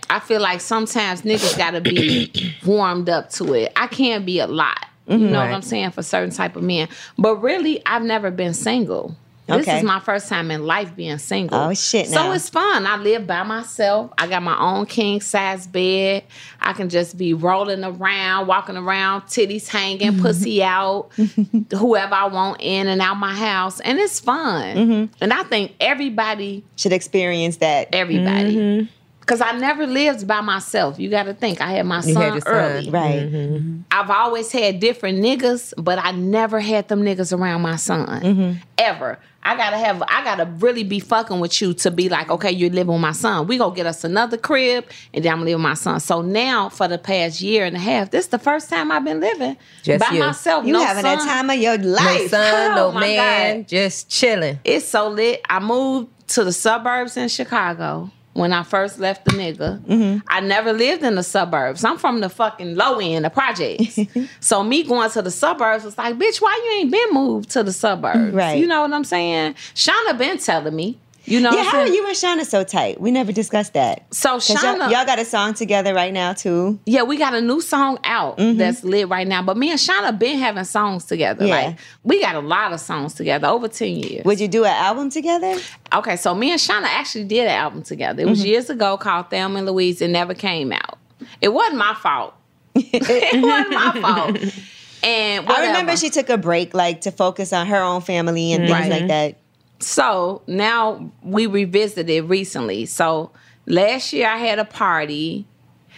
I 0.10 0.20
feel 0.20 0.42
like 0.42 0.62
sometimes 0.62 1.24
niggas 1.24 1.58
gotta 1.58 1.82
be 1.82 2.56
warmed 2.66 3.10
up 3.10 3.30
to 3.32 3.54
it. 3.54 3.72
I 3.76 3.88
can't 3.88 4.26
be 4.26 4.40
a 4.40 4.48
lot. 4.48 4.86
You 5.08 5.18
mm-hmm. 5.18 5.32
know 5.32 5.40
what 5.40 5.54
I'm 5.54 5.62
saying 5.62 5.92
for 5.92 6.04
certain 6.04 6.34
type 6.34 6.56
of 6.56 6.64
men. 6.64 6.88
But 7.18 7.38
really, 7.38 7.86
I've 7.86 8.04
never 8.04 8.32
been 8.32 8.54
single. 8.54 9.16
This 9.50 9.68
Okay. 9.68 9.78
is 9.80 9.84
my 9.84 10.00
first 10.00 10.30
time 10.30 10.52
in 10.52 10.66
life 10.66 10.96
being 10.96 11.18
single. 11.18 11.58
Oh, 11.58 11.74
shit, 11.74 12.08
So 12.08 12.32
it's 12.32 12.50
fun. 12.50 12.86
I 12.86 12.96
live 12.98 13.28
by 13.28 13.44
myself. 13.44 14.12
I 14.18 14.28
got 14.28 14.44
my 14.44 14.58
own 14.60 14.86
king 14.86 15.22
size 15.22 15.68
bed. 15.68 16.24
I 16.62 16.74
can 16.74 16.90
just 16.90 17.18
be 17.18 17.34
rolling 17.34 17.84
around, 17.84 18.48
walking 18.48 18.78
around, 18.78 19.24
titties 19.24 19.68
hanging, 19.68 20.20
pussy 20.20 20.64
out, 20.64 21.10
whoever 21.74 22.14
I 22.14 22.26
want 22.28 22.62
in 22.62 22.88
and 22.88 23.02
out 23.02 23.16
my 23.16 23.34
house, 23.36 23.80
and 23.80 23.98
it's 24.00 24.20
fun. 24.20 24.76
Mm-hmm. 24.78 25.14
And 25.22 25.34
I 25.34 25.44
think 25.44 25.74
everybody 25.80 26.64
Should 26.76 26.94
experience 26.94 27.58
that. 27.58 27.90
everybody. 27.94 28.56
Mm-hmm. 28.56 28.86
Cause 29.30 29.42
I 29.42 29.52
never 29.54 29.86
lived 29.86 30.28
by 30.28 30.42
myself. 30.42 30.98
You 31.00 31.10
got 31.10 31.24
to 31.24 31.34
think. 31.36 31.62
I 31.62 31.72
had 31.74 31.86
my 31.86 32.02
son 32.02 32.16
had 32.16 32.44
son. 32.44 32.54
early. 32.54 32.90
Right. 32.90 33.84
I've 33.92 34.10
always 34.10 34.52
had 34.52 34.80
different 34.80 35.20
niggas, 35.20 35.74
but 35.78 36.00
I 36.04 36.12
never 36.12 36.60
had 36.60 36.88
them 36.88 37.04
niggas 37.04 37.38
around 37.38 37.62
my 37.62 37.76
son 37.76 38.08
Mm-hmm. 38.22 38.54
ever. 38.80 39.20
I 39.42 39.56
gotta 39.56 39.78
have. 39.78 40.04
I 40.08 40.22
gotta 40.26 40.46
really 40.46 40.84
be 40.84 41.00
fucking 41.00 41.40
with 41.40 41.62
you 41.62 41.74
to 41.76 41.92
be 41.92 42.10
like, 42.10 42.30
okay, 42.30 42.52
you're 42.52 42.70
living 42.70 42.92
with 42.92 43.02
my 43.02 43.14
son. 43.14 43.48
We 43.48 43.58
gonna 43.58 43.74
get 43.74 43.86
us 43.86 44.04
another 44.04 44.36
crib, 44.36 44.86
and 45.14 45.24
then 45.24 45.32
I'm 45.32 45.40
living 45.40 45.54
with 45.56 45.62
my 45.64 45.76
son. 45.76 46.00
So 46.02 46.22
now, 46.22 46.68
for 46.68 46.90
the 46.90 46.98
past 46.98 47.40
year 47.40 47.64
and 47.66 47.76
a 47.76 47.80
half, 47.80 48.12
this 48.12 48.26
is 48.26 48.32
the 48.32 48.38
first 48.40 48.70
time 48.70 48.92
I've 48.92 49.06
been 49.06 49.22
living 49.22 49.56
Just 49.84 50.06
by 50.06 50.14
you. 50.14 50.20
myself. 50.20 50.66
You 50.66 50.74
no 50.74 50.84
having 50.84 51.04
son. 51.04 51.18
that 51.20 51.24
time 51.26 51.50
of 51.50 51.56
your 51.58 51.78
No 51.78 51.88
life. 51.88 52.30
son, 52.30 52.78
Oh, 52.78 52.92
no 52.92 53.00
man, 53.00 53.60
God. 53.62 53.68
just 53.70 54.10
chilling. 54.10 54.60
It's 54.66 54.86
so 54.88 55.08
lit. 55.08 55.40
I 55.50 55.60
moved 55.60 56.10
to 56.30 56.44
the 56.44 56.52
suburbs 56.54 57.16
in 57.16 57.30
Chicago 57.30 58.12
when 58.34 58.54
I 58.54 58.64
first 58.64 59.00
left 59.00 59.26
the 59.26 59.32
nigga. 59.32 59.80
Mm-hmm. 59.82 60.20
I 60.28 60.40
never 60.40 60.72
lived 60.72 61.04
in 61.04 61.16
the 61.16 61.24
suburbs. 61.24 61.84
I'm 61.84 61.98
from 61.98 62.22
the 62.22 62.30
fucking 62.30 62.76
low 62.76 63.00
end, 63.00 63.26
the 63.26 63.30
projects. 63.30 64.00
so 64.40 64.64
me 64.64 64.84
going 64.84 65.10
to 65.12 65.22
the 65.22 65.32
suburbs 65.32 65.84
was 65.84 65.98
like, 65.98 66.16
bitch, 66.16 66.42
why 66.42 66.60
you 66.64 66.80
ain't 66.80 66.92
been 66.92 67.14
moved 67.14 67.50
to 67.52 67.64
the 67.64 67.74
suburbs? 67.74 68.34
Right. 68.34 68.60
You 68.60 68.68
know 68.68 68.82
what 68.82 68.94
I'm 68.94 69.04
saying? 69.04 69.56
Shawnna 69.76 70.18
been 70.18 70.38
telling 70.38 70.76
me. 70.76 71.00
You 71.26 71.40
know 71.42 71.52
Yeah, 71.52 71.64
how 71.64 71.80
are 71.80 71.88
you 71.88 72.08
and 72.08 72.16
Shawnna 72.16 72.46
so 72.46 72.64
tight? 72.64 73.00
We 73.00 73.12
never 73.12 73.32
discussed 73.32 73.74
that. 73.74 74.06
So 74.14 74.32
'Cause 74.32 74.50
y'all, 74.50 74.58
Shawnna, 74.58 74.90
y'all 74.92 75.06
got 75.06 75.20
a 75.20 75.26
song 75.26 75.54
together 75.54 75.94
right 75.94 76.12
now 76.14 76.34
too. 76.34 76.80
yeah, 76.86 77.04
we 77.04 77.18
got 77.18 77.34
a 77.36 77.42
new 77.42 77.62
song 77.62 78.00
out 78.04 78.38
that's 78.38 78.84
lit 78.84 79.10
right 79.10 79.28
now. 79.28 79.42
But 79.44 79.58
me 79.58 79.70
and 79.70 79.80
Shawnna 79.80 80.18
been 80.18 80.40
having 80.40 80.64
songs 80.64 81.06
together. 81.06 81.46
Yeah. 81.46 81.56
Like 81.56 81.78
we 82.04 82.20
got 82.22 82.36
a 82.36 82.40
lot 82.40 82.74
of 82.74 82.80
songs 82.80 83.14
together, 83.14 83.48
over 83.48 83.68
10 83.68 83.96
years. 83.98 84.26
Would 84.26 84.40
you 84.40 84.48
do 84.48 84.64
an 84.66 84.72
album 84.72 85.10
together? 85.10 85.56
Okay, 85.94 86.16
so 86.16 86.34
me 86.34 86.52
and 86.52 86.60
Shawnna 86.60 86.86
actually 86.88 87.26
did 87.26 87.46
an 87.46 87.52
album 87.56 87.84
together. 87.84 88.24
It 88.24 88.28
was 88.28 88.40
Mm-hmm. 88.40 88.48
years 88.48 88.70
ago 88.70 88.98
called 88.98 89.30
Thelma 89.30 89.58
and 89.60 89.68
Louise. 89.68 90.02
It 90.02 90.08
never 90.10 90.34
came 90.34 90.72
out. 90.72 90.98
It 91.42 91.50
wasn't 91.50 91.78
my 91.78 91.94
fault. 92.02 92.34
it 92.76 93.44
wasn't 93.44 93.72
my 93.72 94.02
fault. 94.02 94.38
And 95.02 95.48
I 95.48 95.68
remember 95.68 95.96
she 95.96 96.10
took 96.10 96.28
a 96.30 96.38
break, 96.38 96.74
like 96.74 97.02
to 97.02 97.12
focus 97.12 97.54
on 97.54 97.68
her 97.68 97.82
own 97.82 98.02
family 98.02 98.52
and 98.52 98.64
things 98.68 98.72
Right. 98.74 98.92
like 98.92 99.08
that. 99.08 99.38
So 99.80 100.42
now 100.48 101.12
we 101.24 101.46
revisited 101.48 102.26
recently. 102.26 102.86
So 102.86 103.32
last 103.66 104.12
year 104.14 104.28
I 104.28 104.38
had 104.38 104.60
a 104.60 104.66
party. 104.66 105.46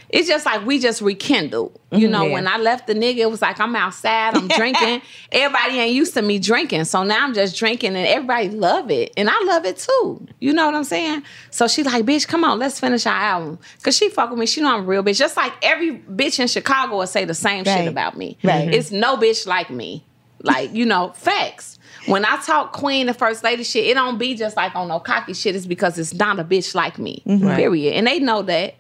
It's 0.10 0.28
just 0.28 0.46
like 0.46 0.66
we 0.66 0.78
just 0.78 1.02
rekindled. 1.02 1.80
You 1.90 2.10
know, 2.10 2.26
Yeah. 2.26 2.34
when 2.34 2.46
I 2.48 2.58
left 2.58 2.86
the 2.88 2.94
nigga, 2.94 3.20
it 3.20 3.32
was 3.32 3.42
like 3.42 3.62
I'm 3.62 3.76
outside, 3.78 4.36
I'm 4.36 4.50
drinking. 4.50 5.02
everybody 5.32 5.80
ain't 5.80 5.96
used 5.96 6.14
to 6.16 6.22
me 6.22 6.38
drinking. 6.38 6.84
So 6.84 7.04
now 7.04 7.24
I'm 7.24 7.34
just 7.34 7.56
drinking 7.56 7.96
and 7.96 8.06
everybody 8.06 8.50
love 8.50 8.92
it. 8.92 9.14
And 9.16 9.30
I 9.30 9.42
love 9.46 9.64
it 9.66 9.78
too. 9.78 10.28
You 10.40 10.52
know 10.54 10.66
what 10.66 10.76
I'm 10.76 10.84
saying? 10.84 11.24
So 11.50 11.66
she 11.70 11.84
like, 11.84 12.06
bitch, 12.06 12.28
come 12.28 12.44
on, 12.44 12.60
let's 12.60 12.78
finish 12.78 13.06
our 13.06 13.14
album. 13.16 13.58
Cause 13.84 13.96
she 13.96 14.10
fuck 14.10 14.30
with 14.30 14.38
me. 14.40 14.46
She 14.48 14.60
know 14.62 14.74
I'm 14.76 14.82
a 14.82 14.84
real 14.84 15.02
bitch. 15.02 15.18
Just 15.18 15.38
like 15.38 15.54
every 15.64 15.98
bitch 15.98 16.40
in 16.42 16.48
Chicago 16.48 16.98
will 16.98 17.08
say 17.08 17.24
the 17.24 17.34
same 17.34 17.64
Right. 17.64 17.78
shit 17.80 17.88
about 17.88 18.18
me. 18.18 18.38
Right. 18.44 18.74
It's 18.74 18.92
no 18.92 19.16
bitch 19.16 19.48
like 19.48 19.70
me. 19.70 20.04
Like, 20.44 20.74
you 20.74 20.86
know, 20.86 21.14
facts. 21.16 21.78
When 22.08 22.26
I 22.26 22.38
talk 22.38 22.74
queen 22.74 23.08
and 23.08 23.18
first 23.18 23.44
lady 23.44 23.64
shit, 23.64 23.86
it 23.86 23.94
don't 23.94 24.18
be 24.18 24.36
just 24.36 24.58
like 24.58 24.76
on 24.76 24.88
no 24.88 25.00
cocky 25.00 25.34
shit. 25.34 25.56
It's 25.56 25.66
because 25.66 26.00
it's 26.00 26.14
not 26.14 26.40
a 26.40 26.44
bitch 26.44 26.74
like 26.74 26.98
me. 26.98 27.22
Mm-hmm. 27.26 27.56
Period. 27.56 27.94
And 27.94 28.08
they 28.08 28.20
know 28.20 28.42
that. 28.42 28.76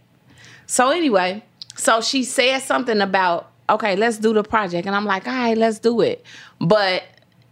So 0.65 0.89
anyway, 0.89 1.43
so 1.75 2.01
she 2.01 2.23
said 2.23 2.59
something 2.59 2.99
about, 3.01 3.51
okay, 3.69 3.95
let's 3.95 4.17
do 4.17 4.33
the 4.33 4.43
project. 4.43 4.87
And 4.87 4.95
I'm 4.95 5.05
like, 5.05 5.27
all 5.27 5.33
right, 5.33 5.57
let's 5.57 5.79
do 5.79 6.01
it. 6.01 6.25
But 6.59 7.03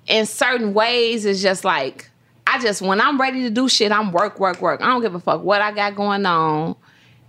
in 0.08 0.26
certain 0.26 0.74
ways, 0.74 1.26
it's 1.26 1.42
just 1.42 1.64
like, 1.64 2.10
I 2.48 2.60
just, 2.60 2.82
when 2.82 3.00
I'm 3.00 3.20
ready 3.22 3.44
to 3.44 3.52
do 3.52 3.70
shit, 3.70 3.92
I'm 3.92 4.12
work, 4.12 4.40
work, 4.40 4.60
work. 4.62 4.82
I 4.82 4.88
don't 4.88 5.02
give 5.02 5.14
a 5.14 5.20
fuck 5.20 5.44
what 5.44 5.62
I 5.62 5.72
got 5.72 5.96
going 5.96 6.26
on. 6.26 6.76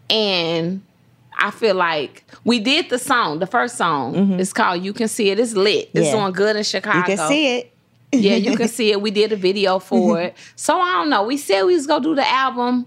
And 0.09 0.82
I 1.38 1.51
feel 1.51 1.74
like 1.74 2.24
we 2.45 2.59
did 2.59 2.88
the 2.88 2.99
song, 2.99 3.38
the 3.38 3.47
first 3.47 3.76
song. 3.76 4.14
Mm-hmm. 4.14 4.41
It's 4.41 4.53
called 4.53 4.82
You 4.82 4.93
Can 4.93 5.09
See 5.09 5.30
It. 5.30 5.38
It's 5.38 5.53
lit. 5.55 5.91
It's 5.93 6.07
Yeah. 6.07 6.12
doing 6.12 6.32
good 6.32 6.57
in 6.57 6.62
Chicago. 6.64 6.99
You 6.99 7.05
can 7.16 7.28
see 7.28 7.57
it. 7.59 7.72
Yeah, 8.12 8.36
you 8.36 8.56
can 8.56 8.68
see 8.68 8.90
it. 8.90 9.00
We 9.00 9.11
did 9.11 9.32
a 9.32 9.36
video 9.36 9.78
for 9.78 10.20
it. 10.22 10.36
So 10.56 10.78
I 10.78 10.94
don't 10.94 11.11
know. 11.11 11.22
We 11.24 11.36
said 11.36 11.62
we 11.62 11.74
was 11.74 11.86
gonna 11.86 12.02
do 12.02 12.14
the 12.14 12.28
album. 12.28 12.86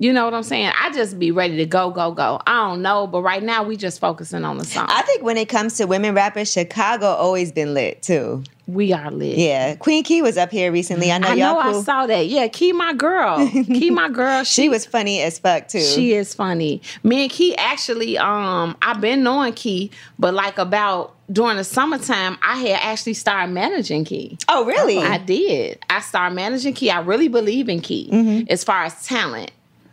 You 0.00 0.12
know 0.14 0.24
what 0.24 0.32
I'm 0.34 0.42
saying? 0.42 0.72
I 0.82 0.90
just 0.92 1.18
be 1.18 1.30
ready 1.30 1.56
to 1.58 1.66
go, 1.66 1.90
go, 1.90 2.10
go. 2.12 2.40
I 2.46 2.66
don't 2.68 2.80
know, 2.80 3.06
but 3.06 3.20
right 3.22 3.42
now 3.42 3.62
we 3.62 3.76
just 3.76 4.00
focusing 4.00 4.44
on 4.44 4.56
the 4.56 4.64
song. 4.64 4.86
I 4.88 5.02
think 5.02 5.22
when 5.22 5.36
it 5.36 5.48
comes 5.50 5.76
to 5.76 5.84
women 5.84 6.14
rappers, 6.14 6.50
Chicago 6.50 7.06
always 7.06 7.52
been 7.52 7.74
lit 7.74 8.00
too. 8.02 8.42
we 8.66 8.94
are 8.94 9.10
lit. 9.10 9.36
Yeah, 9.36 9.74
Queen 9.76 10.02
Key 10.02 10.22
was 10.22 10.38
up 10.38 10.50
here 10.50 10.72
recently. 10.72 11.12
I 11.12 11.18
know 11.18 11.28
I 11.28 11.34
y'all 11.34 11.54
know 11.56 11.70
cool. 11.70 11.80
I 11.80 11.82
saw 11.82 12.06
that. 12.06 12.26
Yeah, 12.28 12.48
Key 12.48 12.72
my 12.72 12.94
girl. 12.94 13.46
Key 13.50 13.90
my 13.90 14.08
girl. 14.08 14.42
she 14.44 14.70
was 14.70 14.86
funny 14.86 15.20
as 15.20 15.38
fuck 15.38 15.68
too. 15.68 15.80
She 15.82 16.14
is 16.14 16.32
funny. 16.34 16.80
Me 17.02 17.22
and 17.24 17.30
Key 17.30 17.54
actually, 17.56 18.16
um, 18.16 18.76
I've 18.80 19.02
been 19.02 19.22
knowing 19.22 19.52
Key, 19.52 19.90
but 20.18 20.32
like 20.32 20.56
about 20.56 21.14
during 21.30 21.58
the 21.58 21.64
summertime, 21.64 22.38
I 22.42 22.56
had 22.56 22.80
actually 22.82 23.14
started 23.14 23.52
managing 23.52 24.04
Key. 24.06 24.38
oh 24.48 24.64
really? 24.64 24.96
I 24.98 25.18
did. 25.18 25.78
I 25.90 26.00
started 26.00 26.34
managing 26.34 26.72
Key. 26.72 26.90
I 26.90 27.00
really 27.00 27.28
believe 27.28 27.68
in 27.68 27.80
Key 27.82 28.08
Mm-hmm. 28.10 28.50
as 28.50 28.64
far 28.64 28.84
as 28.84 29.04
talent. 29.04 29.50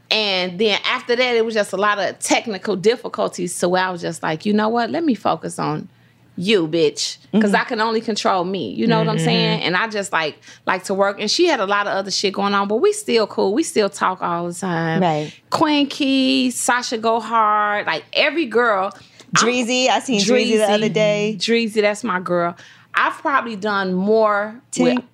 And 0.09 0.59
then 0.59 0.79
after 0.85 1.15
that, 1.15 1.35
it 1.35 1.43
was 1.43 1.53
just 1.53 1.73
a 1.73 1.77
lot 1.77 1.99
of 1.99 2.17
technical 2.19 2.75
difficulties. 2.75 3.53
So 3.53 3.75
I 3.75 3.89
was 3.89 4.01
just 4.01 4.23
like, 4.23 4.45
you 4.45 4.53
know 4.53 4.69
what? 4.69 4.89
Let 4.89 5.03
me 5.03 5.15
focus 5.15 5.59
on 5.59 5.89
you, 6.37 6.67
bitch, 6.67 7.17
because 7.31 7.51
Mm-hmm. 7.51 7.61
I 7.61 7.63
can 7.63 7.81
only 7.81 7.99
control 7.99 8.43
me. 8.43 8.71
You 8.71 8.85
know 8.87 8.99
what 8.99 9.09
I'm 9.09 9.17
saying? 9.19 9.63
And 9.63 9.75
I 9.75 9.87
just 9.87 10.13
like 10.13 10.37
like 10.67 10.83
to 10.85 10.93
work. 10.93 11.19
And 11.19 11.29
she 11.29 11.47
had 11.47 11.59
a 11.59 11.65
lot 11.65 11.87
of 11.87 11.93
other 11.93 12.11
shit 12.11 12.33
going 12.33 12.53
on, 12.53 12.67
but 12.67 12.77
we 12.77 12.93
still 12.93 13.25
cool. 13.27 13.53
We 13.53 13.63
still 13.63 13.89
talk 13.89 14.21
all 14.21 14.47
the 14.47 14.53
time. 14.53 15.01
Right. 15.01 15.33
Queen 15.49 15.87
Key, 15.87 16.51
Sasha 16.51 16.99
Go 16.99 17.19
Hard, 17.19 17.87
like 17.87 18.05
every 18.13 18.45
girl. 18.45 18.91
Dreezy, 19.35 19.89
I 19.89 19.99
seen 19.99 20.21
Dreezy, 20.21 20.57
the 20.57 20.71
other 20.71 20.89
day. 20.89 21.35
Dreezy, 21.37 21.81
that's 21.81 22.03
my 22.03 22.19
girl. 22.19 22.55
I've 22.93 23.13
probably 23.15 23.55
done 23.55 23.93
more 23.93 24.61
Tink. 24.71 24.95
with 24.95 25.05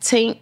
Tink. 0.00 0.38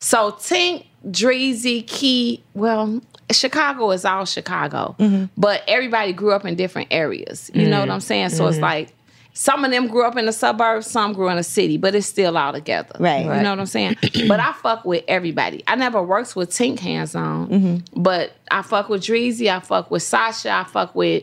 So 0.00 0.32
Tink, 0.32 0.84
Dreezy, 1.06 1.86
Key. 1.86 2.42
Well, 2.54 3.00
Chicago 3.32 3.90
is 3.90 4.04
all 4.04 4.24
Chicago, 4.24 4.94
Mm-hmm. 4.98 5.24
but 5.36 5.62
everybody 5.68 6.12
grew 6.12 6.32
up 6.32 6.44
in 6.44 6.54
different 6.56 6.88
areas. 6.90 7.50
You 7.54 7.68
know 7.68 7.80
what 7.80 7.90
I'm 7.90 8.00
saying? 8.00 8.30
So 8.30 8.46
it's 8.48 8.58
like 8.58 8.92
some 9.32 9.64
of 9.64 9.70
them 9.70 9.86
grew 9.86 10.04
up 10.04 10.16
in 10.16 10.26
the 10.26 10.32
suburbs, 10.32 10.86
some 10.88 11.12
grew 11.12 11.28
in 11.30 11.36
the 11.36 11.42
city, 11.44 11.76
but 11.76 11.94
it's 11.94 12.06
still 12.06 12.36
all 12.36 12.52
together. 12.52 12.96
Right. 12.98 13.24
You 13.24 13.30
Right. 13.30 13.42
know 13.42 13.50
what 13.50 13.60
I'm 13.60 13.66
saying? 13.66 13.96
but 14.28 14.40
I 14.40 14.52
fuck 14.52 14.84
with 14.84 15.04
everybody. 15.08 15.62
I 15.68 15.76
never 15.76 16.02
worked 16.02 16.34
with 16.36 16.50
Tink 16.50 16.80
hands 16.80 17.14
on, 17.14 17.48
Mm-hmm. 17.48 18.02
but 18.02 18.32
I 18.50 18.62
fuck 18.62 18.88
with 18.88 19.02
Dreezy. 19.02 19.48
I 19.54 19.60
fuck 19.60 19.90
with 19.90 20.02
Sasha. 20.02 20.50
I 20.50 20.64
fuck 20.64 20.94
with 20.94 21.22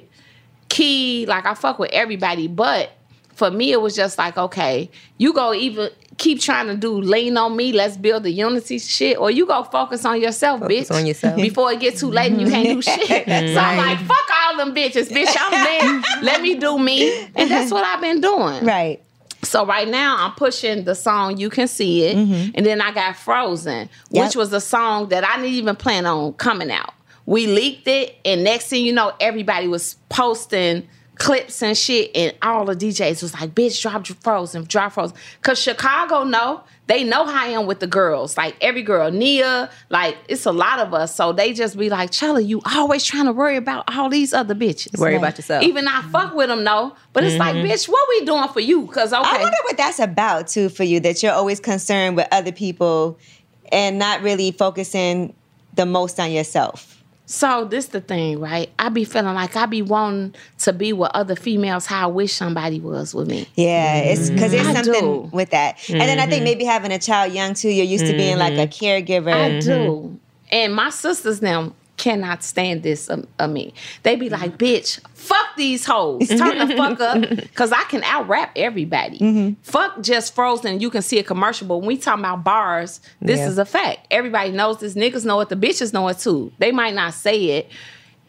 Key. 0.70 1.26
Like 1.28 1.46
I 1.46 1.54
fuck 1.54 1.80
with 1.80 1.92
everybody, 1.92 2.48
but 2.48 2.92
for 3.34 3.52
me 3.52 3.72
it 3.72 3.82
was 3.82 3.96
just 3.96 4.18
like, 4.18 4.38
okay, 4.38 4.90
you 5.18 5.32
go 5.34 5.54
even 5.54 5.90
keep 6.18 6.40
trying 6.42 6.68
to 6.68 6.76
do 6.76 7.00
lean 7.00 7.38
on 7.38 7.56
me, 7.56 7.72
let's 7.72 7.96
build 7.98 8.24
the 8.24 8.32
unity 8.32 8.80
shit, 8.80 9.18
or 9.20 9.30
you 9.32 9.46
go 9.46 9.64
focus 9.64 10.04
on 10.06 10.20
yourself, 10.22 10.62
Focus 10.62 10.90
bitch. 10.90 10.96
on 10.96 11.06
yourself. 11.06 11.36
Before 11.42 11.72
it 11.72 11.80
gets 11.80 12.00
too 12.00 12.10
late 12.10 12.32
and 12.32 12.42
you 12.42 12.48
can't 12.50 12.68
do 12.70 12.82
shit. 12.82 13.28
So 13.54 13.60
I'm 13.60 13.78
like, 13.78 14.00
fuck 14.00 14.18
all 14.44 14.58
them 14.58 14.74
bitches, 14.76 15.10
bitch. 15.10 15.34
I'm 15.40 15.52
there. 15.52 16.22
Let 16.24 16.42
me 16.42 16.56
do 16.56 16.78
me. 16.80 17.26
And 17.36 17.50
that's 17.52 17.72
what 17.72 17.84
I've 17.86 18.02
been 18.02 18.20
doing. 18.22 18.66
Right. 18.66 19.02
So 19.44 19.66
right 19.66 19.88
now 19.88 20.18
I'm 20.26 20.32
pushing 20.34 20.84
the 20.84 20.96
song 20.96 21.38
You 21.38 21.50
Can 21.50 21.68
See 21.68 22.04
It. 22.06 22.18
Mm-hmm. 22.18 22.52
And 22.56 22.66
then 22.66 22.82
I 22.82 22.92
got 22.92 23.16
Frozen, 23.16 23.88
Yep. 24.12 24.26
which 24.26 24.36
was 24.36 24.52
a 24.54 24.60
song 24.60 25.10
that 25.10 25.24
I 25.24 25.36
didn't 25.38 25.52
even 25.54 25.76
plan 25.76 26.06
on 26.06 26.34
coming 26.34 26.72
out. 26.72 26.94
We 27.26 27.46
leaked 27.46 27.88
it, 27.88 28.16
and 28.26 28.44
next 28.44 28.68
thing 28.70 28.86
you 28.86 28.94
know, 28.94 29.12
everybody 29.20 29.68
was 29.68 29.98
posting 30.10 30.88
clips 31.18 31.62
and 31.62 31.78
shit, 31.78 32.12
and 32.16 32.34
all 32.42 32.66
the 32.66 32.76
DJs 32.76 33.22
was 33.22 33.34
like, 33.34 33.54
bitch, 33.56 33.82
drop 33.82 34.06
Frozen, 34.08 34.66
drop 34.66 34.94
Frozen. 34.94 35.16
Cause 35.42 35.62
Chicago 35.62 36.24
know, 36.24 36.64
they 36.88 37.04
know 37.04 37.26
how 37.26 37.46
I 37.46 37.50
am 37.50 37.66
with 37.66 37.80
the 37.80 37.88
girls. 37.88 38.38
Like 38.38 38.56
every 38.62 38.82
girl, 38.82 39.12
Nia, 39.12 39.70
like 39.90 40.18
it's 40.28 40.46
a 40.46 40.52
lot 40.52 40.80
of 40.80 40.94
us. 40.94 41.14
So 41.16 41.34
they 41.34 41.54
just 41.54 41.78
be 41.78 41.90
like, 41.90 42.12
Chella, 42.12 42.42
you 42.42 42.62
always 42.66 43.04
trying 43.04 43.26
to 43.26 43.34
worry 43.34 43.58
about 43.58 43.94
all 43.94 44.10
these 44.10 44.34
other 44.34 44.56
bitches. 44.56 44.98
Worry 44.98 45.16
about 45.16 45.38
yourself. 45.38 45.64
Even 45.64 45.88
I 45.88 46.02
fuck 46.04 46.34
with 46.34 46.48
them, 46.48 46.64
no. 46.64 46.96
But 47.14 47.24
it's 47.24 47.38
like, 47.38 47.56
mm-hmm. 47.56 47.68
bitch, 47.68 47.88
what 47.90 48.08
we 48.10 48.26
doing 48.26 48.48
for 48.50 48.60
you? 48.60 48.88
Cause 48.88 49.12
okay. 49.12 49.22
I 49.24 49.42
wonder 49.42 49.58
what 49.64 49.78
that's 49.78 50.00
about 50.00 50.48
too 50.48 50.70
for 50.70 50.84
you. 50.84 51.00
That 51.00 51.22
you're 51.22 51.34
always 51.34 51.60
concerned 51.60 52.16
with 52.16 52.28
other 52.32 52.52
people 52.52 53.20
and 53.72 54.00
not 54.00 54.22
really 54.22 54.52
focusing 54.52 55.34
the 55.74 55.86
most 55.86 56.20
on 56.20 56.32
yourself. 56.32 56.97
So 57.30 57.66
this 57.66 57.88
the 57.88 58.00
thing, 58.00 58.40
right? 58.40 58.70
I 58.80 58.88
be 58.88 59.04
feeling 59.04 59.34
like 59.34 59.58
I 59.58 59.66
be 59.66 59.82
wanting 59.82 60.34
to 60.60 60.72
be 60.72 60.94
with 60.94 61.12
other 61.14 61.36
females 61.36 61.86
how 61.86 62.06
I 62.06 62.12
wish 62.12 62.34
somebody 62.34 62.80
was 62.80 63.14
with 63.14 63.28
me. 63.28 63.50
Yeah, 63.56 63.98
it's 63.98 64.30
because 64.30 64.52
there's 64.52 64.66
mm-hmm. 64.66 64.84
something 64.86 65.32
with 65.32 65.50
that. 65.50 65.78
And 65.90 66.00
then 66.00 66.20
I 66.20 66.26
think 66.26 66.36
mm-hmm. 66.36 66.44
maybe 66.46 66.64
having 66.64 66.94
a 66.94 67.00
child 67.00 67.34
young 67.34 67.54
too, 67.54 67.68
you're 67.70 67.86
used 67.86 68.06
to 68.06 68.14
being 68.14 68.38
like 68.38 68.54
a 68.54 68.68
mm-hmm. 68.68 68.86
caregiver. 68.86 69.34
I 69.34 69.60
do. 69.60 70.18
And 70.50 70.74
my 70.74 70.90
sisters 70.90 71.42
now 71.42 71.74
cannot 71.98 72.44
stand 72.44 72.84
this 72.84 73.10
of, 73.10 73.28
of 73.40 73.50
me. 73.50 73.74
They 74.04 74.16
be 74.16 74.30
like, 74.30 74.58
mm-hmm. 74.58 74.64
bitch, 74.64 75.00
fuck 75.14 75.48
these 75.58 75.84
hoes. 75.86 76.28
Turn 76.28 76.60
the 76.60 76.76
fuck 76.76 77.00
up. 77.02 77.54
Cause 77.56 77.72
I 77.72 77.84
can 77.84 78.04
out 78.04 78.28
rap 78.28 78.52
everybody. 78.56 79.20
Mm-hmm. 79.20 79.62
Fuck 79.64 80.02
just 80.02 80.34
frozen. 80.36 80.80
You 80.80 80.90
can 80.90 81.02
see 81.02 81.20
a 81.20 81.24
commercial, 81.24 81.68
but 81.68 81.78
when 81.78 81.88
we 81.88 81.98
talking 81.98 82.24
about 82.24 82.44
bars, 82.44 83.02
this 83.22 83.40
Yeah. 83.40 83.48
is 83.50 83.58
a 83.58 83.66
fact. 83.66 84.08
Everybody 84.12 84.52
knows 84.52 84.78
this. 84.80 84.94
Niggas 84.94 85.26
know 85.26 85.40
it. 85.42 85.50
The 85.50 85.56
bitches 85.56 85.92
know 85.94 86.08
it 86.08 86.20
too. 86.20 86.52
They 86.60 86.72
might 86.72 86.94
not 86.94 87.14
say 87.14 87.44
it. 87.58 87.70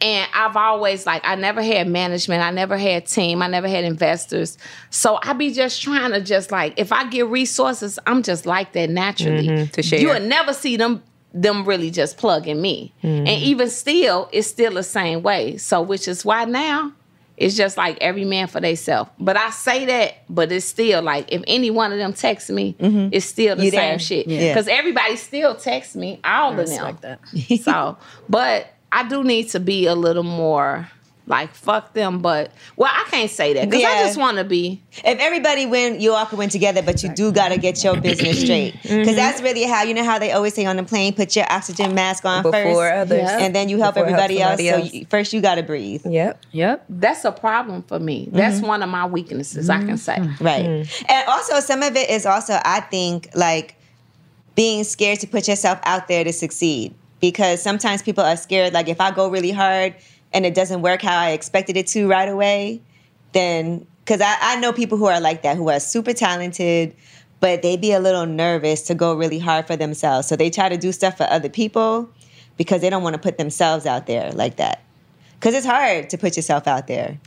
And 0.01 0.29
I've 0.33 0.55
always 0.55 1.05
like 1.05 1.21
I 1.25 1.35
never 1.35 1.61
had 1.61 1.87
management, 1.87 2.41
I 2.41 2.51
never 2.51 2.77
had 2.77 3.05
team, 3.05 3.41
I 3.41 3.47
never 3.47 3.67
had 3.67 3.83
investors. 3.83 4.57
So 4.91 5.19
I 5.21 5.33
be 5.33 5.51
just 5.51 5.81
trying 5.81 6.11
to 6.11 6.21
just 6.21 6.51
like 6.51 6.73
if 6.77 6.93
I 6.93 7.09
get 7.09 7.27
resources, 7.27 7.99
I'm 8.07 8.23
just 8.23 8.45
like 8.45 8.71
that 8.73 8.89
naturally. 8.89 9.47
Mm-hmm. 9.47 9.71
to 9.71 9.83
share. 9.83 9.99
You 9.99 10.07
will 10.07 10.21
never 10.21 10.53
see 10.53 10.77
them 10.77 11.03
them 11.33 11.65
really 11.65 11.91
just 11.91 12.17
plugging 12.17 12.61
me. 12.61 12.93
Mm-hmm. 13.03 13.27
And 13.27 13.29
even 13.29 13.69
still, 13.69 14.29
it's 14.31 14.47
still 14.47 14.73
the 14.73 14.83
same 14.83 15.21
way. 15.21 15.57
So 15.57 15.81
which 15.81 16.07
is 16.07 16.25
why 16.25 16.45
now 16.45 16.93
it's 17.37 17.55
just 17.55 17.77
like 17.77 17.97
every 18.01 18.25
man 18.25 18.47
for 18.47 18.59
themselves. 18.59 19.09
But 19.19 19.37
I 19.37 19.49
say 19.51 19.85
that, 19.85 20.15
but 20.29 20.51
it's 20.51 20.65
still 20.65 21.01
like 21.01 21.31
if 21.31 21.41
any 21.47 21.71
one 21.71 21.91
of 21.93 21.97
them 21.97 22.13
text 22.13 22.49
me, 22.49 22.75
mm-hmm. 22.79 23.09
it's 23.13 23.25
still 23.25 23.55
the 23.55 23.65
You 23.65 23.71
same 23.71 23.79
there. 23.79 23.99
shit. 23.99 24.27
Yeah. 24.27 24.53
Because 24.53 24.67
everybody 24.67 25.15
still 25.15 25.55
texts 25.55 25.95
me, 25.95 26.19
all 26.23 26.51
of 26.51 26.57
them 26.57 26.65
Respect 26.67 27.01
that. 27.01 27.59
so, 27.63 27.97
but 28.29 28.67
I 28.91 29.07
do 29.07 29.23
need 29.23 29.49
to 29.49 29.59
be 29.59 29.85
a 29.85 29.95
little 29.95 30.23
more 30.23 30.89
like 31.29 31.53
fuck 31.53 31.93
them. 31.93 32.19
But 32.19 32.51
well, 32.75 32.91
I 32.93 33.05
can't 33.09 33.29
say 33.31 33.53
that 33.53 33.69
because 33.69 33.85
I 33.85 34.03
just 34.03 34.17
want 34.19 34.37
to 34.37 34.43
be. 34.43 34.81
if 35.05 35.19
everybody 35.19 35.65
win, 35.65 36.01
you 36.01 36.13
all 36.13 36.25
can 36.25 36.37
win 36.39 36.49
together, 36.49 36.81
but 36.81 37.01
you 37.03 37.09
do 37.13 37.31
got 37.31 37.49
to 37.49 37.57
get 37.57 37.81
your 37.83 37.99
business 38.01 38.41
straight. 38.43 38.73
Because 38.81 38.89
Mm-hmm. 38.89 39.15
that's 39.15 39.41
really 39.41 39.63
how, 39.63 39.83
you 39.83 39.93
know 39.93 40.03
how 40.03 40.19
they 40.19 40.31
always 40.31 40.53
say 40.53 40.65
on 40.65 40.75
the 40.75 40.83
plane, 40.83 41.13
put 41.13 41.35
your 41.35 41.45
oxygen 41.49 41.93
mask 41.95 42.25
on 42.25 42.43
Before 42.43 42.51
first. 42.63 42.93
others. 42.97 43.21
Yeah. 43.21 43.37
And 43.39 43.55
then 43.55 43.69
you 43.69 43.77
help 43.79 43.95
Before 43.95 44.07
everybody 44.07 44.41
else. 44.41 44.59
somebody 44.59 44.89
So 44.89 44.95
you, 44.95 45.05
first 45.05 45.31
you 45.31 45.41
got 45.41 45.55
to 45.55 45.63
breathe. 45.63 46.05
Yep. 46.05 46.43
Yep. 46.51 46.85
That's 46.89 47.23
a 47.25 47.31
problem 47.31 47.83
for 47.83 47.99
me. 47.99 48.27
That's 48.31 48.59
one 48.61 48.81
of 48.83 48.89
my 48.89 49.05
weaknesses. 49.05 49.69
I 49.69 49.79
can 49.79 49.97
say. 49.97 50.19
Right. 50.41 50.65
Mm-hmm. 50.65 51.05
And 51.09 51.27
also, 51.29 51.59
some 51.59 51.83
of 51.83 51.95
it 51.95 52.09
is 52.09 52.25
also, 52.25 52.59
I 52.65 52.79
think, 52.81 53.29
like 53.35 53.75
being 54.55 54.83
scared 54.83 55.19
to 55.21 55.27
put 55.27 55.47
yourself 55.47 55.79
out 55.83 56.07
there 56.07 56.23
to 56.23 56.33
succeed. 56.33 56.93
Because 57.21 57.61
sometimes 57.61 58.01
people 58.01 58.23
are 58.23 58.37
scared, 58.37 58.73
like, 58.73 58.87
if 58.87 59.01
I 59.01 59.11
go 59.11 59.29
really 59.29 59.51
hard 59.51 59.93
and 60.33 60.45
it 60.45 60.53
doesn't 60.53 60.81
work 60.81 61.01
how 61.01 61.17
I 61.17 61.31
expected 61.31 61.77
it 61.77 61.87
to 61.87 62.07
right 62.07 62.29
away, 62.29 62.81
then, 63.33 63.85
because 64.03 64.21
I, 64.21 64.35
I 64.39 64.59
know 64.59 64.73
people 64.73 64.97
who 64.97 65.05
are 65.05 65.19
like 65.19 65.43
that, 65.43 65.57
who 65.57 65.69
are 65.69 65.79
super 65.79 66.13
talented, 66.13 66.95
but 67.39 67.61
they 67.61 67.77
be 67.77 67.91
a 67.91 67.99
little 67.99 68.25
nervous 68.25 68.81
to 68.83 68.95
go 68.95 69.13
really 69.15 69.39
hard 69.39 69.67
for 69.67 69.75
themselves. 69.75 70.27
So 70.27 70.35
they 70.35 70.49
try 70.49 70.69
to 70.69 70.77
do 70.77 70.91
stuff 70.91 71.17
for 71.17 71.23
other 71.23 71.49
people 71.49 72.09
because 72.57 72.81
they 72.81 72.89
don't 72.89 73.03
want 73.03 73.13
to 73.13 73.21
put 73.21 73.37
themselves 73.37 73.85
out 73.85 74.07
there 74.07 74.31
like 74.33 74.57
that. 74.57 74.81
Because 75.35 75.55
it's 75.55 75.65
hard 75.65 76.09
to 76.09 76.17
put 76.17 76.35
yourself 76.35 76.67
out 76.67 76.87
there. 76.87 77.17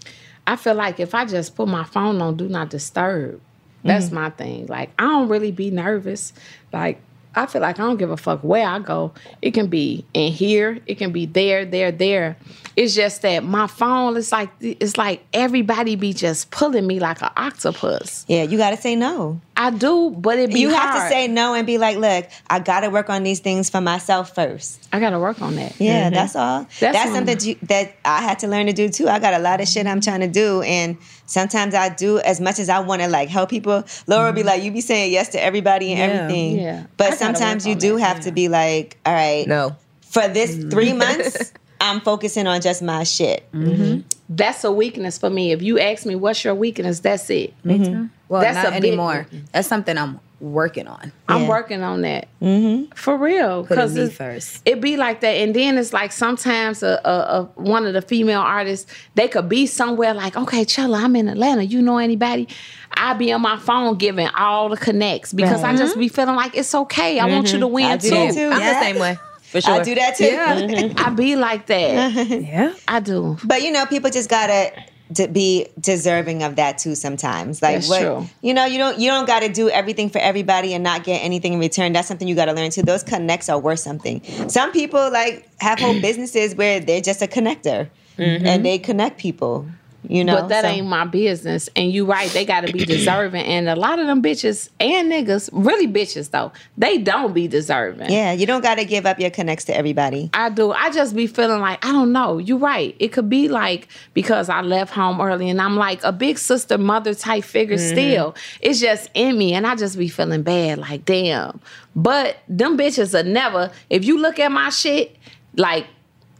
I 0.47 0.57
feel 0.57 0.75
like 0.75 1.01
if 1.01 1.15
I 1.15 1.25
just 1.25 1.57
put 1.57 1.69
my 1.69 1.85
phone 1.85 2.21
on 2.21 2.37
do 2.37 2.49
not 2.49 2.69
disturb, 2.69 3.41
that's 3.85 4.07
mm-hmm. 4.07 4.15
my 4.17 4.31
thing. 4.31 4.67
Like 4.67 4.91
I 4.99 5.05
don't 5.05 5.29
really 5.29 5.53
be 5.53 5.71
nervous. 5.71 6.33
Like 6.73 7.01
I 7.35 7.47
feel 7.47 7.63
like 7.63 7.79
I 7.79 7.83
don't 7.83 7.97
give 7.97 8.11
a 8.11 8.17
fuck 8.17 8.43
where 8.43 8.67
I 8.67 8.79
go. 8.79 9.13
It 9.41 9.53
can 9.53 9.69
be 9.69 10.05
in 10.15 10.33
here, 10.33 10.79
it 10.87 10.97
can 10.97 11.13
be 11.13 11.27
there, 11.27 11.65
there, 11.65 11.91
there. 11.91 12.37
It's 12.75 12.95
just 12.95 13.23
that 13.23 13.45
my 13.45 13.67
phone 13.67 14.17
is 14.17 14.33
like 14.33 14.51
it's 14.61 14.97
like 14.97 15.23
everybody 15.33 15.95
be 15.95 16.13
just 16.13 16.51
pulling 16.51 16.87
me 16.87 17.01
like 17.01 17.21
an 17.23 17.31
octopus. 17.37 18.25
Yeah, 18.29 18.45
you 18.45 18.57
got 18.57 18.71
to 18.71 18.77
say 18.79 18.97
no. 18.97 19.41
I 19.57 19.71
do, 19.71 20.11
but 20.11 20.39
it 20.39 20.53
be 20.53 20.61
you 20.61 20.71
have 20.71 20.95
to 20.95 21.09
say 21.09 21.29
no 21.29 21.55
and 21.55 21.67
be 21.67 21.77
like, 21.79 21.99
look, 21.99 22.29
I 22.49 22.59
got 22.59 22.81
to 22.81 22.89
work 22.89 23.11
on 23.11 23.23
these 23.23 23.41
things 23.41 23.69
for 23.69 23.81
myself 23.81 24.35
first. 24.35 24.89
I 24.93 25.01
gotta 25.01 25.19
work 25.19 25.41
on 25.41 25.55
that. 25.57 25.79
Yeah, 25.81 26.05
mm-hmm. 26.05 26.15
that's 26.15 26.37
all. 26.37 26.63
That's, 26.81 26.81
That's 26.81 27.13
something 27.13 27.27
that, 27.27 27.45
you, 27.45 27.57
that 27.63 27.95
I 28.05 28.23
had 28.23 28.39
to 28.41 28.49
learn 28.49 28.67
to 28.67 28.73
do 28.73 28.89
too. 28.89 29.09
I 29.09 29.19
got 29.19 29.35
a 29.35 29.39
lot 29.39 29.61
of 29.61 29.69
shit 29.69 29.87
I'm 29.87 30.01
trying 30.01 30.21
to 30.21 30.29
do, 30.29 30.63
and 30.63 30.99
sometimes 31.33 31.75
I 31.75 31.89
do 31.89 32.19
as 32.19 32.41
much 32.41 32.59
as 32.59 32.69
I 32.69 32.79
want 32.81 33.01
to 33.01 33.09
like 33.09 33.29
help 33.31 33.49
people. 33.49 33.85
Laura 34.07 34.33
be 34.33 34.41
mm-hmm. 34.41 34.49
like, 34.49 34.63
you 34.63 34.71
be 34.71 34.83
saying 34.83 35.13
yes 35.13 35.31
to 35.31 35.43
everybody 35.43 35.93
and 35.93 35.99
Yeah. 35.99 36.19
everything, 36.19 36.59
Yeah. 36.59 36.85
But 36.99 37.05
gotta 37.05 37.17
sometimes 37.17 37.67
you 37.67 37.75
do 37.75 37.97
that, 37.97 38.03
have 38.07 38.21
to 38.25 38.33
be 38.33 38.49
like, 38.49 38.99
all 39.07 39.15
right, 39.15 39.47
No. 39.47 39.75
for 40.03 40.29
this 40.29 40.55
mm-hmm. 40.55 40.69
three 40.69 40.93
months, 41.05 41.53
I'm 41.81 42.01
focusing 42.03 42.47
on 42.47 42.61
just 42.61 42.83
my 42.83 43.05
shit. 43.05 43.51
Mm-hmm. 43.53 44.01
That's 44.29 44.63
a 44.65 44.71
weakness 44.71 45.19
for 45.19 45.31
me. 45.31 45.53
If 45.53 45.63
you 45.63 45.81
ask 45.81 46.05
me 46.07 46.15
what's 46.15 46.45
your 46.45 46.55
weakness, 46.55 47.01
that's 47.01 47.29
it. 47.31 47.55
Well, 47.65 48.41
That's 48.41 48.57
not 48.57 48.69
a 48.69 48.81
big 48.81 48.93
anymore. 48.93 49.27
That's 49.53 49.69
something 49.69 49.99
I'm 49.99 50.21
working 50.43 50.89
on. 50.89 51.13
I'm 51.29 51.43
Yeah. 51.43 51.49
working 51.49 51.83
on 51.83 52.03
that 52.03 52.27
mm-hmm. 52.43 52.93
for 52.95 53.17
real. 53.17 53.63
Because 53.63 53.95
me 53.95 54.03
it's- 54.03 54.17
first. 54.17 54.61
It 54.67 54.81
be 54.81 54.97
like 54.97 55.21
that, 55.21 55.31
and 55.37 55.55
then 55.55 55.79
it's 55.79 55.93
like 55.93 56.13
sometimes 56.13 56.83
a, 56.83 57.01
a, 57.05 57.11
a 57.11 57.43
one 57.55 57.87
of 57.87 57.95
the 57.95 58.03
female 58.03 58.41
artists 58.41 58.93
they 59.15 59.29
could 59.29 59.49
be 59.49 59.67
somewhere 59.67 60.13
like, 60.13 60.37
okay, 60.37 60.65
Chella, 60.65 60.99
I'm 60.99 61.15
in 61.17 61.29
Atlanta. 61.29 61.63
You 61.63 61.81
know 61.81 61.99
anybody? 61.99 62.49
I 62.95 63.15
be 63.15 63.33
on 63.33 63.41
my 63.41 63.57
phone 63.57 63.97
giving 63.97 64.29
all 64.29 64.69
the 64.69 64.77
connects 64.77 65.33
because 65.33 65.63
I 65.63 65.75
just 65.77 65.99
be 65.99 66.09
feeling 66.09 66.37
like 66.37 66.57
it's 66.57 66.75
okay. 66.75 67.19
I 67.19 67.27
want 67.27 67.53
you 67.53 67.59
to 67.61 67.65
mm-hmm. 67.67 67.75
win 67.75 67.87
I 67.87 67.97
do 67.97 68.11
too. 68.11 68.15
that 68.15 68.35
too. 68.35 68.51
I'm 68.53 68.61
Yeah. 68.61 68.75
the 68.75 68.81
same 68.81 68.99
way. 68.99 69.19
For 69.43 69.61
sure. 69.61 69.75
I 69.75 69.83
do 69.83 69.95
that 69.95 70.17
too. 70.17 70.25
Yeah. 70.25 70.93
I 71.07 71.11
be 71.11 71.37
like 71.37 71.67
that. 71.67 72.13
Yeah. 72.43 72.75
I 72.89 73.01
do. 73.01 73.37
But 73.45 73.63
you 73.63 73.71
know, 73.71 73.87
people 73.87 74.11
just 74.11 74.29
gotta 74.29 74.73
to 75.15 75.29
be 75.29 75.67
deserving 75.81 76.43
of 76.43 76.57
that 76.57 76.79
too 76.79 76.95
sometimes. 76.95 77.63
Like 77.63 77.77
That's 77.77 77.89
what 77.89 78.01
true. 78.01 78.27
you 78.41 78.55
know, 78.55 78.65
you 78.65 78.79
don't 78.79 78.99
you 78.99 79.11
don't 79.11 79.27
gotta 79.27 79.49
do 79.49 79.69
everything 79.69 80.11
for 80.11 80.19
everybody 80.19 80.75
and 80.75 80.83
not 80.83 81.05
get 81.05 81.19
anything 81.19 81.55
in 81.55 81.59
return. 81.59 81.93
That's 81.93 82.09
something 82.09 82.29
you 82.29 82.35
gotta 82.35 82.53
learn 82.53 82.71
too. 82.71 82.83
Those 82.83 83.03
connects 83.03 83.49
are 83.49 83.59
worth 83.59 83.81
something. 83.81 84.23
Some 84.49 84.73
people 84.73 85.11
like 85.11 85.49
have 85.61 85.79
whole 85.79 86.01
businesses 86.01 86.55
where 86.55 86.81
they're 86.81 87.01
just 87.01 87.23
a 87.23 87.27
connector 87.27 87.89
mm-hmm. 88.19 88.47
and 88.47 88.65
they 88.65 88.79
connect 88.79 89.19
people. 89.19 89.67
You 90.09 90.25
know. 90.25 90.43
But 90.43 90.49
that 90.49 90.65
so- 90.65 90.71
ain't 90.71 90.87
my 90.87 91.05
business. 91.05 91.69
And 91.77 91.93
you 91.93 92.05
right, 92.05 92.29
they 92.31 92.45
gotta 92.45 92.73
be 92.73 92.85
deserving. 92.85 93.45
And 93.45 93.69
a 93.69 93.77
lot 93.77 93.99
of 93.99 94.07
them 94.07 94.23
bitches 94.23 94.69
and 94.81 95.11
niggas, 95.11 95.49
really 95.53 95.87
bitches 95.87 96.31
though, 96.31 96.53
they 96.77 96.99
don't 96.99 97.33
be 97.33 97.49
deserving. 97.49 98.11
Yeah, 98.11 98.33
you 98.33 98.47
don't 98.47 98.63
gotta 98.63 98.85
give 98.85 99.07
up 99.07 99.21
your 99.21 99.31
connects 99.31 99.65
to 99.67 99.77
everybody. 99.77 100.31
I 100.35 100.51
do. 100.51 100.73
I 100.73 100.91
just 100.91 101.15
be 101.15 101.27
feeling 101.27 101.61
like, 101.61 101.85
I 101.85 101.93
don't 101.93 102.13
know. 102.13 102.39
You're 102.39 102.59
right. 102.59 102.97
It 102.99 103.09
could 103.09 103.29
be 103.29 103.49
like 103.49 103.89
because 104.15 104.49
I 104.49 104.61
left 104.61 104.93
home 104.93 105.21
early 105.21 105.49
and 105.49 105.61
I'm 105.61 105.77
like 105.77 106.03
a 106.05 106.13
big 106.13 106.39
sister, 106.39 106.79
mother 106.79 107.15
type 107.15 107.45
figure 107.45 107.77
mm-hmm. 107.77 107.95
still. 107.95 108.35
It's 108.61 108.81
just 108.81 109.11
in 109.15 109.39
me. 109.39 109.55
And 109.55 109.67
I 109.67 109.77
just 109.77 109.99
be 109.99 110.09
feeling 110.09 110.43
bad, 110.43 110.79
like, 110.79 111.05
damn. 111.05 111.61
But 111.95 112.39
them 112.49 112.77
bitches 112.79 113.19
are 113.19 113.23
never, 113.23 113.71
if 113.91 114.05
you 114.05 114.19
look 114.19 114.39
at 114.39 114.51
my 114.51 114.71
shit, 114.71 115.17
like, 115.57 115.87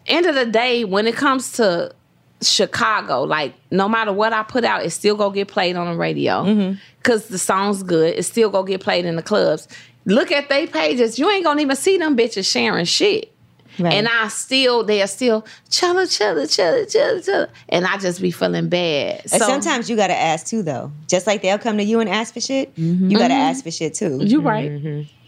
end 0.07 0.27
of 0.27 0.35
the 0.35 0.47
day, 0.47 0.85
when 0.85 1.07
it 1.07 1.15
comes 1.15 1.53
to 1.53 1.95
Chicago, 2.43 3.23
like 3.23 3.55
no 3.71 3.89
matter 3.89 4.13
what 4.13 4.33
I 4.33 4.43
put 4.43 4.65
out, 4.65 4.85
it 4.85 4.91
still 4.91 5.17
go 5.17 5.31
get 5.31 5.49
played 5.49 5.77
on 5.77 5.93
the 5.93 5.99
radio. 5.99 6.45
Mm-hmm. 6.45 6.79
Cause 7.03 7.29
the 7.29 7.39
song's 7.39 7.83
good. 7.83 8.15
It 8.17 8.25
still 8.25 8.51
go 8.51 8.63
get 8.63 8.81
played 8.81 9.05
in 9.05 9.17
the 9.17 9.23
clubs. 9.23 9.69
Look 10.05 10.33
at 10.33 10.49
they 10.49 10.67
pages. 10.67 11.19
You 11.19 11.31
ain't 11.31 11.45
gonna 11.45 11.63
even 11.63 11.77
see 11.77 11.99
them 11.99 12.17
bitches 12.17 12.51
sharing 12.51 12.85
shit. 12.85 13.33
Right. 13.79 13.95
And 13.95 14.07
I 14.07 14.29
still, 14.29 14.85
they 14.85 15.01
are 15.01 15.07
still 15.07 15.43
chilla, 15.71 16.05
chilla, 16.05 16.45
chilla, 16.45 16.85
chilla, 16.85 17.27
chilla. 17.27 17.49
And 17.71 17.87
I 17.87 17.97
just 17.97 18.21
be 18.21 18.31
feeling 18.31 18.69
bad. 18.69 19.29
So 19.31 19.39
sometimes 19.39 19.89
you 19.89 19.97
gotta 19.97 20.17
ask 20.17 20.47
too 20.47 20.63
though. 20.63 20.93
Just 21.09 21.27
like 21.27 21.43
they'll 21.43 21.59
come 21.59 21.79
to 21.79 21.85
you 21.85 22.01
and 22.01 22.09
ask 22.09 22.35
for 22.35 22.41
shit, 22.41 22.73
you 22.77 23.17
gotta 23.19 23.33
mm-hmm. 23.33 23.41
ask 23.41 23.65
for 23.65 23.71
shit 23.71 23.95
too. 23.95 24.19
you 24.23 24.41
right. 24.41 24.71
Mm-hmm. 24.71 25.22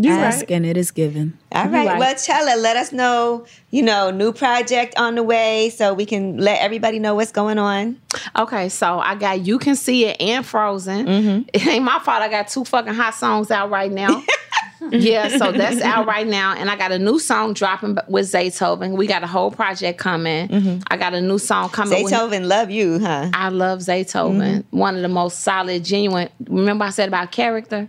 You 0.00 0.12
Ask 0.12 0.40
right. 0.40 0.50
and 0.52 0.64
it 0.66 0.76
is 0.76 0.90
given. 0.90 1.36
All 1.52 1.64
right. 1.68 1.86
right. 1.86 1.98
Well, 1.98 2.14
Chella, 2.14 2.56
let 2.58 2.76
us 2.76 2.92
know, 2.92 3.46
you 3.70 3.82
know, 3.82 4.10
new 4.10 4.32
project 4.32 4.96
on 4.96 5.14
the 5.16 5.22
way 5.22 5.70
so 5.70 5.92
we 5.92 6.06
can 6.06 6.36
let 6.38 6.60
everybody 6.60 6.98
know 6.98 7.14
what's 7.14 7.32
going 7.32 7.58
on. 7.58 8.00
Okay, 8.38 8.68
so 8.68 9.00
I 9.00 9.14
got 9.16 9.44
You 9.44 9.58
Can 9.58 9.74
See 9.76 10.04
It 10.04 10.20
and 10.20 10.46
Frozen. 10.46 11.06
Mm-hmm. 11.06 11.48
It 11.52 11.66
ain't 11.66 11.84
my 11.84 11.98
fault. 11.98 12.22
I 12.22 12.28
got 12.28 12.48
two 12.48 12.64
fucking 12.64 12.94
hot 12.94 13.14
songs 13.14 13.50
out 13.50 13.70
right 13.70 13.90
now. 13.90 14.22
yeah, 14.90 15.36
so 15.36 15.50
that's 15.52 15.80
out 15.82 16.06
right 16.06 16.26
now. 16.26 16.54
And 16.54 16.70
I 16.70 16.76
got 16.76 16.92
a 16.92 16.98
new 16.98 17.18
song 17.18 17.52
dropping 17.52 17.98
with 18.08 18.26
Zaytoven. 18.30 18.96
We 18.96 19.06
got 19.06 19.24
a 19.24 19.26
whole 19.26 19.50
project 19.50 19.98
coming. 19.98 20.48
Mm-hmm. 20.48 20.78
I 20.88 20.96
got 20.96 21.14
a 21.14 21.20
new 21.20 21.38
song 21.38 21.70
coming. 21.70 22.04
with- 22.04 22.12
Zaytoven 22.12 22.46
love 22.46 22.70
you, 22.70 23.00
huh? 23.00 23.30
I 23.34 23.48
love 23.48 23.80
Zaytoven. 23.80 24.38
Mm-hmm. 24.62 24.78
One 24.78 24.94
of 24.96 25.02
the 25.02 25.08
most 25.08 25.40
solid, 25.40 25.84
genuine. 25.84 26.28
Remember 26.48 26.84
I 26.84 26.90
said 26.90 27.08
about 27.08 27.32
character? 27.32 27.88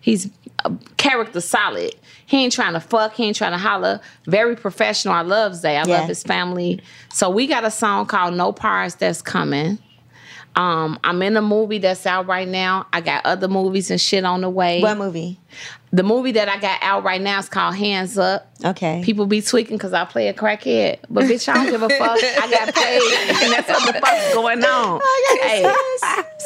He's 0.00 0.26
a 0.26 0.30
character 0.96 1.40
solid. 1.40 1.94
He 2.26 2.44
ain't 2.44 2.52
trying 2.52 2.74
to 2.74 2.80
fuck. 2.80 3.14
He 3.14 3.24
ain't 3.24 3.36
trying 3.36 3.52
to 3.52 3.58
holler. 3.58 4.00
Very 4.26 4.54
professional. 4.56 5.14
I 5.14 5.22
love 5.22 5.54
Zay. 5.54 5.76
I 5.76 5.84
Yeah. 5.84 6.00
love 6.00 6.08
his 6.08 6.22
family. 6.22 6.80
So 7.12 7.30
we 7.30 7.46
got 7.46 7.64
a 7.64 7.70
song 7.70 8.06
called 8.06 8.34
No 8.34 8.52
Pars 8.52 8.94
that's 8.96 9.22
coming. 9.22 9.78
Um, 10.56 10.98
I'm 11.04 11.22
in 11.22 11.36
a 11.36 11.42
movie 11.42 11.78
that's 11.78 12.04
out 12.04 12.26
right 12.26 12.48
now. 12.48 12.86
I 12.92 13.00
got 13.00 13.24
other 13.24 13.46
movies 13.46 13.90
and 13.92 14.00
shit 14.00 14.24
on 14.24 14.40
the 14.40 14.50
way. 14.50 14.80
What 14.82 14.98
movie? 14.98 15.38
The 15.92 16.02
movie 16.02 16.32
that 16.32 16.48
I 16.48 16.58
got 16.58 16.80
out 16.82 17.04
right 17.04 17.20
now 17.20 17.38
is 17.38 17.48
called 17.48 17.76
Hands 17.76 18.18
Up. 18.18 18.50
Okay. 18.64 19.00
People 19.04 19.26
be 19.26 19.40
tweaking 19.40 19.76
because 19.76 19.92
I 19.92 20.04
play 20.04 20.26
a 20.26 20.34
crackhead. 20.34 20.98
But 21.08 21.24
bitch, 21.24 21.48
I 21.48 21.54
don't 21.54 21.70
give 21.70 21.82
a 21.82 21.88
fuck. 21.88 22.18
I 22.22 22.50
got 22.50 22.74
paid. 22.74 23.02
And 23.44 23.52
that's 23.52 23.68
what 23.68 23.94
the 23.94 24.00
fuck's 24.00 24.34
going 24.34 24.64
on. 24.64 25.00
Hey. 25.42 25.72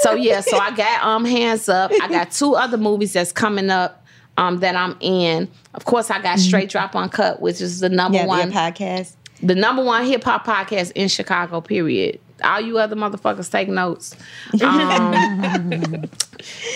So 0.02 0.12
yeah, 0.14 0.40
so 0.42 0.58
I 0.58 0.72
got 0.72 1.02
um 1.04 1.24
Hands 1.24 1.66
Up. 1.70 1.90
I 2.02 2.08
got 2.08 2.30
two 2.32 2.54
other 2.54 2.76
movies 2.76 3.14
that's 3.14 3.32
coming 3.32 3.70
up 3.70 4.01
um 4.36 4.60
that 4.60 4.76
I'm 4.76 4.96
in. 5.00 5.48
Of 5.74 5.84
course, 5.84 6.10
I 6.10 6.20
got 6.20 6.38
Straight 6.38 6.68
Drop 6.68 6.94
Uncut, 6.94 7.40
which 7.40 7.60
is 7.60 7.80
the 7.80 7.88
number 7.88 8.18
yeah, 8.18 8.26
one 8.26 8.52
podcast. 8.52 9.16
the 9.42 9.54
number 9.54 9.82
one 9.82 10.04
hip 10.06 10.24
hop 10.24 10.46
podcast 10.46 10.92
in 10.92 11.08
Chicago, 11.08 11.60
period. 11.60 12.20
All 12.44 12.60
you 12.60 12.78
other 12.78 12.96
motherfuckers 12.96 13.50
take 13.50 13.68
notes. 13.68 14.16
Um, 14.62 16.08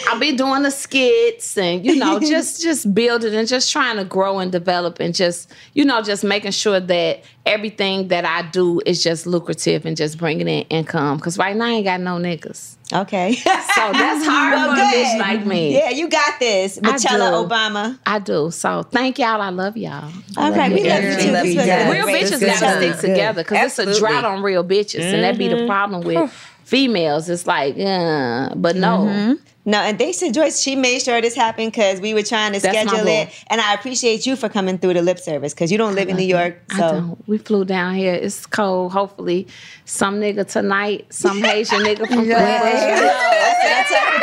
I'll 0.08 0.20
be 0.20 0.36
doing 0.36 0.62
the 0.62 0.70
skits 0.70 1.58
and 1.58 1.84
you 1.84 1.96
know 1.96 2.20
just 2.20 2.62
just 2.62 2.94
building 2.94 3.34
and 3.34 3.48
just 3.48 3.72
trying 3.72 3.96
to 3.96 4.04
grow 4.04 4.38
and 4.38 4.52
develop 4.52 5.00
and 5.00 5.14
just 5.14 5.52
you 5.74 5.84
know 5.84 6.02
just 6.02 6.22
making 6.22 6.52
sure 6.52 6.78
that 6.78 7.24
everything 7.44 8.08
that 8.08 8.24
I 8.24 8.48
do 8.50 8.80
is 8.86 9.02
just 9.02 9.26
lucrative 9.26 9.84
and 9.84 9.96
just 9.96 10.18
bringing 10.18 10.46
in 10.48 10.62
income. 10.68 11.18
Cause 11.18 11.36
right 11.38 11.56
now 11.56 11.66
I 11.66 11.70
ain't 11.70 11.84
got 11.84 12.00
no 12.00 12.16
niggas, 12.16 12.75
Okay. 12.92 13.34
so 13.34 13.44
that's 13.44 14.26
hard 14.26 14.52
Well, 14.54 14.76
for 14.76 14.80
a 14.80 14.84
bitch 14.84 15.18
like 15.18 15.44
me. 15.44 15.76
yeah, 15.76 15.90
you 15.90 16.08
got 16.08 16.38
this. 16.38 16.80
Michelle. 16.80 17.48
Obama. 17.48 17.98
I 18.06 18.18
do. 18.18 18.50
So 18.50 18.84
thank 18.84 19.18
y'all. 19.18 19.40
I 19.40 19.50
love 19.50 19.76
y'all. 19.76 20.12
All 20.36 20.52
right, 20.52 20.72
we 20.72 20.88
love 20.88 21.02
you 21.02 21.16
too. 21.16 21.32
love 21.32 21.46
you 21.46 21.56
was 21.56 21.64
a 21.64 21.68
guys. 21.68 21.92
Real 21.92 22.06
bitches 22.06 22.40
gotta 22.40 22.94
stick 22.94 23.10
together 23.10 23.42
because 23.42 23.78
it's 23.78 23.96
a 23.96 23.98
drought 23.98 24.24
on 24.24 24.42
real 24.42 24.64
bitches, 24.64 25.00
and 25.00 25.24
that 25.24 25.36
be 25.36 25.48
the 25.48 25.56
mm-hmm. 25.56 25.66
problem 25.66 26.02
with 26.02 26.55
females. 26.66 27.28
It's 27.30 27.46
like, 27.46 27.78
uh, 27.78 28.54
but 28.56 28.74
no, 28.76 29.36
No, 29.64 29.78
and 29.78 29.98
thanks 29.98 30.18
to 30.18 30.30
Joyce, 30.30 30.60
she 30.60 30.76
made 30.76 31.00
sure 31.02 31.20
this 31.20 31.34
happened 31.34 31.72
because 31.72 32.00
we 32.00 32.12
were 32.14 32.22
trying 32.22 32.52
to 32.52 32.60
That's 32.60 32.76
schedule 32.78 33.06
it. 33.08 33.30
And 33.48 33.60
I 33.60 33.74
appreciate 33.74 34.26
you 34.26 34.36
for 34.36 34.48
coming 34.48 34.78
through 34.78 34.94
the 34.94 35.02
lip 35.02 35.18
service 35.18 35.54
because 35.54 35.72
you 35.72 35.78
don't 35.78 35.94
live 35.96 36.08
in 36.08 36.16
New 36.16 36.22
York. 36.26 36.62
I 36.70 36.78
So 36.78 36.88
don't. 36.92 37.28
We 37.28 37.38
flew 37.38 37.64
down 37.64 37.94
here. 37.94 38.14
It's 38.14 38.46
cold. 38.46 38.92
Hopefully, 38.92 39.48
some 39.84 40.20
nigga 40.20 40.46
tonight, 40.46 41.06
some 41.12 41.40
Haitian 41.42 41.82
nigga 41.82 42.06
from 42.08 42.24
Flatbush. 42.30 43.22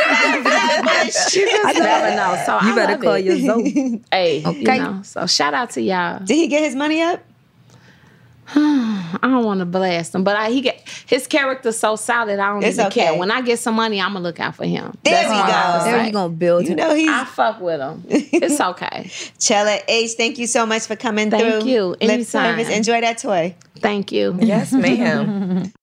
You 1.34 1.46
just 1.46 1.78
never 1.78 2.14
know. 2.16 2.36
So 2.46 2.52
You 2.60 2.72
I 2.72 2.74
better 2.74 2.92
love 2.92 3.00
call 3.02 3.14
it. 3.14 3.24
your 3.24 3.38
Zoe. 3.38 4.02
Hey, 4.12 4.38
you 4.38 4.46
Okay. 4.48 4.78
know. 4.78 5.00
So 5.02 5.26
shout 5.26 5.54
out 5.54 5.70
to 5.70 5.80
y'all. 5.82 6.18
did 6.20 6.34
he 6.36 6.46
get 6.46 6.62
his 6.62 6.74
money 6.74 7.02
up? 7.02 7.22
Hmm, 8.46 9.16
I 9.22 9.28
don't 9.30 9.44
want 9.44 9.60
to 9.60 9.66
blast 9.66 10.14
him, 10.14 10.22
but 10.24 10.36
I, 10.36 10.50
he 10.50 10.60
get 10.60 10.86
his 11.06 11.26
character's 11.26 11.78
so 11.78 11.96
solid. 11.96 12.38
I 12.38 12.52
don't 12.52 12.62
It's 12.64 12.78
even 12.78 12.90
care. 12.90 13.14
When 13.16 13.30
I 13.30 13.40
get 13.40 13.58
some 13.58 13.74
money, 13.74 14.00
I'm 14.00 14.12
gonna 14.12 14.20
look 14.22 14.38
out 14.40 14.54
for 14.54 14.64
him. 14.64 14.96
There 15.02 15.14
That's 15.14 15.28
we 15.30 15.36
go. 15.36 15.84
There 15.90 16.00
say. 16.00 16.06
you 16.06 16.12
gonna 16.12 16.28
build 16.32 16.66
You 16.68 16.74
know 16.74 16.94
he's 16.94 17.08
I 17.08 17.24
fuck 17.24 17.60
with 17.60 17.80
him. 17.80 18.04
It's 18.08 18.60
okay. 18.60 19.10
Chella 19.38 19.78
H. 19.88 20.12
Thank 20.12 20.38
you 20.38 20.46
so 20.46 20.66
much 20.66 20.82
for 20.86 20.96
coming 20.96 21.30
Thank 21.30 21.42
through. 21.42 21.52
Thank 21.60 21.64
you. 21.66 21.84
Lip 21.86 22.02
Anytime. 22.02 22.24
service. 22.58 22.68
Enjoy 22.68 23.00
that 23.00 23.18
toy. 23.18 23.54
Thank 23.76 24.12
you. 24.12 24.36
Yes, 24.40 24.72
ma'am. 24.72 25.72